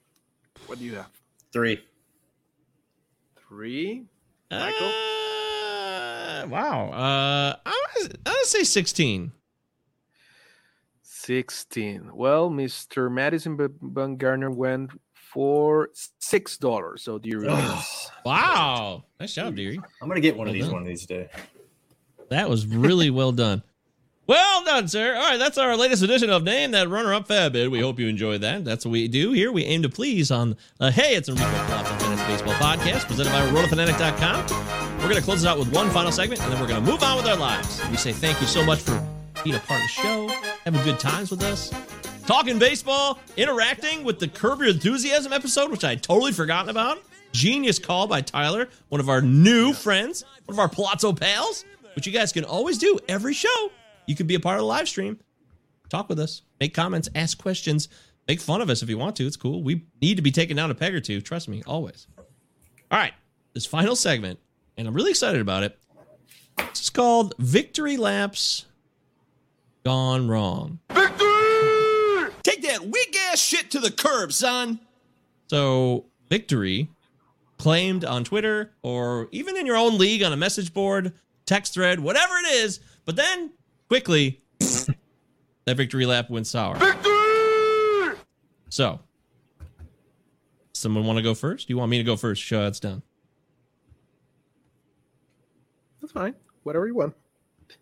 What 0.66 0.78
do 0.78 0.85
you 0.85 0.97
have? 0.97 1.10
Three. 1.52 1.80
Three. 3.48 4.05
Michael? 4.50 4.86
Uh, 4.86 6.46
wow. 6.48 6.90
Uh, 6.92 7.56
I 7.66 7.84
was, 7.96 8.08
I 8.26 8.30
would 8.30 8.46
say 8.46 8.64
16. 8.64 9.32
16. 11.02 12.10
Well, 12.14 12.48
Mr. 12.50 13.10
Madison 13.12 13.56
B- 13.56 13.64
Bumgarner 13.82 14.54
went 14.54 14.90
for 15.12 15.90
six 16.18 16.56
dollars. 16.56 17.02
So 17.02 17.18
do 17.18 17.28
you 17.28 17.40
realize? 17.40 18.10
Wow. 18.24 19.04
Nice 19.20 19.34
job, 19.34 19.56
Deary. 19.56 19.78
I'm 20.00 20.08
going 20.08 20.16
to 20.16 20.20
get 20.22 20.36
one 20.36 20.48
of 20.48 20.54
these 20.54 20.64
done. 20.64 20.72
one 20.72 20.82
of 20.82 20.88
these 20.88 21.06
days. 21.06 21.28
That 22.30 22.48
was 22.48 22.66
really 22.66 23.10
well 23.10 23.32
done. 23.32 23.62
Well 24.28 24.62
done, 24.62 24.88
sir. 24.88 25.16
All 25.16 25.22
right, 25.22 25.38
that's 25.38 25.56
our 25.56 25.74
latest 25.74 26.02
edition 26.02 26.28
of 26.28 26.42
Name 26.42 26.72
That 26.72 26.90
Runner 26.90 27.14
Up 27.14 27.26
FAAB 27.28 27.52
Bid. 27.52 27.68
We 27.70 27.80
hope 27.80 27.98
you 27.98 28.09
enjoyed 28.09 28.42
that. 28.42 28.62
That's 28.62 28.84
what 28.84 28.90
we 28.90 29.09
do 29.09 29.32
here. 29.32 29.50
We 29.50 29.64
aim 29.64 29.80
to 29.84 29.88
please 29.88 30.30
on 30.30 30.55
uh, 30.80 30.90
Hey, 30.90 31.16
it's 31.16 31.30
a 31.30 31.32
Rico 31.32 31.46
Flop 31.46 31.90
and 31.90 32.02
Fantasy 32.02 32.26
Baseball 32.26 32.52
podcast 32.56 33.06
presented 33.06 33.30
by 33.30 33.40
RotoFanatic.com. 33.59 34.98
We're 34.98 35.05
going 35.05 35.16
to 35.16 35.22
close 35.22 35.42
it 35.42 35.48
out 35.48 35.59
with 35.59 35.72
one 35.72 35.88
final 35.88 36.12
segment, 36.12 36.42
and 36.42 36.52
then 36.52 36.60
we're 36.60 36.66
going 36.68 36.84
to 36.84 36.90
move 36.90 37.02
on 37.02 37.16
with 37.16 37.26
our 37.26 37.38
lives. 37.38 37.80
We 37.90 37.96
say 37.96 38.12
thank 38.12 38.38
you 38.42 38.46
so 38.46 38.62
much 38.62 38.80
for 38.80 39.02
being 39.44 39.56
a 39.56 39.60
part 39.60 39.80
of 39.80 39.86
the 39.86 39.92
show, 39.92 40.28
having 40.66 40.82
good 40.82 41.00
times 41.00 41.30
with 41.30 41.42
us, 41.42 41.72
talking 42.26 42.59
baseball, 42.59 43.18
interacting 43.38 44.05
with 44.05 44.18
the 44.18 44.28
Curb 44.28 44.59
Your 44.60 44.68
Enthusiasm 44.68 45.32
episode, 45.32 45.70
which 45.70 45.84
I 45.84 45.90
had 45.90 46.02
totally 46.02 46.32
forgotten 46.32 46.68
about. 46.68 46.98
Genius 47.32 47.78
call 47.78 48.06
by 48.06 48.20
Tyler, 48.20 48.68
one 48.90 49.00
of 49.00 49.09
our 49.09 49.22
new 49.22 49.72
friends, 49.72 50.26
one 50.44 50.55
of 50.55 50.59
our 50.59 50.68
Palazzo 50.68 51.14
pals, 51.14 51.64
which 51.96 52.06
you 52.06 52.12
guys 52.12 52.30
can 52.30 52.44
always 52.44 52.76
do 52.76 52.98
every 53.09 53.32
show. 53.32 53.70
You 54.09 54.16
can 54.16 54.26
be 54.26 54.35
a 54.35 54.40
part 54.40 54.56
of 54.56 54.62
the 54.62 54.66
live 54.66 54.89
stream, 54.89 55.20
talk 55.90 56.09
with 56.09 56.18
us, 56.18 56.40
make 56.59 56.72
comments, 56.72 57.10
ask 57.14 57.36
questions, 57.36 57.90
make 58.26 58.40
fun 58.40 58.62
of 58.62 58.70
us 58.70 58.82
if 58.82 58.89
you 58.89 58.97
want 58.97 59.16
to. 59.16 59.26
It's 59.26 59.36
cool. 59.36 59.62
We 59.62 59.85
need 60.01 60.16
to 60.16 60.22
be 60.22 60.30
taken 60.30 60.56
down 60.56 60.70
a 60.70 60.74
peg 60.74 60.94
or 60.94 61.01
two. 61.01 61.20
Trust 61.20 61.47
me, 61.47 61.62
always. 61.66 62.06
All 62.90 62.98
right, 62.98 63.12
this 63.52 63.66
final 63.66 63.94
segment, 63.94 64.39
and 64.78 64.89
I'm 64.89 64.94
really 64.94 65.10
excited 65.10 65.43
about 65.43 65.62
it. 65.62 65.78
It's 66.59 66.89
called 66.89 67.35
Victory 67.39 67.98
Laps 67.98 68.64
Gone 69.85 70.26
Wrong. 70.26 70.78
Victory! 70.89 72.32
Take 72.43 72.62
that 72.62 72.86
weak 72.90 73.14
ass 73.30 73.39
shit 73.39 73.70
to 73.72 73.78
the 73.78 73.90
curb, 73.90 74.32
son. 74.32 74.80
So, 75.48 76.06
Victory 76.30 76.89
claimed 77.59 78.06
on 78.06 78.24
Twitter 78.24 78.72
or 78.80 79.28
even 79.32 79.55
in 79.59 79.66
your 79.66 79.76
own 79.76 79.98
league 79.98 80.22
on 80.22 80.32
a 80.32 80.36
message 80.36 80.72
board, 80.72 81.12
text 81.44 81.74
thread, 81.74 82.01
whatever 82.01 82.32
it 82.39 82.55
is, 82.55 82.80
but 83.05 83.16
then 83.16 83.51
quickly 83.89 84.43
that 84.60 85.77
victory 85.77 86.06
lap 86.06 86.31
went 86.31 86.47
sour. 86.47 86.77
Victory! 86.77 88.16
So, 88.70 89.01
someone 90.73 91.05
want 91.06 91.16
to 91.19 91.23
go 91.23 91.35
first? 91.35 91.69
Do 91.69 91.73
You 91.73 91.78
want 91.78 91.90
me 91.90 91.98
to 91.98 92.05
go 92.05 92.16
first? 92.16 92.43
Show 92.43 92.66
it's 92.66 92.81
done. 92.81 93.02
That's 96.01 96.12
fine. 96.12 96.35
Whatever 96.62 96.86
you 96.86 96.94
want. 96.94 97.15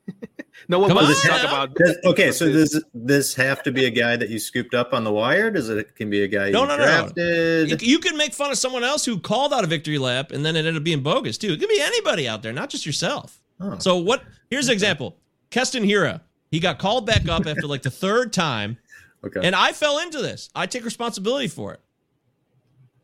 no 0.69 0.78
one 0.81 0.93
wants 0.95 1.11
on 1.11 1.23
to 1.23 1.28
talk 1.28 1.43
now. 1.43 1.49
about. 1.49 1.74
Does- 1.74 1.99
okay, 2.07 2.33
so 2.33 2.51
does 2.51 2.83
this 2.95 3.35
have 3.35 3.62
to 3.65 3.70
be 3.73 3.85
a 3.85 3.91
guy 3.91 4.16
that 4.16 4.31
you 4.31 4.39
scooped 4.39 4.74
up 4.74 4.93
on 4.93 5.05
the 5.05 5.12
wire? 5.12 5.51
Does 5.51 5.69
it 5.69 5.95
can 5.95 6.11
be 6.11 6.23
a 6.24 6.28
guy 6.28 6.51
No, 6.51 6.62
you 6.62 6.69
no, 6.69 6.77
no, 6.77 6.78
no. 6.78 6.85
drafted? 6.85 7.70
You, 7.83 7.93
you 7.95 7.99
can 7.99 8.16
make 8.16 8.33
fun 8.33 8.51
of 8.51 8.59
someone 8.59 8.83
else 8.85 9.05
who 9.05 9.19
called 9.20 9.53
out 9.53 9.62
a 9.65 9.66
victory 9.66 9.99
lap 9.99 10.33
and 10.33 10.45
then 10.45 10.57
it 10.57 10.61
ended 10.61 10.77
up 10.77 10.85
being 10.85 11.03
bogus 11.03 11.39
too. 11.39 11.53
It 11.53 11.61
could 11.61 11.69
be 11.69 11.81
anybody 11.81 12.27
out 12.28 12.43
there, 12.43 12.53
not 12.53 12.70
just 12.70 12.87
yourself. 12.87 13.41
Oh. 13.61 13.78
So 13.78 13.97
what? 13.99 14.23
Here's 14.51 14.66
an 14.69 14.73
example. 14.73 15.16
Keston 15.51 15.85
Hiura. 15.85 16.20
He 16.51 16.60
got 16.60 16.78
called 16.78 17.06
back 17.06 17.28
up 17.28 17.47
after 17.47 17.66
like 17.66 17.82
the 17.82 17.90
third 17.90 18.32
time, 18.32 18.78
Okay. 19.24 19.40
and 19.43 19.55
I 19.55 19.73
fell 19.73 19.98
into 19.98 20.18
this. 20.23 20.48
I 20.55 20.66
take 20.66 20.85
responsibility 20.85 21.48
for 21.48 21.73
it. 21.74 21.81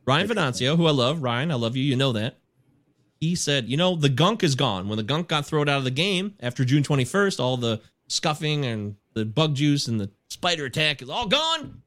Ryan 0.05 0.29
Venancio, 0.29 0.77
who 0.77 0.87
I 0.87 0.91
love, 0.91 1.23
Ryan, 1.23 1.51
I 1.51 1.55
love 1.55 1.77
you. 1.77 1.83
You 1.85 1.97
know 1.97 2.13
that. 2.13 2.39
He 3.21 3.35
said, 3.37 3.69
you 3.69 3.77
know, 3.77 3.95
the 3.95 4.09
gunk 4.09 4.43
is 4.43 4.55
gone. 4.57 4.89
When 4.89 4.97
the 4.97 5.03
gunk 5.05 5.29
got 5.29 5.47
thrown 5.47 5.69
out 5.69 5.79
of 5.79 5.85
the 5.85 5.91
game 5.93 6.35
after 6.41 6.65
June 6.65 6.83
21st, 6.83 7.39
all 7.41 7.57
the 7.57 7.81
scuffing 8.09 8.65
and 8.65 8.97
the 9.15 9.25
bug 9.25 9.55
juice 9.55 9.87
and 9.87 10.01
the 10.01 10.11
spider 10.29 10.65
attack 10.65 11.03
is 11.03 11.09
all 11.09 11.27
gone. 11.27 11.83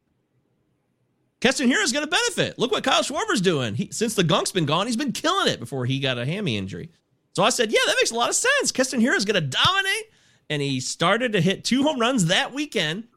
Keston 1.42 1.70
Hiura 1.70 1.84
is 1.84 1.92
going 1.92 2.06
to 2.06 2.10
benefit. 2.10 2.58
Look 2.58 2.72
what 2.72 2.84
Kyle 2.84 3.04
Schwarber's 3.04 3.42
doing. 3.42 3.76
He, 3.76 3.90
since 3.92 4.16
the 4.16 4.24
gunk's 4.24 4.52
been 4.52 4.66
gone, 4.66 4.88
he's 4.88 4.96
been 4.96 5.12
killing 5.12 5.48
it 5.52 5.60
before 5.60 5.86
he 5.86 6.00
got 6.00 6.18
a 6.18 6.26
hammy 6.26 6.58
injury. 6.58 6.90
So 7.34 7.44
I 7.44 7.50
said, 7.50 7.72
yeah, 7.72 7.80
that 7.86 7.96
makes 8.00 8.12
a 8.12 8.16
lot 8.16 8.30
of 8.30 8.36
sense. 8.36 8.72
Keston 8.72 9.02
Hiura 9.02 9.16
is 9.18 9.26
going 9.26 9.36
to 9.36 9.42
dominate. 9.48 10.06
And 10.50 10.62
he 10.62 10.80
started 10.80 11.34
to 11.34 11.42
hit 11.42 11.64
two 11.64 11.84
home 11.84 12.00
runs 12.00 12.28
that 12.28 12.54
weekend 12.54 13.08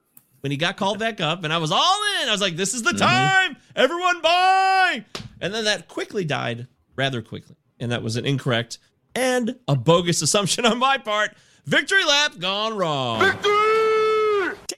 when 0.40 0.50
he 0.50 0.56
got 0.56 0.76
called 0.76 0.98
back 0.98 1.20
up. 1.20 1.44
And 1.44 1.52
I 1.52 1.58
was 1.58 1.70
all 1.70 2.00
in. 2.22 2.28
I 2.28 2.32
was 2.32 2.40
like, 2.40 2.56
this 2.56 2.74
is 2.74 2.82
the 2.82 2.90
mm-hmm. 2.90 2.98
time. 2.98 3.56
Everyone 3.76 4.20
buy. 4.20 5.04
And 5.40 5.52
then 5.52 5.64
that 5.64 5.88
quickly 5.88 6.24
died 6.24 6.66
rather 6.96 7.22
quickly. 7.22 7.56
And 7.80 7.92
that 7.92 8.02
was 8.02 8.16
an 8.16 8.24
incorrect 8.24 8.78
and 9.14 9.56
a 9.68 9.76
bogus 9.76 10.22
assumption 10.22 10.64
on 10.64 10.78
my 10.78 10.98
part. 10.98 11.34
Victory 11.66 12.04
lap 12.04 12.38
gone 12.38 12.76
wrong. 12.76 13.20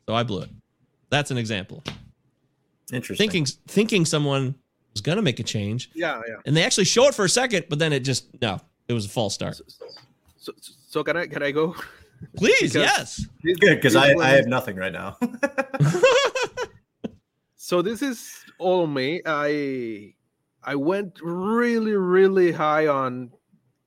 So 0.06 0.14
I 0.14 0.22
blew 0.24 0.42
it. 0.42 0.50
That's 1.08 1.30
an 1.30 1.38
example. 1.38 1.82
Interesting. 2.92 3.30
Thinking 3.30 3.46
thinking 3.68 4.04
someone 4.04 4.56
was 4.92 5.00
gonna 5.00 5.22
make 5.22 5.38
a 5.38 5.44
change, 5.44 5.90
Yeah, 5.94 6.20
yeah. 6.26 6.36
and 6.46 6.56
they 6.56 6.64
actually 6.64 6.84
show 6.84 7.04
it 7.04 7.14
for 7.14 7.24
a 7.24 7.28
second, 7.28 7.66
but 7.68 7.78
then 7.78 7.92
it 7.92 8.00
just 8.00 8.26
no, 8.42 8.60
it 8.88 8.92
was 8.92 9.06
a 9.06 9.08
false 9.08 9.34
start. 9.34 9.60
So, 10.36 10.52
so 10.88 11.04
can 11.04 11.16
I 11.16 11.26
can 11.26 11.42
I 11.42 11.52
go? 11.52 11.76
Please, 12.36 12.72
Because 12.72 12.74
yes. 12.74 13.26
Good 13.42 13.76
because 13.76 13.96
I, 13.96 14.14
I 14.14 14.28
have 14.30 14.46
nothing 14.46 14.76
right 14.76 14.92
now. 14.92 15.16
So 17.56 17.82
this 17.82 18.02
is 18.02 18.44
all 18.58 18.86
me. 18.88 19.20
I 19.24 20.14
I 20.64 20.74
went 20.74 21.20
really 21.22 21.92
really 21.92 22.50
high 22.50 22.88
on 22.88 23.30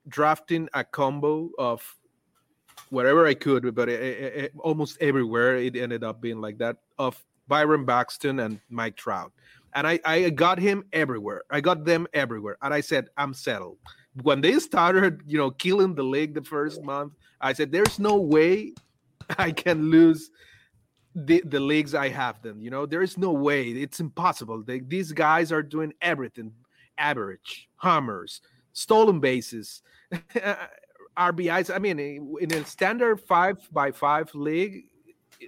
drafting 0.07 0.69
a 0.73 0.85
combo 0.85 1.49
of 1.59 1.83
wherever 2.91 3.25
I 3.27 3.33
could, 3.33 3.75
but 3.75 3.89
it, 3.89 3.99
it- 3.99 4.35
it- 4.45 4.51
almost 4.59 4.97
everywhere 5.01 5.57
it 5.57 5.75
ended 5.75 6.03
up 6.03 6.21
being 6.21 6.39
like 6.39 6.57
that 6.59 6.77
of 6.97 7.21
Byron 7.49 7.83
Buxton 7.83 8.39
and 8.39 8.59
Mike 8.69 8.95
Trout. 8.95 9.33
And 9.75 9.85
I, 9.87 9.99
I 10.05 10.29
got 10.29 10.59
him 10.59 10.85
everywhere. 10.93 11.41
I 11.49 11.59
got 11.59 11.83
them 11.83 12.07
everywhere. 12.13 12.57
And 12.61 12.73
I 12.73 12.79
said, 12.79 13.07
I'm 13.17 13.33
settled. 13.33 13.79
When 14.21 14.41
they 14.41 14.59
started, 14.59 15.21
you 15.25 15.37
know, 15.37 15.51
killing 15.51 15.95
the 15.95 16.03
league 16.03 16.35
the 16.35 16.43
first 16.43 16.83
month, 16.83 17.13
I 17.41 17.53
said, 17.53 17.71
there's 17.71 17.97
no 17.99 18.17
way 18.17 18.73
I 19.37 19.51
can 19.51 19.89
lose 19.89 20.29
the, 21.15 21.41
the 21.45 21.59
leagues 21.59 21.95
I 21.95 22.09
have 22.09 22.41
them. 22.41 22.61
You 22.61 22.69
know, 22.69 22.85
there 22.85 23.01
is 23.01 23.17
no 23.17 23.31
way. 23.31 23.69
It's 23.69 23.99
impossible. 23.99 24.63
They, 24.63 24.79
these 24.79 25.11
guys 25.11 25.51
are 25.51 25.63
doing 25.63 25.93
everything 26.01 26.53
average, 26.97 27.69
homers, 27.77 28.41
stolen 28.73 29.19
bases, 29.19 29.81
RBIs. 31.17 31.73
I 31.73 31.79
mean, 31.79 31.99
in 31.99 32.53
a 32.53 32.65
standard 32.65 33.19
five 33.21 33.57
by 33.71 33.91
five 33.91 34.33
league, 34.33 34.85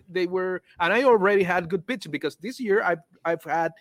they 0.10 0.28
were, 0.28 0.62
and 0.80 0.92
I 0.94 1.04
already 1.04 1.44
had 1.44 1.70
good 1.70 1.88
pitching 1.88 2.12
because 2.12 2.36
this 2.36 2.60
year 2.60 2.84
I've 2.84 3.00
I've 3.24 3.44
had 3.44 3.72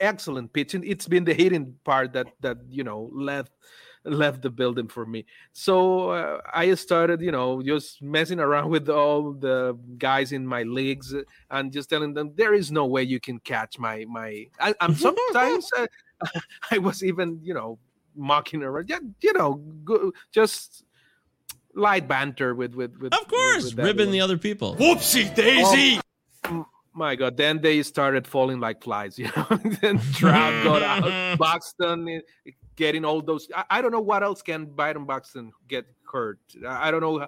excellent 0.00 0.52
pitching. 0.52 0.84
It's 0.84 1.08
been 1.08 1.24
the 1.24 1.34
hitting 1.34 1.74
part 1.84 2.12
that 2.14 2.26
that 2.40 2.58
you 2.68 2.84
know 2.84 3.10
left 3.12 3.52
left 4.06 4.42
the 4.42 4.50
building 4.50 4.88
for 4.88 5.04
me. 5.04 5.26
So 5.52 6.10
uh, 6.10 6.40
I 6.52 6.74
started, 6.74 7.20
you 7.20 7.32
know, 7.32 7.62
just 7.62 8.02
messing 8.02 8.40
around 8.40 8.70
with 8.76 8.88
all 8.88 9.32
the 9.32 9.78
guys 9.98 10.32
in 10.32 10.46
my 10.46 10.62
leagues 10.62 11.14
and 11.50 11.72
just 11.72 11.90
telling 11.90 12.14
them 12.14 12.32
there 12.36 12.54
is 12.54 12.70
no 12.70 12.86
way 12.86 13.02
you 13.02 13.20
can 13.20 13.38
catch 13.40 13.78
my 13.78 14.04
my. 14.08 14.46
I, 14.60 14.74
I'm 14.80 14.94
sometimes 15.08 15.70
uh, 15.76 15.86
I 16.70 16.78
was 16.78 17.02
even, 17.02 17.40
you 17.42 17.54
know, 17.54 17.78
mocking 18.14 18.62
around. 18.62 18.88
Yeah, 18.88 19.00
you 19.22 19.32
know, 19.32 19.54
go, 19.84 20.12
just 20.32 20.84
light 21.74 22.08
banter 22.08 22.54
with 22.54 22.74
with 22.74 22.96
with. 22.98 23.12
Of 23.12 23.28
course, 23.28 23.64
with, 23.64 23.76
with 23.76 23.78
ribbing 23.78 23.90
everyone. 23.90 24.12
the 24.12 24.20
other 24.22 24.38
people. 24.38 24.76
Whoopsie 24.76 25.34
daisy! 25.34 25.98
Oh, 25.98 26.00
my 26.96 27.14
God! 27.14 27.36
Then 27.36 27.60
they 27.60 27.82
started 27.82 28.26
falling 28.26 28.60
like 28.60 28.82
flies. 28.82 29.18
You 29.26 29.30
know, 29.36 29.46
then 29.80 29.98
Trout 30.12 30.64
got 30.64 30.82
out, 30.82 31.38
Buxton 31.38 32.08
eh, 32.08 32.20
getting 32.74 33.04
all 33.04 33.20
those. 33.20 33.48
I, 33.54 33.64
I 33.70 33.82
don't 33.82 33.92
know 33.92 34.00
what 34.00 34.22
else 34.22 34.42
can 34.42 34.66
Byron 34.66 35.04
Buxton 35.04 35.52
get 35.68 35.86
hurt. 36.10 36.40
I 36.66 36.88
I 36.88 36.90
don't 36.90 37.00
know. 37.00 37.26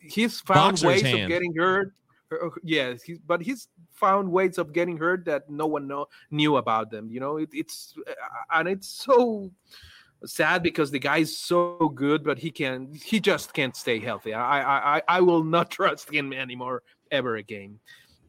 He's 0.00 0.40
found 0.40 0.72
Boxer's 0.80 0.86
ways 0.86 1.02
hand. 1.02 1.22
of 1.22 1.28
getting 1.28 1.54
hurt. 1.56 1.92
Uh, 2.30 2.50
Yes, 2.62 3.02
he, 3.02 3.16
but 3.26 3.40
he's 3.40 3.68
found 3.92 4.30
ways 4.30 4.58
of 4.58 4.72
getting 4.74 4.98
hurt 4.98 5.24
that 5.24 5.48
no 5.48 5.66
one 5.66 5.88
know, 5.88 6.06
knew 6.30 6.56
about 6.56 6.90
them. 6.90 7.08
You 7.10 7.20
know, 7.20 7.38
it, 7.38 7.48
it's 7.52 7.94
uh, 8.06 8.12
and 8.52 8.68
it's 8.68 8.88
so 8.88 9.50
sad 10.26 10.62
because 10.62 10.90
the 10.90 10.98
guy's 10.98 11.34
so 11.36 11.90
good, 11.94 12.24
but 12.24 12.38
he 12.38 12.50
can 12.50 12.92
he 12.92 13.20
just 13.20 13.54
can't 13.54 13.74
stay 13.74 13.98
healthy. 13.98 14.34
I 14.34 14.96
I, 14.98 15.02
I 15.08 15.20
will 15.20 15.44
not 15.44 15.70
trust 15.78 16.12
him 16.12 16.32
anymore 16.32 16.82
ever 17.10 17.36
again. 17.36 17.78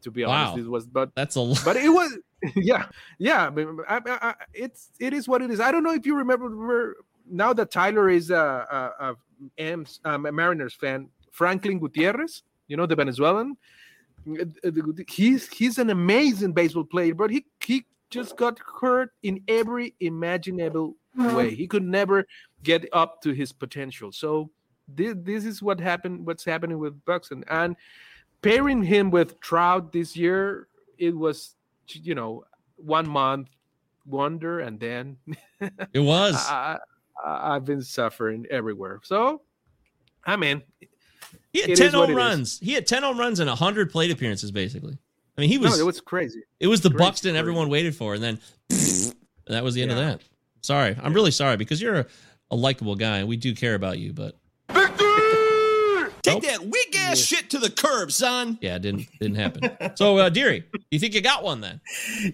To 0.02 0.10
be 0.10 0.24
honest, 0.24 0.54
Wow. 0.56 0.58
it 0.62 0.68
was 0.68 0.86
but 0.86 1.10
That's 1.14 1.36
a 1.36 1.40
lot. 1.40 1.60
but 1.64 1.76
it 1.76 1.88
was 2.00 2.18
yeah 2.56 2.86
yeah 3.18 3.50
I, 3.88 4.00
I, 4.06 4.34
it's 4.54 4.90
it 4.98 5.12
is 5.12 5.28
what 5.28 5.42
it 5.42 5.50
is. 5.50 5.60
I 5.60 5.70
don't 5.72 5.82
know 5.82 5.92
if 5.92 6.06
you 6.06 6.16
remember 6.16 6.96
now 7.30 7.52
that 7.52 7.70
Tyler 7.70 8.08
is 8.08 8.30
a, 8.30 8.34
a, 8.98 9.14
a, 9.58 9.74
um, 10.04 10.26
a 10.26 10.32
Mariners 10.32 10.74
fan. 10.74 11.08
Franklin 11.32 11.78
Gutierrez, 11.78 12.42
you 12.66 12.76
know 12.76 12.86
the 12.86 12.96
Venezuelan. 12.96 13.56
He's 15.08 15.48
he's 15.48 15.78
an 15.78 15.90
amazing 15.90 16.52
baseball 16.52 16.84
player, 16.84 17.14
but 17.14 17.30
he 17.30 17.44
he 17.64 17.86
just 18.10 18.36
got 18.36 18.58
hurt 18.80 19.10
in 19.22 19.40
every 19.48 19.94
imaginable 20.00 20.96
way. 21.16 21.54
He 21.54 21.66
could 21.66 21.84
never 21.84 22.26
get 22.62 22.86
up 22.92 23.22
to 23.22 23.32
his 23.32 23.52
potential. 23.52 24.12
So 24.12 24.50
this, 24.88 25.14
this 25.18 25.44
is 25.44 25.62
what 25.62 25.80
happened. 25.80 26.26
What's 26.26 26.44
happening 26.44 26.78
with 26.78 27.02
Buxton 27.04 27.44
and 27.48 27.76
pairing 28.42 28.82
him 28.82 29.10
with 29.10 29.40
Trout 29.40 29.92
this 29.92 30.16
year, 30.16 30.68
it 30.98 31.16
was 31.16 31.54
you 31.88 32.14
know 32.14 32.44
one 32.76 33.08
month 33.08 33.48
wonder, 34.06 34.60
and 34.60 34.78
then 34.80 35.16
It 35.92 36.00
was. 36.00 36.34
I, 36.36 36.78
I, 37.24 37.54
I've 37.56 37.64
been 37.64 37.82
suffering 37.82 38.46
everywhere. 38.50 39.00
So 39.04 39.42
I'm 40.24 40.42
in. 40.42 40.62
He 41.52 41.60
had 41.60 41.70
It 41.70 41.76
10 41.76 41.86
is 41.88 41.94
home 41.94 42.04
it 42.04 42.10
is. 42.10 42.16
runs. 42.16 42.58
He 42.60 42.72
had 42.72 42.86
10 42.86 43.02
home 43.02 43.18
runs 43.18 43.40
and 43.40 43.48
100 43.48 43.90
plate 43.90 44.10
appearances, 44.10 44.50
basically. 44.50 44.96
I 45.36 45.40
mean, 45.40 45.50
he 45.50 45.58
was. 45.58 45.76
no, 45.76 45.82
it 45.82 45.86
was 45.86 46.00
crazy. 46.00 46.42
It 46.58 46.66
was 46.66 46.80
the 46.80 46.90
Crazy, 46.90 46.98
Buxton 46.98 47.36
everyone 47.36 47.68
waited 47.68 47.94
for, 47.94 48.14
and 48.14 48.22
then 48.22 48.40
that 49.46 49.62
was 49.64 49.74
the 49.74 49.82
end 49.82 49.90
of 49.90 49.96
that. 49.98 50.20
Sorry, 50.62 50.96
I'm 51.02 51.14
really 51.14 51.30
sorry 51.30 51.56
because 51.56 51.80
you're 51.80 52.00
a, 52.00 52.06
a 52.50 52.56
likable 52.56 52.94
guy, 52.94 53.18
and 53.18 53.28
we 53.28 53.36
do 53.36 53.54
care 53.54 53.74
about 53.74 53.98
you. 53.98 54.12
But 54.12 54.36
Victory 54.68 55.06
Take 56.22 56.42
that 56.42 56.60
weak 56.62 56.89
ass 57.10 57.18
shit 57.18 57.50
to 57.50 57.58
the 57.58 57.70
curb, 57.70 58.12
son. 58.12 58.58
yeah, 58.60 58.76
it 58.76 58.82
didn't 58.82 59.08
didn't 59.20 59.36
happen. 59.36 59.96
so, 59.96 60.18
uh, 60.18 60.28
Deary, 60.28 60.64
you 60.90 60.98
think 60.98 61.14
you 61.14 61.20
got 61.20 61.42
one 61.42 61.60
then? 61.60 61.80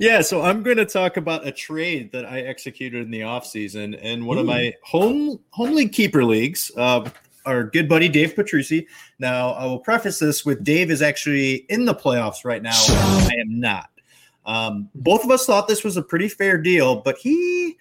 Yeah, 0.00 0.20
so 0.22 0.42
I'm 0.42 0.62
going 0.62 0.76
to 0.76 0.86
talk 0.86 1.16
about 1.16 1.46
a 1.46 1.52
trade 1.52 2.12
that 2.12 2.24
I 2.24 2.40
executed 2.40 3.02
in 3.04 3.10
the 3.10 3.20
offseason 3.20 3.98
in 4.00 4.24
one 4.24 4.38
of 4.38 4.46
my 4.46 4.74
home 4.82 5.40
home 5.50 5.74
league 5.74 5.92
keeper 5.92 6.24
leagues. 6.24 6.70
Uh, 6.76 7.08
our 7.46 7.64
good 7.64 7.88
buddy 7.88 8.08
Dave 8.08 8.34
Petrucci. 8.34 8.86
Now, 9.18 9.50
I 9.50 9.64
will 9.66 9.78
preface 9.78 10.18
this 10.18 10.44
with 10.44 10.64
Dave 10.64 10.90
is 10.90 11.00
actually 11.00 11.64
in 11.68 11.84
the 11.84 11.94
playoffs 11.94 12.44
right 12.44 12.62
now. 12.62 12.74
I 12.74 13.30
am 13.40 13.60
not. 13.60 13.88
Um, 14.44 14.90
both 14.94 15.24
of 15.24 15.30
us 15.30 15.46
thought 15.46 15.68
this 15.68 15.84
was 15.84 15.96
a 15.96 16.02
pretty 16.02 16.28
fair 16.28 16.58
deal, 16.58 16.96
but 16.96 17.16
he 17.18 17.76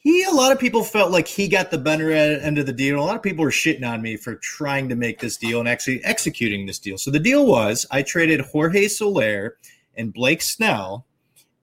he 0.00 0.22
a 0.24 0.30
lot 0.30 0.52
of 0.52 0.58
people 0.58 0.84
felt 0.84 1.10
like 1.10 1.26
he 1.26 1.48
got 1.48 1.70
the 1.70 1.78
better 1.78 2.10
end 2.12 2.58
of 2.58 2.66
the 2.66 2.72
deal. 2.72 2.98
A 2.98 3.02
lot 3.02 3.16
of 3.16 3.22
people 3.22 3.44
were 3.44 3.50
shitting 3.50 3.88
on 3.88 4.00
me 4.00 4.16
for 4.16 4.36
trying 4.36 4.88
to 4.88 4.96
make 4.96 5.20
this 5.20 5.36
deal 5.36 5.60
and 5.60 5.68
actually 5.68 6.02
executing 6.04 6.66
this 6.66 6.78
deal. 6.78 6.98
So 6.98 7.10
the 7.10 7.18
deal 7.18 7.46
was 7.46 7.84
I 7.90 8.02
traded 8.02 8.40
Jorge 8.40 8.88
Soler 8.88 9.56
and 9.96 10.12
Blake 10.12 10.42
Snell. 10.42 11.04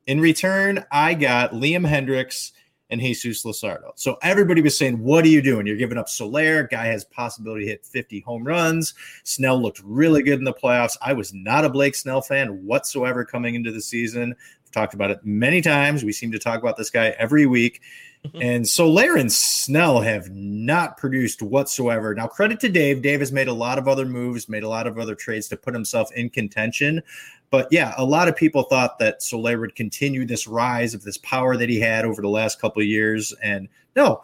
In 0.06 0.20
return, 0.20 0.86
I 0.92 1.14
got 1.16 1.54
Liam 1.54 1.88
Hendriks 1.88 2.52
and 2.90 3.02
Jesus 3.02 3.44
Luzardo. 3.44 3.92
So 3.96 4.18
everybody 4.22 4.62
was 4.62 4.78
saying, 4.78 5.00
"What 5.00 5.26
are 5.26 5.30
you 5.30 5.42
doing? 5.42 5.66
You're 5.66 5.78
giving 5.78 5.98
up 5.98 6.10
Soler. 6.10 6.68
Guy 6.68 6.86
has 6.86 7.04
possibility 7.06 7.66
to 7.66 7.72
hit 7.72 7.86
50 7.86 8.20
home 8.20 8.44
runs. 8.44 8.94
Snell 9.24 9.60
looked 9.60 9.82
really 9.84 10.22
good 10.22 10.38
in 10.38 10.46
the 10.46 10.54
playoffs. 10.54 10.98
I 11.02 11.14
was 11.14 11.34
not 11.34 11.66
a 11.66 11.70
Blake 11.70 11.96
Snell 11.96 12.22
fan 12.22 12.66
whatsoever 12.66 13.26
coming 13.26 13.56
into 13.56 13.72
the 13.72 13.82
season. 13.82 14.36
I've 14.64 14.72
talked 14.72 14.94
about 14.94 15.10
it 15.10 15.20
many 15.24 15.62
times. 15.62 16.04
We 16.04 16.12
seem 16.12 16.32
to 16.34 16.40
talk 16.40 16.62
about 16.62 16.78
this 16.78 16.92
guy 16.92 17.16
every 17.18 17.48
week. 17.48 17.82
And 18.34 18.68
Soler 18.68 19.16
and 19.16 19.32
Snell 19.32 20.02
have 20.02 20.30
not 20.32 20.98
produced 20.98 21.42
whatsoever. 21.42 22.14
Now, 22.16 22.28
credit 22.28 22.60
to 22.62 22.70
Dave. 22.70 23.02
Dave 23.02 23.20
has 23.20 23.32
made 23.32 23.48
a 23.48 23.54
lot 23.54 23.78
of 23.78 23.88
other 23.88 24.06
moves, 24.06 24.50
made 24.50 24.64
a 24.64 24.70
lot 24.70 24.88
of 24.88 24.98
other 24.98 25.16
trades 25.16 25.48
to 25.50 25.58
put 25.58 25.74
himself 25.74 26.12
in 26.14 26.30
contention. 26.30 27.02
But 27.50 27.68
yeah, 27.72 27.94
a 27.98 28.06
lot 28.06 28.28
of 28.28 28.36
people 28.36 28.64
thought 28.64 29.00
that 29.00 29.22
Soler 29.22 29.60
would 29.60 29.76
continue 29.76 30.26
this 30.26 30.48
rise 30.48 30.94
of 30.94 31.04
this 31.04 31.18
power 31.20 31.56
that 31.58 31.70
he 31.70 31.80
had 31.80 32.06
over 32.06 32.22
the 32.22 32.30
last 32.30 32.60
couple 32.60 32.82
of 32.82 32.88
years. 32.88 33.34
And 33.44 33.68
no, 33.96 34.22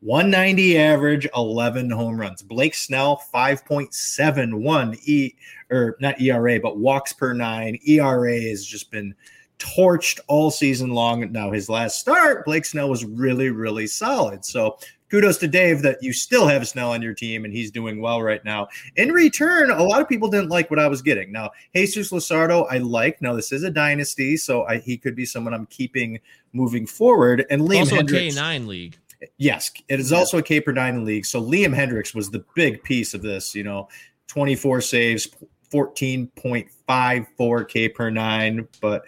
190 0.00 0.76
average, 0.76 1.26
11 1.34 1.90
home 1.90 2.20
runs. 2.20 2.42
Blake 2.42 2.74
Snell, 2.74 3.22
5.71 3.32 4.98
E 5.06 5.34
or 5.70 5.96
not 5.98 6.20
ERA, 6.20 6.60
but 6.60 6.78
walks 6.78 7.14
per 7.14 7.32
nine. 7.32 7.78
ERA 7.86 8.38
has 8.42 8.66
just 8.66 8.90
been 8.90 9.14
torched 9.58 10.20
all 10.26 10.50
season 10.50 10.90
long. 10.90 11.30
Now, 11.32 11.50
his 11.50 11.68
last 11.68 11.98
start, 11.98 12.44
Blake 12.44 12.64
Snell 12.64 12.88
was 12.88 13.04
really, 13.04 13.50
really 13.50 13.86
solid. 13.86 14.44
So 14.44 14.78
kudos 15.10 15.38
to 15.38 15.46
Dave 15.46 15.82
that 15.82 16.02
you 16.02 16.12
still 16.12 16.48
have 16.48 16.66
Snell 16.66 16.90
on 16.90 17.00
your 17.00 17.14
team 17.14 17.44
and 17.44 17.54
he's 17.54 17.70
doing 17.70 18.00
well 18.00 18.20
right 18.20 18.44
now. 18.44 18.66
In 18.96 19.12
return, 19.12 19.70
a 19.70 19.82
lot 19.82 20.00
of 20.00 20.08
people 20.08 20.28
didn't 20.28 20.48
like 20.48 20.70
what 20.70 20.80
I 20.80 20.88
was 20.88 21.02
getting. 21.02 21.30
Now, 21.30 21.50
Jesus 21.74 22.10
Luzardo, 22.10 22.66
I 22.70 22.78
like. 22.78 23.22
Now, 23.22 23.34
this 23.34 23.52
is 23.52 23.62
a 23.62 23.70
dynasty, 23.70 24.36
so 24.36 24.64
I, 24.66 24.78
he 24.78 24.96
could 24.96 25.14
be 25.14 25.24
someone 25.24 25.54
I'm 25.54 25.66
keeping 25.66 26.18
moving 26.52 26.86
forward. 26.86 27.46
And 27.48 27.62
Liam 27.62 27.80
also 27.80 27.96
Hendriks, 27.96 28.36
a 28.36 28.40
K9 28.40 28.66
league. 28.66 28.98
Yes, 29.38 29.70
it 29.88 30.00
is 30.00 30.12
also 30.12 30.38
a 30.38 30.42
K 30.42 30.60
per 30.60 30.72
nine 30.72 31.04
league. 31.04 31.26
So 31.26 31.40
Liam 31.40 31.74
Hendriks 31.74 32.14
was 32.14 32.30
the 32.30 32.44
big 32.54 32.82
piece 32.82 33.14
of 33.14 33.22
this. 33.22 33.54
You 33.54 33.62
know, 33.62 33.88
24 34.26 34.80
saves, 34.80 35.28
14.54 35.72 37.68
K 37.68 37.88
per 37.88 38.10
nine. 38.10 38.66
But 38.80 39.04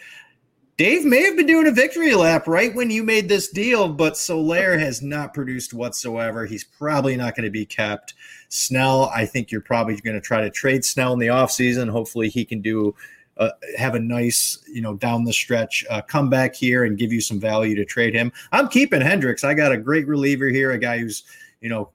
Dave 0.77 1.07
may 1.07 1.23
have 1.23 1.37
been 1.37 1.47
doing 1.47 1.67
a 1.67 1.73
victory 1.73 2.15
lap 2.15 2.47
right 2.47 2.75
when 2.75 2.91
you 2.91 3.03
made 3.03 3.31
this 3.31 3.49
deal, 3.49 3.89
but 3.89 4.15
Soler 4.15 4.77
has 4.77 5.01
not 5.01 5.33
produced 5.33 5.73
whatsoever. 5.73 6.45
He's 6.45 6.65
probably 6.65 7.17
not 7.17 7.35
going 7.35 7.45
to 7.45 7.51
be 7.51 7.65
kept. 7.65 8.13
Snell, 8.51 9.11
I 9.15 9.25
think 9.25 9.51
you're 9.51 9.63
probably 9.63 9.97
going 9.97 10.17
to 10.17 10.21
try 10.21 10.43
to 10.43 10.51
trade 10.51 10.85
Snell 10.85 11.15
in 11.15 11.19
the 11.19 11.29
offseason. 11.29 11.89
Hopefully, 11.89 12.29
he 12.29 12.45
can 12.45 12.61
do 12.61 12.95
uh, 13.39 13.51
have 13.79 13.95
a 13.95 13.99
nice, 13.99 14.63
you 14.69 14.83
know, 14.83 14.95
down 14.95 15.25
the 15.25 15.33
stretch 15.33 15.83
uh, 15.89 16.03
comeback 16.03 16.55
here 16.55 16.85
and 16.85 16.99
give 16.99 17.11
you 17.11 17.23
some 17.23 17.41
value 17.41 17.75
to 17.75 17.85
trade 17.87 18.15
him. 18.15 18.31
I'm 18.53 18.69
keeping 18.69 19.01
Hendriks. 19.01 19.45
I 19.45 19.55
got 19.55 19.73
a 19.73 19.79
great 19.79 20.07
reliever 20.07 20.49
here, 20.49 20.73
a 20.73 20.79
guy 20.79 20.99
who's, 20.99 21.23
you 21.63 21.71
know, 21.71 21.91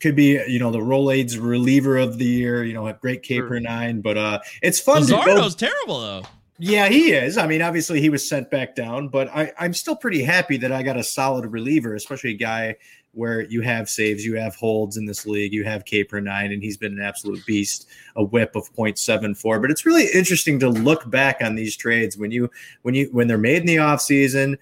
could 0.00 0.14
be, 0.14 0.38
you 0.46 0.58
know, 0.58 0.70
the 0.70 0.78
Rolaids 0.78 1.40
reliever 1.40 1.96
of 1.96 2.18
the 2.18 2.26
year. 2.26 2.62
You 2.62 2.74
know, 2.74 2.84
have 2.84 3.00
great 3.00 3.22
K 3.22 3.40
per 3.40 3.58
nine, 3.58 4.02
but 4.02 4.18
uh, 4.18 4.40
it's 4.60 4.80
fun. 4.80 5.06
to 5.06 5.12
go- 5.24 5.48
terrible 5.48 6.00
though. 6.00 6.22
Yeah, 6.58 6.88
he 6.88 7.12
is. 7.12 7.36
I 7.36 7.46
mean, 7.46 7.60
obviously 7.60 8.00
he 8.00 8.08
was 8.08 8.26
sent 8.26 8.50
back 8.50 8.74
down, 8.74 9.08
but 9.08 9.28
I, 9.28 9.52
I'm 9.58 9.74
still 9.74 9.96
pretty 9.96 10.22
happy 10.22 10.56
that 10.58 10.72
I 10.72 10.82
got 10.82 10.96
a 10.96 11.04
solid 11.04 11.44
reliever, 11.46 11.94
especially 11.94 12.30
a 12.30 12.38
guy 12.38 12.76
where 13.12 13.42
you 13.42 13.62
have 13.62 13.88
saves, 13.88 14.24
you 14.24 14.36
have 14.36 14.54
holds 14.56 14.96
in 14.96 15.06
this 15.06 15.26
league, 15.26 15.52
you 15.52 15.64
have 15.64 15.84
K 15.84 16.04
per 16.04 16.20
nine, 16.20 16.52
and 16.52 16.62
he's 16.62 16.76
been 16.76 16.92
an 16.92 17.02
absolute 17.02 17.44
beast, 17.46 17.88
a 18.14 18.22
WHIP 18.22 18.56
of 18.56 18.74
0.74. 18.74 19.60
But 19.60 19.70
it's 19.70 19.86
really 19.86 20.06
interesting 20.14 20.58
to 20.60 20.68
look 20.68 21.08
back 21.10 21.38
on 21.40 21.54
these 21.54 21.76
trades 21.76 22.16
when 22.16 22.30
you 22.30 22.50
when 22.82 22.94
you 22.94 23.08
when 23.12 23.26
they're 23.26 23.38
made 23.38 23.62
in 23.62 23.66
the 23.66 23.76
offseason, 23.76 24.58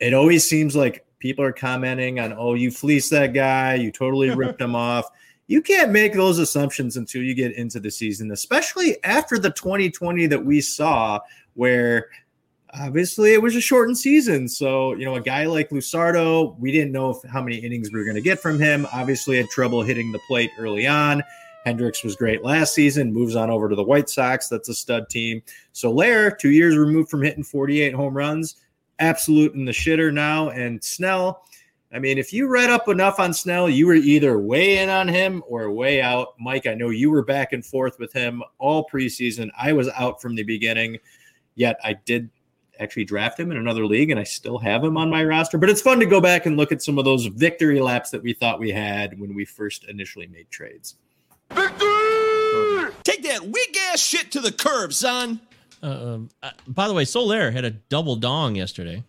it 0.00 0.14
always 0.14 0.48
seems 0.48 0.74
like 0.74 1.04
people 1.20 1.44
are 1.44 1.52
commenting 1.52 2.18
on, 2.18 2.32
oh, 2.32 2.54
you 2.54 2.72
fleeced 2.72 3.10
that 3.10 3.32
guy, 3.32 3.74
you 3.74 3.92
totally 3.92 4.30
ripped 4.34 4.60
him 4.60 4.74
off. 4.74 5.08
You 5.52 5.60
can't 5.60 5.92
make 5.92 6.14
those 6.14 6.38
assumptions 6.38 6.96
until 6.96 7.20
you 7.20 7.34
get 7.34 7.52
into 7.52 7.78
the 7.78 7.90
season, 7.90 8.30
especially 8.30 8.96
after 9.04 9.38
the 9.38 9.50
2020 9.50 10.26
that 10.28 10.42
we 10.42 10.62
saw, 10.62 11.20
where 11.52 12.08
obviously 12.70 13.34
it 13.34 13.42
was 13.42 13.54
a 13.54 13.60
shortened 13.60 13.98
season. 13.98 14.48
So, 14.48 14.94
you 14.94 15.04
know, 15.04 15.16
a 15.16 15.20
guy 15.20 15.44
like 15.44 15.68
Luzardo, 15.68 16.58
we 16.58 16.72
didn't 16.72 16.90
know 16.92 17.10
if, 17.10 17.30
how 17.30 17.42
many 17.42 17.58
innings 17.58 17.92
we 17.92 17.98
were 17.98 18.04
going 18.06 18.16
to 18.16 18.22
get 18.22 18.40
from 18.40 18.58
him. 18.58 18.86
Obviously, 18.94 19.36
had 19.36 19.50
trouble 19.50 19.82
hitting 19.82 20.10
the 20.10 20.20
plate 20.26 20.50
early 20.58 20.86
on. 20.86 21.22
Hendriks 21.66 22.02
was 22.02 22.16
great 22.16 22.42
last 22.42 22.72
season, 22.72 23.12
moves 23.12 23.36
on 23.36 23.50
over 23.50 23.68
to 23.68 23.76
the 23.76 23.84
White 23.84 24.08
Sox. 24.08 24.48
That's 24.48 24.70
a 24.70 24.74
stud 24.74 25.10
team. 25.10 25.42
So, 25.72 25.92
Lair, 25.92 26.30
two 26.30 26.48
years 26.48 26.78
removed 26.78 27.10
from 27.10 27.20
hitting 27.20 27.44
48 27.44 27.92
home 27.92 28.16
runs, 28.16 28.56
absolute 29.00 29.52
in 29.52 29.66
the 29.66 29.72
shitter 29.72 30.10
now. 30.14 30.48
And 30.48 30.82
Snell, 30.82 31.44
I 31.94 31.98
mean, 31.98 32.16
if 32.16 32.32
you 32.32 32.48
read 32.48 32.70
up 32.70 32.88
enough 32.88 33.20
on 33.20 33.34
Snell, 33.34 33.68
you 33.68 33.86
were 33.86 33.94
either 33.94 34.38
way 34.38 34.78
in 34.78 34.88
on 34.88 35.08
him 35.08 35.42
or 35.46 35.70
way 35.70 36.00
out. 36.00 36.28
Mike, 36.40 36.66
I 36.66 36.72
know 36.72 36.88
you 36.88 37.10
were 37.10 37.22
back 37.22 37.52
and 37.52 37.64
forth 37.64 37.98
with 37.98 38.14
him 38.14 38.42
all 38.58 38.88
preseason. 38.90 39.50
I 39.58 39.74
was 39.74 39.90
out 39.90 40.22
from 40.22 40.34
the 40.34 40.42
beginning, 40.42 40.98
yet 41.54 41.78
I 41.84 41.92
did 41.92 42.30
actually 42.80 43.04
draft 43.04 43.38
him 43.38 43.50
in 43.50 43.58
another 43.58 43.84
league 43.84 44.10
and 44.10 44.18
I 44.18 44.24
still 44.24 44.58
have 44.58 44.82
him 44.82 44.96
on 44.96 45.10
my 45.10 45.22
roster. 45.22 45.58
But 45.58 45.68
it's 45.68 45.82
fun 45.82 46.00
to 46.00 46.06
go 46.06 46.20
back 46.20 46.46
and 46.46 46.56
look 46.56 46.72
at 46.72 46.82
some 46.82 46.98
of 46.98 47.04
those 47.04 47.26
victory 47.26 47.80
laps 47.80 48.10
that 48.10 48.22
we 48.22 48.32
thought 48.32 48.58
we 48.58 48.70
had 48.70 49.20
when 49.20 49.34
we 49.34 49.44
first 49.44 49.84
initially 49.84 50.26
made 50.26 50.50
trades. 50.50 50.96
Victory! 51.50 52.90
Take 53.04 53.22
that 53.24 53.42
weak 53.44 53.76
ass 53.90 54.00
shit 54.00 54.32
to 54.32 54.40
the 54.40 54.52
curb, 54.52 54.94
son. 54.94 55.40
Uh, 55.82 55.86
um, 55.86 56.30
uh, 56.42 56.52
by 56.66 56.88
the 56.88 56.94
way, 56.94 57.04
Soler 57.04 57.50
had 57.50 57.66
a 57.66 57.70
double 57.70 58.16
dong 58.16 58.56
yesterday. 58.56 59.04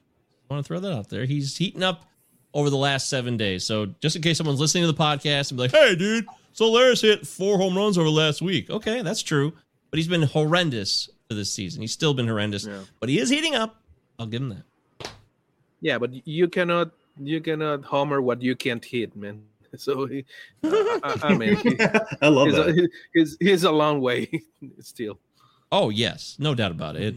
I 0.49 0.53
want 0.53 0.65
to 0.65 0.67
throw 0.67 0.81
that 0.81 0.91
out 0.91 1.09
there. 1.09 1.23
He's 1.23 1.55
heating 1.55 1.83
up 1.83 2.05
over 2.53 2.69
the 2.69 2.77
last 2.77 3.09
seven 3.09 3.37
days. 3.37 3.65
So 3.65 3.87
just 3.99 4.15
in 4.15 4.21
case 4.21 4.37
someone's 4.37 4.59
listening 4.59 4.83
to 4.83 4.91
the 4.91 4.97
podcast 4.97 5.51
and 5.51 5.57
be 5.57 5.63
like, 5.63 5.71
"Hey, 5.71 5.95
dude, 5.95 6.25
Soler's 6.53 7.01
hit 7.01 7.25
four 7.25 7.57
home 7.57 7.75
runs 7.77 7.97
over 7.97 8.05
the 8.05 8.11
last 8.11 8.41
week." 8.41 8.69
Okay, 8.69 9.01
that's 9.01 9.21
true, 9.23 9.53
but 9.89 9.97
he's 9.97 10.07
been 10.07 10.23
horrendous 10.23 11.09
for 11.27 11.33
this 11.35 11.51
season. 11.51 11.81
He's 11.81 11.91
still 11.93 12.13
been 12.13 12.27
horrendous, 12.27 12.65
Yeah. 12.65 12.79
but 12.99 13.09
he 13.09 13.19
is 13.19 13.29
heating 13.29 13.55
up. 13.55 13.77
I'll 14.19 14.27
give 14.27 14.41
him 14.41 14.49
that. 14.49 15.09
Yeah, 15.81 15.97
but 15.97 16.27
you 16.27 16.47
cannot 16.47 16.91
you 17.21 17.41
cannot 17.41 17.83
homer 17.83 18.21
what 18.21 18.41
you 18.41 18.55
can't 18.55 18.83
hit, 18.83 19.15
man. 19.15 19.43
So 19.75 20.05
he, 20.05 20.23
I, 20.63 21.17
I 21.23 21.33
mean, 21.35 21.55
he, 21.55 21.75
I 22.21 22.27
love 22.27 22.45
he's, 22.49 22.55
that. 22.57 22.69
A, 22.69 22.89
he's, 23.11 23.37
he's 23.39 23.63
a 23.63 23.71
long 23.71 24.01
way 24.01 24.29
still. 24.81 25.17
Oh 25.71 25.89
yes, 25.89 26.35
no 26.37 26.53
doubt 26.53 26.69
about 26.69 26.95
it. 26.95 27.15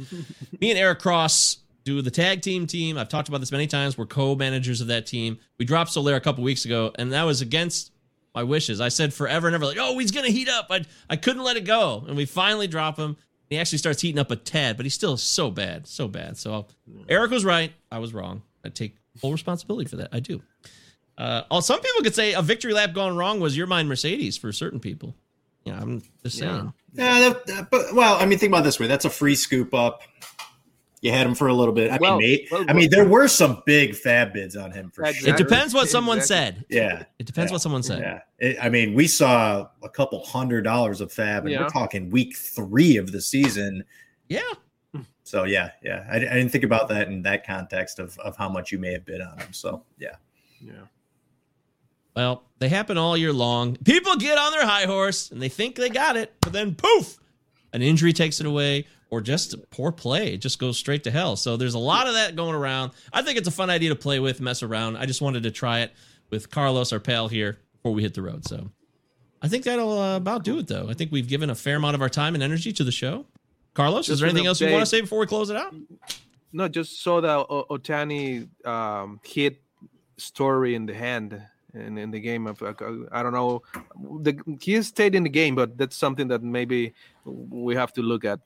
Me 0.58 0.70
and 0.70 0.78
Eric 0.78 1.00
Cross 1.00 1.58
do 1.86 2.02
the 2.02 2.10
tag 2.10 2.42
team 2.42 2.66
team. 2.66 2.98
I've 2.98 3.08
talked 3.08 3.28
about 3.28 3.38
this 3.38 3.52
many 3.52 3.66
times. 3.68 3.96
We're 3.96 4.06
co-managers 4.06 4.80
of 4.82 4.88
that 4.88 5.06
team. 5.06 5.38
We 5.58 5.64
dropped 5.64 5.92
Soler 5.92 6.16
a 6.16 6.20
couple 6.20 6.42
weeks 6.42 6.64
ago, 6.66 6.90
and 6.98 7.12
that 7.12 7.22
was 7.22 7.40
against 7.40 7.92
my 8.34 8.42
wishes. 8.42 8.80
I 8.80 8.88
said 8.88 9.14
forever 9.14 9.46
and 9.46 9.54
ever, 9.54 9.64
like, 9.64 9.78
oh, 9.80 9.96
he's 9.96 10.10
gonna 10.10 10.28
heat 10.28 10.48
up. 10.48 10.66
I 10.68 10.84
I 11.08 11.16
couldn't 11.16 11.44
let 11.44 11.56
it 11.56 11.64
go, 11.64 12.04
and 12.06 12.16
we 12.16 12.26
finally 12.26 12.66
drop 12.66 12.98
him. 12.98 13.16
He 13.48 13.56
actually 13.56 13.78
starts 13.78 14.02
heating 14.02 14.18
up 14.18 14.32
a 14.32 14.36
tad, 14.36 14.76
but 14.76 14.84
he's 14.84 14.94
still 14.94 15.16
so 15.16 15.50
bad, 15.52 15.86
so 15.86 16.08
bad. 16.08 16.36
So 16.36 16.66
Eric 17.08 17.30
was 17.30 17.44
right. 17.44 17.72
I 17.92 18.00
was 18.00 18.12
wrong. 18.12 18.42
I 18.64 18.68
take 18.70 18.96
full 19.16 19.30
responsibility 19.30 19.88
for 19.88 19.96
that. 19.96 20.08
I 20.12 20.18
do. 20.18 20.42
Uh, 21.16 21.42
oh, 21.52 21.60
some 21.60 21.80
people 21.80 22.02
could 22.02 22.14
say 22.16 22.32
a 22.34 22.42
victory 22.42 22.74
lap 22.74 22.92
gone 22.92 23.16
wrong 23.16 23.38
was 23.40 23.56
Yermín 23.56 23.86
Mercedes 23.86 24.36
for 24.36 24.52
certain 24.52 24.80
people. 24.80 25.14
Yeah, 25.64 25.78
I'm 25.80 26.02
just 26.24 26.38
saying. 26.38 26.72
Yeah, 26.92 27.20
that, 27.20 27.46
that- 27.46 27.70
but 27.70 27.94
well, 27.94 28.16
I 28.16 28.26
mean, 28.26 28.38
think 28.40 28.50
about 28.50 28.60
it 28.62 28.64
this 28.64 28.80
way: 28.80 28.88
that's 28.88 29.04
a 29.04 29.10
free 29.10 29.36
scoop 29.36 29.72
up. 29.72 30.02
You 31.02 31.12
had 31.12 31.26
him 31.26 31.34
for 31.34 31.46
a 31.48 31.52
little 31.54 31.74
bit. 31.74 31.90
I 31.90 31.98
Well, 31.98 32.18
mean, 32.18 32.28
Nate, 32.28 32.48
well, 32.50 32.64
I 32.68 32.72
mean, 32.72 32.88
there 32.90 33.04
were 33.06 33.28
some 33.28 33.62
big 33.66 33.92
FAAB 33.92 34.32
bids 34.32 34.56
on 34.56 34.72
him 34.72 34.90
for 34.90 35.04
sure. 35.12 35.28
It 35.28 35.36
depends 35.36 35.74
what 35.74 35.88
someone 35.90 36.22
said. 36.22 36.64
Yeah, 36.70 37.04
It 37.18 37.26
depends 37.26 37.50
Yeah. 37.50 37.54
what 37.54 37.62
someone 37.62 37.82
said. 37.82 38.00
Yeah, 38.00 38.20
It- 38.38 38.56
I 38.60 38.70
mean, 38.70 38.94
we 38.94 39.06
saw 39.06 39.68
a 39.82 39.88
couple 39.88 40.24
hundred 40.24 40.62
dollars 40.62 41.00
of 41.02 41.12
FAAB, 41.12 41.40
and 41.44 41.50
Yeah. 41.50 41.62
we're 41.62 41.68
talking 41.68 42.08
week 42.10 42.34
three 42.36 42.96
of 42.96 43.12
the 43.12 43.20
season. 43.20 43.84
Yeah. 44.28 44.40
So 45.22 45.42
yeah, 45.44 45.72
yeah, 45.82 46.06
I, 46.10 46.16
I 46.16 46.18
didn't 46.20 46.50
think 46.50 46.62
about 46.64 46.88
that 46.88 47.08
in 47.08 47.22
that 47.22 47.44
context 47.46 47.98
of 47.98 48.16
of 48.20 48.36
how 48.36 48.48
much 48.48 48.70
you 48.72 48.78
may 48.78 48.92
have 48.92 49.04
bid 49.04 49.20
on 49.20 49.36
him. 49.38 49.52
So 49.52 49.82
yeah, 49.98 50.14
Yeah. 50.60 50.72
Well, 52.14 52.44
they 52.60 52.68
happen 52.68 52.96
all 52.96 53.16
year 53.16 53.32
long. 53.32 53.76
People 53.76 54.16
get 54.16 54.38
on 54.38 54.52
their 54.52 54.64
high 54.66 54.86
horse 54.86 55.30
and 55.30 55.42
they 55.42 55.48
think 55.50 55.76
they 55.76 55.90
got 55.90 56.16
it, 56.16 56.32
but 56.40 56.52
then 56.52 56.74
poof, 56.74 57.18
an 57.72 57.82
injury 57.82 58.12
takes 58.12 58.40
it 58.40 58.46
away, 58.46 58.86
or 59.10 59.20
just 59.20 59.54
poor 59.70 59.92
play. 59.92 60.34
It 60.34 60.38
just 60.38 60.58
goes 60.58 60.76
straight 60.76 61.04
to 61.04 61.10
hell. 61.10 61.36
So 61.36 61.56
there's 61.56 61.74
a 61.74 61.78
lot 61.78 62.06
of 62.06 62.14
that 62.14 62.36
going 62.36 62.54
around. 62.54 62.92
I 63.12 63.22
think 63.22 63.38
it's 63.38 63.48
a 63.48 63.52
fun 63.52 63.70
idea 63.70 63.90
to 63.90 63.96
play 63.96 64.18
with, 64.18 64.40
mess 64.40 64.62
around. 64.62 64.96
I 64.96 65.06
just 65.06 65.20
wanted 65.20 65.44
to 65.44 65.50
try 65.50 65.80
it 65.80 65.92
with 66.30 66.50
Carlos, 66.50 66.92
our 66.92 67.00
pal 67.00 67.28
here, 67.28 67.58
before 67.72 67.92
we 67.92 68.02
hit 68.02 68.14
the 68.14 68.22
road. 68.22 68.46
So 68.46 68.70
I 69.40 69.48
think 69.48 69.64
that'll 69.64 69.98
uh, 69.98 70.16
about 70.16 70.44
do 70.44 70.58
it, 70.58 70.66
though. 70.66 70.88
I 70.88 70.94
think 70.94 71.12
we've 71.12 71.28
given 71.28 71.50
a 71.50 71.54
fair 71.54 71.76
amount 71.76 71.94
of 71.94 72.02
our 72.02 72.08
time 72.08 72.34
and 72.34 72.42
energy 72.42 72.72
to 72.72 72.84
the 72.84 72.92
show. 72.92 73.26
Carlos, 73.74 74.08
is 74.08 74.20
there 74.20 74.28
anything 74.28 74.46
else 74.46 74.60
you 74.60 74.70
want 74.70 74.82
to 74.82 74.86
say 74.86 75.02
before 75.02 75.18
we 75.18 75.26
close 75.26 75.50
it 75.50 75.56
out? 75.56 75.74
No, 76.52 76.66
just 76.66 77.02
saw 77.02 77.20
the 77.20 77.28
o- 77.28 77.66
Ohtani 77.70 78.48
um, 78.66 79.20
hit 79.22 79.60
story 80.16 80.74
in 80.74 80.86
the 80.86 80.94
hand 80.94 81.40
in, 81.74 81.98
in 81.98 82.10
the 82.10 82.20
game 82.20 82.46
of 82.46 82.62
I 83.12 83.22
don't 83.22 83.32
know. 83.34 83.62
The, 84.20 84.40
he 84.60 84.80
stayed 84.82 85.14
in 85.14 85.22
the 85.24 85.28
game, 85.28 85.54
but 85.54 85.76
that's 85.76 85.96
something 85.96 86.28
that 86.28 86.42
maybe 86.42 86.94
we 87.24 87.74
have 87.74 87.92
to 87.94 88.02
look 88.02 88.24
at. 88.24 88.40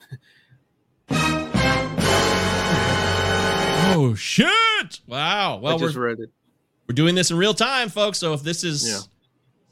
Oh 3.93 4.15
shit! 4.17 5.01
Wow. 5.07 5.59
Well, 5.59 5.75
I 5.75 5.79
just 5.79 5.97
we're 5.97 6.07
read 6.09 6.21
it. 6.21 6.31
we're 6.89 6.95
doing 6.95 7.15
this 7.15 7.31
in 7.31 7.37
real 7.37 7.55
time, 7.55 7.89
folks. 7.89 8.19
So 8.19 8.33
if 8.33 8.43
this 8.43 8.65
is 8.65 8.89
Yeah. 8.89 9.01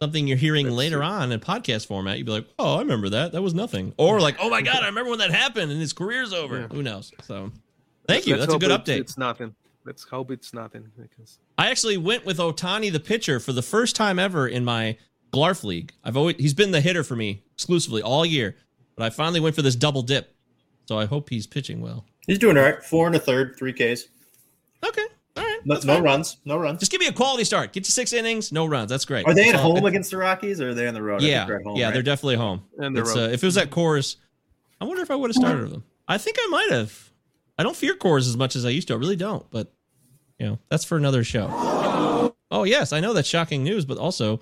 something 0.02 0.27
you're 0.27 0.36
hearing 0.36 0.70
later 0.70 1.02
on 1.02 1.32
in 1.32 1.40
podcast 1.40 1.86
format, 1.86 2.19
you'd 2.19 2.27
be 2.27 2.32
like, 2.32 2.47
"Oh, 2.59 2.77
I 2.77 2.81
remember 2.81 3.09
that. 3.10 3.32
That 3.32 3.43
was 3.43 3.55
nothing." 3.55 3.94
Or 3.97 4.20
like, 4.20 4.36
"Oh 4.40 4.51
my 4.51 4.60
god, 4.62 4.82
I 4.82 4.86
remember 4.86 5.10
when 5.10 5.20
that 5.20 5.31
happened 5.31 5.70
and 5.70 5.81
his 5.81 5.93
career's 5.93 6.32
over." 6.32 6.60
Yeah. 6.60 6.69
Who 6.69 6.82
knows? 6.82 7.12
So, 7.23 7.52
thank 8.06 8.27
you. 8.27 8.35
Let's 8.36 8.47
That's 8.52 8.56
a 8.56 8.66
good 8.66 8.70
update. 8.81 9.01
It's 9.01 9.16
nothing. 9.19 9.55
Let's 9.85 10.02
hope 10.05 10.31
it's 10.31 10.52
nothing 10.52 10.90
because 11.01 11.39
I 11.56 11.70
actually 11.70 11.97
went 11.97 12.27
with 12.27 12.39
Ohtani 12.39 12.93
the 12.93 13.01
pitcher 13.01 13.40
for 13.40 13.52
the 13.52 13.62
first 13.62 13.97
time 13.97 14.19
ever 14.19 14.47
in 14.47 14.65
my 14.65 14.98
Glarf 15.32 15.65
league. 15.65 15.93
I've 16.05 16.16
always 16.16 16.36
he's 16.39 16.55
been 16.55 16.73
the 16.73 16.81
hitter 16.81 17.02
for 17.05 17.16
me 17.16 17.43
exclusively 17.55 18.02
all 18.02 18.27
year, 18.27 18.56
but 18.97 19.05
I 19.05 19.10
finally 19.10 19.40
went 19.40 19.55
for 19.55 19.62
this 19.62 19.77
double 19.77 20.02
dip. 20.02 20.35
So 20.89 20.98
I 20.98 21.05
hope 21.05 21.28
he's 21.28 21.47
pitching 21.47 21.82
well. 21.82 22.06
he's 22.27 22.39
doing 22.39 22.56
all 22.56 22.65
right. 22.65 22.82
Four 22.82 23.06
and 23.09 23.15
a 23.15 23.19
third, 23.19 23.56
three 23.59 23.74
Ks. 23.74 24.09
Okay. 24.82 25.05
All 25.36 25.44
right. 25.44 25.59
No, 25.66 25.78
no 25.85 26.01
runs, 26.01 26.39
no 26.47 26.56
runs. 26.56 26.78
Just 26.81 26.90
give 26.90 26.98
me 27.02 27.06
a 27.09 27.12
quality 27.12 27.44
start. 27.44 27.74
Get 27.74 27.81
you 27.86 27.90
six 27.90 28.15
innings, 28.15 28.52
no 28.52 28.65
runs. 28.65 28.89
That's 28.90 29.05
great. 29.05 29.27
Are 29.27 29.35
they 29.35 29.51
at 29.51 29.52
That's 29.52 29.65
all- 29.65 29.77
home 29.77 29.85
against 29.85 30.10
the 30.10 30.16
Rockies, 30.16 30.62
or 30.62 30.70
are 30.70 30.74
they 30.74 30.89
on 30.89 30.94
the 30.94 31.02
road? 31.02 31.20
Yeah, 31.20 31.44
they're 31.44 31.59
at 31.60 31.62
home, 31.66 31.77
yeah, 31.77 31.85
right? 31.86 31.93
they're 31.93 32.02
definitely 32.02 32.36
home. 32.36 32.62
And 32.78 32.97
they're 32.97 33.02
It's, 33.05 33.15
road. 33.15 33.28
uh, 33.28 33.32
if 33.35 33.43
it 33.43 33.47
was 33.47 33.59
at 33.59 33.69
Coors, 33.69 34.16
I 34.81 34.86
wonder 34.86 35.02
if 35.02 35.10
I 35.10 35.15
would 35.15 35.28
have 35.28 35.36
started 35.36 35.60
with 35.65 35.73
them. 35.73 35.85
I 36.09 36.16
think 36.16 36.39
I 36.40 36.47
might 36.48 36.70
have. 36.70 37.10
I 37.59 37.65
don't 37.65 37.77
fear 37.77 37.94
Coors 37.94 38.20
as 38.27 38.36
much 38.39 38.56
as 38.56 38.65
I 38.65 38.70
used 38.70 38.89
to. 38.89 38.94
I 38.94 38.97
really 38.97 39.16
don't. 39.16 39.44
But 39.51 39.70
you 40.39 40.47
know, 40.47 40.59
that's 40.70 40.85
for 40.86 40.97
another 40.97 41.23
show. 41.23 42.32
Oh 42.51 42.65
yes, 42.65 42.94
I 42.94 43.01
know 43.01 43.12
that's 43.12 43.28
shocking 43.28 43.62
news, 43.62 43.85
but 43.85 43.98
also 43.98 44.40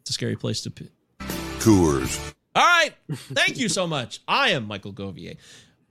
it's 0.00 0.08
a 0.08 0.14
scary 0.14 0.36
place 0.36 0.62
to. 0.62 0.70
P- 0.70 0.88
Coors. 1.58 2.32
All 2.54 2.62
right, 2.64 2.92
thank 3.10 3.58
you 3.58 3.68
so 3.68 3.86
much. 3.86 4.20
I 4.26 4.52
am 4.52 4.66
Michael 4.66 4.94
Govier. 4.94 5.36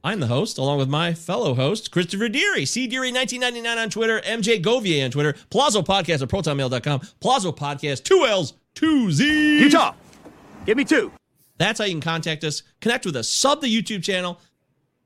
I'm 0.05 0.19
the 0.19 0.27
host, 0.27 0.59
along 0.59 0.77
with 0.77 0.87
my 0.87 1.15
fellow 1.15 1.55
host, 1.55 1.89
Christopher 1.89 2.29
Deary, 2.29 2.65
C 2.65 2.87
Deary1999 2.87 3.75
on 3.75 3.89
Twitter, 3.89 4.21
MJ 4.21 4.61
Govier 4.61 5.03
on 5.03 5.09
Twitter, 5.09 5.33
Palazzo 5.49 5.81
Podcast 5.81 6.21
at 6.21 6.29
protonmail.com, 6.29 7.01
Palazzo 7.19 7.51
Podcast, 7.51 8.03
two 8.03 8.23
L's, 8.23 8.53
two 8.75 9.11
Z's. 9.11 9.61
Utah, 9.63 9.95
give 10.67 10.77
me 10.77 10.85
two. 10.85 11.11
That's 11.57 11.79
how 11.79 11.85
you 11.85 11.93
can 11.93 12.01
contact 12.01 12.43
us, 12.43 12.61
connect 12.81 13.07
with 13.07 13.15
us, 13.15 13.27
sub 13.27 13.61
the 13.61 13.81
YouTube 13.81 14.03
channel, 14.03 14.39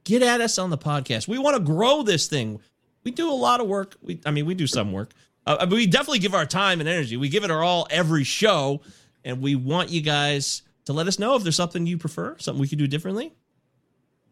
get 0.03 0.21
at 0.21 0.41
us 0.41 0.57
on 0.57 0.69
the 0.69 0.77
podcast. 0.77 1.29
We 1.29 1.39
want 1.39 1.55
to 1.55 1.63
grow 1.63 2.03
this 2.03 2.27
thing. 2.27 2.59
We 3.05 3.11
do 3.11 3.31
a 3.31 3.33
lot 3.33 3.61
of 3.61 3.67
work. 3.67 3.95
We, 4.01 4.19
I 4.25 4.31
mean, 4.31 4.45
we 4.45 4.53
do 4.53 4.67
some 4.67 4.91
work. 4.91 5.13
Uh, 5.47 5.65
but 5.65 5.71
we 5.71 5.87
definitely 5.87 6.19
give 6.19 6.33
our 6.33 6.45
time 6.45 6.81
and 6.81 6.89
energy. 6.89 7.15
We 7.15 7.29
give 7.29 7.45
it 7.45 7.51
our 7.51 7.63
all 7.63 7.87
every 7.89 8.25
show, 8.25 8.81
and 9.23 9.41
we 9.41 9.55
want 9.55 9.91
you 9.91 10.01
guys 10.01 10.63
to 10.83 10.91
let 10.91 11.07
us 11.07 11.19
know 11.19 11.37
if 11.37 11.43
there's 11.43 11.55
something 11.55 11.87
you 11.87 11.97
prefer, 11.97 12.35
something 12.37 12.59
we 12.59 12.67
could 12.67 12.79
do 12.79 12.87
differently. 12.87 13.31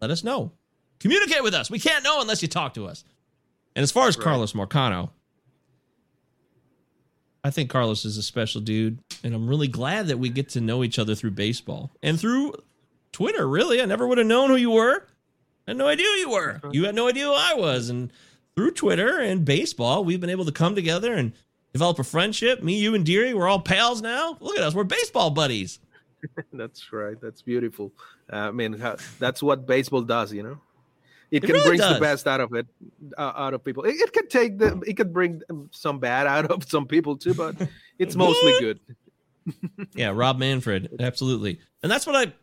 Let 0.02 0.12
us 0.12 0.24
know. 0.24 0.52
Communicate 1.00 1.44
with 1.44 1.54
us. 1.54 1.70
We 1.70 1.80
can't 1.80 2.04
know 2.04 2.22
unless 2.22 2.42
you 2.42 2.48
talk 2.48 2.74
to 2.76 2.88
us. 2.88 3.04
And 3.76 3.84
as 3.84 3.92
far 3.92 4.08
as 4.08 4.16
Carlos 4.16 4.54
Marcano, 4.54 5.12
I 7.44 7.52
think 7.52 7.70
Carlos 7.70 8.04
is 8.04 8.18
a 8.18 8.24
special 8.24 8.62
dude, 8.62 9.00
and 9.24 9.34
I'm 9.34 9.48
really 9.48 9.68
glad 9.68 10.08
that 10.08 10.18
we 10.20 10.30
get 10.30 10.50
to 10.50 10.62
know 10.62 10.84
each 10.84 11.00
other 11.00 11.16
through 11.16 11.32
baseball 11.32 11.92
and 12.02 12.20
through 12.20 12.54
Twitter. 13.12 13.48
Really, 13.48 13.82
I 13.82 13.86
never 13.86 14.08
would 14.08 14.18
have 14.18 14.28
known 14.28 14.50
who 14.50 14.56
you 14.56 14.72
were. 14.72 15.06
I 15.68 15.72
had 15.72 15.78
no 15.78 15.88
idea 15.88 16.06
who 16.06 16.12
you 16.12 16.30
were. 16.32 16.56
Uh-huh. 16.56 16.72
You 16.74 16.86
had 16.86 16.96
no 16.96 17.08
idea 17.08 17.26
who 17.26 17.34
I 17.34 17.54
was. 17.56 17.90
And 17.90 18.12
through 18.56 18.72
Twitter 18.72 19.20
and 19.20 19.46
baseball, 19.46 20.04
we've 20.04 20.20
been 20.20 20.30
able 20.30 20.46
to 20.46 20.52
come 20.52 20.76
together 20.76 21.14
and 21.14 21.34
develop 21.74 22.00
a 22.00 22.04
friendship. 22.04 22.64
Me, 22.64 22.78
you, 22.80 22.96
and 22.96 23.06
Deary, 23.06 23.34
we're 23.34 23.48
all 23.48 23.62
pals 23.62 24.02
now. 24.02 24.38
Look 24.40 24.58
at 24.58 24.64
us. 24.64 24.74
We're 24.74 24.84
baseball 24.84 25.30
buddies. 25.30 25.80
that's 26.54 26.92
right. 26.92 27.20
That's 27.22 27.42
beautiful. 27.42 27.92
Uh, 28.32 28.36
I 28.36 28.52
mean, 28.52 28.74
how, 28.74 28.98
that's 29.20 29.42
what 29.44 29.66
baseball 29.66 30.02
does, 30.02 30.34
you 30.34 30.44
know. 30.44 30.60
It, 31.30 31.44
It 31.44 31.48
can 31.48 31.56
really 31.56 31.78
bring 31.78 31.94
the 31.94 32.00
best 32.00 32.26
out 32.26 32.40
of 32.40 32.54
it, 32.54 32.68
uh, 33.18 33.34
out 33.36 33.54
of 33.54 33.64
people. 33.64 33.84
It, 33.84 33.96
it 33.96 34.14
can 34.14 34.30
take 34.30 34.58
the, 34.58 34.82
it 34.88 34.96
could 34.96 35.12
bring 35.12 35.42
some 35.72 36.00
bad 36.00 36.26
out 36.36 36.50
of 36.50 36.70
some 36.70 36.86
people 36.86 37.18
too, 37.18 37.34
but 37.34 37.56
it's 38.00 38.16
mostly 38.26 38.54
good. 38.60 38.80
Yeah, 39.94 40.12
Rob 40.14 40.38
Manfred, 40.38 40.96
absolutely. 41.00 41.60
And 41.82 41.92
that's 41.92 42.06
what 42.06 42.16
I 42.16 42.34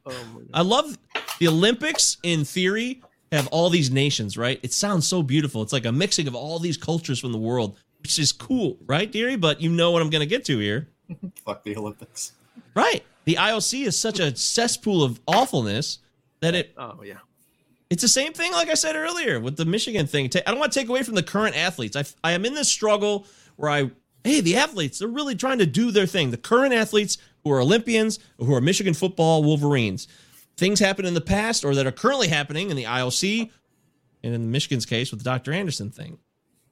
I 0.54 0.62
love 0.62 0.96
the 1.38 1.48
Olympics 1.48 2.16
in 2.22 2.44
theory 2.44 3.02
have 3.32 3.46
all 3.48 3.68
these 3.70 3.90
nations, 3.90 4.36
right? 4.36 4.60
It 4.62 4.72
sounds 4.72 5.06
so 5.06 5.22
beautiful. 5.22 5.62
It's 5.62 5.72
like 5.72 5.84
a 5.84 5.92
mixing 5.92 6.28
of 6.28 6.34
all 6.34 6.58
these 6.58 6.76
cultures 6.76 7.18
from 7.18 7.32
the 7.32 7.38
world, 7.38 7.76
which 8.02 8.18
is 8.18 8.32
cool, 8.32 8.78
right, 8.86 9.10
Deary? 9.10 9.36
But 9.36 9.60
you 9.60 9.70
know 9.70 9.90
what 9.90 10.02
I'm 10.02 10.10
going 10.10 10.20
to 10.20 10.26
get 10.26 10.44
to 10.46 10.58
here. 10.58 10.88
Fuck 11.44 11.64
the 11.64 11.76
Olympics. 11.76 12.32
Right. 12.74 13.04
The 13.24 13.36
IOC 13.36 13.86
is 13.86 13.98
such 13.98 14.20
a 14.20 14.36
cesspool 14.36 15.02
of 15.02 15.20
awfulness 15.26 15.98
that 16.40 16.54
it 16.54 16.74
Oh 16.76 17.02
yeah. 17.02 17.18
it's 17.90 18.02
the 18.02 18.08
same 18.08 18.32
thing, 18.32 18.52
like 18.52 18.68
I 18.68 18.74
said 18.74 18.96
earlier, 18.96 19.40
with 19.40 19.56
the 19.56 19.64
Michigan 19.64 20.06
thing. 20.06 20.30
I 20.34 20.50
don't 20.50 20.58
want 20.58 20.72
to 20.72 20.78
take 20.78 20.88
away 20.88 21.02
from 21.02 21.14
the 21.14 21.22
current 21.22 21.56
athletes. 21.56 21.96
I, 21.96 22.04
I 22.22 22.32
am 22.32 22.44
in 22.44 22.54
this 22.54 22.68
struggle 22.68 23.26
where 23.56 23.70
I, 23.70 23.90
hey, 24.24 24.40
the 24.40 24.56
athletes, 24.56 24.98
they're 24.98 25.08
really 25.08 25.34
trying 25.34 25.58
to 25.58 25.66
do 25.66 25.90
their 25.90 26.06
thing. 26.06 26.30
The 26.30 26.36
current 26.36 26.74
athletes 26.74 27.18
who 27.44 27.52
are 27.52 27.60
Olympians, 27.60 28.18
who 28.38 28.54
are 28.54 28.60
Michigan 28.60 28.94
football 28.94 29.42
Wolverines. 29.42 30.08
Things 30.56 30.80
happen 30.80 31.04
in 31.04 31.14
the 31.14 31.20
past 31.20 31.64
or 31.64 31.74
that 31.74 31.86
are 31.86 31.92
currently 31.92 32.28
happening 32.28 32.70
in 32.70 32.76
the 32.76 32.84
IOC, 32.84 33.50
and 34.22 34.34
in 34.34 34.50
Michigan's 34.50 34.86
case 34.86 35.10
with 35.10 35.20
the 35.20 35.24
Dr. 35.24 35.52
Anderson 35.52 35.90
thing. 35.90 36.18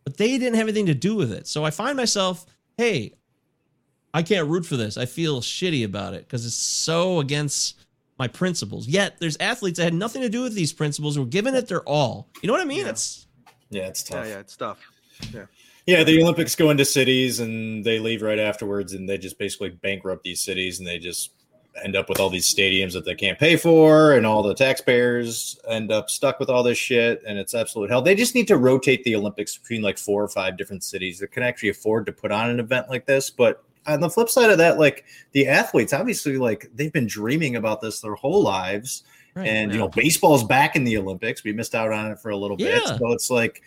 But 0.05 0.17
they 0.17 0.39
didn't 0.39 0.55
have 0.55 0.67
anything 0.69 0.87
to 0.87 0.95
do 0.95 1.15
with 1.15 1.33
it. 1.33 1.47
So 1.47 1.65
I 1.65 1.71
find 1.71 1.97
myself, 1.97 2.47
hey, 2.77 3.15
I 4.15 4.23
can't 4.23 4.49
root 4.49 4.67
for 4.67 4.77
this. 4.77 4.97
I 4.97 5.07
feel 5.07 5.41
shitty 5.41 5.85
about 5.85 6.15
it 6.15 6.27
because 6.27 6.45
it's 6.45 6.55
so 6.55 7.21
against 7.21 7.81
my 8.19 8.29
principles. 8.29 8.87
Yet 8.87 9.17
there's 9.19 9.37
athletes 9.39 9.79
that 9.79 9.85
had 9.85 9.95
nothing 9.95 10.23
to 10.23 10.29
do 10.29 10.43
with 10.43 10.55
these 10.55 10.73
principles 10.73 11.17
who 11.17 11.23
were 11.23 11.29
giving 11.29 11.55
it 11.55 11.69
their 11.69 11.83
all. 11.83 12.29
You 12.43 12.47
know 12.47 12.53
what 12.53 12.63
I 12.63 12.67
mean? 12.67 12.87
It's 12.87 13.27
Yeah, 13.71 13.87
it's 13.89 14.03
tough. 14.03 14.27
Yeah, 14.27 14.33
yeah, 14.33 14.39
it's 14.39 14.57
tough. 14.57 14.79
Yeah. 15.33 15.47
Yeah, 15.87 16.05
the 16.05 16.23
Olympics 16.23 16.55
go 16.55 16.71
into 16.71 16.85
cities 16.85 17.41
and 17.41 17.85
they 17.85 17.99
leave 17.99 18.23
right 18.23 18.39
afterwards, 18.39 18.93
and 18.93 19.09
they 19.09 19.19
just 19.19 19.39
basically 19.39 19.71
bankrupt 19.71 20.23
these 20.23 20.41
cities, 20.41 20.79
and 20.79 20.87
they 20.87 20.99
just 20.99 21.33
end 21.83 21.97
up 21.97 22.09
with 22.09 22.21
all 22.21 22.29
these 22.29 22.55
stadiums 22.55 22.93
that 22.93 23.05
they 23.05 23.15
can't 23.15 23.39
pay 23.39 23.57
for, 23.57 24.13
and 24.13 24.25
all 24.25 24.43
the 24.43 24.55
taxpayers 24.55 25.59
end 25.69 25.91
up 25.91 26.11
stuck 26.11 26.39
with 26.39 26.51
all 26.51 26.63
this 26.63 26.79
shit, 26.79 27.23
and 27.27 27.39
it's 27.39 27.55
absolute 27.55 27.91
hell. 27.91 28.03
They 28.03 28.15
just 28.15 28.35
need 28.35 28.47
to 28.49 28.59
rotate 28.59 29.03
the 29.03 29.17
Olympics 29.17 29.57
between 29.59 29.83
like 29.83 29.99
four 29.99 30.23
or 30.23 30.29
five 30.29 30.57
different 30.57 30.85
cities 30.85 31.19
that 31.19 31.33
can 31.33 31.43
actually 31.43 31.71
afford 31.71 32.07
to 32.07 32.13
put 32.13 32.31
on 32.31 32.51
an 32.51 32.61
event 32.61 32.89
like 32.89 33.07
this. 33.07 33.31
But 33.31 33.65
on 33.87 34.01
the 34.01 34.11
flip 34.11 34.29
side 34.29 34.51
of 34.51 34.59
that, 34.59 34.79
like 34.79 35.05
the 35.33 35.49
athletes, 35.49 35.93
obviously, 35.93 36.37
like 36.37 36.71
they've 36.75 36.93
been 36.93 37.07
dreaming 37.07 37.57
about 37.57 37.81
this 37.81 38.01
their 38.01 38.15
whole 38.15 38.43
lives. 38.43 39.05
Right. 39.35 39.49
and 39.49 39.73
you 39.73 39.79
know, 39.79 39.89
baseball's 39.89 40.45
back 40.45 40.77
in 40.77 40.85
the 40.85 40.99
Olympics. 40.99 41.43
We 41.43 41.55
missed 41.55 41.75
out 41.75 41.91
on 41.91 42.11
it 42.11 42.19
for 42.19 42.31
a 42.31 42.37
little 42.37 42.57
bit. 42.57 42.83
Yeah. 42.85 42.99
So 42.99 43.13
it's 43.13 43.31
like 43.31 43.63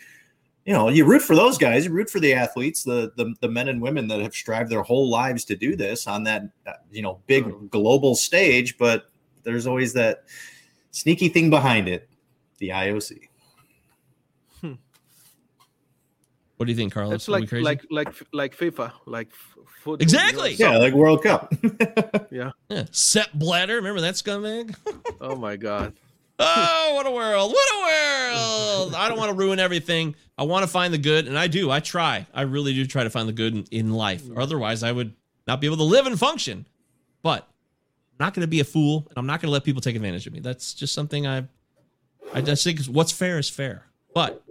you 0.66 0.74
know, 0.74 0.90
you 0.90 1.06
root 1.06 1.22
for 1.22 1.36
those 1.36 1.60
guys, 1.60 1.86
you 1.86 1.92
root 1.92 2.10
for 2.10 2.20
the 2.20 2.34
athletes, 2.34 2.84
the 2.84 3.14
the, 3.16 3.34
the 3.40 3.48
men 3.48 3.70
and 3.70 3.82
women 3.82 4.08
that 4.08 4.20
have 4.20 4.34
strived 4.34 4.72
their 4.72 4.82
whole 4.82 5.10
lives 5.10 5.46
to 5.46 5.56
do 5.56 5.76
this 5.76 6.08
on 6.08 6.24
that 6.24 6.44
uh, 6.66 6.74
you 6.92 7.02
know 7.02 7.22
big 7.28 7.70
global 7.70 8.16
stage. 8.16 8.78
But 8.78 9.10
there's 9.44 9.68
always 9.68 9.94
that 9.94 10.24
sneaky 10.92 11.30
thing 11.30 11.52
behind 11.52 11.88
it, 11.88 12.10
the 12.58 12.70
IOC. 12.70 13.30
what 14.62 14.78
do 16.66 16.72
you 16.72 16.76
think, 16.76 16.94
Carlos? 16.94 17.14
It's 17.14 17.28
like 17.28 17.48
crazy? 17.48 17.64
like 17.64 17.86
like 17.92 18.10
like 18.34 18.58
FIFA, 18.58 18.92
like 19.06 19.30
f- 19.86 20.00
football. 20.00 20.04
Exactly. 20.04 20.54
you 20.54 20.66
know, 20.66 20.72
Yeah, 20.74 20.78
like 20.80 20.94
World 20.94 21.24
Cup. 21.24 21.54
yeah. 22.32 22.52
yeah. 22.70 22.86
Sepp 22.92 23.32
Blatter, 23.34 23.76
remember 23.76 24.02
that 24.02 24.16
scumbag? 24.16 24.76
Oh 25.22 25.36
my 25.36 25.56
god. 25.56 25.94
oh, 26.40 26.92
what 26.96 27.06
a 27.08 27.12
world! 27.12 27.52
What 27.52 27.70
a 27.74 27.80
world! 27.80 28.96
I 28.96 29.08
don't 29.08 29.18
want 29.18 29.32
to 29.32 29.36
ruin 29.38 29.58
everything. 29.60 30.16
I 30.38 30.44
want 30.44 30.64
to 30.64 30.68
find 30.68 30.94
the 30.94 30.98
good, 30.98 31.28
and 31.28 31.40
I 31.40 31.48
do. 31.48 31.72
I 31.72 31.80
try. 31.80 32.28
I 32.34 32.42
really 32.42 32.74
do 32.74 32.86
try 32.86 33.04
to 33.06 33.10
find 33.10 33.28
the 33.30 33.34
good 33.34 33.54
in, 33.56 33.64
in 33.72 33.94
life. 33.94 34.24
Or 34.36 34.42
otherwise, 34.42 34.84
I 34.84 34.92
would 34.92 35.14
not 35.48 35.62
be 35.62 35.68
able 35.68 35.78
to 35.78 35.84
live 35.84 36.06
and 36.06 36.20
function. 36.20 36.66
But 37.24 37.44
I'm 38.20 38.26
not 38.26 38.34
going 38.34 38.42
to 38.42 38.48
be 38.48 38.60
a 38.60 38.66
fool, 38.66 39.06
and 39.10 39.18
I'm 39.18 39.26
not 39.26 39.40
going 39.42 39.48
to 39.48 39.54
let 39.54 39.64
people 39.64 39.82
take 39.82 39.96
advantage 39.96 40.28
of 40.28 40.34
me. 40.34 40.42
That's 40.42 40.74
just 40.74 40.94
something 40.94 41.26
I. 41.26 41.46
I 42.34 42.42
just 42.42 42.64
think 42.66 42.82
what's 42.86 43.14
fair 43.14 43.40
is 43.40 43.50
fair. 43.50 43.86
But 44.14 44.44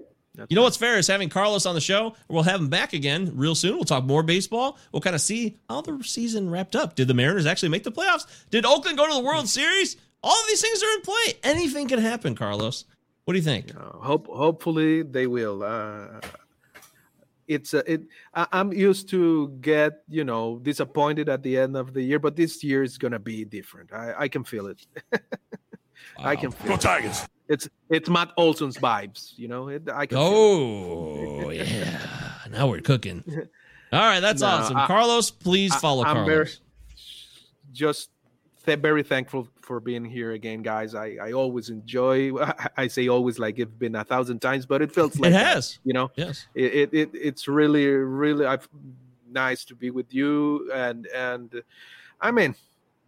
you 0.48 0.56
know 0.56 0.62
what's 0.62 0.76
fair 0.76 0.98
is 0.98 1.06
having 1.06 1.28
Carlos 1.28 1.66
on 1.66 1.74
the 1.74 1.80
show. 1.80 2.14
We'll 2.28 2.42
have 2.42 2.60
him 2.60 2.68
back 2.68 2.92
again 2.92 3.32
real 3.34 3.54
soon. 3.54 3.76
We'll 3.76 3.84
talk 3.84 4.04
more 4.04 4.22
baseball. 4.22 4.78
We'll 4.92 5.02
kind 5.02 5.14
of 5.14 5.20
see 5.20 5.58
how 5.68 5.80
the 5.80 6.02
season 6.02 6.50
wrapped 6.50 6.74
up. 6.74 6.94
Did 6.94 7.08
the 7.08 7.14
Mariners 7.14 7.46
actually 7.46 7.68
make 7.68 7.84
the 7.84 7.92
playoffs? 7.92 8.26
Did 8.50 8.66
Oakland 8.66 8.98
go 8.98 9.06
to 9.06 9.14
the 9.14 9.20
World 9.20 9.48
Series? 9.48 9.96
All 10.22 10.32
of 10.40 10.46
these 10.48 10.60
things 10.60 10.82
are 10.82 10.92
in 10.94 11.00
play. 11.02 11.38
Anything 11.42 11.86
can 11.86 11.98
happen, 11.98 12.34
Carlos. 12.34 12.84
What 13.24 13.34
do 13.34 13.38
you 13.38 13.44
think? 13.44 13.74
Uh, 13.76 13.98
hope 13.98 14.26
hopefully 14.26 15.02
they 15.02 15.26
will. 15.26 15.62
Uh, 15.62 16.20
it's 17.46 17.74
a, 17.74 17.90
it. 17.90 18.02
I, 18.34 18.46
I'm 18.52 18.72
used 18.72 19.08
to 19.10 19.48
get 19.60 20.02
you 20.08 20.24
know 20.24 20.58
disappointed 20.58 21.28
at 21.28 21.42
the 21.42 21.58
end 21.58 21.76
of 21.76 21.94
the 21.94 22.02
year, 22.02 22.18
but 22.18 22.36
this 22.36 22.64
year 22.64 22.82
is 22.82 22.98
gonna 22.98 23.18
be 23.18 23.44
different. 23.44 23.92
I, 23.92 24.14
I 24.18 24.28
can 24.28 24.44
feel 24.44 24.66
it. 24.66 24.86
I 26.18 26.36
can 26.36 26.50
feel 26.50 26.76
Go 26.76 26.96
it. 26.96 27.28
It's 27.48 27.68
it's 27.90 28.08
Matt 28.08 28.30
Olson's 28.36 28.78
vibes, 28.78 29.32
you 29.36 29.48
know. 29.48 29.68
It, 29.68 29.88
I 29.92 30.06
can. 30.06 30.18
Oh 30.20 31.50
yeah, 31.50 32.00
now 32.50 32.68
we're 32.68 32.80
cooking. 32.80 33.22
All 33.92 34.00
right, 34.00 34.20
that's 34.20 34.40
No, 34.40 34.48
awesome, 34.48 34.76
I- 34.76 34.86
Carlos. 34.86 35.30
Please 35.30 35.72
I- 35.72 35.78
follow 35.78 36.04
I'm 36.04 36.16
Carlos. 36.16 36.26
very- 36.26 36.50
just 37.72 38.10
th- 38.64 38.78
very 38.78 39.02
thankful 39.02 39.48
for 39.60 39.80
being 39.80 40.04
here 40.04 40.32
again, 40.32 40.62
guys. 40.62 40.94
I, 40.94 41.16
I 41.20 41.32
always 41.32 41.68
enjoy. 41.70 42.36
I, 42.38 42.68
I 42.76 42.86
say 42.88 43.08
always 43.08 43.38
like 43.38 43.58
it's 43.58 43.74
been 43.74 43.94
a 43.96 44.04
thousand 44.04 44.40
times, 44.40 44.64
but 44.66 44.80
it 44.82 44.92
feels 44.92 45.18
like 45.18 45.30
it 45.30 45.32
that, 45.34 45.54
has. 45.54 45.78
you 45.84 45.92
know. 45.92 46.10
Yes. 46.16 46.46
It, 46.54 46.74
it, 46.74 46.94
it 46.94 47.10
it's 47.14 47.46
really 47.48 47.86
really 47.88 48.46
I've, 48.46 48.68
nice 49.30 49.64
to 49.66 49.74
be 49.74 49.90
with 49.90 50.14
you 50.14 50.70
and 50.72 51.06
and 51.08 51.62
I 52.20 52.30
mean 52.30 52.54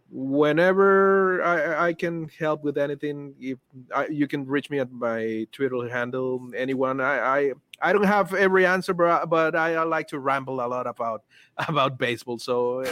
whenever 0.09 1.43
I, 1.43 1.87
I 1.87 1.93
can 1.93 2.29
help 2.39 2.63
with 2.63 2.77
anything 2.77 3.35
if 3.39 3.57
I, 3.93 4.07
you 4.07 4.27
can 4.27 4.45
reach 4.45 4.69
me 4.69 4.79
at 4.79 4.91
my 4.91 5.45
twitter 5.51 5.87
handle 5.89 6.49
anyone. 6.55 7.01
I, 7.01 7.19
I 7.19 7.53
i 7.81 7.93
don't 7.93 8.05
have 8.05 8.33
every 8.33 8.65
answer 8.65 8.93
but, 8.93 9.29
but 9.29 9.55
I, 9.55 9.75
I 9.75 9.83
like 9.83 10.07
to 10.09 10.19
ramble 10.19 10.61
a 10.61 10.67
lot 10.67 10.87
about 10.87 11.23
about 11.67 11.97
baseball. 11.97 12.37
So 12.37 12.83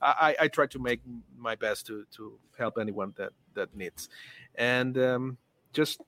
I, 0.00 0.36
I 0.40 0.48
try 0.48 0.66
to 0.66 0.78
make 0.78 1.00
my 1.36 1.54
best 1.54 1.86
to 1.86 2.04
to 2.12 2.38
help 2.58 2.78
anyone 2.78 3.14
that 3.16 3.32
that 3.54 3.74
needs. 3.76 4.08
And 4.56 4.96
um, 4.98 5.38
just 5.72 6.00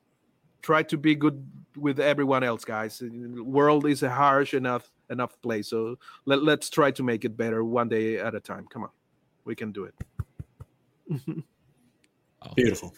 try 0.62 0.82
to 0.84 0.96
be 0.96 1.14
good 1.14 1.46
with 1.76 2.00
everyone 2.00 2.42
else 2.42 2.64
guys. 2.64 2.98
The 2.98 3.42
world 3.42 3.86
is 3.86 4.02
a 4.02 4.10
harsh 4.10 4.54
enough 4.54 4.90
enough 5.08 5.40
place 5.40 5.68
so 5.68 5.96
let, 6.24 6.42
let's 6.42 6.68
try 6.68 6.90
to 6.90 7.02
make 7.02 7.24
it 7.24 7.36
better 7.36 7.62
one 7.62 7.88
day 7.88 8.18
at 8.18 8.34
a 8.34 8.40
time. 8.40 8.66
Come 8.70 8.82
on. 8.84 8.90
We 9.44 9.54
can 9.54 9.70
do 9.70 9.84
it 9.84 9.94
Oh. 12.42 12.52
Beautiful. 12.54 12.92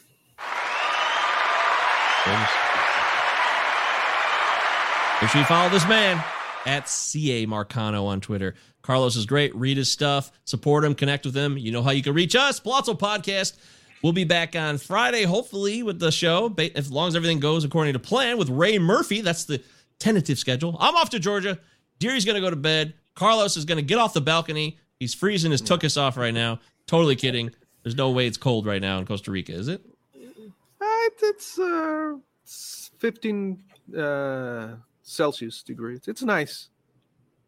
Make 5.20 5.30
sure 5.30 5.40
you 5.40 5.46
follow 5.46 5.70
this 5.70 5.86
man 5.88 6.22
at 6.66 6.88
CA 6.88 7.46
Marcano 7.46 8.06
on 8.06 8.20
Twitter. 8.20 8.54
Carlos 8.82 9.16
is 9.16 9.26
great. 9.26 9.54
Read 9.54 9.76
his 9.76 9.90
stuff, 9.90 10.30
support 10.44 10.84
him, 10.84 10.94
connect 10.94 11.24
with 11.24 11.36
him. 11.36 11.56
You 11.56 11.72
know 11.72 11.82
how 11.82 11.90
you 11.90 12.02
can 12.02 12.14
reach 12.14 12.36
us. 12.36 12.60
Palazzo 12.60 12.94
Podcast. 12.94 13.56
We'll 14.02 14.12
be 14.12 14.24
back 14.24 14.54
on 14.54 14.78
Friday, 14.78 15.24
hopefully, 15.24 15.82
with 15.82 15.98
the 15.98 16.12
show, 16.12 16.54
as 16.74 16.92
long 16.92 17.08
as 17.08 17.16
everything 17.16 17.40
goes 17.40 17.64
according 17.64 17.94
to 17.94 17.98
plan 17.98 18.38
with 18.38 18.48
Ray 18.48 18.78
Murphy. 18.78 19.22
That's 19.22 19.44
the 19.44 19.62
tentative 19.98 20.38
schedule. 20.38 20.76
I'm 20.78 20.94
off 20.94 21.10
to 21.10 21.18
Georgia. 21.18 21.58
Deary's 21.98 22.24
going 22.24 22.36
to 22.36 22.40
go 22.40 22.50
to 22.50 22.56
bed. 22.56 22.94
Carlos 23.14 23.56
is 23.56 23.64
going 23.64 23.78
to 23.78 23.82
get 23.82 23.98
off 23.98 24.14
the 24.14 24.20
balcony. 24.20 24.78
He's 25.00 25.14
freezing 25.14 25.50
his 25.50 25.60
hmm. 25.60 25.66
tuchus 25.66 26.00
off 26.00 26.16
right 26.16 26.34
now. 26.34 26.60
Totally 26.86 27.16
kidding. 27.16 27.50
There's 27.88 27.96
no 27.96 28.10
way 28.10 28.26
it's 28.26 28.36
cold 28.36 28.66
right 28.66 28.82
now 28.82 28.98
in 28.98 29.06
Costa 29.06 29.30
Rica, 29.30 29.54
is 29.54 29.66
it? 29.66 29.80
Uh, 30.14 31.08
it's 31.22 31.58
uh, 31.58 32.16
it's 32.42 32.90
15 32.98 33.62
uh, 33.96 34.74
Celsius 35.00 35.62
degrees. 35.62 36.02
It's 36.06 36.22
nice. 36.22 36.68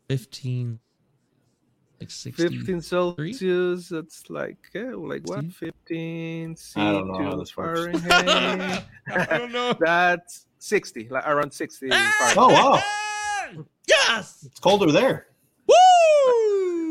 15, 0.09 0.79
like 2.01 2.11
60. 2.11 2.49
15 2.57 2.81
Celsius. 2.81 3.91
That's 3.91 4.31
like 4.31 4.57
yeah, 4.73 4.95
like 4.95 5.29
what? 5.29 5.45
15 5.53 6.57
C 6.57 6.81
I 6.81 6.93
don't 6.93 7.09
know 7.09 7.23
how 7.23 7.37
this 7.37 7.55
works. 7.55 8.01
Fahrenheit. 8.01 8.85
I 9.15 9.37
don't 9.37 9.53
know. 9.53 9.75
That's 9.79 10.47
60, 10.59 11.11
like 11.11 11.29
around 11.29 11.53
60. 11.53 11.91
Ah! 11.93 12.35
Oh 12.39 12.49
wow, 12.49 13.62
Yes! 13.87 14.43
it's 14.47 14.59
colder 14.59 14.91
there. 14.91 15.27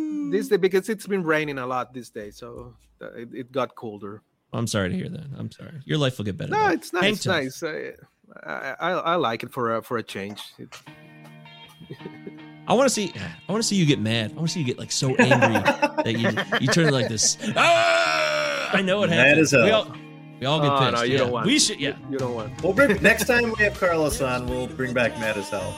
Woo! 0.10 0.32
This 0.32 0.48
day 0.48 0.58
because 0.58 0.90
it's 0.90 1.08
been 1.08 1.24
raining 1.24 1.58
a 1.60 1.66
lot 1.68 1.94
this 1.94 2.10
day, 2.10 2.32
so 2.32 2.76
uh, 3.02 3.14
it, 3.14 3.30
it 3.34 3.52
got 3.52 3.76
colder. 3.76 4.22
I'm 4.54 4.68
sorry 4.68 4.90
to 4.90 4.96
hear 4.96 5.10
that. 5.10 5.26
I'm 5.38 5.52
sorry. 5.52 5.74
Your 5.86 5.98
life 6.00 6.18
will 6.18 6.26
get 6.26 6.38
better. 6.38 6.52
No, 6.52 6.68
though. 6.68 6.74
it's 6.74 6.92
Hang 6.92 7.02
nice, 7.02 7.24
tough. 7.24 7.36
nice. 7.36 7.64
I, 7.64 7.92
I, 8.44 8.76
I, 8.80 8.92
I 8.92 9.16
like 9.16 9.44
it 9.44 9.52
for 9.52 9.76
a 9.76 9.82
for 9.84 9.98
a 9.98 10.04
change. 10.04 10.42
I 12.68 12.74
want 12.74 12.88
to 12.88 12.94
see. 12.94 13.12
I 13.48 13.52
want 13.52 13.64
to 13.64 13.68
see 13.68 13.76
you 13.76 13.86
get 13.86 14.00
mad. 14.00 14.32
I 14.32 14.36
want 14.36 14.48
to 14.48 14.54
see 14.54 14.60
you 14.60 14.66
get 14.66 14.78
like 14.78 14.92
so 14.92 15.16
angry 15.16 15.54
that 16.04 16.16
you 16.18 16.30
you 16.62 16.68
turn 16.68 16.92
like 16.94 17.08
this. 17.10 17.38
Ah! 17.56 18.70
I 18.74 18.82
know 18.82 19.04
it 19.04 19.10
Mad 19.10 19.30
happens. 19.30 19.54
as 19.54 19.64
We 19.64 19.70
hell. 19.70 19.82
all 19.84 19.96
we 20.40 20.46
all 20.46 20.62
get 20.62 20.72
Oh, 20.72 20.80
pissed. 20.80 20.94
no, 20.94 21.02
you 21.04 21.12
yeah. 21.14 21.18
don't 21.20 21.32
want. 21.32 21.46
We 21.48 21.60
should. 21.60 21.80
Yeah. 21.80 21.96
You 22.10 22.18
don't 22.20 22.36
want. 22.36 22.62
We'll 22.64 22.74
bring 22.74 23.02
next 23.02 23.26
time 23.26 23.52
we 23.58 23.64
have 23.64 23.80
Carlos 23.80 24.22
on. 24.22 24.48
We'll 24.48 24.68
bring 24.68 24.94
back 24.94 25.20
Mad 25.20 25.38
as 25.38 25.50
Hell. 25.50 25.74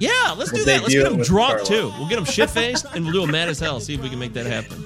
Yeah. 0.00 0.34
Let's 0.36 0.50
do 0.50 0.56
We'll 0.58 0.66
that. 0.66 0.82
Let's 0.82 0.94
get 0.94 1.06
it 1.06 1.12
him 1.12 1.22
drunk 1.22 1.50
Carlos. 1.64 1.68
too. 1.68 1.92
We'll 1.98 2.08
get 2.08 2.18
him 2.18 2.24
shit 2.24 2.50
faced 2.60 2.86
and 2.94 3.04
we'll 3.04 3.12
do 3.14 3.22
him 3.24 3.30
mad 3.30 3.48
as 3.48 3.58
hell. 3.60 3.80
See 3.80 3.94
if 3.94 4.02
we 4.02 4.08
can 4.10 4.18
make 4.18 4.32
that 4.34 4.46
happen. 4.46 4.84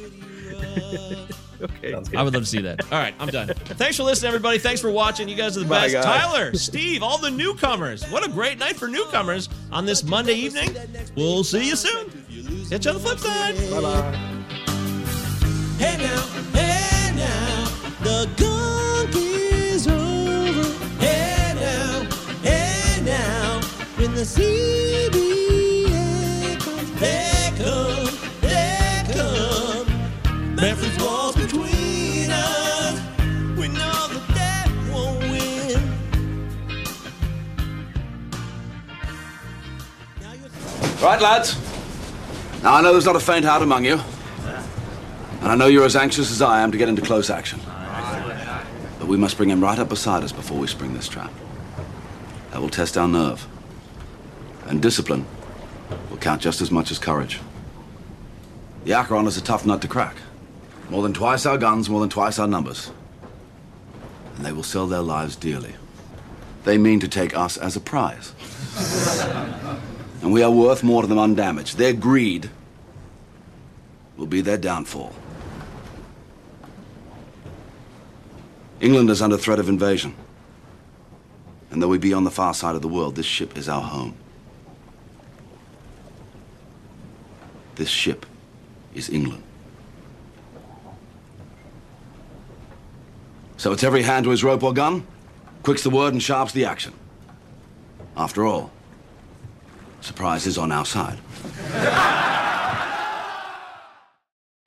Okay. 1.61 1.93
I 2.17 2.23
would 2.23 2.33
love 2.35 2.45
to 2.45 2.49
see 2.49 2.61
that. 2.63 2.81
All 2.93 3.01
right, 3.01 3.13
I'm 3.19 3.27
done. 3.31 3.49
Thanks 3.49 3.97
for 3.97 4.05
listening, 4.05 4.29
everybody. 4.29 4.59
Thanks 4.61 4.81
for 4.81 4.93
watching. 4.93 5.29
You 5.29 5.35
guys 5.35 5.57
are 5.57 5.61
the 5.65 5.67
Bye, 5.67 5.89
best. 5.89 5.95
guys. 5.95 6.05
Tyler, 6.05 6.55
Steve, 6.55 7.03
all 7.03 7.19
the 7.19 7.33
newcomers. 7.33 8.09
What 8.13 8.25
a 8.25 8.31
great 8.31 8.59
night 8.61 8.77
for 8.77 8.87
newcomers 8.87 9.49
on 9.73 9.85
this 9.85 10.05
Monday 10.05 10.35
evening. 10.35 10.71
We'll 11.17 11.43
see 11.43 11.67
you 11.67 11.75
soon. 11.75 12.11
Catch 12.71 12.85
you 12.85 12.93
on 12.93 12.99
the 12.99 13.03
flip 13.03 13.19
side. 13.19 13.57
Bye 13.73 13.81
bye. 13.81 14.13
Hey 15.79 15.97
now, 15.99 16.23
hey 16.53 17.13
now, 17.17 17.65
the 18.05 18.31
gunk 18.37 18.88
the 24.19 24.25
CBA 24.25 25.15
comes, 26.59 26.91
they 26.99 27.53
come, 27.57 28.11
they 28.41 29.05
come. 29.15 29.87
Memphis 30.57 30.99
walls 31.01 31.37
between 31.37 32.29
us. 32.29 33.01
We 33.57 33.69
know 33.69 34.09
that 34.09 34.29
that 34.35 34.69
won't 34.91 35.21
win. 35.21 35.79
Right, 41.01 41.23
lads. 41.23 41.57
Now, 42.65 42.75
I 42.75 42.81
know 42.83 42.91
there's 42.91 43.07
not 43.07 43.15
a 43.15 43.21
faint 43.21 43.45
heart 43.45 43.63
among 43.63 43.85
you. 43.85 44.01
And 45.43 45.53
I 45.53 45.55
know 45.55 45.69
you're 45.69 45.85
as 45.85 45.95
anxious 45.95 46.33
as 46.33 46.43
I 46.43 46.61
am 46.61 46.73
to 46.73 46.79
get 46.79 46.89
into 46.89 47.03
close 47.03 47.31
action. 47.31 47.61
But 48.99 49.07
we 49.07 49.17
must 49.17 49.37
bring 49.37 49.49
him 49.49 49.63
right 49.63 49.79
up 49.79 49.89
beside 49.89 50.25
us 50.25 50.33
before 50.33 50.59
we 50.59 50.67
spring 50.67 50.95
this 50.95 51.07
trap. 51.07 51.33
That 52.51 52.61
will 52.61 52.69
test 52.69 52.99
our 52.99 53.07
nerve. 53.07 53.47
And 54.69 54.81
discipline 54.83 55.27
will 56.11 56.19
count 56.19 56.43
just 56.43 56.61
as 56.61 56.71
much 56.71 56.91
as 56.91 56.99
courage. 56.99 57.41
The 58.85 58.93
Acheron 58.93 59.27
is 59.27 59.37
a 59.37 59.43
tough 59.43 59.67
nut 59.67 59.83
to 59.83 59.89
crack. 59.89 60.17
More 60.91 61.03
than 61.03 61.13
twice 61.13 61.45
our 61.47 61.59
guns, 61.59 61.91
more 61.91 62.01
than 62.01 62.11
twice 62.11 62.39
our 62.39 62.47
numbers. 62.47 62.91
And 64.37 64.45
they 64.47 64.53
will 64.53 64.63
sell 64.63 64.87
their 64.87 65.01
lives 65.01 65.37
dearly. 65.37 65.75
They 66.65 66.79
mean 66.79 67.01
to 67.01 67.09
take 67.09 67.37
us 67.37 67.57
as 67.57 67.77
a 67.77 67.81
prize. 67.81 68.33
And 70.21 70.33
we 70.33 70.43
are 70.43 70.51
worth 70.51 70.83
more 70.83 71.03
to 71.03 71.09
them 71.09 71.19
undamaged. 71.19 71.77
Their 71.77 71.93
greed 71.93 72.51
will 74.17 74.27
be 74.27 74.41
their 74.41 74.59
downfall. 74.59 75.15
England 78.81 79.11
is 79.11 79.23
under 79.23 79.37
threat 79.37 79.59
of 79.59 79.69
invasion. 79.69 80.15
And 81.71 81.83
though 81.83 81.89
we 81.89 81.99
be 81.99 82.13
on 82.13 82.25
the 82.25 82.31
far 82.31 82.53
side 82.53 82.75
of 82.75 82.83
the 82.83 82.89
world, 82.89 83.15
this 83.15 83.27
ship 83.27 83.57
is 83.57 83.69
our 83.69 83.83
home. 83.83 84.17
This 87.79 87.89
ship 87.89 88.27
is 88.93 89.09
England. 89.09 89.45
So 93.57 93.71
it's 93.71 93.85
every 93.85 94.03
hand 94.03 94.25
to 94.25 94.31
his 94.31 94.43
rope 94.43 94.65
or 94.65 94.73
gun, 94.73 95.07
quick's 95.63 95.85
the 95.85 95.91
word 95.91 96.13
and 96.13 96.21
sharp's 96.21 96.53
the 96.53 96.65
action. 96.65 96.93
After 98.17 98.45
all, 98.45 98.73
surprise 100.01 100.45
is 100.45 100.59
on 100.59 100.73
our 100.73 100.85
side. 100.85 101.19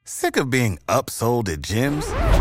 Sick 0.05 0.37
of 0.37 0.49
being 0.49 0.79
upsold 0.87 1.49
at 1.49 1.59
gyms? 1.59 2.40